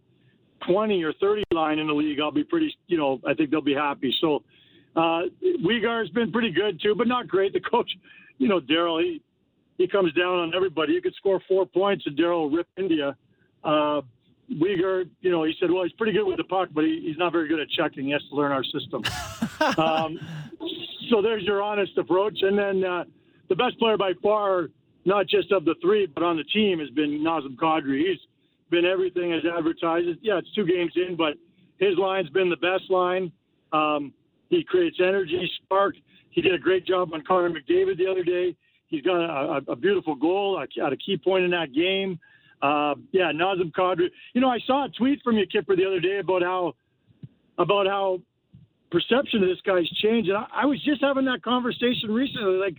20 0.67 1.03
or 1.03 1.13
30 1.15 1.45
line 1.53 1.79
in 1.79 1.87
the 1.87 1.93
league, 1.93 2.21
I'll 2.21 2.31
be 2.31 2.45
pretty, 2.45 2.75
you 2.87 2.97
know, 2.97 3.21
I 3.27 3.35
think 3.35 3.51
they'll 3.51 3.61
be 3.61 3.75
happy. 3.75 4.15
So 4.21 4.43
uh, 4.97 5.23
Weegar's 5.65 6.11
been 6.11 6.31
pretty 6.33 6.51
good 6.51 6.81
too, 6.83 6.95
but 6.97 7.09
not 7.09 7.29
great. 7.29 7.53
The 7.53 7.61
coach, 7.61 7.91
you 8.39 8.49
know, 8.49 8.61
Daryl, 8.61 9.03
he 9.03 9.23
he 9.77 9.87
comes 9.87 10.13
down 10.13 10.39
on 10.39 10.55
everybody. 10.55 10.93
You 10.93 11.03
could 11.03 11.15
score 11.15 11.41
four 11.47 11.65
points 11.65 12.05
and 12.07 12.19
Daryl 12.19 12.55
rip 12.55 12.67
India. 12.77 13.17
Uh, 13.63 14.03
Weegar, 14.53 15.09
you 15.21 15.31
know, 15.31 15.45
he 15.45 15.55
said, 15.61 15.71
well, 15.71 15.85
he's 15.85 15.93
pretty 15.93 16.13
good 16.13 16.25
with 16.25 16.39
the 16.39 16.45
puck, 16.45 16.71
but 16.73 16.85
he, 16.85 17.03
he's 17.07 17.19
not 17.19 17.33
very 17.33 17.49
good 17.49 17.61
at 17.61 17.69
checking. 17.71 18.07
He 18.07 18.11
has 18.13 18.23
to 18.31 18.35
learn 18.35 18.51
our 18.51 18.65
system. 18.65 19.05
um, 19.79 20.19
so 21.11 21.23
there's 21.23 21.45
your 21.45 21.63
honest 21.63 21.97
approach. 21.97 22.39
And 22.43 22.59
then 22.59 22.85
uh, 22.85 23.05
the 23.49 23.55
best 23.55 23.79
player 23.79 23.97
by 23.97 24.13
far, 24.23 24.69
not 25.09 25.26
just 25.26 25.51
of 25.52 25.64
the 25.64 25.74
three, 25.80 26.06
but 26.06 26.22
on 26.22 26.36
the 26.36 26.44
team, 26.44 26.78
has 26.78 26.90
been 26.90 27.24
Nazem 27.24 27.56
Kadri. 27.56 28.06
He's 28.06 28.18
been 28.70 28.85
everything 28.85 29.32
as 29.32 29.40
advertised. 29.56 30.06
Yeah, 30.20 30.39
it's 30.39 30.52
two 30.55 30.66
games 30.66 30.93
in, 30.94 31.16
but 31.16 31.35
his 31.78 31.97
line's 31.97 32.28
been 32.28 32.51
the 32.51 32.56
best 32.56 32.90
line. 32.90 33.32
Um, 33.72 34.12
he 34.51 34.62
creates 34.62 34.98
energy, 35.01 35.51
spark. 35.64 35.94
He 36.30 36.43
did 36.43 36.55
a 36.55 36.59
great 36.59 36.86
job 36.86 37.10
on 37.14 37.22
Connor 37.26 37.51
McDavid 37.51 37.97
the 37.97 38.06
other 38.06 38.22
day. 38.22 38.55
He's 38.89 39.02
got 39.02 39.16
a, 39.16 39.72
a 39.72 39.76
beautiful 39.76 40.14
goal 40.14 40.60
at 40.60 40.93
a 40.93 40.97
key 40.97 41.16
point 41.16 41.44
in 41.44 41.51
that 41.51 41.72
game. 41.74 42.18
Uh, 42.60 42.94
yeah, 43.12 43.32
Nazem 43.32 43.72
Kadri. 43.72 44.09
You 44.35 44.40
know, 44.40 44.48
I 44.48 44.59
saw 44.66 44.85
a 44.85 44.89
tweet 44.89 45.20
from 45.22 45.36
you, 45.36 45.47
Kyper, 45.47 45.76
the 45.76 45.86
other 45.86 46.01
day 46.01 46.18
about 46.18 46.43
how 46.43 46.74
about 47.59 47.86
how 47.86 48.20
perception 48.90 49.43
of 49.43 49.48
this 49.48 49.60
guy's 49.64 49.89
changed. 50.02 50.28
And 50.28 50.39
I, 50.39 50.47
I 50.62 50.66
was 50.66 50.82
just 50.85 51.01
having 51.02 51.24
that 51.26 51.43
conversation 51.43 52.10
recently. 52.10 52.59
Like 52.59 52.76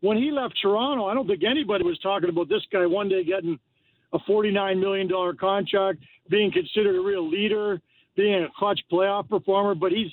when 0.00 0.16
he 0.16 0.30
left 0.30 0.58
Toronto, 0.60 1.06
I 1.06 1.14
don't 1.14 1.26
think 1.26 1.42
anybody 1.44 1.84
was 1.84 1.98
talking 1.98 2.28
about 2.28 2.48
this 2.48 2.62
guy 2.72 2.86
one 2.86 3.08
day 3.08 3.24
getting 3.24 3.58
a 4.12 4.18
$49 4.20 4.80
million 4.80 5.36
contract, 5.38 5.98
being 6.28 6.50
considered 6.50 6.96
a 6.96 7.00
real 7.00 7.28
leader, 7.28 7.80
being 8.16 8.42
a 8.44 8.48
clutch 8.58 8.80
playoff 8.90 9.28
performer. 9.28 9.74
But 9.74 9.92
he's 9.92 10.08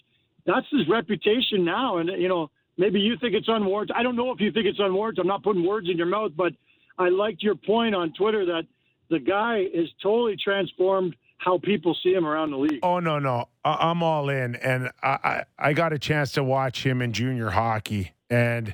that's 0.45 0.67
his 0.71 0.87
reputation 0.89 1.65
now. 1.65 1.97
And 1.97 2.09
you 2.09 2.27
know, 2.27 2.49
maybe 2.77 2.99
you 2.99 3.17
think 3.17 3.33
it's 3.33 3.47
unwarranted. 3.47 3.95
I 3.97 4.03
don't 4.03 4.15
know 4.15 4.31
if 4.31 4.39
you 4.39 4.51
think 4.51 4.65
it's 4.65 4.79
unwarranted. 4.79 5.19
I'm 5.21 5.27
not 5.27 5.43
putting 5.43 5.65
words 5.65 5.89
in 5.89 5.97
your 5.97 6.07
mouth, 6.07 6.31
but 6.35 6.53
I 6.97 7.09
liked 7.09 7.41
your 7.41 7.55
point 7.55 7.95
on 7.95 8.13
Twitter 8.13 8.45
that 8.45 8.63
the 9.09 9.19
guy 9.19 9.59
is 9.73 9.87
totally 10.01 10.35
transformed 10.35 11.15
how 11.37 11.59
people 11.59 11.95
see 12.03 12.13
him 12.13 12.25
around 12.25 12.51
the 12.51 12.57
league. 12.57 12.79
Oh 12.83 12.99
no, 12.99 13.19
no, 13.19 13.45
I- 13.63 13.91
am 13.91 14.03
all 14.03 14.29
in, 14.29 14.55
and 14.55 14.89
I-, 15.01 15.19
I 15.23 15.43
I 15.69 15.73
got 15.73 15.93
a 15.93 15.99
chance 15.99 16.31
to 16.33 16.43
watch 16.43 16.85
him 16.85 17.01
in 17.01 17.13
junior 17.13 17.51
hockey, 17.51 18.11
and 18.29 18.73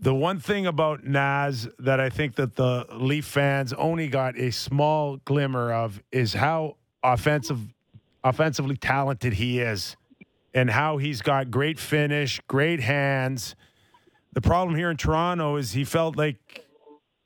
the 0.00 0.14
one 0.14 0.38
thing 0.40 0.66
about 0.66 1.04
Naz 1.04 1.68
that 1.78 2.00
I 2.00 2.10
think 2.10 2.34
that 2.36 2.56
the 2.56 2.86
Leaf 2.92 3.24
fans 3.24 3.72
only 3.72 4.08
got 4.08 4.38
a 4.38 4.50
small 4.50 5.16
glimmer 5.18 5.72
of 5.72 6.02
is 6.12 6.34
how 6.34 6.76
offensive, 7.02 7.60
offensively 8.22 8.76
talented 8.76 9.34
he 9.34 9.60
is 9.60 9.96
and 10.52 10.70
how 10.70 10.98
he's 10.98 11.22
got 11.22 11.50
great 11.50 11.78
finish, 11.78 12.40
great 12.48 12.80
hands. 12.80 13.56
The 14.32 14.40
problem 14.40 14.76
here 14.76 14.90
in 14.90 14.96
Toronto 14.96 15.56
is 15.56 15.72
he 15.72 15.84
felt 15.84 16.16
like, 16.16 16.64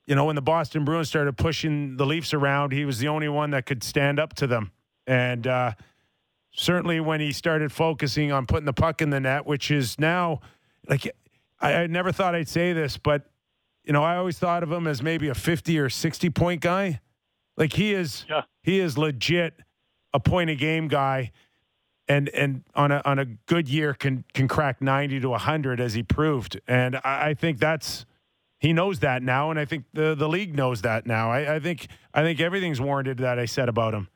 you 0.05 0.15
know, 0.15 0.25
when 0.25 0.35
the 0.35 0.41
Boston 0.41 0.85
Bruins 0.85 1.07
started 1.07 1.37
pushing 1.37 1.97
the 1.97 2.05
Leafs 2.05 2.33
around, 2.33 2.71
he 2.71 2.85
was 2.85 2.99
the 2.99 3.07
only 3.07 3.29
one 3.29 3.51
that 3.51 3.65
could 3.65 3.83
stand 3.83 4.19
up 4.19 4.33
to 4.35 4.47
them. 4.47 4.71
And 5.05 5.45
uh, 5.45 5.73
certainly 6.51 6.99
when 6.99 7.19
he 7.19 7.31
started 7.31 7.71
focusing 7.71 8.31
on 8.31 8.45
putting 8.45 8.65
the 8.65 8.73
puck 8.73 9.01
in 9.01 9.09
the 9.09 9.19
net, 9.19 9.45
which 9.45 9.69
is 9.69 9.99
now, 9.99 10.41
like, 10.87 11.11
I, 11.59 11.73
I 11.73 11.87
never 11.87 12.11
thought 12.11 12.35
I'd 12.35 12.47
say 12.47 12.73
this, 12.73 12.97
but, 12.97 13.29
you 13.83 13.93
know, 13.93 14.03
I 14.03 14.17
always 14.17 14.37
thought 14.37 14.63
of 14.63 14.71
him 14.71 14.87
as 14.87 15.01
maybe 15.01 15.27
a 15.29 15.35
50 15.35 15.77
or 15.79 15.89
60 15.89 16.29
point 16.29 16.61
guy. 16.61 17.01
Like, 17.57 17.73
he 17.73 17.93
is, 17.93 18.25
yeah. 18.29 18.43
he 18.63 18.79
is 18.79 18.97
legit 18.97 19.59
a 20.13 20.19
point 20.19 20.49
a 20.49 20.55
game 20.55 20.87
guy 20.87 21.31
and 22.09 22.27
and 22.29 22.63
on 22.75 22.91
a 22.91 23.01
on 23.05 23.19
a 23.19 23.25
good 23.25 23.69
year 23.69 23.93
can 23.93 24.25
can 24.33 24.47
crack 24.47 24.81
90 24.81 25.19
to 25.21 25.29
100 25.29 25.79
as 25.79 25.93
he 25.93 26.03
proved 26.03 26.59
and 26.67 26.95
I, 26.97 27.29
I, 27.29 27.33
think 27.35 27.59
that's 27.59 28.05
he 28.59 28.73
knows 28.73 28.99
that 28.99 29.21
now 29.21 29.51
and 29.51 29.59
I 29.59 29.65
think 29.65 29.85
the 29.93 30.15
the 30.15 30.27
league 30.27 30.55
knows 30.55 30.81
that 30.81 31.05
now 31.05 31.31
I, 31.31 31.55
I 31.55 31.59
think 31.59 31.87
I 32.13 32.23
think 32.23 32.39
everything's 32.41 32.81
warranted 32.81 33.19
that 33.19 33.37
I 33.37 33.45
said 33.45 33.69
about 33.69 33.93
him 33.93 34.09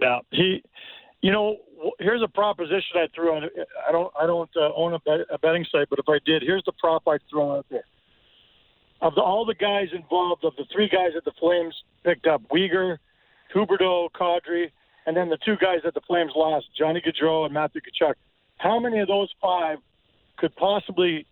yeah 0.00 0.20
he 0.30 0.62
you 1.20 1.32
know 1.32 1.56
here's 1.98 2.22
a 2.22 2.28
proposition 2.28 2.96
I 2.96 3.06
threw 3.14 3.34
out 3.34 3.42
I 3.88 3.92
don't 3.92 4.12
I 4.18 4.26
don't 4.26 4.50
uh, 4.56 4.72
own 4.74 4.94
a, 4.94 4.98
bet, 5.00 5.20
a 5.30 5.38
betting 5.38 5.66
site 5.70 5.88
but 5.90 5.98
if 5.98 6.08
I 6.08 6.18
did 6.24 6.42
here's 6.42 6.64
the 6.64 6.72
prop 6.72 7.06
I'd 7.06 7.20
throw 7.30 7.56
out 7.56 7.66
there 7.70 7.84
of 9.00 9.14
the, 9.14 9.20
all 9.20 9.44
the 9.44 9.54
guys 9.54 9.88
involved 9.94 10.44
of 10.44 10.54
the 10.56 10.64
three 10.72 10.88
guys 10.88 11.10
that 11.14 11.24
the 11.24 11.32
Flames 11.38 11.74
picked 12.04 12.26
up 12.26 12.42
Weegar 12.48 12.98
Huberdeau 13.54 14.08
Kadri 14.12 14.70
and 15.06 15.16
then 15.16 15.28
the 15.28 15.38
two 15.44 15.56
guys 15.56 15.78
that 15.84 15.94
the 15.94 16.00
Flames 16.00 16.32
lost, 16.34 16.66
Johnny 16.76 17.00
Gaudreau 17.00 17.44
and 17.44 17.54
Matthew 17.54 17.80
Tkachuk. 17.80 18.14
How 18.58 18.80
many 18.80 18.98
of 18.98 19.08
those 19.08 19.28
five 19.40 19.78
could 20.36 20.54
possibly 20.56 21.26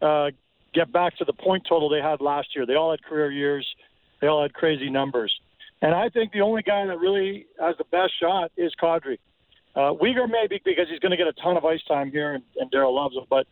uh, 0.00 0.30
get 0.74 0.92
back 0.92 1.16
to 1.18 1.24
the 1.24 1.32
point 1.32 1.64
total 1.68 1.88
they 1.88 2.00
had 2.00 2.20
last 2.20 2.48
year? 2.56 2.66
They 2.66 2.74
all 2.74 2.90
had 2.90 3.02
career 3.04 3.30
years. 3.30 3.66
They 4.20 4.26
all 4.26 4.42
had 4.42 4.54
crazy 4.54 4.90
numbers. 4.90 5.32
And 5.82 5.94
I 5.94 6.08
think 6.08 6.32
the 6.32 6.40
only 6.40 6.62
guy 6.62 6.84
that 6.86 6.98
really 6.98 7.46
has 7.60 7.76
the 7.78 7.84
best 7.84 8.12
shot 8.20 8.50
is 8.56 8.72
Kadri. 8.80 9.18
Uh, 9.74 9.92
Weegar 9.94 10.28
maybe 10.30 10.60
because 10.64 10.86
he's 10.90 10.98
going 10.98 11.12
to 11.12 11.16
get 11.16 11.26
a 11.26 11.32
ton 11.32 11.56
of 11.56 11.64
ice 11.64 11.82
time 11.88 12.10
here, 12.10 12.34
and, 12.34 12.44
and 12.56 12.70
Daryl 12.70 12.94
loves 12.94 13.16
him. 13.16 13.24
But 13.28 13.46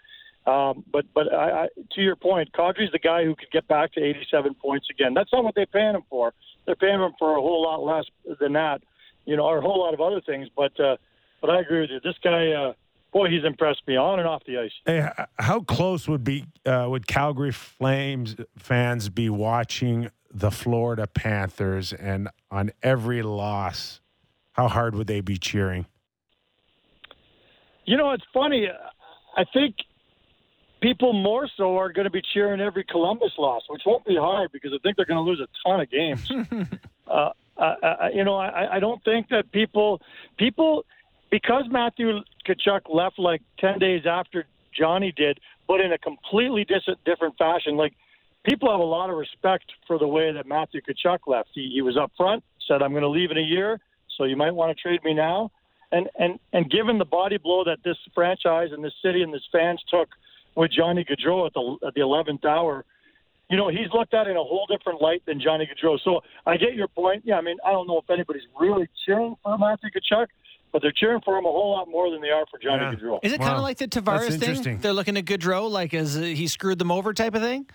um, 0.51 0.85
but 0.91 1.05
but 1.15 1.33
I, 1.33 1.65
I, 1.65 1.69
to 1.93 2.01
your 2.01 2.17
point, 2.17 2.53
Kadri's 2.53 2.93
the 2.93 2.99
guy 2.99 3.25
who 3.25 3.35
could 3.35 3.51
get 3.51 3.69
back 3.69 3.93
to 3.95 4.03
87 4.03 4.55
points 4.55 4.89
again. 4.91 5.15
That's 5.15 5.33
not 5.33 5.45
what 5.45 5.55
they're 5.55 5.67
paying 5.67 5.95
him 5.95 6.03
for. 6.09 6.33
They're 6.67 6.77
paying 6.77 7.01
him 7.01 7.13
for 7.19 7.37
a 7.37 7.41
whole 7.41 7.63
lot 7.63 7.83
less 7.83 8.05
than 8.39 8.55
that, 8.55 8.83
you 9.27 9.37
know, 9.37 9.45
or 9.45 9.59
a 9.59 9.61
whole 9.61 9.81
lot 9.81 9.95
of 9.95 10.01
other 10.01 10.21
things. 10.21 10.49
But 10.57 10.79
uh, 10.81 10.97
but 11.41 11.51
I 11.51 11.61
agree 11.61 11.81
with 11.83 11.91
you. 11.91 12.01
This 12.01 12.17
guy, 12.23 12.53
uh, 12.53 12.73
boy, 13.13 13.29
he's 13.29 13.45
impressed 13.45 13.83
me 13.87 13.97
on 13.97 14.19
and 14.19 14.29
off 14.29 14.43
the 14.47 14.59
ice. 14.59 14.73
Hey, 14.87 15.09
how 15.39 15.61
close 15.61 16.09
would 16.09 16.25
be 16.25 16.47
uh, 16.65 16.87
would 16.89 17.07
Calgary 17.07 17.53
Flames 17.53 18.37
fans 18.57 19.09
be 19.09 19.29
watching 19.29 20.11
the 20.33 20.51
Florida 20.51 21.07
Panthers, 21.07 21.93
and 21.93 22.29
on 22.51 22.71
every 22.83 23.23
loss, 23.23 24.01
how 24.53 24.69
hard 24.69 24.95
would 24.95 25.07
they 25.07 25.21
be 25.21 25.37
cheering? 25.37 25.87
You 27.85 27.97
know, 27.97 28.12
it's 28.12 28.24
funny. 28.32 28.69
I 29.36 29.44
think 29.52 29.77
people 30.81 31.12
more 31.12 31.48
so 31.57 31.77
are 31.77 31.93
going 31.93 32.05
to 32.05 32.11
be 32.11 32.23
cheering 32.35 32.61
every 32.61 32.85
Columbus 32.85 33.32
loss, 33.39 33.62
which 33.69 33.82
won't 33.86 34.05
be 34.05 34.16
hard 34.16 34.51
because 34.52 34.73
I 34.74 34.78
think 34.82 34.97
they're 34.97 35.07
going 35.07 35.24
to 35.24 35.31
lose 35.31 35.40
a 35.40 35.69
ton 35.69 35.81
of 35.81 35.90
games. 35.90 36.31
uh, 37.07 37.31
I, 37.59 37.65
I, 37.65 38.11
you 38.15 38.24
know, 38.24 38.36
I, 38.36 38.77
I 38.77 38.81
don't 38.81 39.02
think 39.05 39.28
that 39.28 39.52
people 39.52 40.01
people 40.39 40.85
because 41.31 41.65
Matthew 41.70 42.20
Tkachuk 42.47 42.82
left 42.89 43.19
like 43.19 43.43
ten 43.59 43.78
days 43.78 44.02
after 44.07 44.47
Johnny 44.77 45.12
did, 45.15 45.39
but 45.69 45.81
in 45.81 45.93
a 45.93 45.98
completely 45.98 46.65
dis- 46.65 46.97
different 47.05 47.36
fashion. 47.36 47.77
Like 47.77 47.93
people 48.48 48.70
have 48.70 48.81
a 48.81 48.85
lot 48.85 49.11
of 49.11 49.16
respect 49.16 49.65
for 49.86 49.98
the 49.98 50.09
way 50.09 50.32
that 50.32 50.47
Matthew 50.47 50.81
Tkachuk 50.81 51.19
left. 51.27 51.51
He, 51.55 51.70
he 51.74 51.82
was 51.82 51.97
up 51.97 52.12
front, 52.16 52.43
said, 52.66 52.82
"I'm 52.82 52.93
going 52.93 53.02
to 53.02 53.09
leave 53.09 53.31
in 53.31 53.39
a 53.39 53.43
year, 53.43 53.78
so 54.16 54.24
you 54.24 54.36
might 54.36 54.52
want 54.52 54.77
to 54.77 54.81
trade 54.81 55.05
me 55.05 55.15
now." 55.15 55.51
And 55.93 56.09
and 56.19 56.39
and 56.53 56.71
given 56.71 56.99
the 56.99 57.05
body 57.05 57.37
blow 57.37 57.65
that 57.65 57.79
this 57.85 57.97
franchise 58.15 58.69
and 58.73 58.85
this 58.85 58.93
city 59.03 59.23
and 59.23 59.35
this 59.35 59.43
fans 59.51 59.83
took 59.91 60.09
with 60.55 60.71
Johnny 60.71 61.05
Gaudreau 61.05 61.47
at 61.47 61.55
the 61.55 61.87
at 61.87 61.95
the 61.95 62.01
eleventh 62.01 62.45
hour, 62.45 62.85
you 63.49 63.57
know 63.57 63.69
he's 63.69 63.93
looked 63.93 64.15
at 64.15 64.29
in 64.29 64.37
a 64.37 64.43
whole 64.45 64.67
different 64.69 65.03
light 65.03 65.23
than 65.27 65.41
Johnny 65.41 65.69
Gaudreau. 65.69 65.99
So 66.05 66.21
I 66.47 66.57
get 66.57 66.75
your 66.75 66.89
point. 66.89 67.23
Yeah, 67.25 67.39
I 67.39 67.41
mean 67.41 67.57
I 67.67 67.73
don't 67.73 67.89
know 67.89 67.99
if 67.99 68.09
anybody's 68.09 68.45
really 68.59 68.89
cheering 69.05 69.35
for 69.43 69.59
Matthew 69.59 69.91
Tkachuk, 69.91 70.27
but 70.73 70.81
they're 70.81 70.93
cheering 70.95 71.21
for 71.25 71.37
him 71.37 71.45
a 71.45 71.51
whole 71.51 71.73
lot 71.73 71.89
more 71.89 72.09
than 72.11 72.21
they 72.21 72.31
are 72.31 72.45
for 72.51 72.59
Johnny 72.61 72.85
Yeah. 72.85 72.95
Gaudreau. 72.95 73.19
Is 73.25 73.33
it 73.33 73.41
kind 73.41 73.57
of 73.57 73.62
like 73.62 73.79
the 73.79 73.89
Tavares 73.89 74.31
interesting. 74.31 74.62
thing? 74.62 74.79
They're 74.79 74.93
looking 74.93 75.17
at 75.17 75.25
Gaudreau 75.25 75.69
like 75.69 75.93
as 75.93 76.17
uh, 76.17 76.21
he 76.21 76.47
screwed 76.47 76.79
them 76.79 76.93
over 76.93 77.12
type 77.12 77.35
of 77.35 77.43
thing. 77.43 77.67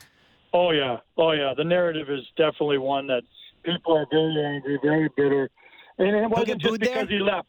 Oh 0.53 0.71
yeah, 0.71 0.99
oh 1.17 1.33
yeah. 1.33 1.53
The 1.55 1.65
narrative 1.65 2.09
is 2.09 2.21
definitely 2.37 2.77
one 2.77 3.07
that 3.07 3.23
people 3.63 3.97
are 3.97 4.05
very 4.09 4.41
angry, 4.41 4.79
very 4.81 5.09
bitter, 5.17 5.49
and 5.97 6.15
it 6.15 6.29
wasn't 6.29 6.61
just 6.61 6.79
because 6.79 6.93
there? 6.93 7.05
he 7.07 7.19
left. 7.19 7.47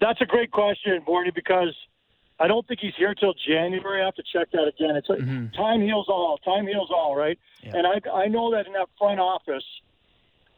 That's 0.00 0.20
a 0.20 0.26
great 0.26 0.50
question, 0.50 1.00
Bordy, 1.06 1.34
because 1.34 1.74
I 2.40 2.48
don't 2.48 2.66
think 2.66 2.80
he's 2.80 2.94
here 2.96 3.14
till 3.14 3.34
January. 3.46 4.02
I 4.02 4.04
have 4.06 4.14
to 4.16 4.22
check 4.32 4.50
that 4.52 4.68
again. 4.68 4.96
It's 4.96 5.08
like 5.08 5.20
time 5.54 5.80
heals 5.80 6.06
all. 6.08 6.38
Time 6.38 6.66
heals 6.66 6.90
all, 6.90 7.14
right? 7.16 7.38
And 7.76 7.86
I 7.86 8.00
I 8.10 8.26
know 8.28 8.50
that 8.52 8.66
in 8.66 8.72
that 8.72 8.88
front 8.98 9.20
office, 9.20 9.64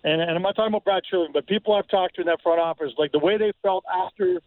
and, 0.02 0.20
and 0.20 0.30
I'm 0.30 0.42
not 0.42 0.56
talking 0.56 0.72
about 0.72 0.84
Brad 0.84 1.02
Treliving, 1.10 1.32
but 1.32 1.46
people 1.46 1.74
I've 1.74 1.88
talked 1.88 2.16
to 2.16 2.22
in 2.22 2.26
that 2.26 2.42
front 2.42 2.60
office, 2.60 2.92
like 2.98 3.12
the 3.12 3.18
way 3.18 3.36
they 3.36 3.52
felt 3.62 3.84
after 3.92 4.40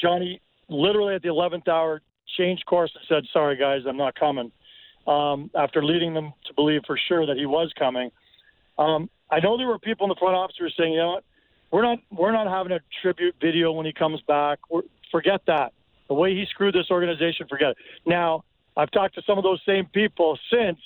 Johnny, 0.00 0.40
literally 0.68 1.14
at 1.14 1.22
the 1.22 1.28
11th 1.28 1.68
hour, 1.68 2.02
changed 2.36 2.66
course 2.66 2.92
and 2.94 3.04
said, 3.08 3.24
"Sorry 3.32 3.56
guys, 3.56 3.82
I'm 3.86 3.96
not 3.96 4.14
coming." 4.14 4.50
um, 5.06 5.50
after 5.54 5.84
leading 5.84 6.14
them 6.14 6.32
to 6.46 6.54
believe 6.54 6.82
for 6.86 6.98
sure 7.08 7.26
that 7.26 7.36
he 7.36 7.46
was 7.46 7.72
coming. 7.78 8.10
Um, 8.78 9.10
I 9.30 9.40
know 9.40 9.56
there 9.56 9.66
were 9.66 9.78
people 9.78 10.04
in 10.04 10.08
the 10.08 10.16
front 10.16 10.34
office 10.34 10.56
who 10.58 10.64
were 10.64 10.72
saying, 10.76 10.92
you 10.92 10.98
know 10.98 11.12
what, 11.12 11.24
we're 11.74 11.82
not 11.82 11.98
we're 12.16 12.30
not 12.30 12.46
having 12.46 12.70
a 12.70 12.78
tribute 13.02 13.34
video 13.40 13.72
when 13.72 13.84
he 13.84 13.92
comes 13.92 14.20
back. 14.28 14.60
We're, 14.70 14.82
forget 15.10 15.40
that. 15.48 15.72
The 16.06 16.14
way 16.14 16.32
he 16.32 16.44
screwed 16.48 16.74
this 16.74 16.88
organization, 16.88 17.48
forget 17.48 17.70
it. 17.70 17.76
Now 18.06 18.44
I've 18.76 18.92
talked 18.92 19.16
to 19.16 19.22
some 19.26 19.38
of 19.38 19.44
those 19.44 19.60
same 19.66 19.86
people 19.86 20.38
since, 20.52 20.78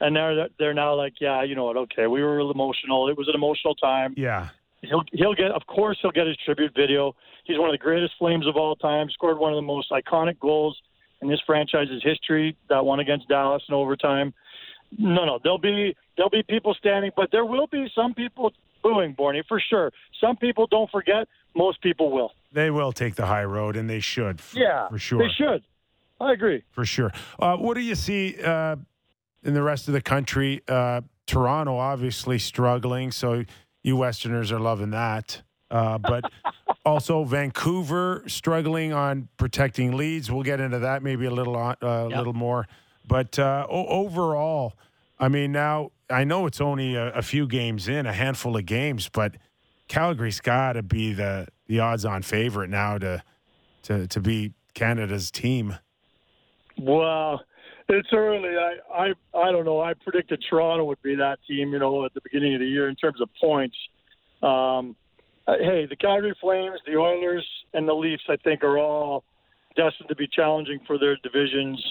and 0.00 0.14
they're 0.14 0.48
they're 0.58 0.74
now 0.74 0.94
like, 0.94 1.14
yeah, 1.18 1.42
you 1.44 1.54
know 1.54 1.64
what? 1.64 1.78
Okay, 1.78 2.06
we 2.06 2.22
were 2.22 2.40
emotional. 2.40 3.08
It 3.08 3.16
was 3.16 3.26
an 3.28 3.34
emotional 3.34 3.74
time. 3.74 4.12
Yeah, 4.18 4.50
He'll 4.82 5.02
he'll 5.12 5.34
get, 5.34 5.50
of 5.50 5.66
course, 5.66 5.98
he'll 6.02 6.12
get 6.12 6.26
his 6.26 6.36
tribute 6.44 6.72
video. 6.76 7.14
He's 7.44 7.58
one 7.58 7.70
of 7.70 7.72
the 7.72 7.82
greatest 7.82 8.12
Flames 8.18 8.46
of 8.46 8.56
all 8.56 8.76
time. 8.76 9.08
Scored 9.10 9.38
one 9.38 9.52
of 9.52 9.56
the 9.56 9.62
most 9.62 9.90
iconic 9.90 10.38
goals 10.38 10.78
in 11.22 11.28
this 11.28 11.40
franchise's 11.46 12.02
history. 12.04 12.54
That 12.68 12.84
one 12.84 13.00
against 13.00 13.28
Dallas 13.28 13.62
in 13.68 13.74
overtime. 13.74 14.34
No, 14.96 15.24
no, 15.24 15.38
there'll 15.42 15.58
be 15.58 15.96
there'll 16.16 16.30
be 16.30 16.44
people 16.48 16.74
standing, 16.74 17.10
but 17.16 17.30
there 17.32 17.44
will 17.44 17.66
be 17.66 17.90
some 17.94 18.14
people 18.14 18.52
booing 18.82 19.14
Borny 19.14 19.42
for 19.46 19.60
sure. 19.60 19.92
Some 20.20 20.36
people 20.36 20.66
don't 20.66 20.90
forget. 20.90 21.28
Most 21.56 21.80
people 21.82 22.10
will. 22.10 22.32
they 22.52 22.70
will 22.70 22.92
take 22.92 23.14
the 23.16 23.26
high 23.26 23.44
road, 23.44 23.76
and 23.76 23.88
they 23.90 24.00
should. 24.00 24.40
For, 24.40 24.58
Yeah, 24.58 24.88
for 24.88 24.98
sure. 24.98 25.18
They 25.18 25.32
should. 25.36 25.62
I 26.20 26.32
agree. 26.32 26.62
for 26.70 26.84
sure. 26.84 27.12
Uh, 27.38 27.56
what 27.56 27.74
do 27.74 27.80
you 27.80 27.94
see 27.94 28.36
uh, 28.42 28.76
in 29.44 29.54
the 29.54 29.62
rest 29.62 29.86
of 29.88 29.94
the 29.94 30.00
country? 30.00 30.62
Uh, 30.68 31.00
Toronto 31.26 31.76
obviously 31.76 32.38
struggling, 32.38 33.12
so 33.12 33.44
you 33.82 33.96
Westerners 33.96 34.50
are 34.52 34.58
loving 34.60 34.90
that. 34.90 35.42
Uh, 35.70 35.98
but 35.98 36.24
also 36.84 37.24
Vancouver 37.24 38.24
struggling 38.26 38.92
on 38.92 39.28
protecting 39.36 39.96
leads. 39.96 40.30
We'll 40.30 40.42
get 40.42 40.60
into 40.60 40.78
that 40.80 41.02
maybe 41.02 41.26
a 41.26 41.30
little 41.30 41.56
on, 41.56 41.76
uh, 41.82 42.06
little 42.06 42.32
more. 42.32 42.66
But 43.06 43.38
uh, 43.38 43.66
o- 43.68 43.86
overall, 43.86 44.74
I 45.18 45.28
mean, 45.28 45.52
now 45.52 45.92
I 46.10 46.24
know 46.24 46.46
it's 46.46 46.60
only 46.60 46.94
a, 46.94 47.12
a 47.12 47.22
few 47.22 47.46
games 47.46 47.88
in, 47.88 48.06
a 48.06 48.12
handful 48.12 48.56
of 48.56 48.66
games, 48.66 49.08
but 49.08 49.36
Calgary's 49.88 50.40
got 50.40 50.74
to 50.74 50.82
be 50.82 51.12
the 51.12 51.48
the 51.66 51.80
odds-on 51.80 52.22
favorite 52.22 52.70
now 52.70 52.98
to 52.98 53.22
to 53.84 54.06
to 54.08 54.20
be 54.20 54.52
Canada's 54.74 55.30
team. 55.30 55.76
Well, 56.78 57.42
it's 57.88 58.08
early. 58.12 58.56
I, 58.56 58.76
I 58.92 59.38
I 59.38 59.52
don't 59.52 59.64
know. 59.64 59.80
I 59.80 59.94
predicted 59.94 60.44
Toronto 60.48 60.84
would 60.84 61.02
be 61.02 61.14
that 61.16 61.38
team, 61.46 61.72
you 61.72 61.78
know, 61.78 62.04
at 62.04 62.14
the 62.14 62.20
beginning 62.22 62.54
of 62.54 62.60
the 62.60 62.66
year 62.66 62.88
in 62.88 62.96
terms 62.96 63.20
of 63.20 63.28
points. 63.40 63.76
Um, 64.42 64.96
uh, 65.46 65.54
hey, 65.58 65.86
the 65.86 65.96
Calgary 65.96 66.36
Flames, 66.40 66.78
the 66.86 66.96
Oilers, 66.96 67.46
and 67.72 67.88
the 67.88 67.94
Leafs, 67.94 68.22
I 68.28 68.36
think, 68.36 68.62
are 68.62 68.78
all 68.78 69.24
destined 69.76 70.08
to 70.08 70.14
be 70.14 70.28
challenging 70.28 70.78
for 70.86 70.98
their 70.98 71.16
divisions 71.22 71.82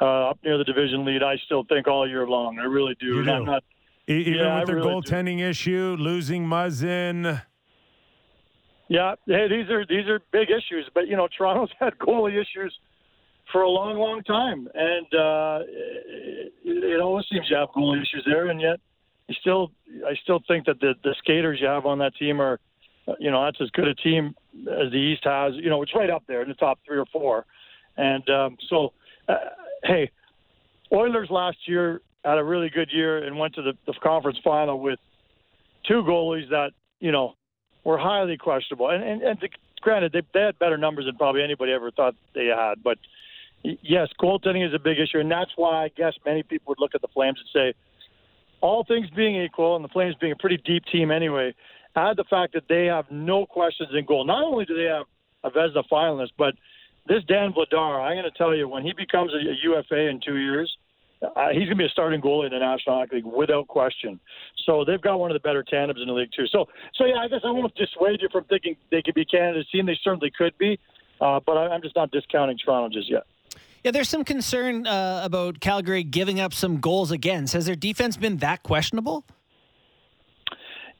uh, 0.00 0.30
up 0.30 0.38
near 0.44 0.58
the 0.58 0.64
division 0.64 1.04
lead. 1.04 1.22
I 1.22 1.36
still 1.44 1.64
think 1.68 1.86
all 1.86 2.08
year 2.08 2.26
long. 2.26 2.58
I 2.58 2.64
really 2.64 2.96
do. 3.00 3.06
You 3.06 3.20
And 3.20 3.30
I'm 3.30 3.44
not. 3.44 3.64
Even 4.06 4.34
Yeah, 4.34 4.54
with 4.54 4.62
I 4.62 4.64
their 4.64 4.76
really 4.76 4.88
do. 4.88 5.10
goaltending 5.10 5.40
issue, 5.40 5.96
losing 5.98 6.44
Muzzin. 6.46 7.42
Yeah, 8.88 9.14
hey, 9.26 9.46
these 9.48 9.70
are 9.70 9.86
these 9.86 10.08
are 10.08 10.20
big 10.32 10.50
issues, 10.50 10.90
but 10.94 11.06
you 11.06 11.16
know, 11.16 11.28
Toronto's 11.36 11.70
had 11.78 11.96
goalie 11.98 12.40
issues 12.40 12.76
for 13.52 13.62
a 13.62 13.68
long, 13.68 13.96
long 13.98 14.22
time, 14.24 14.68
and 14.74 15.06
uh, 15.14 15.60
it, 15.68 16.52
it 16.64 17.00
always 17.00 17.24
seems 17.30 17.46
you 17.48 17.56
have 17.56 17.68
goalie 17.70 17.98
issues 18.02 18.24
there, 18.26 18.48
and 18.48 18.60
yet 18.60 18.80
you 19.28 19.34
still, 19.40 19.70
I 20.04 20.14
still 20.24 20.40
think 20.48 20.66
that 20.66 20.80
the 20.80 20.94
the 21.04 21.14
skaters 21.18 21.60
you 21.60 21.68
have 21.68 21.86
on 21.86 21.98
that 21.98 22.16
team 22.16 22.40
are, 22.40 22.58
you 23.20 23.30
know, 23.30 23.44
that's 23.44 23.60
as 23.60 23.70
good 23.70 23.86
a 23.86 23.94
team 23.94 24.34
as 24.58 24.90
the 24.90 24.98
East 24.98 25.22
has. 25.24 25.54
You 25.54 25.70
know, 25.70 25.82
it's 25.82 25.94
right 25.94 26.10
up 26.10 26.24
there 26.26 26.42
in 26.42 26.48
the 26.48 26.54
top 26.54 26.80
three 26.84 26.98
or 26.98 27.06
four, 27.12 27.46
and 27.96 28.28
um, 28.28 28.56
so, 28.68 28.92
uh, 29.28 29.34
hey, 29.84 30.10
Oilers 30.92 31.28
last 31.30 31.58
year 31.66 32.00
had 32.24 32.38
a 32.38 32.44
really 32.44 32.68
good 32.68 32.90
year 32.92 33.24
and 33.24 33.38
went 33.38 33.54
to 33.54 33.62
the, 33.62 33.72
the 33.86 33.94
conference 34.02 34.38
final 34.42 34.80
with 34.80 34.98
two 35.86 36.02
goalies 36.02 36.48
that 36.50 36.70
you 36.98 37.12
know 37.12 37.34
were 37.84 37.98
highly 37.98 38.36
questionable. 38.36 38.90
And 38.90 39.02
and, 39.02 39.22
and 39.22 39.38
granted, 39.80 40.12
they, 40.12 40.22
they 40.34 40.46
had 40.46 40.58
better 40.58 40.76
numbers 40.76 41.06
than 41.06 41.16
probably 41.16 41.42
anybody 41.42 41.72
ever 41.72 41.90
thought 41.90 42.14
they 42.34 42.46
had. 42.46 42.82
But 42.82 42.98
yes, 43.62 44.08
goaltending 44.20 44.66
is 44.66 44.74
a 44.74 44.78
big 44.78 44.98
issue, 44.98 45.18
and 45.18 45.30
that's 45.30 45.52
why 45.56 45.84
I 45.84 45.88
guess 45.96 46.14
many 46.24 46.42
people 46.42 46.70
would 46.70 46.80
look 46.80 46.94
at 46.94 47.00
the 47.00 47.08
Flames 47.08 47.38
and 47.38 47.48
say, 47.52 47.78
all 48.60 48.84
things 48.84 49.08
being 49.16 49.40
equal, 49.42 49.76
and 49.76 49.84
the 49.84 49.88
Flames 49.88 50.14
being 50.20 50.32
a 50.32 50.36
pretty 50.36 50.58
deep 50.58 50.84
team 50.92 51.10
anyway, 51.10 51.54
add 51.96 52.16
the 52.16 52.24
fact 52.24 52.52
that 52.52 52.64
they 52.68 52.86
have 52.86 53.06
no 53.10 53.46
questions 53.46 53.88
in 53.96 54.04
goal. 54.04 54.24
Not 54.24 54.44
only 54.44 54.64
do 54.64 54.74
they 54.76 54.84
have 54.84 55.06
a 55.44 55.50
Vezina 55.50 55.82
finalist, 55.90 56.30
but 56.36 56.54
this 57.10 57.24
Dan 57.24 57.52
Vladar, 57.52 58.00
I'm 58.00 58.14
going 58.14 58.30
to 58.30 58.38
tell 58.38 58.54
you, 58.54 58.68
when 58.68 58.84
he 58.84 58.92
becomes 58.92 59.32
a, 59.34 59.38
UFA 59.64 60.08
in 60.08 60.20
two 60.24 60.36
years, 60.36 60.72
uh, 61.22 61.48
he's 61.48 61.64
going 61.64 61.70
to 61.70 61.74
be 61.74 61.84
a 61.84 61.88
starting 61.88 62.20
goalie 62.20 62.46
in 62.46 62.52
the 62.52 62.60
National 62.60 63.00
Hockey 63.00 63.16
League 63.16 63.24
without 63.24 63.66
question. 63.66 64.20
So 64.64 64.84
they've 64.84 65.00
got 65.00 65.18
one 65.18 65.28
of 65.30 65.34
the 65.34 65.40
better 65.40 65.64
tandems 65.64 66.00
in 66.00 66.06
the 66.06 66.14
league 66.14 66.30
too. 66.34 66.46
So, 66.46 66.68
so 66.94 67.06
yeah, 67.06 67.16
I 67.16 67.26
guess 67.26 67.40
I 67.44 67.50
won't 67.50 67.74
dissuade 67.74 68.22
you 68.22 68.28
from 68.30 68.44
thinking 68.44 68.76
they 68.92 69.02
could 69.02 69.16
be 69.16 69.24
Canada's 69.24 69.68
team. 69.70 69.86
They 69.86 69.98
certainly 70.04 70.30
could 70.30 70.56
be, 70.56 70.78
uh, 71.20 71.40
but 71.44 71.56
I, 71.56 71.66
I'm 71.66 71.82
just 71.82 71.96
not 71.96 72.12
discounting 72.12 72.56
Toronto 72.64 72.96
just 72.96 73.10
yet. 73.10 73.24
Yeah, 73.82 73.90
there's 73.90 74.08
some 74.08 74.22
concern 74.22 74.86
uh, 74.86 75.22
about 75.24 75.58
Calgary 75.58 76.04
giving 76.04 76.38
up 76.38 76.54
some 76.54 76.78
goals 76.78 77.10
against. 77.10 77.54
Has 77.54 77.66
their 77.66 77.74
defense 77.74 78.16
been 78.16 78.36
that 78.36 78.62
questionable? 78.62 79.24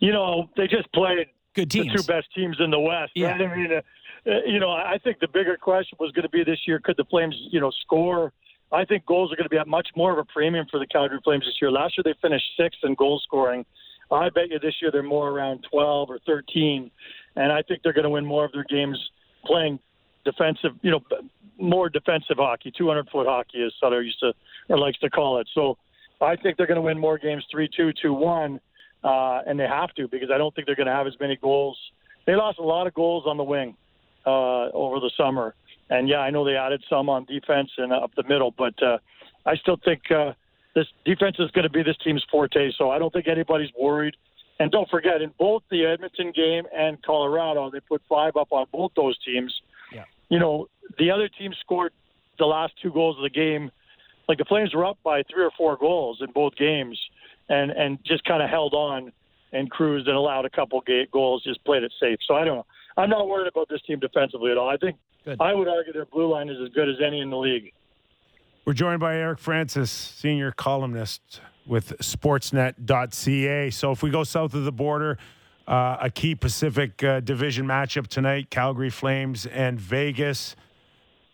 You 0.01 0.13
know, 0.13 0.51
they 0.57 0.67
just 0.67 0.93
played 0.93 1.29
Good 1.55 1.71
the 1.71 1.85
two 1.85 2.03
best 2.05 2.29
teams 2.35 2.57
in 2.61 2.71
the 2.71 2.79
West. 2.79 3.13
Yeah. 3.15 3.33
Right? 3.33 3.43
I 3.43 3.57
mean, 3.57 3.73
uh, 3.73 3.81
you 4.25 4.61
know, 4.61 4.71
I 4.71 4.99
think 5.03 5.19
the 5.21 5.29
bigger 5.29 5.57
question 5.57 5.97
was 6.01 6.13
going 6.13 6.25
to 6.25 6.31
be 6.31 6.45
this 6.45 6.61
year: 6.67 6.81
could 6.83 6.97
the 6.97 7.05
Flames, 7.05 7.35
you 7.51 7.61
know, 7.61 7.71
score? 7.83 8.33
I 8.73 8.85
think 8.85 9.05
goals 9.05 9.33
are 9.33 9.37
going 9.37 9.45
to 9.45 9.51
be 9.51 9.59
at 9.59 9.67
much 9.67 9.89
more 9.97 10.13
of 10.13 10.19
a 10.19 10.25
premium 10.25 10.67
for 10.71 10.79
the 10.79 10.87
Calgary 10.87 11.19
Flames 11.25 11.45
this 11.45 11.57
year. 11.61 11.71
Last 11.71 11.97
year 11.97 12.05
they 12.05 12.15
finished 12.23 12.45
sixth 12.57 12.81
in 12.85 12.95
goal 12.95 13.21
scoring. 13.25 13.65
I 14.13 14.29
bet 14.29 14.51
you 14.51 14.59
this 14.59 14.75
year 14.81 14.91
they're 14.91 15.03
more 15.03 15.31
around 15.31 15.65
12 15.71 16.11
or 16.11 16.19
13. 16.27 16.91
and 17.37 17.53
I 17.53 17.63
think 17.63 17.83
they're 17.83 17.93
going 17.93 18.05
to 18.05 18.11
win 18.11 18.25
more 18.25 18.45
of 18.45 18.53
their 18.53 18.65
games 18.65 18.99
playing 19.45 19.79
defensive, 20.25 20.73
you 20.83 20.91
know, 20.91 21.01
more 21.59 21.89
defensive 21.89 22.37
hockey, 22.37 22.73
200 22.77 23.09
foot 23.11 23.27
hockey, 23.27 23.63
as 23.65 23.73
Sutter 23.81 24.03
used 24.03 24.19
to 24.21 24.33
or 24.69 24.79
likes 24.79 24.99
to 24.99 25.11
call 25.11 25.39
it. 25.39 25.49
So 25.55 25.79
I 26.21 26.37
think 26.37 26.57
they're 26.57 26.67
going 26.67 26.77
to 26.77 26.83
win 26.83 26.99
more 26.99 27.19
games 27.19 27.45
3 27.51 27.69
2, 27.77 27.93
2 28.03 28.13
1, 28.13 28.61
uh, 29.03 29.41
and 29.47 29.59
they 29.59 29.67
have 29.67 29.93
to 29.95 30.09
because 30.09 30.31
I 30.33 30.39
don't 30.39 30.55
think 30.55 30.67
they're 30.67 30.77
going 30.77 30.87
to 30.87 30.93
have 30.93 31.07
as 31.07 31.15
many 31.21 31.37
goals. 31.37 31.79
They 32.27 32.35
lost 32.35 32.59
a 32.59 32.65
lot 32.65 32.87
of 32.87 32.95
goals 32.95 33.25
on 33.27 33.37
the 33.37 33.45
wing 33.45 33.77
uh, 34.27 34.71
over 34.71 35.01
the 35.01 35.11
summer. 35.17 35.55
And 35.89 36.09
yeah, 36.09 36.19
I 36.19 36.31
know 36.31 36.45
they 36.45 36.57
added 36.57 36.85
some 36.89 37.09
on 37.09 37.25
defense 37.25 37.71
and 37.77 37.93
up 37.93 38.13
the 38.17 38.23
middle, 38.23 38.53
but 38.57 38.81
uh, 38.83 38.99
I 39.45 39.57
still 39.57 39.79
think 39.85 40.03
uh, 40.11 40.33
this 40.75 40.87
defense 41.05 41.37
is 41.39 41.51
going 41.51 41.65
to 41.65 41.71
be 41.71 41.83
this 41.83 41.97
team's 42.05 42.25
forte. 42.31 42.71
So 42.79 42.91
I 42.91 42.99
don't 42.99 43.13
think 43.13 43.27
anybody's 43.27 43.71
worried. 43.79 44.15
And 44.61 44.71
don't 44.71 44.89
forget, 44.91 45.23
in 45.23 45.33
both 45.39 45.63
the 45.71 45.87
Edmonton 45.87 46.33
game 46.37 46.65
and 46.77 47.03
Colorado, 47.03 47.71
they 47.71 47.81
put 47.81 48.03
five 48.09 48.37
up 48.37 48.49
on 48.51 48.67
both 48.71 48.93
those 48.95 49.19
teams. 49.25 49.55
Yeah. 49.93 50.05
You 50.29 50.39
know, 50.39 50.69
the 50.99 51.11
other 51.11 51.29
team 51.29 51.53
scored 51.61 51.93
the 52.39 52.45
last 52.45 52.75
two 52.81 52.93
goals 52.93 53.17
of 53.17 53.23
the 53.23 53.31
game. 53.31 53.71
Like 54.29 54.39
the 54.39 54.45
Flames 54.45 54.75
were 54.75 54.85
up 54.85 54.99
by 55.03 55.23
three 55.33 55.45
or 55.45 55.51
four 55.57 55.77
goals 55.77 56.19
in 56.21 56.31
both 56.33 56.55
games, 56.57 57.01
and 57.49 57.71
and 57.71 57.99
just 58.05 58.23
kind 58.25 58.43
of 58.43 58.51
held 58.51 58.75
on 58.75 59.13
and 59.53 59.71
cruised 59.71 60.07
and 60.07 60.17
allowed 60.17 60.45
a 60.45 60.51
couple 60.51 60.83
goals, 61.13 61.43
just 61.43 61.65
played 61.65 61.83
it 61.83 61.93
safe. 61.99 62.19
So 62.29 62.35
I 62.35 62.45
don't 62.45 62.57
know. 62.57 62.67
I'm 62.97 63.11
not 63.11 63.29
worried 63.29 63.49
about 63.49 63.69
this 63.69 63.81
team 63.83 63.99
defensively 64.01 64.51
at 64.51 64.59
all. 64.59 64.69
I 64.69 64.77
think 64.77 64.97
Good. 65.25 65.41
I 65.41 65.55
would 65.55 65.69
argue 65.69 65.93
their 65.93 66.07
blue 66.07 66.31
line 66.33 66.49
is 66.49 66.57
as 66.63 66.71
good 66.71 66.89
as 66.89 66.97
any 67.05 67.21
in 67.21 67.31
the 67.31 67.37
league. 67.37 67.73
We're 68.65 68.73
joined 68.75 69.01
by 69.01 69.17
Eric 69.17 69.39
Francis, 69.39 69.91
senior 69.91 70.53
columnist 70.53 71.41
with 71.67 71.97
Sportsnet.ca. 71.99 73.71
So 73.71 73.91
if 73.91 74.03
we 74.03 74.11
go 74.11 74.25
south 74.25 74.55
of 74.55 74.65
the 74.65 74.73
border, 74.73 75.19
uh, 75.67 75.99
a 76.01 76.11
key 76.11 76.35
Pacific 76.35 77.03
uh, 77.03 77.21
Division 77.21 77.67
matchup 77.67 78.07
tonight: 78.07 78.51
Calgary 78.51 78.91
Flames 78.91 79.47
and 79.47 79.81
Vegas. 79.81 80.57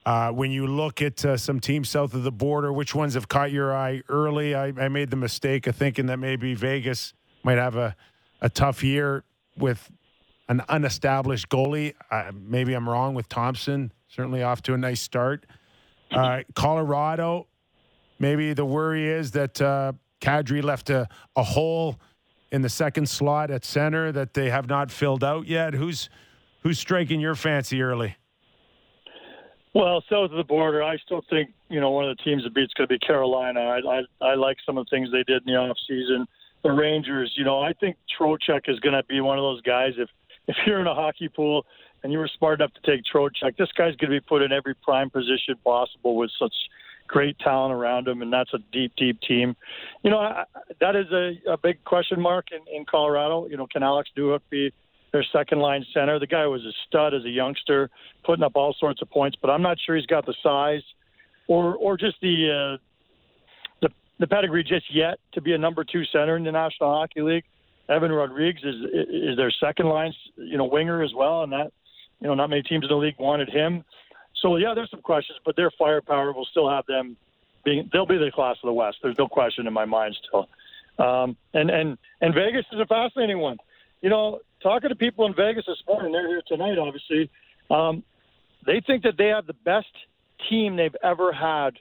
Uh, 0.05 0.31
when 0.31 0.53
you 0.53 0.69
look 0.69 1.03
at 1.03 1.25
uh, 1.25 1.37
some 1.37 1.59
teams 1.59 1.89
south 1.89 2.15
of 2.15 2.23
the 2.23 2.31
border, 2.31 2.73
which 2.73 2.95
ones 2.95 3.15
have 3.15 3.27
caught 3.27 3.51
your 3.51 3.75
eye 3.75 4.03
early? 4.09 4.55
I, 4.55 4.67
I 4.67 4.89
made 4.89 5.11
the 5.11 5.17
mistake 5.17 5.67
of 5.67 5.75
thinking 5.75 6.07
that 6.07 6.19
maybe 6.19 6.55
Vegas 6.55 7.13
might 7.43 7.59
have 7.59 7.75
a, 7.75 7.97
a 8.41 8.49
tough 8.49 8.85
year 8.85 9.25
with 9.57 9.91
an 10.49 10.63
unestablished 10.69 11.49
goalie. 11.49 11.95
Uh, 12.11 12.33
maybe 12.35 12.75
I'm 12.75 12.89
wrong 12.89 13.15
with 13.15 13.29
Thompson. 13.29 13.93
Certainly 14.09 14.43
off 14.43 14.63
to 14.63 14.75
a 14.75 14.79
nice 14.79 15.01
start. 15.01 15.47
Uh, 16.11 16.43
Colorado, 16.55 17.47
maybe 18.19 18.53
the 18.53 18.65
worry 18.65 19.09
is 19.09 19.33
that 19.33 19.61
uh, 19.61 19.93
Kadri 20.21 20.63
left 20.63 20.91
a, 20.91 21.09
a 21.35 21.43
hole 21.43 21.99
in 22.53 22.63
the 22.63 22.69
second 22.69 23.09
slot 23.09 23.51
at 23.51 23.65
center 23.65 24.13
that 24.13 24.35
they 24.35 24.51
have 24.51 24.69
not 24.69 24.91
filled 24.91 25.25
out 25.25 25.47
yet. 25.47 25.75
Who's 25.75 26.09
who's 26.63 26.79
striking 26.79 27.21
your 27.21 27.35
fancy 27.35 27.83
early? 27.83 28.17
Well, 29.75 30.03
south 30.09 30.31
of 30.31 30.37
the 30.37 30.45
border, 30.45 30.83
I 30.83 30.97
still 30.99 31.23
think 31.29 31.51
you 31.69 31.81
know 31.81 31.91
one 31.91 32.09
of 32.09 32.17
the 32.17 32.23
teams 32.23 32.45
that 32.45 32.55
beats 32.55 32.73
going 32.75 32.89
to 32.89 32.95
be 32.95 32.99
Carolina. 33.01 33.61
I, 33.61 33.79
I 33.79 34.31
I 34.31 34.35
like 34.35 34.57
some 34.65 34.79
of 34.79 34.87
the 34.87 34.91
things 34.91 35.11
they 35.11 35.25
did 35.25 35.43
in 35.47 35.53
the 35.53 35.59
off 35.59 35.77
season. 35.89 36.27
The 36.63 36.71
Rangers, 36.73 37.33
you 37.37 37.45
know, 37.45 37.61
I 37.61 37.73
think 37.75 37.97
Trocheck 38.19 38.63
is 38.69 38.81
going 38.81 38.95
to 38.95 39.05
be 39.05 39.21
one 39.21 39.39
of 39.39 39.43
those 39.43 39.61
guys. 39.63 39.93
If 39.99 40.09
if 40.47 40.57
you're 40.67 40.81
in 40.81 40.87
a 40.87 40.95
hockey 40.95 41.29
pool 41.29 41.67
and 42.03 42.13
you 42.13 42.19
were 42.19 42.31
smart 42.39 42.61
enough 42.61 42.73
to 42.75 42.91
take 42.91 43.03
Trocheck, 43.13 43.57
this 43.57 43.69
guy's 43.77 43.97
going 43.97 44.11
to 44.11 44.21
be 44.21 44.21
put 44.21 44.43
in 44.43 44.53
every 44.53 44.75
prime 44.75 45.11
position 45.11 45.55
possible 45.65 46.17
with 46.17 46.31
such 46.39 46.55
great 47.07 47.39
talent 47.39 47.73
around 47.73 48.09
him, 48.09 48.23
and 48.23 48.33
that's 48.33 48.53
a 48.53 48.59
deep, 48.73 48.93
deep 48.97 49.21
team. 49.21 49.57
You 50.03 50.11
know, 50.11 50.19
I, 50.19 50.45
that 50.81 50.97
is 50.97 51.07
a, 51.13 51.53
a 51.53 51.57
big 51.57 51.83
question 51.85 52.21
mark 52.21 52.47
in, 52.53 52.61
in 52.75 52.85
Colorado. 52.85 53.47
You 53.49 53.57
know, 53.57 53.67
can 53.67 53.83
Alex 53.83 54.11
Newhook 54.17 54.41
be 54.51 54.73
their 55.13 55.25
second 55.33 55.61
line 55.61 55.85
center? 55.95 56.19
The 56.19 56.27
guy 56.27 56.47
was 56.47 56.63
a 56.65 56.73
stud 56.87 57.15
as 57.15 57.25
a 57.25 57.31
youngster, 57.31 57.91
putting 58.25 58.45
up 58.45 58.53
all 58.55 58.75
sorts 58.79 59.03
of 59.03 59.11
points, 59.11 59.37
but 59.41 59.51
I'm 59.51 59.63
not 59.63 59.79
sure 59.85 59.97
he's 59.97 60.07
got 60.07 60.27
the 60.27 60.35
size 60.43 60.83
or 61.49 61.77
or 61.77 61.97
just 61.97 62.17
the 62.21 62.77
uh, 62.77 62.79
the 63.83 63.89
the 64.19 64.27
pedigree 64.27 64.65
just 64.65 64.93
yet 64.93 65.19
to 65.33 65.41
be 65.41 65.53
a 65.53 65.59
number 65.59 65.85
two 65.85 66.05
center 66.13 66.37
in 66.37 66.45
the 66.45 66.53
National 66.53 66.93
Hockey 66.93 67.23
League. 67.23 67.45
Evan 67.89 68.13
Rodrigues 68.13 68.63
is 68.65 68.77
is 68.93 69.37
their 69.37 69.51
second 69.51 69.89
line, 69.89 70.13
you 70.37 70.57
know, 70.57 70.65
winger 70.65 71.03
as 71.03 71.15
well, 71.15 71.43
and 71.43 71.53
that 71.53 71.73
you 72.21 72.27
know 72.27 72.35
not 72.35 72.51
many 72.51 72.63
teams 72.63 72.85
in 72.85 72.89
the 72.89 72.97
league 72.97 73.19
wanted 73.19 73.49
him. 73.49 73.85
So 74.43 74.57
yeah, 74.57 74.75
there's 74.75 74.91
some 74.91 75.03
questions, 75.03 75.39
but 75.45 75.57
their 75.57 75.71
firepower 75.79 76.33
will 76.33 76.47
still 76.47 76.69
have 76.69 76.87
them 76.87 77.17
being. 77.65 77.89
They'll 77.93 78.07
be 78.07 78.19
the 78.19 78.31
class 78.33 78.57
of 78.63 78.67
the 78.67 78.73
West. 78.73 78.99
There's 79.03 79.19
no 79.19 79.29
question 79.29 79.67
in 79.67 79.73
my 79.73 79.85
mind 79.85 80.17
still. 80.27 80.49
Um, 80.99 81.37
and 81.55 81.71
and 81.71 81.99
and 82.21 82.35
Vegas 82.35 82.65
is 82.73 82.81
a 82.81 82.87
fascinating 82.87 83.39
one. 83.39 83.59
You 84.03 84.11
know, 84.11 84.41
talking 84.63 84.89
to 84.89 84.97
people 84.97 85.27
in 85.27 85.35
Vegas 85.35 85.65
this 85.67 85.83
morning, 85.87 86.13
they're 86.13 86.29
here 86.29 86.43
tonight. 86.47 86.79
Obviously, 86.79 87.31
um, 87.71 88.03
they 88.67 88.81
think 88.87 89.03
that 89.05 89.17
they 89.17 89.29
have 89.29 89.47
the 89.47 89.55
best 89.55 89.93
team 90.49 90.77
they've 90.77 90.97
ever 91.03 91.33
had 91.33 91.75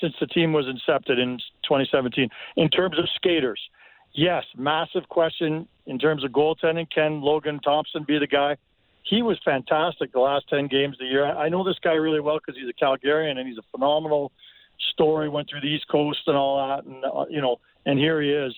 since 0.00 0.14
the 0.20 0.26
team 0.26 0.52
was 0.52 0.66
incepted 0.66 1.18
in 1.18 1.38
2017 1.64 2.28
in 2.56 2.68
terms 2.68 2.98
of 2.98 3.08
skaters. 3.14 3.60
Yes, 4.14 4.44
massive 4.56 5.08
question 5.08 5.68
in 5.86 5.98
terms 5.98 6.24
of 6.24 6.30
goaltending. 6.32 6.86
Can 6.90 7.22
Logan 7.22 7.60
Thompson 7.60 8.04
be 8.06 8.18
the 8.18 8.26
guy? 8.26 8.56
he 9.02 9.22
was 9.22 9.38
fantastic 9.44 10.12
the 10.12 10.20
last 10.20 10.48
10 10.48 10.68
games 10.68 10.94
of 10.94 11.00
the 11.00 11.06
year. 11.06 11.26
I 11.26 11.48
know 11.48 11.64
this 11.64 11.78
guy 11.82 11.92
really 11.92 12.20
well 12.20 12.38
because 12.38 12.58
he's 12.58 12.70
a 12.70 12.84
Calgarian 12.84 13.36
and 13.36 13.48
he's 13.48 13.58
a 13.58 13.64
phenomenal 13.70 14.32
story, 14.92 15.28
went 15.28 15.50
through 15.50 15.60
the 15.60 15.66
East 15.66 15.86
Coast 15.88 16.20
and 16.26 16.36
all 16.36 16.68
that. 16.68 16.84
And, 16.84 17.04
uh, 17.04 17.24
you 17.28 17.40
know, 17.40 17.56
and 17.84 17.98
here 17.98 18.22
he 18.22 18.30
is. 18.30 18.54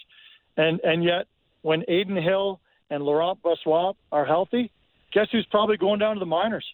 And, 0.56 0.80
and 0.84 1.02
yet 1.02 1.26
when 1.62 1.82
Adin 1.82 2.22
Hill 2.22 2.60
and 2.90 3.02
Laurent 3.02 3.42
Brossoit 3.42 3.94
are 4.12 4.24
healthy, 4.24 4.70
guess 5.12 5.28
who's 5.32 5.46
probably 5.50 5.76
going 5.76 5.98
down 5.98 6.16
to 6.16 6.20
the 6.20 6.26
minors? 6.26 6.66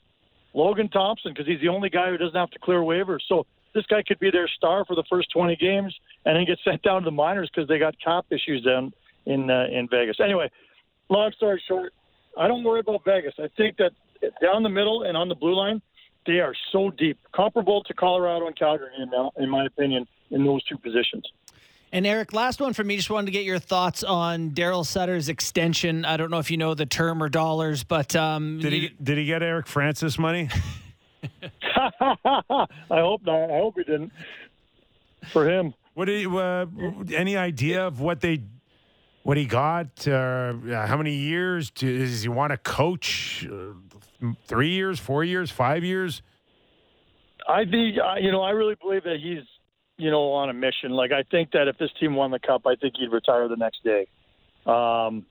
Logan 0.53 0.89
Thompson, 0.89 1.33
because 1.33 1.47
he's 1.47 1.61
the 1.61 1.69
only 1.69 1.91
guy 1.91 2.11
who 2.11 2.19
doesn't 2.19 2.35
have 2.35 2.51
to 2.51 2.59
clear 2.59 2.81
waivers. 2.81 3.21
So 3.29 3.47
this 3.75 3.85
guy 3.87 4.03
could 4.03 4.19
be 4.19 4.31
their 4.31 4.49
star 4.49 4.85
for 4.85 4.95
the 4.97 5.05
first 5.09 5.31
20 5.33 5.57
games 5.57 5.95
and 6.25 6.37
then 6.37 6.45
get 6.45 6.59
sent 6.65 6.83
down 6.83 7.03
to 7.03 7.05
the 7.05 7.11
minors 7.11 7.51
because 7.55 7.69
they 7.69 7.79
got 7.79 7.95
cop 8.03 8.27
issues 8.31 8.65
down 8.65 8.93
in, 9.27 9.51
uh, 9.51 9.67
in 9.71 9.89
Vegas. 9.91 10.17
Anyway, 10.23 10.51
long 11.09 11.33
story 11.37 11.63
short, 11.67 11.93
I 12.37 12.49
don't 12.49 12.65
worry 12.65 12.81
about 12.81 13.05
Vegas. 13.05 13.35
I 13.39 13.49
think 13.57 13.77
that 13.79 13.93
down 14.43 14.63
the 14.63 14.69
middle 14.69 15.03
and 15.03 15.17
on 15.17 15.29
the 15.29 15.35
blue 15.35 15.55
line, 15.55 15.83
they 16.27 16.41
are 16.41 16.55
so 16.73 16.91
deep, 16.91 17.19
comparable 17.35 17.83
to 17.85 17.95
Colorado 17.95 18.47
and 18.47 18.57
Calgary, 18.57 18.91
in, 18.99 19.11
in 19.43 19.49
my 19.49 19.65
opinion, 19.65 20.07
in 20.31 20.45
those 20.45 20.63
two 20.65 20.77
positions. 20.77 21.25
And 21.93 22.07
Eric, 22.07 22.33
last 22.33 22.61
one 22.61 22.73
for 22.73 22.85
me. 22.85 22.97
Just 22.97 23.11
wanted 23.11 23.27
to 23.27 23.33
get 23.33 23.45
your 23.45 23.59
thoughts 23.59 24.05
on 24.05 24.53
Daryl 24.53 24.87
Sutter's 24.87 25.29
extension. 25.29 26.05
I 26.05 26.17
don't 26.17 26.31
know 26.31 26.39
if 26.39 26.51
you 26.51 26.57
know 26.57 26.75
the 26.75 26.87
term 26.87 27.21
or 27.21 27.29
dollars, 27.29 27.83
but 27.83 28.15
um, 28.15 28.61
did 28.61 28.73
he 28.73 28.91
did 29.03 29.19
he 29.19 29.25
get 29.25 29.43
Eric 29.43 29.67
Francis 29.67 30.17
money? 30.17 30.49
I 31.77 32.67
hope 32.91 33.23
not. 33.25 33.51
I 33.51 33.59
hope 33.59 33.75
he 33.77 33.85
didn't. 33.85 34.13
For 35.33 35.49
him. 35.49 35.75
What 35.95 36.07
do 36.07 36.13
you? 36.13 36.39
Uh, 36.39 36.67
any 37.15 37.37
idea 37.37 37.87
of 37.87 38.01
what 38.01 38.21
they 38.21 38.43
what 39.23 39.37
he 39.37 39.45
got? 39.45 40.07
Uh, 40.09 40.55
how 40.87 40.97
many 40.97 41.15
years? 41.15 41.71
does 41.71 42.23
he 42.23 42.29
want 42.29 42.53
to 42.53 42.57
coach? 42.57 43.47
Uh, 43.51 43.75
three 44.47 44.71
years, 44.71 44.99
four 44.99 45.25
years, 45.25 45.51
five 45.51 45.85
years? 45.85 46.23
I 47.49 47.65
think 47.65 47.97
you 48.21 48.33
know. 48.33 48.43
I 48.43 48.51
really 48.51 48.77
believe 48.81 49.05
that 49.05 49.19
he's 49.23 49.45
you 49.97 50.11
know 50.11 50.33
on 50.33 50.49
a 50.49 50.55
mission. 50.55 50.91
Like 50.93 51.13
I 51.13 51.23
think 51.31 51.53
that 51.53 51.69
if 51.69 51.77
this 51.79 51.91
team 51.99 52.15
won 52.15 52.31
the 52.31 52.39
cup, 52.39 52.63
I 52.67 52.77
think 52.77 52.95
he'd 52.99 53.13
retire 53.13 53.49
the 53.49 53.57
next 53.57 53.85
day. 53.85 54.07
Um, 54.67 55.27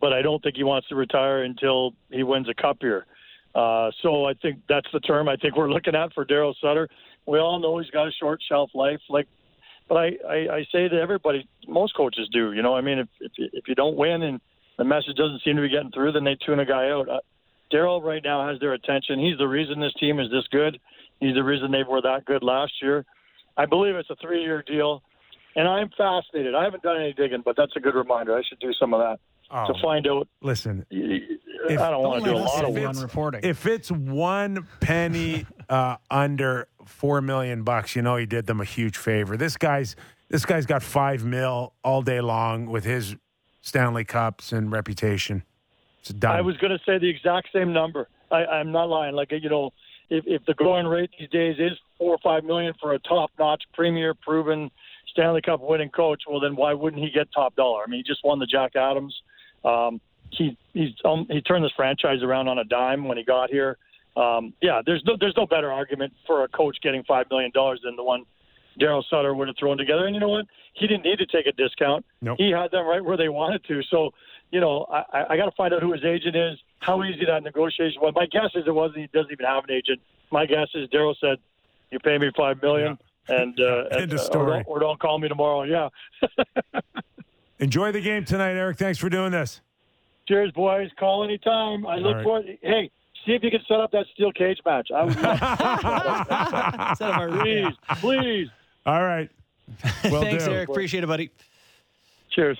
but 0.00 0.12
I 0.12 0.22
don't 0.22 0.42
think 0.42 0.56
he 0.56 0.64
wants 0.64 0.88
to 0.88 0.94
retire 0.94 1.42
until 1.42 1.92
he 2.10 2.22
wins 2.22 2.48
a 2.48 2.54
cup 2.54 2.78
here. 2.80 3.06
Uh, 3.56 3.90
so 4.02 4.26
I 4.26 4.34
think 4.34 4.58
that's 4.68 4.88
the 4.92 5.00
term 5.00 5.30
I 5.30 5.36
think 5.36 5.56
we're 5.56 5.70
looking 5.70 5.94
at 5.94 6.12
for 6.12 6.26
Daryl 6.26 6.54
Sutter. 6.60 6.88
We 7.24 7.38
all 7.38 7.58
know 7.58 7.78
he's 7.78 7.90
got 7.90 8.06
a 8.06 8.12
short 8.20 8.40
shelf 8.46 8.70
life. 8.74 9.00
Like 9.08 9.26
but 9.88 9.96
I, 9.96 10.10
I, 10.28 10.36
I 10.56 10.66
say 10.72 10.88
to 10.88 11.00
everybody, 11.00 11.48
most 11.68 11.96
coaches 11.96 12.28
do. 12.32 12.52
You 12.52 12.62
know, 12.62 12.74
I 12.74 12.80
mean, 12.80 12.98
if 12.98 13.08
if 13.20 13.32
you, 13.36 13.48
if 13.52 13.68
you 13.68 13.74
don't 13.74 13.96
win 13.96 14.22
and 14.22 14.40
the 14.78 14.84
message 14.84 15.16
doesn't 15.16 15.42
seem 15.42 15.56
to 15.56 15.62
be 15.62 15.68
getting 15.68 15.90
through, 15.92 16.12
then 16.12 16.24
they 16.24 16.36
tune 16.44 16.60
a 16.60 16.66
guy 16.66 16.90
out. 16.90 17.08
Uh, 17.08 17.20
Daryl 17.72 18.02
right 18.02 18.22
now 18.22 18.46
has 18.48 18.60
their 18.60 18.74
attention. 18.74 19.18
He's 19.18 19.38
the 19.38 19.46
reason 19.46 19.80
this 19.80 19.94
team 19.98 20.20
is 20.20 20.30
this 20.30 20.46
good. 20.50 20.78
He's 21.20 21.34
the 21.34 21.42
reason 21.42 21.70
they 21.70 21.82
were 21.82 22.02
that 22.02 22.24
good 22.24 22.42
last 22.42 22.72
year. 22.82 23.04
I 23.56 23.66
believe 23.66 23.94
it's 23.94 24.10
a 24.10 24.16
three-year 24.16 24.64
deal, 24.66 25.02
and 25.56 25.66
I'm 25.66 25.88
fascinated. 25.96 26.54
I 26.54 26.64
haven't 26.64 26.82
done 26.82 27.00
any 27.00 27.14
digging, 27.14 27.42
but 27.44 27.56
that's 27.56 27.74
a 27.74 27.80
good 27.80 27.94
reminder. 27.94 28.36
I 28.36 28.42
should 28.46 28.60
do 28.60 28.72
some 28.78 28.92
of 28.92 29.00
that 29.00 29.18
oh, 29.50 29.72
to 29.72 29.80
find 29.80 30.06
out. 30.06 30.28
Listen, 30.40 30.86
if, 30.90 31.80
I 31.80 31.90
don't 31.90 32.02
want 32.02 32.24
to 32.24 32.30
do 32.30 32.36
a 32.36 32.38
lot 32.38 32.64
of 32.64 32.74
work. 32.74 33.02
reporting. 33.02 33.40
If 33.42 33.66
it's 33.66 33.90
one 33.90 34.66
penny 34.80 35.46
uh, 35.68 35.96
under 36.10 36.68
four 36.84 37.20
million 37.20 37.62
bucks, 37.62 37.96
you 37.96 38.02
know 38.02 38.16
he 38.16 38.26
did 38.26 38.46
them 38.46 38.60
a 38.60 38.64
huge 38.64 38.96
favor. 38.96 39.36
This 39.36 39.56
guy's 39.56 39.96
this 40.28 40.44
guy's 40.44 40.66
got 40.66 40.82
five 40.82 41.24
mil 41.24 41.74
all 41.84 42.02
day 42.02 42.20
long 42.20 42.66
with 42.66 42.84
his 42.84 43.16
Stanley 43.60 44.04
Cups 44.04 44.52
and 44.52 44.70
reputation. 44.70 45.42
It's 46.00 46.10
done. 46.10 46.36
I 46.36 46.40
was 46.40 46.56
going 46.58 46.72
to 46.72 46.78
say 46.84 46.98
the 46.98 47.08
exact 47.08 47.48
same 47.52 47.72
number. 47.72 48.08
I, 48.30 48.44
I'm 48.44 48.72
not 48.72 48.88
lying. 48.88 49.14
Like 49.14 49.32
you 49.32 49.48
know, 49.48 49.70
if 50.10 50.24
if 50.26 50.44
the 50.46 50.54
going 50.54 50.86
rate 50.86 51.10
these 51.18 51.30
days 51.30 51.56
is 51.58 51.72
four 51.98 52.14
or 52.14 52.18
five 52.22 52.44
million 52.44 52.74
for 52.80 52.94
a 52.94 52.98
top-notch, 53.00 53.62
premier, 53.74 54.14
proven 54.14 54.70
Stanley 55.10 55.40
Cup 55.42 55.60
winning 55.60 55.90
coach, 55.90 56.22
well 56.28 56.40
then 56.40 56.56
why 56.56 56.72
wouldn't 56.72 57.02
he 57.02 57.10
get 57.10 57.28
top 57.32 57.56
dollar? 57.56 57.82
I 57.84 57.86
mean, 57.90 58.04
he 58.04 58.04
just 58.04 58.24
won 58.24 58.38
the 58.38 58.46
Jack 58.46 58.76
Adams. 58.76 59.16
Um, 59.64 60.00
he 60.30 60.56
he's 60.72 60.90
um, 61.04 61.26
he 61.30 61.40
turned 61.40 61.64
this 61.64 61.72
franchise 61.76 62.22
around 62.22 62.48
on 62.48 62.58
a 62.58 62.64
dime 62.64 63.06
when 63.06 63.16
he 63.16 63.24
got 63.24 63.50
here. 63.50 63.78
Um, 64.16 64.54
yeah, 64.60 64.80
there's 64.84 65.04
no 65.04 65.16
there's 65.18 65.36
no 65.36 65.46
better 65.46 65.72
argument 65.72 66.12
for 66.26 66.44
a 66.44 66.48
coach 66.48 66.76
getting 66.82 67.04
five 67.04 67.26
million 67.30 67.50
dollars 67.54 67.80
than 67.84 67.96
the 67.96 68.02
one 68.02 68.24
Daryl 68.80 69.02
Sutter 69.08 69.34
would 69.34 69.48
have 69.48 69.56
thrown 69.58 69.78
together. 69.78 70.06
And 70.06 70.14
you 70.14 70.20
know 70.20 70.28
what? 70.28 70.46
He 70.74 70.86
didn't 70.86 71.04
need 71.04 71.18
to 71.18 71.26
take 71.26 71.46
a 71.46 71.52
discount. 71.52 72.04
Nope. 72.20 72.36
He 72.38 72.50
had 72.50 72.70
them 72.70 72.86
right 72.86 73.04
where 73.04 73.16
they 73.16 73.28
wanted 73.28 73.64
to. 73.64 73.82
So, 73.90 74.12
you 74.50 74.60
know, 74.60 74.86
I, 74.90 75.24
I 75.30 75.36
got 75.36 75.46
to 75.46 75.56
find 75.56 75.72
out 75.72 75.82
who 75.82 75.92
his 75.92 76.04
agent 76.04 76.36
is, 76.36 76.58
how 76.80 77.02
easy 77.02 77.24
that 77.26 77.42
negotiation 77.42 78.00
was. 78.00 78.12
My 78.14 78.26
guess 78.26 78.50
is 78.54 78.64
it 78.66 78.74
wasn't. 78.74 78.98
He 78.98 79.06
doesn't 79.12 79.32
even 79.32 79.46
have 79.46 79.64
an 79.64 79.70
agent. 79.70 80.00
My 80.30 80.46
guess 80.46 80.68
is 80.74 80.88
Daryl 80.90 81.14
said, 81.20 81.38
"You 81.90 81.98
pay 81.98 82.18
me 82.18 82.30
five 82.36 82.60
million, 82.62 82.98
and 83.28 83.58
uh, 83.58 83.84
and, 83.92 84.12
uh. 84.12 84.28
Or, 84.34 84.46
don't, 84.46 84.64
or 84.66 84.78
don't 84.80 85.00
call 85.00 85.18
me 85.18 85.28
tomorrow." 85.28 85.62
Yeah. 85.62 85.88
Enjoy 87.58 87.92
the 87.92 88.00
game 88.00 88.24
tonight, 88.24 88.52
Eric. 88.52 88.76
Thanks 88.78 88.98
for 88.98 89.08
doing 89.08 89.32
this. 89.32 89.60
Cheers, 90.28 90.52
boys. 90.52 90.90
Call 90.98 91.24
anytime. 91.24 91.86
I 91.86 91.96
look 91.96 92.16
right. 92.16 92.24
forward. 92.24 92.58
Hey, 92.62 92.90
see 93.24 93.32
if 93.32 93.42
you 93.42 93.50
can 93.50 93.60
set 93.66 93.80
up 93.80 93.92
that 93.92 94.06
steel 94.12 94.32
cage 94.32 94.58
match. 94.66 94.88
I 94.94 95.04
would 95.04 95.16
love 95.20 95.38
Set 96.98 97.10
up 97.10 97.18
our- 97.18 97.28
please, 97.28 97.74
please. 98.00 98.48
All 98.84 99.02
right. 99.02 99.30
Will 100.04 100.22
Thanks, 100.22 100.44
do. 100.44 100.52
Eric. 100.52 100.68
Appreciate 100.68 101.02
it, 101.04 101.06
buddy. 101.06 101.30
Cheers. 102.30 102.58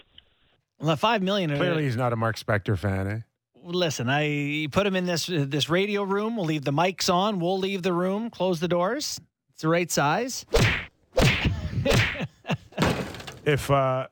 Well, 0.79 0.89
that 0.89 0.99
five 0.99 1.23
million. 1.23 1.55
Clearly, 1.57 1.85
he's 1.85 1.97
not 1.97 2.13
a 2.13 2.17
Mark 2.17 2.37
Spector 2.39 2.79
fan, 2.79 3.07
eh? 3.07 3.21
Listen, 3.63 4.09
I 4.09 4.69
put 4.71 4.87
him 4.87 4.95
in 4.97 5.07
this 5.07 5.27
this 5.27 5.69
radio 5.69 6.03
room. 6.05 6.37
We'll 6.37 6.47
leave 6.47 6.65
the 6.65 6.73
mics 6.73 7.13
on. 7.13 7.41
We'll 7.41 7.59
leave 7.59 7.83
the 7.83 7.93
room. 7.93 8.31
Close 8.31 8.61
the 8.61 8.69
doors. 8.69 9.21
It's 9.53 9.63
the 9.63 9.69
right 9.69 9.91
size. 9.91 10.47
If 13.47 13.71
uh, 13.71 14.09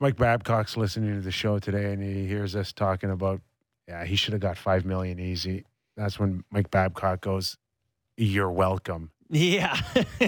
Mike 0.00 0.16
Babcock's 0.16 0.76
listening 0.76 1.14
to 1.14 1.20
the 1.20 1.30
show 1.30 1.58
today 1.58 1.92
and 1.92 2.02
he 2.02 2.26
hears 2.26 2.54
us 2.54 2.72
talking 2.72 3.10
about, 3.10 3.40
yeah, 3.88 4.04
he 4.04 4.16
should 4.16 4.32
have 4.32 4.42
got 4.42 4.58
five 4.58 4.84
million 4.84 5.18
easy. 5.18 5.64
That's 5.96 6.18
when 6.18 6.44
Mike 6.50 6.70
Babcock 6.70 7.22
goes, 7.22 7.56
"You're 8.16 8.50
welcome." 8.50 9.10
Yeah. 9.30 9.76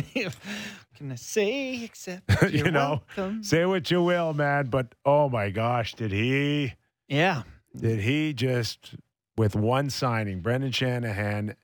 Can 0.97 1.13
I 1.13 1.17
say 1.17 1.85
except 1.85 2.43
you 2.43 2.49
you're 2.49 2.71
know, 2.71 3.03
welcome? 3.17 3.45
say 3.45 3.65
what 3.67 3.91
you 3.91 4.03
will, 4.03 4.33
man, 4.33 4.67
but 4.67 4.95
oh 5.05 5.29
my 5.29 5.51
gosh, 5.51 5.95
did 5.95 6.11
he? 6.13 6.73
Yeah. 7.09 7.43
Did 7.77 8.01
he 8.01 8.33
just 8.33 8.95
with 9.37 9.55
one 9.55 9.91
signing, 9.91 10.41
Brendan 10.41 10.73
Shanahan 10.73 11.55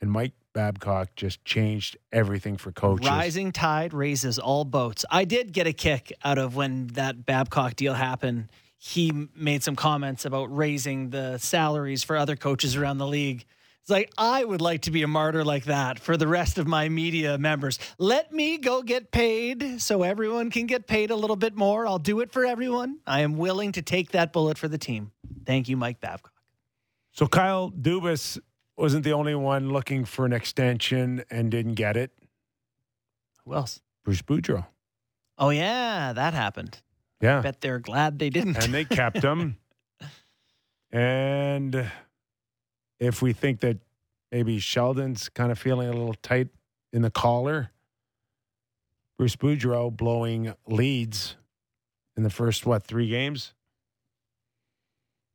and 0.00 0.12
Mike 0.12 0.34
Babcock 0.58 1.14
just 1.14 1.44
changed 1.44 1.96
everything 2.10 2.56
for 2.56 2.72
coaches? 2.72 3.08
Rising 3.08 3.52
tide 3.52 3.94
raises 3.94 4.40
all 4.40 4.64
boats. 4.64 5.04
I 5.08 5.24
did 5.24 5.52
get 5.52 5.68
a 5.68 5.72
kick 5.72 6.12
out 6.24 6.36
of 6.36 6.56
when 6.56 6.88
that 6.94 7.24
Babcock 7.24 7.76
deal 7.76 7.94
happened. 7.94 8.48
He 8.76 9.28
made 9.36 9.62
some 9.62 9.76
comments 9.76 10.24
about 10.24 10.46
raising 10.46 11.10
the 11.10 11.38
salaries 11.38 12.02
for 12.02 12.16
other 12.16 12.34
coaches 12.34 12.74
around 12.74 12.98
the 12.98 13.06
league. 13.06 13.44
It's 13.82 13.90
like, 13.90 14.12
I 14.18 14.44
would 14.44 14.60
like 14.60 14.82
to 14.82 14.90
be 14.90 15.04
a 15.04 15.06
martyr 15.06 15.44
like 15.44 15.66
that 15.66 16.00
for 16.00 16.16
the 16.16 16.26
rest 16.26 16.58
of 16.58 16.66
my 16.66 16.88
media 16.88 17.38
members. 17.38 17.78
Let 17.96 18.32
me 18.32 18.58
go 18.58 18.82
get 18.82 19.12
paid 19.12 19.80
so 19.80 20.02
everyone 20.02 20.50
can 20.50 20.66
get 20.66 20.88
paid 20.88 21.12
a 21.12 21.16
little 21.16 21.36
bit 21.36 21.54
more. 21.54 21.86
I'll 21.86 22.00
do 22.00 22.18
it 22.18 22.32
for 22.32 22.44
everyone. 22.44 22.98
I 23.06 23.20
am 23.20 23.36
willing 23.36 23.70
to 23.72 23.82
take 23.82 24.10
that 24.10 24.32
bullet 24.32 24.58
for 24.58 24.66
the 24.66 24.76
team. 24.76 25.12
Thank 25.46 25.68
you, 25.68 25.76
Mike 25.76 26.00
Babcock. 26.00 26.32
So 27.12 27.28
Kyle 27.28 27.70
Dubas 27.70 28.40
wasn't 28.78 29.04
the 29.04 29.12
only 29.12 29.34
one 29.34 29.70
looking 29.70 30.04
for 30.04 30.24
an 30.26 30.32
extension 30.32 31.24
and 31.30 31.50
didn't 31.50 31.74
get 31.74 31.96
it. 31.96 32.12
Who 33.44 33.54
else? 33.54 33.80
Bruce 34.04 34.22
Boudreau. 34.22 34.66
Oh, 35.36 35.50
yeah, 35.50 36.12
that 36.12 36.34
happened. 36.34 36.80
Yeah. 37.20 37.40
Bet 37.40 37.60
they're 37.60 37.78
glad 37.78 38.18
they 38.18 38.30
didn't. 38.30 38.62
and 38.62 38.72
they 38.72 38.84
kept 38.84 39.22
him. 39.22 39.56
and 40.92 41.90
if 43.00 43.22
we 43.22 43.32
think 43.32 43.60
that 43.60 43.78
maybe 44.30 44.58
Sheldon's 44.58 45.28
kind 45.28 45.50
of 45.50 45.58
feeling 45.58 45.88
a 45.88 45.92
little 45.92 46.14
tight 46.14 46.48
in 46.92 47.02
the 47.02 47.10
collar, 47.10 47.70
Bruce 49.18 49.36
Boudreau 49.36 49.94
blowing 49.94 50.54
leads 50.66 51.36
in 52.16 52.22
the 52.22 52.30
first 52.30 52.66
what 52.66 52.84
three 52.84 53.08
games? 53.08 53.54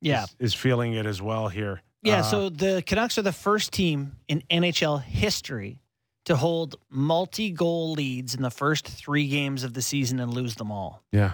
yeah. 0.04 0.24
is, 0.24 0.36
is 0.38 0.54
feeling 0.54 0.92
it 0.92 1.06
as 1.06 1.20
well 1.20 1.48
here. 1.48 1.82
Yeah, 2.04 2.20
Uh, 2.20 2.22
so 2.22 2.48
the 2.50 2.82
Canucks 2.86 3.16
are 3.18 3.22
the 3.22 3.32
first 3.32 3.72
team 3.72 4.16
in 4.28 4.42
NHL 4.50 5.02
history 5.02 5.80
to 6.26 6.36
hold 6.36 6.76
multi 6.90 7.50
goal 7.50 7.92
leads 7.92 8.34
in 8.34 8.42
the 8.42 8.50
first 8.50 8.86
three 8.86 9.26
games 9.28 9.64
of 9.64 9.74
the 9.74 9.82
season 9.82 10.20
and 10.20 10.32
lose 10.32 10.54
them 10.54 10.70
all. 10.70 11.02
yeah, 11.12 11.32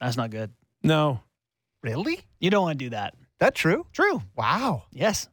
That's 0.00 0.16
not 0.16 0.30
good. 0.30 0.50
no, 0.82 1.20
Really? 1.82 2.20
You 2.38 2.50
don't 2.50 2.62
want 2.62 2.78
to 2.78 2.84
do 2.84 2.90
that. 2.90 3.14
That 3.40 3.56
true? 3.56 3.86
True. 3.92 4.22
Wow. 4.36 4.84
Yes. 4.92 5.28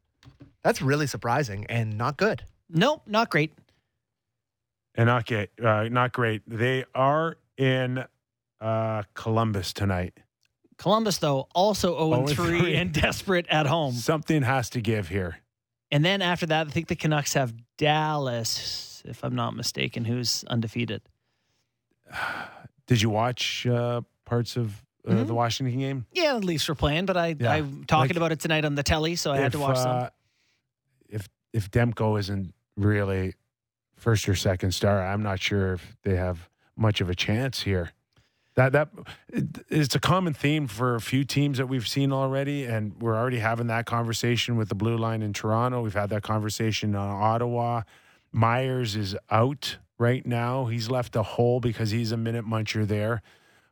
That's 0.64 0.82
really 0.82 1.06
surprising 1.06 1.68
and 1.70 1.96
not 1.96 2.18
good. 2.18 2.44
Nope, 2.70 3.04
not 3.06 3.30
great. 3.30 3.54
and 4.96 5.06
not 5.06 5.26
get 5.26 5.52
uh, 5.64 5.84
not 5.92 6.12
great. 6.12 6.42
They 6.48 6.86
are 6.96 7.38
in 7.58 8.04
uh, 8.60 9.04
Columbus 9.14 9.74
tonight. 9.74 10.18
Columbus, 10.80 11.20
though, 11.20 11.48
also 11.54 11.96
0 12.10 12.26
3 12.28 12.60
0-3. 12.62 12.76
and 12.82 12.92
desperate 12.94 13.46
at 13.50 13.68
home. 13.68 13.94
Something 13.94 14.42
has 14.42 14.70
to 14.72 14.82
give 14.82 15.08
here. 15.10 15.38
And 15.92 16.04
then 16.04 16.22
after 16.24 16.46
that, 16.48 16.66
I 16.68 16.70
think 16.72 16.88
the 16.88 16.96
Canucks 16.96 17.34
have 17.34 17.54
Dallas, 17.78 19.04
if 19.06 19.24
I'm 19.24 19.36
not 19.36 19.56
mistaken, 19.56 20.06
who's 20.06 20.44
undefeated. 20.48 21.02
Did 22.88 23.02
you 23.02 23.10
watch 23.10 23.68
uh, 23.68 24.02
parts 24.26 24.56
of 24.58 24.84
uh, 25.08 25.12
Mhm. 25.12 25.28
the 25.28 25.34
Washington 25.34 25.80
game? 25.80 26.06
Yeah, 26.14 26.34
the 26.34 26.40
Leafs 26.40 26.68
were 26.68 26.76
playing, 26.76 27.06
but 27.06 27.18
I, 27.18 27.36
Yeah. 27.40 27.52
I'm 27.54 27.86
talking 27.86 28.10
Like- 28.10 28.18
about 28.18 28.32
it 28.32 28.40
tonight 28.40 28.66
on 28.66 28.76
the 28.76 28.84
telly, 28.84 29.16
so 29.16 29.32
I 29.32 29.38
had 29.38 29.52
to 29.54 29.60
watch 29.60 29.78
uh, 29.78 29.84
some. 29.84 30.10
If 31.10 31.30
if 31.54 31.70
Demko 31.72 32.20
isn't 32.20 32.54
really 32.78 33.34
first 33.96 34.30
or 34.30 34.36
second 34.36 34.72
star, 34.74 35.06
I'm 35.06 35.24
not 35.24 35.40
sure 35.40 35.74
if 35.74 35.98
they 36.04 36.16
have 36.16 36.50
much 36.76 37.02
of 37.02 37.10
a 37.10 37.16
chance 37.16 37.62
here. 37.64 37.92
That 38.60 38.74
that 38.74 38.90
it's 39.70 39.96
a 39.96 40.02
common 40.02 40.34
theme 40.34 40.68
for 40.68 40.96
a 40.96 41.00
few 41.00 41.24
teams 41.24 41.60
that 41.60 41.68
we've 41.68 41.88
seen 41.88 42.12
already, 42.12 42.66
and 42.66 42.94
we're 43.02 43.16
already 43.16 43.40
having 43.40 43.68
that 43.68 43.86
conversation 43.86 44.58
with 44.58 44.68
the 44.68 44.76
blue 44.76 44.98
line 44.98 45.22
in 45.22 45.32
Toronto. 45.32 45.82
We've 45.82 45.94
had 45.94 46.10
that 46.10 46.24
conversation 46.24 46.94
on 46.94 47.10
Ottawa. 47.10 47.84
Myers 48.34 48.98
is 48.98 49.16
out 49.32 49.78
right 49.98 50.26
now. 50.26 50.66
He's 50.66 50.90
left 50.90 51.16
a 51.16 51.24
hole 51.24 51.62
because 51.62 51.92
he's 51.92 52.12
a 52.12 52.18
minute 52.18 52.46
muncher 52.46 52.86
there. 52.86 53.22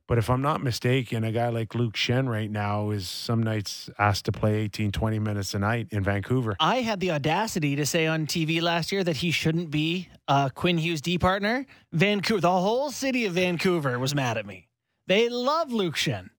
But 0.07 0.19
if 0.19 0.29
I'm 0.29 0.41
not 0.41 0.63
mistaken, 0.63 1.25
a 1.25 1.33
guy 1.33 1.49
like 1.49 1.75
Luke 1.75 1.95
Schenn 1.95 2.29
right 2.29 2.49
now 2.49 2.91
is 2.91 3.09
some 3.09 3.43
nights 3.43 3.89
asked 3.99 4.23
to 4.25 4.31
play 4.31 4.55
18, 4.61 4.93
20 4.93 5.19
minutes 5.19 5.53
a 5.53 5.59
night 5.59 5.87
in 5.91 6.01
Vancouver. 6.01 6.55
I 6.61 6.77
had 6.77 7.01
the 7.01 7.11
audacity 7.11 7.75
to 7.75 7.85
say 7.85 8.07
on 8.07 8.25
TV 8.25 8.61
last 8.61 8.93
year 8.93 9.03
that 9.03 9.17
he 9.17 9.31
shouldn't 9.31 9.69
be 9.69 10.07
uh, 10.29 10.47
Quinn 10.47 10.77
Hughes' 10.77 11.01
D 11.01 11.17
partner. 11.17 11.65
Vancouver, 11.91 12.39
the 12.39 12.49
whole 12.49 12.89
city 12.89 13.25
of 13.25 13.33
Vancouver 13.33 13.99
was 13.99 14.15
mad 14.15 14.37
at 14.37 14.45
me. 14.45 14.66
They 15.07 15.29
love 15.29 15.71
Luke 15.71 15.95
Schenn. 15.95 16.29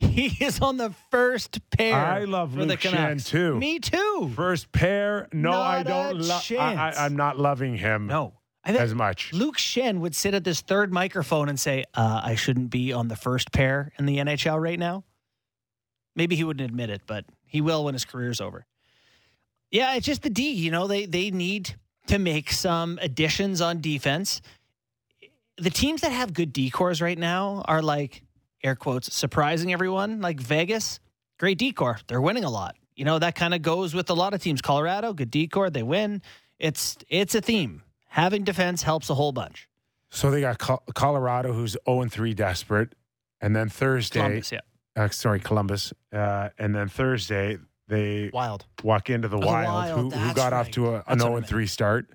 He 0.00 0.26
is 0.44 0.60
on 0.60 0.76
the 0.76 0.92
first 1.10 1.58
pair. 1.70 1.94
I 1.96 2.24
love 2.24 2.52
for 2.52 2.60
the 2.60 2.66
Luke 2.66 2.80
Schenn, 2.80 3.24
too. 3.24 3.56
Me 3.56 3.78
too. 3.78 4.30
First 4.34 4.70
pair, 4.72 5.28
no, 5.32 5.50
I 5.52 5.82
Not 5.82 5.86
a 5.86 6.14
don't. 6.14 6.20
Lo- 6.20 6.40
I, 6.60 6.74
I, 6.74 7.04
I'm 7.04 7.16
not 7.16 7.38
loving 7.38 7.76
him 7.76 8.06
No, 8.06 8.34
I 8.64 8.72
as 8.72 8.94
much. 8.94 9.32
Luke 9.32 9.56
Schenn 9.56 9.98
would 10.00 10.14
sit 10.14 10.34
at 10.34 10.44
this 10.44 10.60
third 10.60 10.92
microphone 10.92 11.48
and 11.48 11.58
say, 11.58 11.84
uh, 11.94 12.20
"I 12.22 12.34
shouldn't 12.34 12.70
be 12.70 12.92
on 12.92 13.08
the 13.08 13.16
first 13.16 13.50
pair 13.52 13.92
in 13.98 14.06
the 14.06 14.18
NHL 14.18 14.60
right 14.60 14.78
now." 14.78 15.04
Maybe 16.14 16.36
he 16.36 16.44
wouldn't 16.44 16.68
admit 16.68 16.90
it, 16.90 17.02
but 17.06 17.24
he 17.44 17.60
will 17.60 17.84
when 17.84 17.94
his 17.94 18.04
career's 18.04 18.40
over. 18.40 18.66
Yeah, 19.70 19.94
it's 19.94 20.06
just 20.06 20.22
the 20.22 20.30
D. 20.30 20.50
You 20.52 20.70
know, 20.70 20.86
they 20.86 21.06
they 21.06 21.30
need 21.30 21.74
to 22.06 22.18
make 22.18 22.50
some 22.52 22.98
additions 23.02 23.60
on 23.60 23.80
defense. 23.80 24.40
The 25.58 25.70
teams 25.70 26.02
that 26.02 26.12
have 26.12 26.32
good 26.32 26.52
decors 26.54 27.02
right 27.02 27.18
now 27.18 27.62
are 27.66 27.82
like 27.82 28.22
air 28.62 28.76
quotes 28.76 29.12
surprising 29.14 29.72
everyone. 29.72 30.20
Like 30.20 30.40
Vegas, 30.40 31.00
great 31.38 31.58
decor. 31.58 31.98
They're 32.06 32.20
winning 32.20 32.44
a 32.44 32.50
lot. 32.50 32.76
You 32.94 33.04
know 33.04 33.18
that 33.18 33.34
kind 33.34 33.54
of 33.54 33.62
goes 33.62 33.94
with 33.94 34.10
a 34.10 34.14
lot 34.14 34.34
of 34.34 34.42
teams. 34.42 34.60
Colorado, 34.62 35.12
good 35.12 35.30
decor. 35.30 35.70
They 35.70 35.82
win. 35.82 36.22
It's 36.58 36.96
it's 37.08 37.34
a 37.34 37.40
theme. 37.40 37.82
Having 38.08 38.44
defense 38.44 38.82
helps 38.82 39.10
a 39.10 39.14
whole 39.14 39.32
bunch. 39.32 39.68
So 40.10 40.30
they 40.30 40.40
got 40.40 40.58
Col- 40.58 40.82
Colorado, 40.94 41.52
who's 41.52 41.76
0 41.86 42.00
and 42.02 42.10
3 42.12 42.32
desperate. 42.34 42.94
And 43.40 43.54
then 43.54 43.68
Thursday, 43.68 44.20
Columbus, 44.20 44.50
yeah. 44.52 44.60
uh, 44.96 45.08
sorry, 45.10 45.38
Columbus. 45.38 45.92
Uh, 46.12 46.48
and 46.58 46.74
then 46.74 46.88
Thursday, 46.88 47.58
they 47.88 48.30
Wild. 48.32 48.64
walk 48.82 49.10
into 49.10 49.28
the 49.28 49.36
Oh, 49.36 49.46
Wild, 49.46 49.66
Wild, 49.66 50.12
who, 50.14 50.18
who 50.18 50.34
got 50.34 50.52
off 50.54 50.70
to 50.72 50.94
a, 50.96 51.04
an 51.06 51.20
0 51.20 51.36
and 51.36 51.46
3 51.46 51.66
start. 51.66 52.08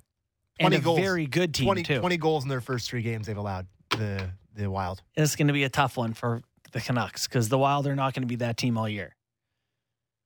And 0.59 0.67
20 0.67 0.75
a 0.75 0.79
goals. 0.81 0.99
very 0.99 1.25
good 1.25 1.53
team 1.53 1.65
20, 1.65 1.83
too. 1.83 1.99
20 1.99 2.17
goals 2.17 2.43
in 2.43 2.49
their 2.49 2.61
first 2.61 2.89
three 2.89 3.01
games 3.01 3.27
they've 3.27 3.37
allowed. 3.37 3.67
The 3.89 4.29
the 4.55 4.69
Wild. 4.69 5.01
It's 5.15 5.35
going 5.35 5.47
to 5.47 5.53
be 5.53 5.63
a 5.63 5.69
tough 5.69 5.97
one 5.97 6.13
for 6.13 6.41
the 6.73 6.79
Canucks 6.81 7.27
because 7.27 7.49
the 7.49 7.57
Wild 7.57 7.87
are 7.87 7.95
not 7.95 8.13
going 8.13 8.21
to 8.21 8.27
be 8.27 8.35
that 8.37 8.55
team 8.57 8.77
all 8.77 8.87
year. 8.87 9.15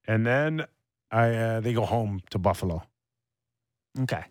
And 0.06 0.26
then 0.26 0.66
I, 1.12 1.30
uh, 1.34 1.60
they 1.62 1.74
go 1.74 1.86
home 1.86 2.22
to 2.32 2.38
Buffalo. 2.38 2.84
Okay. 4.00 4.24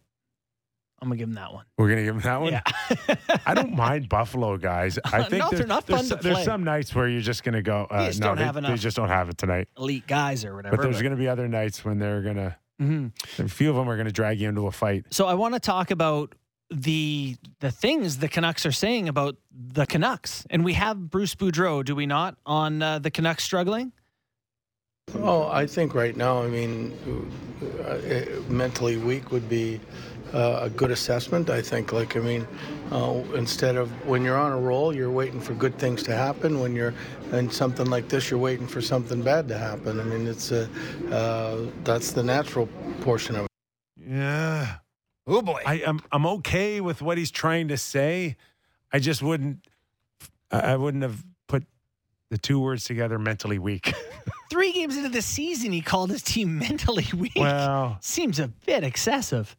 I'm 1.02 1.08
gonna 1.08 1.18
give 1.18 1.28
them 1.28 1.34
that 1.34 1.52
one. 1.52 1.66
We're 1.76 1.90
gonna 1.90 2.04
give 2.04 2.14
them 2.14 2.22
that 2.22 2.40
one. 2.40 2.52
Yeah. 2.52 3.36
I 3.44 3.52
don't 3.52 3.74
mind 3.76 4.08
Buffalo 4.08 4.56
guys. 4.56 4.98
I 5.04 5.24
think 5.24 5.42
No, 5.42 5.50
there- 5.50 5.58
they're 5.58 5.66
not 5.66 5.86
there's, 5.86 5.98
fun 5.98 6.04
to 6.18 6.22
some- 6.22 6.32
there's 6.32 6.44
some 6.46 6.64
nights 6.64 6.94
where 6.94 7.06
you're 7.06 7.20
just 7.20 7.44
gonna 7.44 7.60
go. 7.60 7.86
Uh, 7.90 8.06
just 8.06 8.20
no, 8.20 8.28
don't 8.28 8.38
they, 8.38 8.44
have 8.44 8.54
they 8.54 8.76
just 8.76 8.96
don't 8.96 9.08
have 9.10 9.28
it 9.28 9.36
tonight. 9.36 9.68
Elite 9.76 10.06
guys 10.06 10.42
or 10.46 10.56
whatever. 10.56 10.74
But 10.78 10.82
there's 10.82 10.96
but- 10.96 11.02
gonna 11.02 11.16
be 11.16 11.28
other 11.28 11.48
nights 11.48 11.84
when 11.84 11.98
they're 11.98 12.22
gonna. 12.22 12.56
Mhm. 12.80 13.12
A 13.38 13.48
few 13.48 13.70
of 13.70 13.76
them 13.76 13.88
are 13.88 13.96
gonna 13.96 14.12
drag 14.12 14.40
you 14.40 14.48
into 14.48 14.66
a 14.66 14.72
fight. 14.72 15.06
So 15.10 15.26
I 15.26 15.34
want 15.34 15.54
to 15.54 15.60
talk 15.60 15.90
about 15.90 16.34
the 16.70 17.36
the 17.60 17.70
things 17.70 18.18
the 18.18 18.28
Canucks 18.28 18.66
are 18.66 18.72
saying 18.72 19.08
about 19.08 19.36
the 19.50 19.86
Canucks, 19.86 20.44
and 20.50 20.64
we 20.64 20.74
have 20.74 21.10
Bruce 21.10 21.34
Boudreau, 21.34 21.84
do 21.84 21.94
we 21.94 22.06
not, 22.06 22.36
on 22.44 22.82
uh, 22.82 22.98
the 22.98 23.10
Canucks 23.10 23.44
struggling? 23.44 23.92
Oh, 25.14 25.46
I 25.48 25.66
think 25.66 25.94
right 25.94 26.16
now, 26.16 26.42
I 26.42 26.48
mean, 26.48 26.92
uh, 27.62 27.82
uh, 27.84 28.24
mentally 28.48 28.96
weak 28.96 29.30
would 29.30 29.48
be 29.48 29.80
uh, 30.34 30.60
a 30.62 30.70
good 30.70 30.90
assessment. 30.90 31.50
I 31.50 31.62
think, 31.62 31.92
like, 31.92 32.16
I 32.16 32.20
mean, 32.20 32.46
uh, 32.90 33.22
instead 33.34 33.76
of 33.76 33.90
when 34.06 34.22
you're 34.24 34.36
on 34.36 34.52
a 34.52 34.58
roll, 34.58 34.94
you're 34.94 35.10
waiting 35.10 35.40
for 35.40 35.54
good 35.54 35.78
things 35.78 36.02
to 36.04 36.14
happen. 36.14 36.60
When 36.60 36.74
you're 36.74 36.94
in 37.32 37.50
something 37.50 37.86
like 37.86 38.08
this, 38.08 38.30
you're 38.30 38.40
waiting 38.40 38.66
for 38.66 38.80
something 38.80 39.22
bad 39.22 39.48
to 39.48 39.58
happen. 39.58 40.00
I 40.00 40.04
mean, 40.04 40.26
it's 40.26 40.52
a, 40.52 40.68
uh, 41.10 41.66
that's 41.84 42.12
the 42.12 42.22
natural 42.22 42.68
portion 43.00 43.36
of 43.36 43.44
it. 43.44 43.50
Yeah. 43.96 44.76
Oh 45.26 45.42
boy. 45.42 45.60
I, 45.66 45.82
I'm 45.84 46.00
I'm 46.12 46.26
okay 46.26 46.80
with 46.80 47.02
what 47.02 47.18
he's 47.18 47.32
trying 47.32 47.68
to 47.68 47.76
say. 47.76 48.36
I 48.92 49.00
just 49.00 49.22
wouldn't. 49.22 49.66
I 50.52 50.60
I 50.72 50.76
wouldn't 50.76 51.02
have 51.02 51.24
put 51.48 51.64
the 52.30 52.38
two 52.38 52.60
words 52.60 52.84
together. 52.84 53.18
Mentally 53.18 53.58
weak. 53.58 53.92
Three 54.50 54.72
games 54.72 54.96
into 54.96 55.08
the 55.08 55.22
season, 55.22 55.72
he 55.72 55.80
called 55.80 56.10
his 56.10 56.22
team 56.22 56.58
mentally 56.58 57.06
weak. 57.16 57.32
well, 57.34 57.98
Seems 58.00 58.38
a 58.38 58.46
bit 58.46 58.84
excessive. 58.84 59.56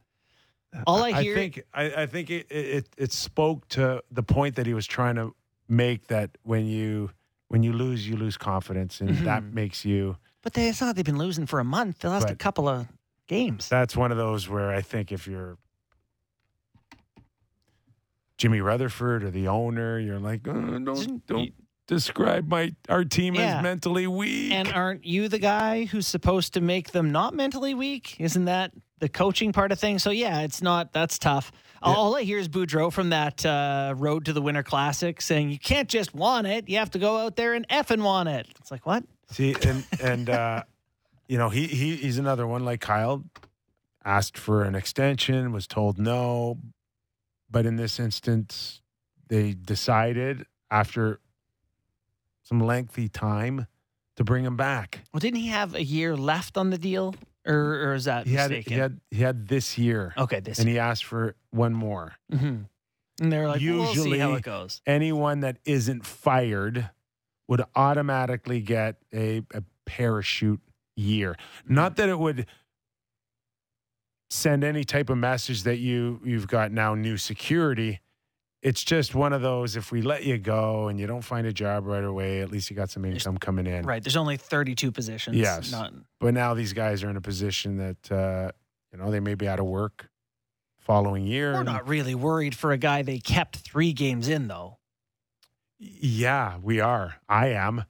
All 0.85 1.03
I 1.03 1.21
hear, 1.21 1.33
I 1.33 1.35
think 1.35 1.63
I, 1.73 1.83
I 2.03 2.05
think 2.05 2.29
it, 2.29 2.47
it 2.51 2.87
it 2.97 3.11
spoke 3.13 3.67
to 3.69 4.03
the 4.11 4.23
point 4.23 4.55
that 4.55 4.65
he 4.65 4.73
was 4.73 4.85
trying 4.85 5.15
to 5.15 5.33
make 5.67 6.07
that 6.07 6.37
when 6.43 6.65
you 6.65 7.09
when 7.49 7.63
you 7.63 7.73
lose, 7.73 8.07
you 8.07 8.17
lose 8.17 8.37
confidence, 8.37 8.99
and 9.01 9.09
that 9.19 9.41
Mhm. 9.43 9.53
makes 9.53 9.85
you. 9.85 10.17
but 10.43 10.53
they, 10.53 10.67
it's 10.69 10.79
not 10.81 10.95
they've 10.95 11.03
been 11.05 11.17
losing 11.17 11.45
for 11.45 11.59
a 11.59 11.63
month. 11.63 11.99
They 11.99 12.09
lost 12.09 12.29
a 12.29 12.35
couple 12.35 12.67
of 12.69 12.87
games. 13.27 13.67
That's 13.69 13.95
one 13.97 14.11
of 14.11 14.17
those 14.17 14.47
where 14.49 14.69
I 14.69 14.81
think 14.81 15.11
if 15.11 15.27
you're 15.27 15.57
Jimmy 18.37 18.61
Rutherford 18.61 19.23
or 19.23 19.31
the 19.31 19.47
owner, 19.47 19.97
you're 19.99 20.19
like, 20.19 20.47
"Uh, 20.47 20.53
don't 20.79 21.25
don't 21.25 21.53
describe 21.87 22.47
my 22.47 22.75
our 22.89 23.03
team 23.03 23.33
Yeah. 23.35 23.57
as 23.57 23.63
mentally 23.63 24.07
weak. 24.07 24.51
And 24.51 24.67
aren't 24.71 25.05
you 25.05 25.27
the 25.27 25.39
guy 25.39 25.85
who's 25.85 26.05
supposed 26.07 26.53
to 26.53 26.61
make 26.61 26.91
them 26.91 27.11
not 27.11 27.33
mentally 27.33 27.73
weak? 27.73 28.15
Isn't 28.19 28.45
that 28.45 28.73
the 28.99 29.09
coaching 29.09 29.53
part 29.53 29.71
of 29.71 29.79
things? 29.79 30.03
So 30.03 30.09
yeah, 30.09 30.41
it's 30.41 30.61
not. 30.61 30.93
That's 30.93 31.19
tough. 31.19 31.51
All 31.81 32.15
I 32.15 32.23
hear 32.23 32.39
is 32.39 32.49
Boudreau 32.49 32.91
from 32.91 33.09
that 33.11 33.45
uh, 33.45 33.93
Road 33.95 34.25
to 34.25 34.33
the 34.33 34.41
Winter 34.41 34.63
Classic 34.63 35.21
saying 35.21 35.51
you 35.51 35.59
can't 35.59 35.87
just 35.87 36.13
want 36.13 36.47
it. 36.47 36.67
You 36.67 36.77
have 36.77 36.91
to 36.91 36.99
go 36.99 37.17
out 37.17 37.35
there 37.35 37.53
and 37.53 37.65
f 37.69 37.91
and 37.91 38.03
want 38.03 38.29
it. 38.29 38.47
It's 38.59 38.71
like 38.71 38.85
what? 38.85 39.03
See, 39.31 39.55
and 39.65 39.85
and 40.01 40.29
uh, 40.29 40.63
you 41.27 41.37
know, 41.37 41.49
he 41.49 41.67
he 41.67 41.95
he's 41.95 42.17
another 42.17 42.47
one 42.47 42.65
like 42.65 42.81
Kyle 42.81 43.23
asked 44.03 44.37
for 44.37 44.63
an 44.63 44.73
extension, 44.73 45.51
was 45.51 45.67
told 45.67 45.99
no, 45.99 46.57
but 47.49 47.65
in 47.65 47.75
this 47.75 47.99
instance, 47.99 48.81
they 49.27 49.53
decided 49.53 50.45
after 50.71 51.19
some 52.43 52.59
lengthy 52.59 53.09
time 53.09 53.67
to 54.15 54.23
bring 54.23 54.45
him 54.45 54.55
back. 54.55 55.01
Well, 55.13 55.19
didn't 55.19 55.39
he 55.39 55.47
have 55.47 55.75
a 55.75 55.83
year 55.83 56.15
left 56.15 56.57
on 56.57 56.69
the 56.69 56.77
deal, 56.77 57.13
or, 57.47 57.89
or 57.89 57.93
is 57.95 58.05
that 58.05 58.27
He 58.27 58.33
had 58.33 58.51
mistaken? 58.51 58.73
he 58.73 58.79
had 58.79 58.99
he 59.11 59.21
had 59.23 59.47
this 59.47 59.77
year, 59.77 60.13
okay, 60.17 60.39
this. 60.39 60.59
and 60.59 60.67
he 60.69 60.77
asked 60.79 61.05
for 61.05 61.35
one 61.51 61.73
more. 61.73 62.13
hmm 62.31 62.63
And 63.19 63.31
they're 63.31 63.47
like, 63.47 63.61
we'll 63.61 63.93
see 63.95 64.17
how 64.19 64.33
it 64.33 64.43
goes. 64.43 64.81
Anyone 64.85 65.39
that 65.41 65.57
isn't 65.65 66.05
fired 66.05 66.89
would 67.47 67.63
automatically 67.75 68.61
get 68.61 68.97
a, 69.13 69.41
a 69.53 69.63
parachute 69.85 70.59
year. 70.97 71.35
Not 71.67 71.95
that 71.95 72.09
it 72.09 72.19
would 72.19 72.45
send 74.29 74.63
any 74.63 74.83
type 74.83 75.09
of 75.09 75.17
message 75.17 75.63
that 75.63 75.77
you 75.77 76.19
you've 76.25 76.47
got 76.47 76.71
now 76.71 76.93
new 76.95 77.17
security. 77.17 78.01
It's 78.63 78.83
just 78.83 79.13
one 79.13 79.33
of 79.33 79.41
those 79.41 79.75
if 79.75 79.91
we 79.91 80.01
let 80.01 80.23
you 80.25 80.37
go 80.39 80.87
and 80.87 80.99
you 80.99 81.05
don't 81.05 81.21
find 81.21 81.45
a 81.45 81.53
job 81.53 81.85
right 81.85 82.03
away, 82.03 82.41
at 82.41 82.49
least 82.51 82.69
you 82.69 82.75
got 82.75 82.89
some 82.89 83.05
income 83.05 83.37
coming 83.37 83.67
in. 83.67 83.85
Right. 83.85 84.03
There's 84.03 84.17
only 84.17 84.35
32 84.35 84.91
positions. 84.91 85.37
Yes. 85.37 85.71
Not, 85.71 85.93
But 86.19 86.33
now 86.33 86.53
these 86.55 86.73
guys 86.73 87.03
are 87.03 87.09
in 87.09 87.17
a 87.17 87.21
position 87.21 87.77
that 87.77 88.11
uh, 88.11 88.51
you 88.91 88.97
know 88.97 89.11
they 89.11 89.19
may 89.19 89.35
be 89.35 89.47
out 89.47 89.59
of 89.59 89.65
work 89.67 90.09
following 90.79 91.25
year. 91.27 91.53
we're 91.53 91.63
not 91.63 91.87
really 91.87 92.15
worried 92.15 92.55
for 92.55 92.71
a 92.71 92.77
guy 92.77 93.01
they 93.03 93.19
kept 93.19 93.57
three 93.57 93.93
games 93.93 94.27
in, 94.27 94.47
though. 94.47 94.77
Yeah, 95.79 96.57
we 96.61 96.79
are. 96.79 97.15
I 97.29 97.49
am. 97.49 97.83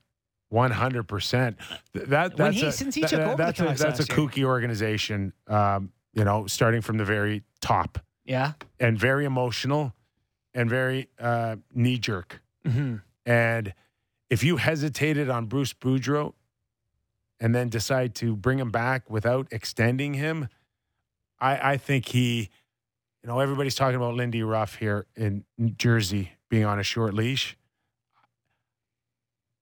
One 0.50 0.72
hundred 0.72 1.04
percent. 1.04 1.58
That 1.94 2.38
When 2.38 2.52
that's 2.52 2.58
he- 2.62 2.66
a, 2.68 2.72
since 2.72 2.96
he 2.96 3.02
that- 3.02 3.10
took 3.10 3.20
over 3.20 3.36
the 3.52 3.70
a, 3.70 3.76
that's 3.76 4.00
a 4.00 4.04
year. 4.04 4.28
kooky 4.28 4.44
organization. 4.44 5.34
Um, 5.48 5.92
you 6.14 6.24
know, 6.24 6.48
starting 6.48 6.82
from 6.82 6.98
the 6.98 7.06
very 7.06 7.44
top 7.62 8.00
Yeah. 8.26 8.54
and 8.80 8.98
very 8.98 9.26
emotional 9.26 9.94
and 10.58 10.70
very 10.70 11.08
uh, 11.20 11.56
knee 11.74 11.98
jerk. 12.00 12.42
hmm 12.66 12.96
And 13.26 13.74
if 14.30 14.44
you 14.44 14.58
hesitated 14.58 15.30
on 15.30 15.46
Bruce 15.46 15.74
Boudreau 15.74 16.34
and 17.40 17.54
then 17.54 17.70
decide 17.70 18.16
to 18.16 18.36
bring 18.36 18.58
him 18.60 18.72
back 18.72 19.10
without 19.10 19.48
extending 19.52 20.16
him, 20.16 20.48
I, 21.40 21.74
I 21.74 21.78
think 21.78 22.08
he, 22.08 22.50
you 23.22 23.28
know, 23.28 23.40
everybody's 23.40 23.76
talking 23.76 23.96
about 23.96 24.16
Lindy 24.16 24.42
Ruff 24.42 24.76
here 24.76 25.06
in 25.16 25.46
New 25.58 25.70
Jersey 25.70 26.32
being 26.50 26.66
on 26.66 26.80
a 26.80 26.84
short 26.84 27.14
leash. 27.14 27.56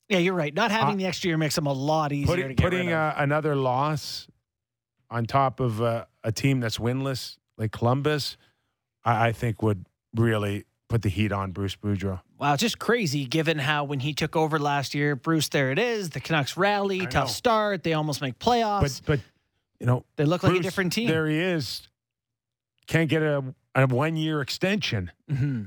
Yeah, 0.08 0.20
you're 0.20 0.36
right. 0.36 0.54
Not 0.54 0.72
having 0.72 0.94
Uh, 0.96 0.98
the 0.98 1.06
extra 1.08 1.30
year 1.30 1.38
makes 1.38 1.56
them 1.56 1.66
a 1.68 1.74
lot 1.74 2.12
easier 2.14 2.26
to 2.36 2.42
putting, 2.42 2.56
get 2.56 2.64
putting 2.64 2.88
rid 2.88 2.96
of. 2.96 3.14
uh, 3.18 3.22
another 3.24 3.56
loss 3.56 4.28
on 5.10 5.26
top 5.26 5.60
of 5.60 5.82
uh, 5.82 6.06
a 6.24 6.32
team 6.32 6.60
that's 6.60 6.78
winless 6.78 7.38
like 7.58 7.72
Columbus, 7.72 8.38
I, 9.04 9.28
I 9.28 9.32
think 9.32 9.62
would 9.64 9.86
really 10.16 10.66
put 10.96 11.02
the 11.02 11.10
heat 11.10 11.34
on 11.34 11.52
Bruce 11.52 11.76
Boudreau. 11.76 12.22
Wow, 12.40 12.56
just 12.56 12.80
crazy 12.80 13.26
given 13.26 13.60
how 13.60 13.84
when 13.84 14.00
he 14.00 14.14
took 14.14 14.38
over 14.38 14.58
last 14.58 14.96
year, 14.96 15.18
Bruce, 15.18 15.50
there 15.50 15.70
it 15.72 15.78
is. 15.78 16.12
The 16.12 16.22
Canucks 16.22 16.56
rally, 16.56 17.02
I 17.02 17.06
tough 17.06 17.28
know. 17.28 17.32
start. 17.34 17.84
They 17.84 17.92
almost 17.92 18.22
make 18.22 18.40
playoffs. 18.40 18.82
But 18.82 19.02
but 19.06 19.20
you 19.82 19.88
know 19.88 20.06
they 20.16 20.24
look 20.24 20.44
like 20.44 20.56
a 20.58 20.62
different 20.62 20.94
team. 20.94 21.10
There 21.10 21.28
he 21.28 21.38
is. 21.38 21.86
Can't 22.88 23.10
get 23.10 23.22
a, 23.24 23.44
a 23.76 23.88
one 23.88 24.16
year 24.16 24.40
extension. 24.40 25.12
hmm 25.30 25.64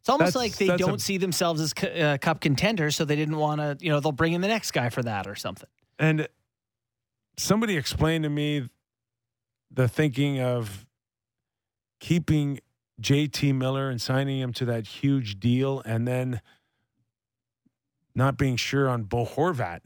It's 0.00 0.08
almost 0.08 0.34
That's- 0.34 0.34
like 0.34 0.56
they 0.56 0.76
don't 0.76 1.00
see 1.00 1.18
themselves 1.18 1.60
as 1.60 1.72
cu- 1.72 1.86
uh, 1.86 2.18
cup 2.18 2.40
contenders, 2.40 2.96
so 2.96 3.04
they 3.04 3.14
didn't 3.14 3.36
want 3.36 3.60
to, 3.60 3.76
you 3.80 3.92
know, 3.92 4.00
they'll 4.00 4.10
bring 4.10 4.32
in 4.32 4.40
the 4.40 4.48
next 4.48 4.72
guy 4.72 4.88
for 4.88 5.04
that 5.04 5.28
or 5.28 5.36
something. 5.36 5.68
And 6.00 6.26
somebody 7.36 7.76
explained 7.76 8.24
to 8.24 8.30
me 8.30 8.68
the 9.70 9.86
thinking 9.86 10.40
of 10.40 10.84
keeping 12.00 12.58
JT 13.02 13.54
Miller 13.54 13.90
and 13.90 14.00
signing 14.00 14.40
him 14.40 14.52
to 14.54 14.64
that 14.66 14.86
huge 14.86 15.40
deal 15.40 15.82
and 15.84 16.06
then 16.06 16.40
not 18.14 18.36
being 18.36 18.56
sure 18.56 18.88
on 18.88 19.04
Bo 19.04 19.26
Horvat. 19.26 19.80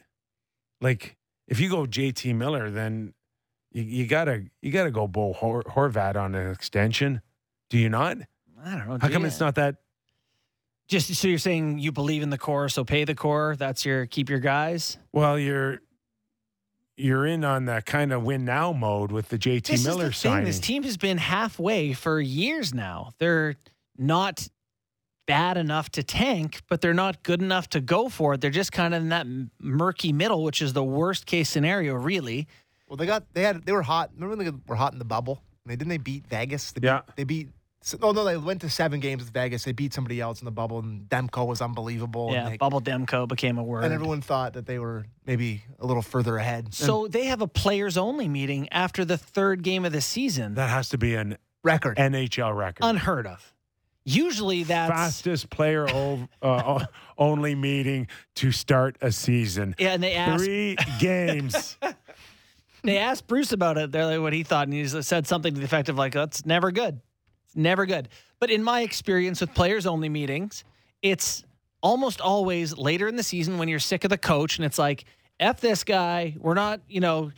Like 0.81 1.17
if 1.49 1.61
you 1.61 1.71
go 1.71 1.87
JT 1.87 2.35
Miller, 2.35 2.71
then 2.71 3.15
you, 3.73 3.83
you 3.83 4.07
gotta 4.07 4.45
you 4.61 4.73
gotta 4.73 4.91
go 4.91 5.07
Bo 5.07 5.33
Hor- 5.33 5.63
Horvat 5.65 6.17
on 6.17 6.35
an 6.35 6.51
extension. 6.51 7.23
Do 7.71 7.79
you 7.79 7.89
not? 7.89 8.19
I 8.65 8.71
don't 8.71 8.89
know. 8.89 8.99
How 9.01 9.09
come 9.09 9.23
yeah. 9.23 9.29
it's 9.29 9.41
not 9.41 9.55
that? 9.57 9.77
Just 10.89 11.13
so 11.15 11.27
you're 11.27 11.39
saying 11.39 11.81
you 11.81 11.91
believe 11.91 12.23
in 12.23 12.31
the 12.31 12.39
core, 12.39 12.69
so 12.69 12.85
pay 12.85 13.05
the 13.05 13.15
core. 13.15 13.57
That's 13.59 13.85
your 13.85 14.07
keep 14.07 14.29
your 14.29 14.39
guys. 14.39 14.99
Well, 15.13 15.39
you're 15.39 15.81
you're 16.97 17.27
in 17.27 17.45
on 17.45 17.67
that 17.67 17.85
kind 17.87 18.13
of 18.13 18.23
win 18.23 18.45
now 18.45 18.73
mode 18.73 19.13
with 19.13 19.29
the 19.29 19.39
JT 19.39 19.67
This 19.67 19.85
Miller 19.85 20.07
is 20.07 20.11
the 20.11 20.23
thing. 20.23 20.31
signing. 20.33 20.45
This 20.45 20.61
team 20.61 20.83
has 20.85 20.97
been 20.97 21.19
halfway 21.19 21.93
for 21.93 22.21
years 22.21 22.73
now. 22.75 23.13
They're 23.19 23.57
not 23.99 24.49
bad 25.27 25.57
enough 25.57 25.91
to 25.91 26.03
tank, 26.03 26.63
but 26.69 26.81
they're 26.81 26.95
not 26.95 27.23
good 27.23 27.43
enough 27.43 27.69
to 27.71 27.81
go 27.81 28.09
for 28.09 28.35
it. 28.35 28.41
They're 28.41 28.51
just 28.51 28.73
kind 28.73 28.95
of 28.95 29.03
in 29.03 29.09
that 29.11 29.27
murky 29.61 30.13
middle, 30.13 30.43
which 30.45 30.63
is 30.63 30.73
the 30.73 30.85
worst 30.85 31.27
case 31.27 31.49
scenario, 31.49 31.95
really. 31.95 32.47
Well, 32.89 32.97
they 32.97 33.07
got 33.07 33.25
they 33.35 33.43
had 33.43 33.67
they 33.67 33.73
were 33.73 33.83
hot. 33.83 34.11
Remember 34.15 34.37
when 34.37 34.47
they 34.47 34.53
were 34.69 34.77
hot 34.77 34.93
in 34.93 34.99
the 35.01 35.05
bubble? 35.05 35.43
They 35.67 35.75
didn't 35.75 35.89
they 35.89 35.99
beat 35.99 36.27
Vegas? 36.29 36.71
They 36.71 36.81
beat, 36.81 36.87
Yeah. 36.87 37.01
They 37.17 37.25
beat. 37.25 37.49
Oh 38.03 38.13
no, 38.13 38.25
they 38.25 38.37
went 38.37 38.61
to 38.63 38.71
seven 38.71 39.01
games 39.01 39.23
with 39.23 39.33
Vegas. 39.33 39.65
They 39.65 39.73
beat 39.73 39.95
somebody 39.95 40.21
else 40.21 40.41
in 40.41 40.45
the 40.45 40.51
bubble, 40.51 40.79
and 40.81 41.09
Demko 41.09 41.47
was 41.47 41.61
unbelievable. 41.63 42.31
yeah, 42.33 42.45
and, 42.45 42.53
they- 42.55 42.57
Bubble 42.57 42.81
Demko 42.81 43.29
became 43.29 43.59
a 43.59 43.63
word. 43.63 43.85
and 43.85 43.95
everyone 43.95 44.21
thought 44.21 44.55
that 44.55 44.67
they 44.67 44.79
were 44.79 45.07
maybe 45.27 45.63
a 45.79 45.87
little 45.87 46.03
further 46.03 46.37
ahead. 46.37 46.75
so 46.75 47.07
they 47.09 47.27
have 47.27 47.41
a 47.43 47.47
players 47.47 47.97
only 47.97 48.29
meeting 48.29 48.69
after 48.73 49.05
the 49.05 49.17
third 49.19 49.63
game 49.63 49.85
of 49.85 49.93
the 49.93 50.01
season. 50.01 50.55
that 50.55 50.69
has 50.71 50.89
to 50.91 50.99
be 50.99 51.15
an 51.15 51.37
record. 51.63 51.97
NHL 51.97 52.57
record. 52.57 52.85
Unheard 52.85 53.27
of. 53.27 53.53
Usually 54.05 54.63
that's 54.63 54.93
Fastest 54.93 55.51
player 55.51 55.89
o- 55.89 56.29
uh, 56.41 56.87
only 57.19 57.55
meeting 57.57 58.07
to 58.37 58.53
start 58.53 58.97
a 59.01 59.11
season. 59.11 59.75
yeah, 59.79 59.95
and 59.95 60.03
they 60.03 60.15
asked 60.15 60.45
Three 60.45 60.77
games. 61.01 61.77
they 62.85 62.99
asked 62.99 63.27
Bruce 63.27 63.51
about 63.53 63.79
it. 63.79 63.91
They're 63.91 64.07
like 64.07 64.21
what 64.21 64.33
he 64.33 64.45
thought, 64.45 64.69
and 64.69 64.75
he 64.75 64.87
said 64.87 65.27
something 65.27 65.53
to 65.55 65.59
the 65.59 65.65
effect 65.67 65.89
of 65.89 65.97
like, 65.97 66.13
"That's 66.13 66.47
never 66.47 66.71
good." 66.71 67.01
Never 67.57 67.87
good. 67.87 68.09
But 68.39 68.51
in 68.51 68.63
my 68.63 68.83
experience 68.83 69.41
with 69.41 69.55
players 69.55 69.87
only 69.87 70.09
meetings, 70.09 70.65
it's 71.03 71.45
almost 71.83 72.21
always 72.21 72.77
later 72.77 73.09
in 73.09 73.17
the 73.17 73.23
season 73.23 73.59
when 73.59 73.69
you're 73.69 73.79
sick 73.79 74.05
of 74.05 74.11
the 74.11 74.19
coach 74.19 74.59
and 74.59 74.65
it's 74.65 74.79
like, 74.79 75.05
F 75.39 75.61
this 75.61 75.85
guy. 75.85 76.35
We're 76.39 76.55
not, 76.55 76.81
you 76.89 77.01
know, 77.01 77.31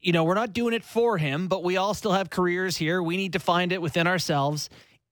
you 0.00 0.12
know, 0.12 0.24
we're 0.24 0.34
not 0.34 0.52
doing 0.52 0.74
it 0.74 0.84
for 0.84 1.18
him, 1.18 1.48
but 1.48 1.64
we 1.64 1.76
all 1.76 1.94
still 1.94 2.12
have 2.12 2.30
careers 2.30 2.76
here. 2.76 3.02
We 3.02 3.16
need 3.16 3.32
to 3.34 3.38
find 3.38 3.72
it 3.72 3.80
within 3.80 4.06
ourselves. 4.06 4.68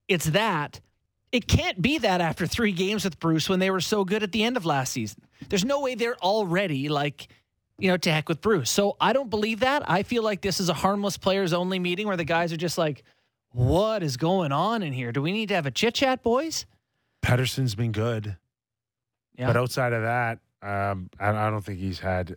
It's 0.08 0.26
that. 0.26 0.80
It 1.32 1.48
can't 1.48 1.80
be 1.80 1.98
that 1.98 2.20
after 2.20 2.46
three 2.46 2.72
games 2.72 3.04
with 3.04 3.18
Bruce 3.18 3.48
when 3.48 3.58
they 3.58 3.70
were 3.70 3.80
so 3.80 4.04
good 4.04 4.22
at 4.22 4.32
the 4.32 4.44
end 4.44 4.56
of 4.56 4.64
last 4.64 4.92
season. 4.92 5.22
There's 5.48 5.64
no 5.64 5.80
way 5.80 5.94
they're 5.94 6.18
already 6.18 6.88
like, 6.88 7.28
you 7.78 7.88
know, 7.88 7.96
to 7.96 8.12
heck 8.12 8.28
with 8.28 8.40
Bruce. 8.40 8.70
So 8.70 8.96
I 9.00 9.12
don't 9.12 9.30
believe 9.30 9.60
that. 9.60 9.88
I 9.90 10.04
feel 10.04 10.22
like 10.22 10.42
this 10.42 10.60
is 10.60 10.68
a 10.68 10.74
harmless 10.74 11.16
players 11.16 11.52
only 11.52 11.78
meeting 11.78 12.06
where 12.06 12.16
the 12.16 12.24
guys 12.24 12.52
are 12.52 12.56
just 12.56 12.78
like, 12.78 13.02
what 13.54 14.02
is 14.02 14.16
going 14.16 14.52
on 14.52 14.82
in 14.82 14.92
here? 14.92 15.12
Do 15.12 15.22
we 15.22 15.32
need 15.32 15.48
to 15.48 15.54
have 15.54 15.66
a 15.66 15.70
chit 15.70 15.94
chat, 15.94 16.22
boys? 16.22 16.66
Pettersson's 17.22 17.74
been 17.74 17.92
good, 17.92 18.36
Yeah. 19.38 19.46
but 19.46 19.56
outside 19.56 19.92
of 19.92 20.02
that, 20.02 20.40
um, 20.62 21.08
I, 21.18 21.28
I 21.30 21.50
don't 21.50 21.64
think 21.64 21.78
he's 21.78 22.00
had. 22.00 22.36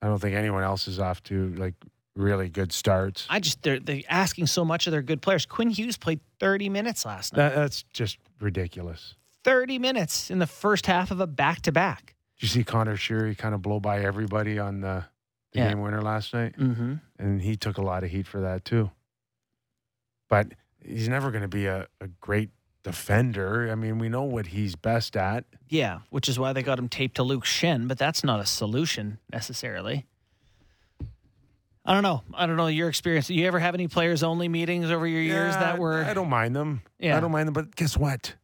I 0.00 0.06
don't 0.06 0.18
think 0.20 0.34
anyone 0.36 0.62
else 0.62 0.88
is 0.88 0.98
off 0.98 1.22
to 1.24 1.52
like 1.54 1.74
really 2.16 2.48
good 2.48 2.72
starts. 2.72 3.26
I 3.28 3.38
just 3.40 3.62
they're 3.62 3.78
they're 3.80 4.02
asking 4.08 4.46
so 4.46 4.64
much 4.64 4.86
of 4.86 4.92
their 4.92 5.02
good 5.02 5.20
players. 5.22 5.44
Quinn 5.46 5.70
Hughes 5.70 5.96
played 5.96 6.20
30 6.40 6.68
minutes 6.68 7.04
last 7.04 7.36
night. 7.36 7.50
That, 7.50 7.54
that's 7.56 7.82
just 7.92 8.18
ridiculous. 8.40 9.14
30 9.44 9.78
minutes 9.78 10.30
in 10.30 10.38
the 10.38 10.46
first 10.46 10.86
half 10.86 11.10
of 11.10 11.20
a 11.20 11.26
back 11.26 11.62
to 11.62 11.72
back. 11.72 12.14
Did 12.38 12.42
you 12.44 12.48
see 12.48 12.64
Connor 12.64 12.96
Sherry 12.96 13.34
kind 13.34 13.54
of 13.54 13.62
blow 13.62 13.80
by 13.80 14.00
everybody 14.04 14.58
on 14.58 14.80
the, 14.80 15.04
the 15.52 15.58
Yeah. 15.58 15.68
game 15.68 15.80
winner 15.80 16.02
last 16.02 16.32
night? 16.34 16.56
Mm-hmm. 16.56 16.94
And 17.18 17.42
he 17.42 17.56
took 17.56 17.78
a 17.78 17.82
lot 17.82 18.04
of 18.04 18.10
heat 18.10 18.26
for 18.26 18.40
that 18.40 18.64
too. 18.64 18.90
But 20.28 20.52
he's 20.84 21.08
never 21.08 21.30
going 21.30 21.42
to 21.42 21.48
be 21.48 21.66
a, 21.66 21.86
a 22.00 22.08
great 22.20 22.50
defender. 22.82 23.70
I 23.70 23.74
mean, 23.74 23.98
we 23.98 24.08
know 24.08 24.22
what 24.22 24.48
he's 24.48 24.76
best 24.76 25.16
at. 25.16 25.44
Yeah, 25.68 26.00
which 26.10 26.28
is 26.28 26.38
why 26.38 26.52
they 26.52 26.62
got 26.62 26.78
him 26.78 26.88
taped 26.88 27.16
to 27.16 27.22
Luke 27.22 27.44
Schenn, 27.44 27.88
but 27.88 27.98
that's 27.98 28.24
not 28.24 28.40
a 28.40 28.46
solution 28.46 29.18
necessarily. 29.32 30.06
I 31.84 31.94
don't 31.94 32.02
know. 32.02 32.22
I 32.34 32.46
don't 32.46 32.56
know 32.56 32.66
your 32.66 32.88
experience. 32.90 33.28
Do 33.28 33.34
you 33.34 33.46
ever 33.46 33.58
have 33.58 33.74
any 33.74 33.88
players 33.88 34.22
only 34.22 34.46
meetings 34.46 34.90
over 34.90 35.06
your 35.06 35.22
years 35.22 35.54
Yeah, 35.54 35.60
that 35.60 35.78
were 35.78 36.04
I 36.04 36.12
don't 36.12 36.28
mind 36.28 36.54
them. 36.54 36.82
Yeah. 36.98 37.16
I 37.16 37.20
don't 37.20 37.32
mind 37.32 37.48
them. 37.48 37.54
But 37.54 37.74
guess 37.76 37.96
what? 37.96 38.34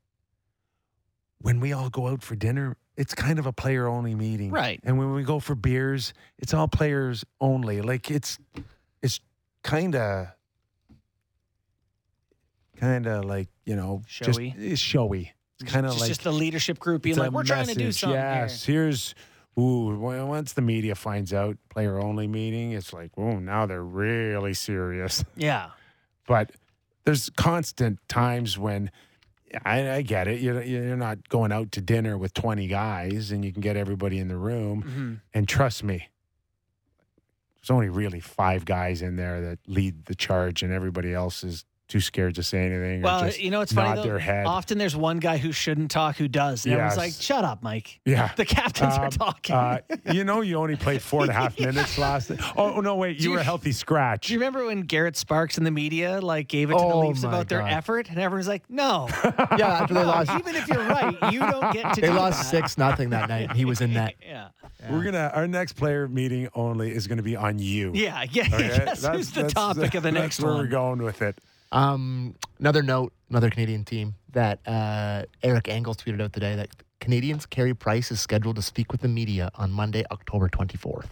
When 1.43 1.61
we 1.61 1.75
all 1.75 1.91
go 1.91 2.09
out 2.09 2.23
for 2.23 2.37
dinner, 2.37 2.75
it's 2.97 3.15
kind 3.15 3.39
of 3.39 3.45
a 3.45 3.53
player 3.53 3.87
only 3.87 4.15
meeting. 4.15 4.51
Right. 4.51 4.81
And 4.83 4.99
when 4.99 5.13
we 5.13 5.25
go 5.25 5.41
for 5.41 5.55
beers, 5.55 6.15
it's 6.39 6.55
all 6.55 6.69
players 6.69 7.23
only. 7.39 7.83
Like 7.83 8.11
it's 8.11 8.39
it's 9.03 9.21
kind 9.63 9.95
of 9.95 10.29
kind 12.77 13.07
of 13.07 13.25
like, 13.25 13.49
you 13.65 13.77
know, 13.77 14.03
Showy. 14.07 14.51
Just, 14.51 14.59
it's 14.63 14.81
showy. 14.81 15.33
It's 15.61 15.73
kind 15.73 15.87
of 15.87 15.99
like 15.99 16.09
just 16.09 16.25
the 16.25 16.33
leadership 16.33 16.79
group 16.79 17.03
being 17.03 17.17
like, 17.17 17.31
we're 17.31 17.45
trying 17.45 17.67
to 17.67 17.75
do 17.75 17.93
something. 17.93 18.19
Yes. 18.19 18.65
here." 18.65 18.83
Here's 18.83 19.15
ooh, 19.59 19.97
once 19.99 20.53
the 20.53 20.63
media 20.63 20.95
finds 20.95 21.33
out 21.33 21.57
player 21.71 21.99
only 21.99 22.27
meeting, 22.27 22.73
it's 22.73 22.93
like, 22.93 23.13
oh, 23.17 23.39
now 23.39 23.67
they're 23.67 23.85
really 23.85 24.55
serious. 24.55 25.25
Yeah. 25.37 25.71
but 26.27 26.51
there's 27.05 27.29
constant 27.31 27.99
times 28.09 28.59
when 28.59 28.91
I, 29.65 29.91
I 29.91 30.03
get 30.03 30.27
it. 30.27 30.41
You're, 30.41 30.63
you're 30.63 30.97
not 30.97 31.29
going 31.29 31.53
out 31.53 31.73
to 31.73 31.81
dinner 31.81 32.17
with 32.17 32.35
20 32.35 32.67
guys 32.67 33.31
and 33.31 33.45
you 33.45 33.53
can 33.53 33.61
get 33.61 33.77
everybody 33.77 34.19
in 34.19 34.29
the 34.29 34.37
room. 34.37 34.83
Mm-hmm. 34.83 35.15
And 35.35 35.47
trust 35.47 35.85
me, 35.85 36.09
there's 37.57 37.71
only 37.71 37.89
really 37.89 38.21
five 38.21 38.65
guys 38.65 39.03
in 39.03 39.17
there 39.17 39.41
that 39.41 39.59
lead 39.67 40.05
the 40.05 40.15
charge, 40.15 40.63
and 40.63 40.71
everybody 40.71 41.15
else 41.15 41.43
is 41.43 41.65
too 41.87 42.01
scared 42.01 42.35
to 42.37 42.43
say 42.43 42.65
anything. 42.65 43.03
Well, 43.03 43.23
or 43.25 43.27
just 43.27 43.41
you 43.41 43.51
know 43.51 43.61
it's 43.61 43.73
funny 43.73 43.97
though? 43.97 44.03
their 44.03 44.19
head. 44.19 44.47
Often 44.47 44.79
there's 44.79 44.97
one 44.97 45.19
guy 45.19 45.37
who 45.37 45.53
shouldn't 45.53 45.91
talk 45.91 46.17
who 46.17 46.29
does. 46.29 46.65
And 46.65 46.73
everyone's 46.75 46.97
like, 46.97 47.13
shut 47.13 47.45
up, 47.45 47.63
Mike. 47.63 48.01
Yeah. 48.07 48.31
The 48.37 48.45
captains 48.47 48.95
are 48.97 49.05
Um, 49.07 49.11
talking. 49.11 49.55
Uh, 49.55 49.79
you 50.13 50.25
know, 50.25 50.41
you 50.41 50.57
only 50.57 50.77
played 50.77 51.03
four 51.03 51.23
and 51.23 51.31
a 51.31 51.35
half 51.35 51.59
minutes 51.61 51.99
last. 51.99 52.31
Oh 52.57 52.81
no, 52.81 52.95
wait, 52.97 53.19
you 53.19 53.25
you- 53.25 53.31
were 53.33 53.39
a 53.39 53.45
healthy 53.45 53.73
scratch. 53.73 54.29
Do 54.29 54.33
you 54.33 54.39
remember 54.39 54.65
when 54.65 54.81
Garrett 54.83 55.17
Sparks 55.17 55.59
in 55.59 55.65
the 55.65 55.71
media 55.71 56.21
like 56.21 56.49
gave 56.49 56.71
it 56.71 56.75
to 56.75 56.79
the 56.79 56.85
Oh 56.85 57.01
Leafs 57.09 57.23
my 57.23 57.29
about 57.29 57.49
their 57.49 57.61
effort, 57.61 58.09
and 58.09 58.19
everyone's 58.19 58.49
like, 58.49 58.63
"No, 58.71 59.09
Yeah, 59.59 59.81
after 59.83 59.93
they 59.95 60.05
lost, 60.05 60.31
even 60.33 60.55
if 60.57 60.67
you're 60.69 60.79
right, 60.87 61.33
you 61.33 61.41
don't 61.41 61.73
get 61.73 61.95
to." 61.95 62.01
they 62.01 62.07
do 62.09 62.15
lost 62.15 62.39
that. 62.43 62.49
six 62.51 62.79
nothing 62.79 63.11
that 63.11 63.29
night. 63.29 63.49
and 63.51 63.59
He 63.59 63.65
was 63.67 63.81
in 63.81 63.93
net. 63.93 64.15
Yeah, 64.27 64.49
We're 64.91 65.05
gonna 65.05 65.31
our 65.35 65.47
next 65.47 65.75
player 65.75 66.09
meeting 66.09 66.49
only 66.55 66.95
is 66.95 67.07
gonna 67.07 67.23
be 67.23 67.37
on 67.37 67.59
you. 67.59 67.93
yeah, 67.95 68.25
yeah. 68.31 68.47
Okay? 68.53 68.69
Yes, 68.69 69.05
who's 69.07 69.31
the 69.33 69.49
topic 69.49 69.95
of 69.95 70.03
the 70.03 70.11
that's 70.11 70.23
next 70.23 70.41
where 70.41 70.53
one? 70.53 70.63
we're 70.63 70.69
going 70.69 71.03
with 71.03 71.21
it. 71.23 71.39
Um, 71.75 72.37
another 72.61 72.85
note, 72.85 73.13
another 73.29 73.51
Canadian 73.51 73.85
team 73.85 74.15
that 74.33 74.61
uh, 74.67 75.25
Eric 75.43 75.69
Engels 75.69 75.97
tweeted 75.97 76.23
out 76.23 76.33
today 76.33 76.55
that 76.55 76.69
Canadians 77.01 77.47
Carey 77.47 77.75
Price 77.75 78.13
is 78.13 78.21
scheduled 78.21 78.57
to 78.57 78.63
speak 78.63 78.93
with 78.93 79.01
the 79.01 79.09
media 79.09 79.51
on 79.57 79.73
Monday, 79.73 80.05
October 80.13 80.49
24th. 80.49 81.07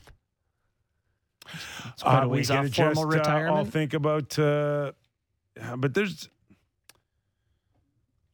It's 1.93 2.03
quite 2.05 2.21
a 2.21 2.23
Uh, 2.23 2.29
we 2.29 2.39
ways 2.39 2.49
can 2.49 2.59
off 2.59 2.71
just, 2.71 2.95
formal 2.95 3.03
uh, 3.03 3.07
all 3.07 3.65
retirement. 3.65 3.73
think 3.73 3.93
about, 3.93 4.39
uh, 4.39 4.93
but 5.77 5.95
there's 5.95 6.29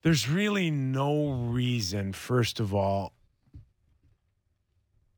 there's 0.03 0.29
really 0.29 0.71
no 0.71 1.31
reason, 1.31 2.13
first 2.13 2.61
of 2.61 2.75
all, 2.75 3.15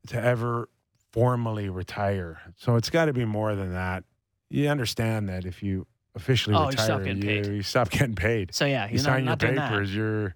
to 0.06 0.16
ever 0.22 0.68
formally 1.12 1.68
retire. 1.68 2.40
So 2.56 2.76
it's 2.76 2.88
got 2.88 3.06
to 3.06 3.12
be 3.12 3.24
more 3.24 3.56
than 3.56 3.72
that. 3.72 4.04
You 4.48 4.68
understand 4.68 5.28
that 5.28 5.44
if 5.44 5.62
you 5.62 5.86
officially 6.14 6.56
Oh, 6.56 6.62
you 6.64 6.68
retire, 6.70 6.84
stop 6.86 7.02
getting 7.04 7.22
paid. 7.22 7.46
you 7.46 7.62
stop 7.62 7.90
getting 7.90 8.14
paid. 8.14 8.54
so 8.54 8.64
yeah, 8.64 8.84
You 8.84 8.90
he's 8.90 9.04
not, 9.04 9.10
sign 9.10 9.18
your 9.24 9.30
not 9.30 9.38
doing 9.38 9.54
that. 9.56 9.70
papers, 9.70 9.94
you're 9.94 10.34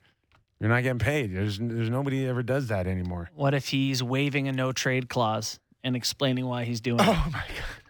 you're 0.61 0.71
not 0.71 0.83
getting 0.83 0.99
paid. 0.99 1.35
There's 1.35 1.59
there's 1.59 1.91
nobody 1.91 2.27
ever 2.27 2.43
does 2.43 2.69
that 2.69 2.87
anymore. 2.87 3.31
What 3.35 3.55
if 3.55 3.69
he's 3.69 4.03
waiving 4.03 4.49
a 4.49 4.53
no 4.53 4.73
trade 4.73 5.09
clause 5.09 5.59
and 5.83 5.95
explaining 5.97 6.47
why 6.47 6.65
he's 6.65 6.81
doing 6.81 7.01
it? 7.01 7.07
Oh 7.09 7.29
my 7.33 7.45
God. 7.49 7.81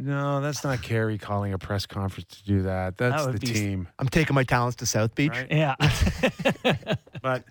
No, 0.00 0.40
that's 0.42 0.62
not 0.62 0.82
Carey 0.82 1.16
calling 1.16 1.52
a 1.54 1.58
press 1.58 1.86
conference 1.86 2.28
to 2.36 2.44
do 2.44 2.62
that. 2.62 2.98
That's 2.98 3.24
would 3.24 3.36
the 3.36 3.38
be- 3.40 3.52
team. 3.52 3.88
I'm 3.98 4.08
taking 4.08 4.34
my 4.34 4.44
talents 4.44 4.76
to 4.76 4.86
South 4.86 5.14
Beach. 5.14 5.30
Right. 5.30 5.50
Yeah, 5.50 5.74
but 7.22 7.44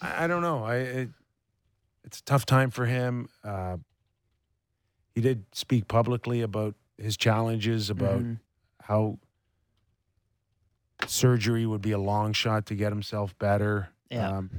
I, 0.00 0.24
I 0.24 0.26
don't 0.26 0.40
know. 0.42 0.64
I 0.64 0.76
it, 0.76 1.08
it's 2.04 2.20
a 2.20 2.24
tough 2.24 2.46
time 2.46 2.70
for 2.70 2.86
him. 2.86 3.28
Uh, 3.44 3.78
he 5.14 5.20
did 5.20 5.44
speak 5.52 5.88
publicly 5.88 6.40
about 6.42 6.74
his 6.96 7.16
challenges, 7.16 7.90
about 7.90 8.20
Mhm. 8.20 8.38
how 8.82 9.18
surgery 11.06 11.66
would 11.66 11.82
be 11.82 11.92
a 11.92 11.98
long 11.98 12.32
shot 12.32 12.66
to 12.66 12.74
get 12.74 12.92
himself 12.92 13.36
better. 13.38 13.88
Yeah. 14.10 14.28
Um, 14.38 14.50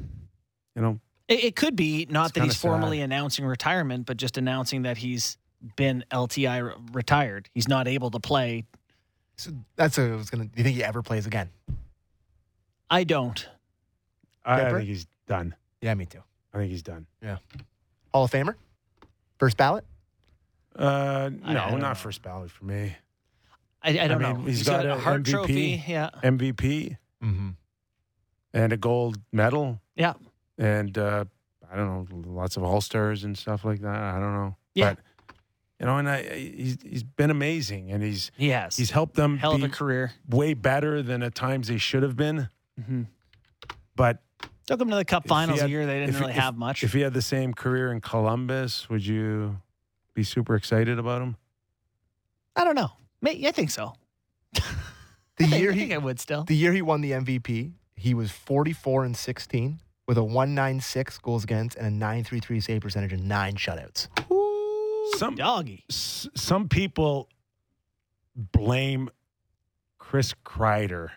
you 0.75 0.81
know, 0.81 0.99
it, 1.27 1.43
it 1.45 1.55
could 1.55 1.75
be 1.75 2.07
not 2.09 2.33
that 2.33 2.41
he's 2.43 2.53
kinda 2.53 2.53
sad. 2.55 2.61
formally 2.61 3.01
announcing 3.01 3.45
retirement, 3.45 4.05
but 4.05 4.17
just 4.17 4.37
announcing 4.37 4.83
that 4.83 4.97
he's 4.97 5.37
been 5.75 6.03
LTI 6.11 6.65
re- 6.67 6.73
retired. 6.93 7.49
He's 7.53 7.67
not 7.67 7.87
able 7.87 8.09
to 8.11 8.19
play. 8.19 8.65
So 9.35 9.51
that's 9.75 9.97
what 9.97 10.07
I 10.07 10.15
was 10.15 10.29
gonna. 10.29 10.45
Do 10.45 10.51
you 10.57 10.63
think 10.63 10.75
he 10.75 10.83
ever 10.83 11.01
plays 11.01 11.25
again? 11.27 11.49
I 12.89 13.03
don't. 13.03 13.47
I, 14.45 14.53
I 14.55 14.59
Pepper? 14.59 14.77
think 14.77 14.89
he's 14.89 15.07
done. 15.27 15.55
Yeah, 15.81 15.93
me 15.93 16.05
too. 16.05 16.21
I 16.53 16.57
think 16.57 16.71
he's 16.71 16.83
done. 16.83 17.05
Yeah. 17.21 17.37
Hall 18.13 18.25
of 18.25 18.31
Famer, 18.31 18.55
first 19.39 19.55
ballot. 19.57 19.85
Uh, 20.75 21.29
no, 21.43 21.53
don't 21.53 21.71
know. 21.71 21.77
not 21.77 21.97
first 21.97 22.21
ballot 22.21 22.51
for 22.51 22.65
me. 22.65 22.95
I, 23.83 23.99
I 23.99 24.07
don't 24.07 24.21
mean, 24.21 24.33
know. 24.33 24.41
he's 24.45 24.63
got 24.63 24.85
a 24.85 24.93
a 24.95 24.99
Hart 24.99 25.23
MVP. 25.23 25.29
trophy. 25.31 25.83
Yeah, 25.87 26.09
MVP 26.23 26.97
Mm-hmm. 27.23 27.49
and 28.53 28.73
a 28.73 28.77
gold 28.77 29.17
medal. 29.31 29.79
yeah. 29.95 30.13
and 30.57 30.97
uh, 30.97 31.25
I 31.71 31.75
don't 31.75 32.09
know, 32.09 32.31
lots 32.31 32.57
of 32.57 32.63
all 32.63 32.81
stars 32.81 33.23
and 33.23 33.37
stuff 33.37 33.63
like 33.65 33.79
that. 33.81 33.95
I 33.95 34.19
don't 34.19 34.33
know, 34.33 34.55
Yeah. 34.75 34.93
but 34.95 34.99
you 35.79 35.85
know, 35.87 35.97
and 35.97 36.07
I 36.09 36.21
he's 36.23 36.77
he's 36.83 37.03
been 37.03 37.31
amazing, 37.31 37.91
and 37.91 38.03
he's 38.03 38.31
He 38.37 38.49
has. 38.49 38.75
he's 38.77 38.91
helped 38.91 39.15
them 39.15 39.37
hell 39.37 39.53
of 39.55 39.63
a 39.63 39.69
career. 39.69 40.11
way 40.29 40.53
better 40.53 41.01
than 41.01 41.23
at 41.23 41.33
times 41.33 41.67
they 41.69 41.77
should 41.77 42.03
have 42.03 42.15
been. 42.15 42.49
Mm-hmm. 42.79 43.03
But 43.95 44.21
Took 44.67 44.79
him 44.79 44.89
to 44.91 44.95
the 44.95 45.05
Cup 45.05 45.27
Finals 45.27 45.59
had- 45.59 45.67
a 45.69 45.71
year 45.71 45.85
they 45.85 45.99
didn't 45.99 46.15
if- 46.15 46.19
really 46.19 46.33
if- 46.33 46.37
have 46.39 46.55
much. 46.55 46.83
if 46.83 46.93
he 46.93 47.01
had 47.01 47.13
the 47.13 47.21
same 47.21 47.53
career 47.53 47.91
in 47.91 47.99
Columbus, 48.01 48.89
would 48.89 49.05
you 49.05 49.57
be 50.13 50.23
super 50.23 50.55
excited 50.55 50.99
about 50.99 51.21
him? 51.21 51.35
I 52.55 52.63
don't 52.63 52.75
know. 52.75 52.91
May- 53.21 53.45
I 53.47 53.51
think 53.51 53.69
so. 53.69 53.93
The 55.37 55.45
I 55.47 55.49
think, 55.49 55.61
year 55.61 55.71
I 55.71 55.75
he 55.75 55.93
I 55.93 55.97
would 55.97 56.19
still. 56.19 56.43
the 56.43 56.55
year 56.55 56.71
he 56.73 56.81
won 56.83 57.01
the 57.01 57.11
MVP, 57.11 57.71
he 57.95 58.13
was 58.13 58.29
44 58.31 59.05
and 59.05 59.17
16 59.17 59.79
with 60.07 60.17
a 60.17 60.23
196 60.23 61.17
goals 61.19 61.43
against 61.45 61.77
and 61.77 61.87
a 61.87 61.89
933 61.89 62.59
save 62.59 62.81
percentage 62.81 63.13
and 63.13 63.27
nine 63.27 63.53
shutouts. 63.55 64.07
Some 65.17 65.35
Doggy. 65.35 65.85
s- 65.89 66.27
some 66.35 66.67
people 66.69 67.29
blame 68.35 69.09
Chris 69.97 70.35
Kreider 70.45 71.09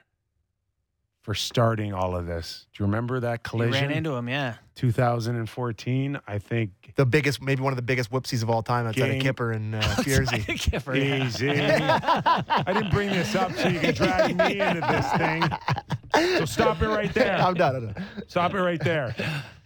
for 1.24 1.34
starting 1.34 1.94
all 1.94 2.14
of 2.14 2.26
this. 2.26 2.66
Do 2.74 2.82
you 2.82 2.86
remember 2.86 3.18
that 3.20 3.40
He 3.42 3.48
collision? 3.48 3.88
ran 3.88 3.90
into 3.90 4.12
him, 4.12 4.28
yeah. 4.28 4.56
2014. 4.74 6.20
I 6.26 6.38
think 6.38 6.92
The 6.96 7.06
biggest, 7.06 7.40
maybe 7.40 7.62
one 7.62 7.72
of 7.72 7.76
the 7.76 7.82
biggest 7.82 8.10
whoopsies 8.12 8.42
of 8.42 8.50
all 8.50 8.62
time 8.62 8.86
outside 8.86 9.06
Game- 9.06 9.16
of 9.16 9.22
Kipper 9.22 9.52
and 9.52 9.74
uh, 9.74 9.80
Fierzy. 10.04 10.46
Kipper, 10.58 10.94
yeah. 10.94 11.24
easy. 11.24 11.48
I 11.50 12.62
didn't 12.74 12.90
bring 12.90 13.08
this 13.08 13.34
up 13.34 13.52
so 13.54 13.68
you 13.68 13.80
can 13.80 13.94
drag 13.94 14.36
me 14.36 14.60
into 14.60 14.80
this 14.82 15.12
thing. 15.14 16.38
So 16.38 16.44
stop 16.44 16.82
it 16.82 16.88
right 16.88 17.12
there. 17.14 17.36
I'm 17.38 17.54
done. 17.54 17.76
I'm 17.76 17.86
done. 17.92 18.04
Stop 18.28 18.52
it 18.54 18.60
right 18.60 18.80
there. 18.84 19.16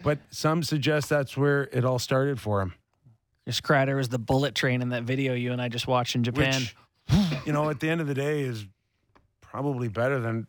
But 0.04 0.20
some 0.30 0.62
suggest 0.62 1.08
that's 1.08 1.36
where 1.36 1.64
it 1.72 1.84
all 1.84 1.98
started 1.98 2.40
for 2.40 2.62
him. 2.62 2.72
Chris 3.44 3.60
Kreider 3.60 3.96
was 3.96 4.08
the 4.10 4.18
bullet 4.20 4.54
train 4.54 4.80
in 4.80 4.90
that 4.90 5.02
video 5.02 5.34
you 5.34 5.52
and 5.52 5.60
I 5.60 5.68
just 5.68 5.88
watched 5.88 6.14
in 6.14 6.22
Japan. 6.22 6.62
Which, 7.10 7.16
you 7.46 7.52
know, 7.52 7.68
at 7.68 7.80
the 7.80 7.90
end 7.90 8.00
of 8.00 8.06
the 8.06 8.14
day, 8.14 8.42
is 8.42 8.64
probably 9.40 9.88
better 9.88 10.20
than 10.20 10.46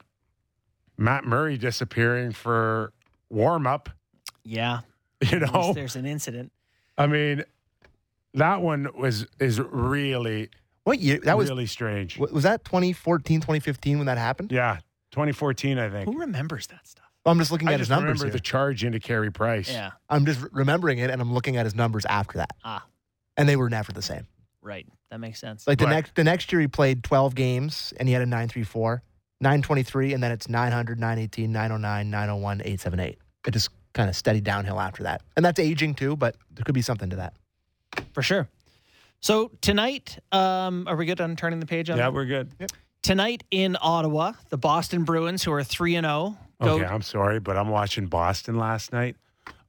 Matt 1.00 1.24
Murray 1.26 1.58
disappearing 1.58 2.32
for 2.34 2.94
warm 3.30 3.66
up. 3.66 3.90
yeah. 4.44 4.82
You 5.22 5.40
At 5.42 5.52
know, 5.54 5.74
there's 5.74 5.96
an 5.98 6.06
incident. 6.06 6.52
I 6.98 7.06
mean, 7.08 7.44
that 8.36 8.62
one 8.62 8.88
was 8.98 9.28
is 9.40 9.60
really 9.60 10.50
What 10.86 11.00
year? 11.00 11.20
That 11.24 11.38
was 11.38 11.50
really 11.50 11.66
strange. 11.66 12.18
was 12.18 12.44
that 12.44 12.64
2014, 12.64 13.42
2015 13.42 13.98
when 13.98 14.06
that 14.08 14.18
happened? 14.18 14.50
Yeah, 14.52 14.78
2014, 15.12 15.78
I 15.78 15.90
think. 15.90 16.06
Who 16.10 16.18
remembers 16.20 16.68
that 16.68 16.88
stuff? 16.88 17.06
I'm 17.26 17.38
just 17.38 17.52
looking 17.52 17.68
I 17.68 17.74
at 17.74 17.80
his 17.80 17.90
just 17.90 17.98
numbers. 17.98 18.20
remember 18.20 18.26
here. 18.28 18.32
the 18.32 18.40
charge 18.40 18.86
into 18.86 19.00
Carey 19.02 19.30
Price. 19.30 19.70
Yeah. 19.70 19.92
I'm 20.10 20.26
just 20.26 20.40
remembering 20.54 21.00
it, 21.00 21.10
and 21.10 21.22
I'm 21.22 21.34
looking 21.34 21.58
at 21.58 21.66
his 21.66 21.76
numbers 21.76 22.06
after 22.06 22.38
that, 22.38 22.52
Ah, 22.64 22.86
and 23.36 23.48
they 23.50 23.58
were 23.58 23.70
never 23.70 23.92
the 23.92 24.02
same. 24.02 24.26
right. 24.62 24.88
That 25.12 25.20
makes 25.20 25.40
sense. 25.40 25.68
Like 25.68 25.80
the 25.80 25.86
Right. 25.86 25.96
next 25.96 26.16
the 26.16 26.24
next 26.24 26.50
year, 26.54 26.62
he 26.62 26.68
played 26.70 27.04
12 27.04 27.36
games, 27.36 27.94
and 28.00 28.08
he 28.08 28.14
had 28.14 28.22
a 28.22 28.26
934, 28.26 29.04
923, 29.42 30.14
and 30.14 30.22
then 30.22 30.32
it's 30.32 30.50
900, 30.50 31.00
918, 31.00 31.52
909, 31.52 32.10
901, 32.10 32.62
878. 32.62 33.18
It 33.48 33.52
just 33.52 33.70
kind 33.94 34.10
of 34.10 34.16
steady 34.16 34.42
downhill 34.42 34.80
after 34.80 35.04
that, 35.04 35.22
and 35.36 35.44
that's 35.46 35.60
aging 35.60 35.96
too. 35.96 36.16
But 36.16 36.36
there 36.52 36.64
could 36.64 36.76
be 36.76 36.82
something 36.82 37.10
to 37.12 37.16
that. 37.18 37.34
For 38.14 38.22
sure. 38.22 38.48
So 39.22 39.52
tonight, 39.62 40.20
um, 40.32 40.88
are 40.88 40.96
we 40.96 41.06
good 41.06 41.20
on 41.22 41.36
turning 41.36 41.60
the 41.60 41.66
page 41.66 41.90
on 41.90 41.98
Yeah, 41.98 42.04
that? 42.06 42.14
we're 42.14 42.26
good. 42.26 42.50
Tonight 43.02 43.44
in 43.52 43.76
Ottawa, 43.82 44.34
the 44.50 44.58
Boston 44.58 45.04
Bruins, 45.04 45.44
who 45.44 45.52
are 45.52 45.64
3 45.64 45.96
and 45.96 46.06
0, 46.06 46.38
go. 46.62 46.76
Okay, 46.76 46.86
I'm 46.86 47.02
sorry, 47.02 47.40
but 47.40 47.58
I'm 47.58 47.70
watching 47.70 48.08
Boston 48.08 48.58
last 48.58 48.94
night. 48.94 49.16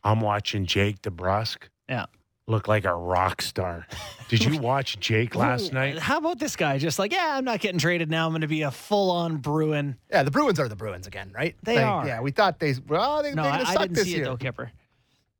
I'm 0.04 0.20
watching 0.20 0.66
Jake 0.66 1.02
DeBrusk 1.02 1.64
Yeah. 1.88 2.06
Look 2.46 2.66
like 2.68 2.84
a 2.84 2.94
rock 2.94 3.42
star. 3.42 3.86
Did 4.28 4.44
you 4.44 4.58
watch 4.58 4.98
Jake 5.00 5.34
last 5.34 5.72
night? 5.72 5.98
How 5.98 6.18
about 6.18 6.38
this 6.38 6.56
guy? 6.56 6.78
Just 6.78 6.98
like, 6.98 7.12
yeah, 7.12 7.30
I'm 7.36 7.44
not 7.44 7.60
getting 7.60 7.78
traded 7.78 8.10
now. 8.10 8.26
I'm 8.26 8.32
going 8.32 8.40
to 8.42 8.46
be 8.48 8.62
a 8.62 8.70
full 8.70 9.10
on 9.10 9.36
Bruin. 9.38 9.96
Yeah, 10.10 10.22
the 10.22 10.30
Bruins 10.30 10.58
are 10.60 10.68
the 10.68 10.76
Bruins 10.76 11.06
again, 11.06 11.30
right? 11.34 11.54
They 11.62 11.76
Like, 11.76 11.84
are. 11.86 12.06
Yeah, 12.06 12.20
we 12.20 12.30
thought 12.30 12.58
they 12.58 12.74
well 12.88 13.22
they 13.22 13.34
No, 13.34 13.42
they're 13.42 13.52
I, 13.52 13.58
gonna 13.58 13.68
I 13.70 13.72
suck 13.72 13.82
didn't 13.82 13.94
this 13.96 14.04
see 14.04 14.10
year. 14.12 14.22
it 14.22 14.24
though, 14.24 14.36
Kipper. 14.36 14.70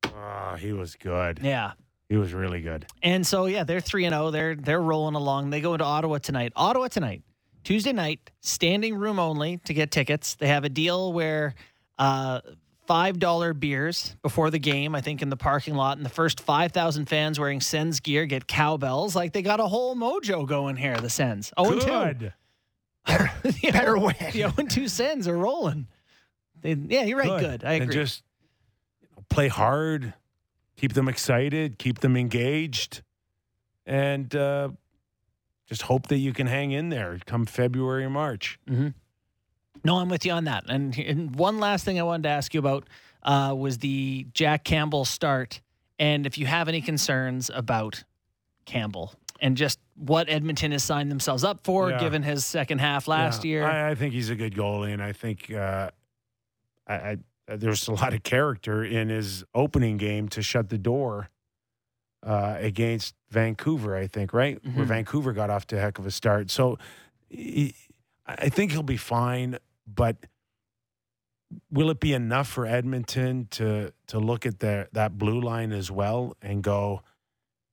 Oh, 0.05 0.55
he 0.59 0.73
was 0.73 0.95
good. 0.95 1.39
Yeah. 1.43 1.73
He 2.09 2.17
was 2.17 2.33
really 2.33 2.59
good. 2.61 2.85
And 3.01 3.25
so 3.25 3.45
yeah, 3.45 3.63
they're 3.63 3.79
three 3.79 4.03
and 4.05 4.13
zero. 4.13 4.31
They're 4.31 4.55
they're 4.55 4.81
rolling 4.81 5.15
along. 5.15 5.49
They 5.49 5.61
go 5.61 5.73
into 5.73 5.85
Ottawa 5.85 6.17
tonight. 6.17 6.51
Ottawa 6.57 6.89
tonight, 6.89 7.23
Tuesday 7.63 7.93
night, 7.93 8.29
standing 8.41 8.95
room 8.95 9.17
only 9.17 9.57
to 9.63 9.73
get 9.73 9.91
tickets. 9.91 10.35
They 10.35 10.49
have 10.49 10.65
a 10.65 10.69
deal 10.69 11.13
where 11.13 11.55
uh, 11.97 12.41
five 12.91 13.19
dollar 13.19 13.53
beers 13.53 14.17
before 14.21 14.49
the 14.51 14.59
game. 14.59 14.95
I 14.95 14.99
think 14.99 15.21
in 15.21 15.29
the 15.29 15.37
parking 15.37 15.75
lot, 15.75 15.95
and 15.95 16.05
the 16.05 16.09
first 16.09 16.41
five 16.41 16.73
thousand 16.73 17.05
fans 17.05 17.39
wearing 17.39 17.61
Sens 17.61 18.01
gear 18.01 18.25
get 18.25 18.47
cowbells. 18.49 19.15
Like 19.15 19.31
they 19.31 19.41
got 19.41 19.61
a 19.61 19.65
whole 19.65 19.95
mojo 19.95 20.45
going 20.45 20.75
here. 20.75 20.97
The 20.97 21.09
Sens. 21.09 21.53
Oh, 21.55 21.71
and 21.71 21.79
two. 21.79 21.87
good. 21.87 22.33
The 23.43 23.71
Better 23.71 23.97
oh- 23.97 24.07
win. 24.07 24.15
The 24.33 24.43
oh 24.43 24.51
and 24.57 24.69
two 24.69 24.89
Sens 24.89 25.25
are 25.29 25.37
rolling. 25.37 25.87
They, 26.59 26.73
yeah, 26.73 27.03
you're 27.03 27.17
right. 27.17 27.39
Good. 27.39 27.63
I 27.63 27.75
And 27.75 27.83
agree. 27.83 27.95
just 27.95 28.23
play 29.29 29.47
hard, 29.47 30.13
keep 30.75 30.91
them 30.91 31.07
excited, 31.07 31.77
keep 31.79 31.99
them 31.99 32.17
engaged, 32.17 33.03
and 33.85 34.35
uh, 34.35 34.67
just 35.65 35.83
hope 35.83 36.07
that 36.07 36.17
you 36.17 36.33
can 36.33 36.47
hang 36.47 36.71
in 36.71 36.89
there 36.89 37.17
come 37.25 37.45
February 37.45 38.03
or 38.03 38.09
March. 38.09 38.59
No, 39.83 39.97
I'm 39.97 40.09
with 40.09 40.25
you 40.25 40.31
on 40.33 40.43
that. 40.45 40.65
And, 40.69 40.97
and 40.97 41.35
one 41.35 41.59
last 41.59 41.85
thing 41.85 41.99
I 41.99 42.03
wanted 42.03 42.23
to 42.23 42.29
ask 42.29 42.53
you 42.53 42.59
about 42.59 42.87
uh, 43.23 43.53
was 43.57 43.77
the 43.79 44.27
Jack 44.33 44.63
Campbell 44.63 45.05
start, 45.05 45.61
and 45.99 46.25
if 46.25 46.37
you 46.37 46.45
have 46.45 46.67
any 46.67 46.81
concerns 46.81 47.49
about 47.53 48.03
Campbell 48.65 49.13
and 49.39 49.55
just 49.57 49.79
what 49.95 50.29
Edmonton 50.29 50.71
has 50.71 50.83
signed 50.83 51.09
themselves 51.11 51.43
up 51.43 51.63
for, 51.63 51.89
Yeah. 51.91 51.99
given 51.99 52.23
his 52.23 52.45
second 52.45 52.79
half 52.79 53.07
last 53.07 53.43
Yeah, 53.43 53.49
year. 53.49 53.63
I, 53.65 53.91
I 53.91 53.95
think 53.95 54.13
he's 54.13 54.29
a 54.29 54.35
good 54.35 54.53
goalie, 54.55 54.93
and 54.93 55.01
I 55.01 55.13
think 55.13 55.51
uh, 55.51 55.91
I, 56.87 56.93
I, 56.95 57.17
there's 57.47 57.87
a 57.87 57.93
lot 57.93 58.13
of 58.13 58.23
character 58.23 58.83
in 58.83 59.09
his 59.09 59.43
opening 59.53 59.97
game 59.97 60.27
to 60.29 60.41
shut 60.41 60.69
the 60.69 60.77
door 60.77 61.29
uh, 62.23 62.55
against 62.59 63.15
Vancouver. 63.29 63.95
I 63.95 64.07
think 64.07 64.31
right 64.33 64.59
where 64.75 64.85
Mhm. 64.85 64.89
Vancouver 64.89 65.33
got 65.33 65.49
off 65.49 65.65
to 65.67 65.77
a 65.77 65.79
heck 65.79 65.97
of 65.99 66.05
a 66.05 66.11
start. 66.11 66.49
So 66.51 66.77
he, 67.29 67.73
I 68.37 68.49
think 68.49 68.71
he'll 68.71 68.83
be 68.83 68.97
fine, 68.97 69.57
but. 69.87 70.17
Will 71.69 71.89
it 71.89 71.99
be 71.99 72.13
enough 72.13 72.47
for 72.47 72.65
Edmonton 72.65 73.49
to 73.51 73.91
to 74.07 74.19
look 74.19 74.45
at 74.45 74.59
their 74.59 74.87
that 74.93 75.17
blue 75.17 75.41
line 75.41 75.73
as 75.73 75.91
well 75.91 76.37
and 76.41 76.63
go, 76.63 77.01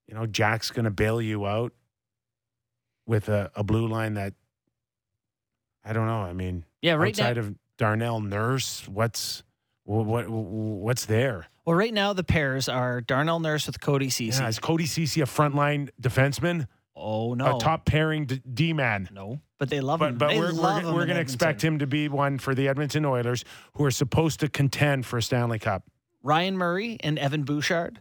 you 0.09 0.14
know, 0.14 0.26
Jack's 0.26 0.72
going 0.72 0.85
to 0.85 0.90
bail 0.90 1.22
you 1.22 1.47
out 1.47 1.72
with 3.06 3.28
a, 3.28 3.52
a 3.55 3.62
blue 3.62 3.86
line 3.86 4.14
that 4.14 4.35
I 5.85 5.93
don't 5.93 6.06
know. 6.06 6.20
I 6.20 6.32
mean, 6.32 6.64
yeah, 6.82 6.94
right 6.94 7.16
now. 7.16 7.30
of 7.30 7.55
Darnell 7.78 8.20
Nurse, 8.20 8.86
what's 8.89 9.43
what, 9.85 10.05
what 10.05 10.28
what's 10.28 11.06
there? 11.06 11.47
Well, 11.64 11.74
right 11.74 11.94
now 11.94 12.12
the 12.12 12.24
pairs 12.24 12.68
are 12.68 13.01
Darnell 13.01 13.40
Nurse 13.40 13.66
with 13.66 13.80
Cody 13.80 14.09
Cece. 14.09 14.39
Yeah, 14.39 14.48
is 14.48 14.59
Cody 14.59 14.85
Cece 14.85 15.22
a 15.22 15.26
frontline 15.26 15.89
defenseman, 16.01 16.66
oh 16.98 17.34
no, 17.34 17.56
a 17.56 17.60
top 17.60 17.84
pairing 17.86 18.26
d- 18.26 18.42
D 18.52 18.72
man? 18.72 19.08
no, 19.12 19.40
but 19.58 19.70
they 19.70 19.80
love 19.80 20.00
But 20.00 20.10
him. 20.10 20.18
but 20.18 20.28
They 20.28 20.38
we're 20.38 20.54
we're, 20.54 20.82
we're 20.94 21.06
going 21.06 21.16
to 21.16 21.20
expect 21.20 21.62
him 21.62 21.78
to 21.80 21.86
be 21.86 22.08
one 22.08 22.38
for 22.38 22.54
the 22.54 22.68
Edmonton 22.68 23.04
Oilers, 23.04 23.44
who 23.74 23.84
are 23.84 23.90
supposed 23.90 24.40
to 24.40 24.48
contend 24.48 25.06
for 25.06 25.18
a 25.18 25.22
Stanley 25.22 25.58
Cup. 25.58 25.84
Ryan 26.22 26.56
Murray 26.56 26.98
and 27.00 27.18
Evan 27.18 27.44
Bouchard, 27.44 28.00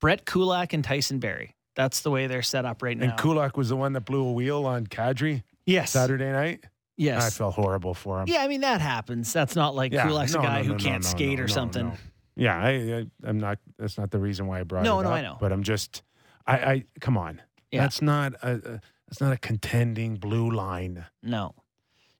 Brett 0.00 0.24
Kulak 0.26 0.72
and 0.72 0.82
Tyson 0.82 1.18
Barrie. 1.18 1.54
That's 1.74 2.00
the 2.00 2.10
way 2.10 2.26
they're 2.26 2.42
set 2.42 2.64
up 2.64 2.82
right 2.82 2.96
now. 2.96 3.10
And 3.10 3.18
Kulak 3.18 3.56
was 3.56 3.68
the 3.70 3.76
one 3.76 3.92
that 3.94 4.02
blew 4.04 4.24
a 4.26 4.32
wheel 4.32 4.66
on 4.66 4.86
Kadri 4.86 5.42
yes, 5.64 5.90
Saturday 5.90 6.30
night. 6.30 6.64
yes. 6.96 7.24
I 7.24 7.30
felt 7.30 7.54
horrible 7.54 7.94
for 7.94 8.20
him. 8.20 8.28
Yeah, 8.28 8.42
I 8.42 8.48
mean 8.48 8.60
that 8.62 8.80
happens. 8.80 9.32
That's 9.32 9.56
not 9.56 9.74
like 9.74 9.92
Yeah, 9.92 10.06
Kulak's 10.06 10.34
no, 10.34 10.40
a 10.40 10.42
guy 10.42 10.58
no, 10.62 10.64
who 10.64 10.72
no, 10.72 10.78
can't 10.78 11.02
no, 11.02 11.08
skate 11.08 11.40
or 11.40 11.48
something. 11.48 11.92
Yeah, 12.36 12.58
I, 12.58 12.70
I 12.70 13.06
I'm 13.24 13.38
not. 13.38 13.58
That's 13.78 13.96
not 13.98 14.10
the 14.10 14.18
reason 14.18 14.46
why 14.46 14.60
I 14.60 14.62
brought 14.64 14.84
No, 14.84 15.00
it 15.00 15.04
no, 15.04 15.10
up. 15.10 15.14
I 15.14 15.20
know. 15.22 15.36
But 15.40 15.52
I'm 15.52 15.62
just. 15.62 16.02
I, 16.46 16.54
I 16.56 16.84
come 17.00 17.16
on. 17.18 17.40
Yeah. 17.72 17.80
That's 17.82 18.00
not 18.02 18.34
a. 18.42 18.80
That's 19.08 19.20
not 19.20 19.32
a 19.32 19.36
contending 19.36 20.16
blue 20.16 20.50
line. 20.50 21.04
No, 21.22 21.54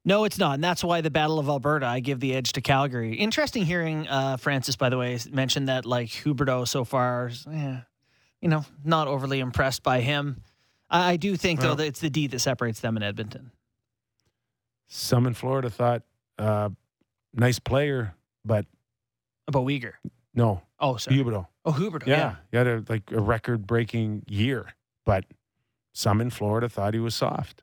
no, 0.05 0.25
it's 0.25 0.37
not, 0.39 0.55
and 0.57 0.65
that's 0.65 0.83
why 0.85 1.01
the 1.01 1.11
Battle 1.11 1.39
of 1.39 1.49
Alberta. 1.49 1.87
I 1.87 2.01
give 2.01 2.21
the 2.21 2.35
edge 2.35 2.53
to 2.53 2.61
Calgary. 2.61 3.15
Interesting 3.15 3.65
hearing 3.65 4.07
uh, 4.09 4.37
Francis, 4.37 4.77
by 4.77 4.89
the 4.91 4.99
way, 4.99 5.19
mention 5.31 5.67
that 5.67 5.87
like 5.87 6.09
Huberdeau 6.09 6.67
so 6.69 6.85
far, 6.85 7.29
is, 7.29 7.47
eh, 7.51 7.77
you 8.43 8.49
know, 8.51 8.65
not 8.85 9.09
overly 9.09 9.41
impressed 9.41 9.83
by 9.83 10.01
him. 10.01 10.43
I, 10.91 11.13
I 11.13 11.17
do 11.17 11.35
think 11.37 11.61
though 11.61 11.75
that 11.75 11.87
it's 11.87 12.01
the 12.01 12.11
D 12.11 12.27
that 12.27 12.41
separates 12.41 12.81
them 12.81 12.97
in 12.99 13.03
Edmonton. 13.03 13.53
Some 14.89 15.27
in 15.27 15.33
Florida 15.35 15.71
thought, 15.71 16.03
uh, 16.39 16.69
nice 17.33 17.59
player, 17.59 18.15
but 18.45 18.67
About 19.49 19.65
Weegar. 19.65 19.93
no, 20.35 20.61
Oh, 20.79 20.97
sorry. 20.97 21.17
Huberdeau. 21.17 21.47
Oh, 21.65 21.73
Huberdeau. 21.73 22.07
Yeah, 22.07 22.17
Yeah. 22.17 22.35
he 22.51 22.57
had 22.59 22.67
a 22.67 22.85
like 22.89 23.11
a 23.13 23.21
record 23.21 23.67
breaking 23.67 24.25
year, 24.29 24.75
but 25.07 25.25
some 25.93 26.21
in 26.21 26.31
Florida 26.31 26.69
thought 26.69 26.95
he 26.95 27.01
was 27.01 27.15
soft. 27.15 27.63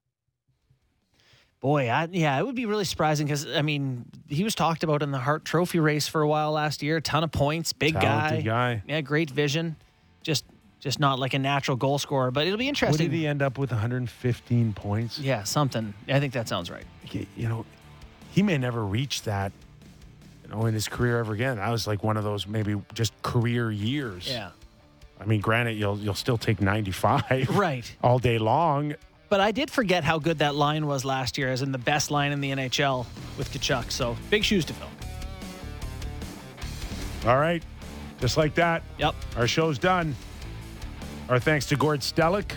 Boy, 1.61 1.89
I, 1.89 2.07
yeah, 2.10 2.39
it 2.39 2.45
would 2.45 2.56
be 2.56 2.65
really 2.65 2.85
surprising 2.85 3.27
because 3.27 3.45
I 3.45 3.61
mean 3.61 4.06
he 4.30 4.45
was 4.45 4.56
talked 4.56 4.84
about 4.84 5.03
in 5.03 5.11
the 5.11 5.18
Hart 5.18 5.43
Trophy 5.43 5.80
race 5.80 6.07
for 6.07 6.22
a 6.22 6.27
while 6.27 6.53
last 6.53 6.81
year. 6.81 7.01
ton 7.01 7.23
of 7.23 7.31
points, 7.34 7.73
big 7.73 7.95
guy. 7.95 8.41
Guy. 8.41 8.81
Yeah, 8.88 9.01
great 9.01 9.30
vision. 9.30 9.76
Just 10.23 10.45
just 10.80 11.01
not 11.01 11.19
like 11.19 11.34
a 11.34 11.39
natural 11.39 11.76
goal 11.76 11.99
scorer, 11.99 12.31
but 12.31 12.47
it'll 12.47 12.57
be 12.57 12.64
What 12.65 12.69
interesting. 12.69 13.10
did 13.10 13.14
he 13.18 13.27
end 13.27 13.41
up 13.41 13.57
with? 13.57 13.72
115 13.72 14.72
points. 14.73 15.19
yeah, 15.19 15.43
something. 15.43 15.93
I 16.07 16.22
think 16.22 16.31
that 16.34 16.47
sounds 16.47 16.72
right. 16.72 16.85
you 17.11 17.49
know, 17.49 17.65
he 18.31 18.41
may 18.41 18.57
never 18.57 18.85
reach 18.85 19.23
that, 19.23 19.51
you 20.45 20.49
know, 20.51 20.65
in 20.68 20.73
his 20.73 20.88
career 20.88 21.19
ever 21.19 21.34
again. 21.34 21.57
That 21.57 21.69
was 21.69 21.85
like 21.85 22.01
one 22.01 22.15
of 22.15 22.23
those 22.23 22.47
maybe 22.47 22.81
just 22.93 23.11
career 23.22 23.69
years. 23.69 24.30
Yeah. 24.30 24.51
I 25.20 25.26
mean, 25.26 25.41
granted, 25.41 25.74
you'll 25.78 25.98
you'll 26.00 26.14
still 26.14 26.38
take 26.38 26.62
95 26.62 27.50
Right. 27.50 27.96
all 28.04 28.20
day 28.20 28.38
long. 28.38 28.96
But 29.30 29.40
I 29.41 29.52
did 29.52 29.70
forget 29.70 30.04
how 30.04 30.18
good 30.18 30.40
that 30.40 30.56
line 30.56 30.88
was 30.88 31.06
last 31.06 31.38
year, 31.38 31.52
as 31.52 31.62
in 31.62 31.72
the 31.72 31.78
best 31.78 32.10
line 32.10 32.32
in 32.32 32.41
the 32.41 32.50
NHL 32.52 33.06
with 33.38 33.52
Tkachuk. 33.54 33.91
So 33.91 34.18
big 34.32 34.44
shoes 34.44 34.66
to 34.66 34.74
fill. 34.74 34.88
All 37.28 37.38
right, 37.38 37.62
just 38.20 38.38
like 38.38 38.56
that, 38.56 38.82
Yep. 38.98 39.14
our 39.38 39.48
show's 39.48 39.78
done. 39.78 40.16
Our 41.28 41.38
thanks 41.40 41.66
to 41.68 41.76
Gord 41.76 42.00
Stellick. 42.00 42.54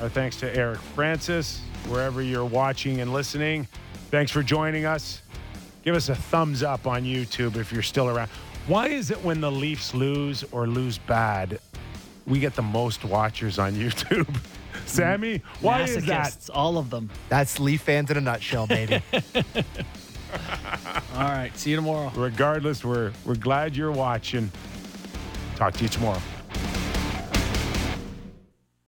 Our 0.00 0.08
thanks 0.08 0.36
to 0.36 0.54
Eric 0.56 0.78
Francis, 0.94 1.60
wherever 1.88 2.22
you're 2.22 2.44
watching 2.44 3.00
and 3.00 3.12
listening. 3.12 3.66
Thanks 4.10 4.30
for 4.30 4.42
joining 4.42 4.84
us. 4.84 5.22
Give 5.84 5.94
us 5.96 6.08
a 6.10 6.14
thumbs 6.14 6.62
up 6.62 6.86
on 6.86 7.02
YouTube 7.02 7.56
if 7.56 7.72
you're 7.72 7.82
still 7.82 8.08
around. 8.08 8.30
Why 8.66 8.88
is 8.88 9.10
it 9.10 9.22
when 9.24 9.40
the 9.40 9.50
Leafs 9.50 9.94
lose 9.94 10.44
or 10.52 10.66
lose 10.66 10.98
bad, 10.98 11.58
we 12.26 12.38
get 12.38 12.54
the 12.54 12.62
most 12.62 13.04
watchers 13.04 13.58
on 13.58 13.72
YouTube? 13.74 14.28
Sammy, 14.86 15.42
why 15.60 15.82
is 15.82 16.04
that? 16.06 16.28
Masochists, 16.28 16.50
all 16.52 16.78
of 16.78 16.90
them. 16.90 17.10
That's 17.28 17.58
Leaf 17.58 17.82
fans 17.82 18.10
in 18.10 18.16
a 18.16 18.20
nutshell, 18.20 18.66
baby. 18.66 19.02
All 21.14 21.20
right. 21.28 21.50
See 21.56 21.70
you 21.70 21.76
tomorrow. 21.76 22.10
Regardless, 22.14 22.84
we're 22.84 23.12
we're 23.24 23.34
glad 23.36 23.76
you're 23.76 23.92
watching. 23.92 24.50
Talk 25.56 25.74
to 25.74 25.82
you 25.82 25.88
tomorrow. 25.88 26.20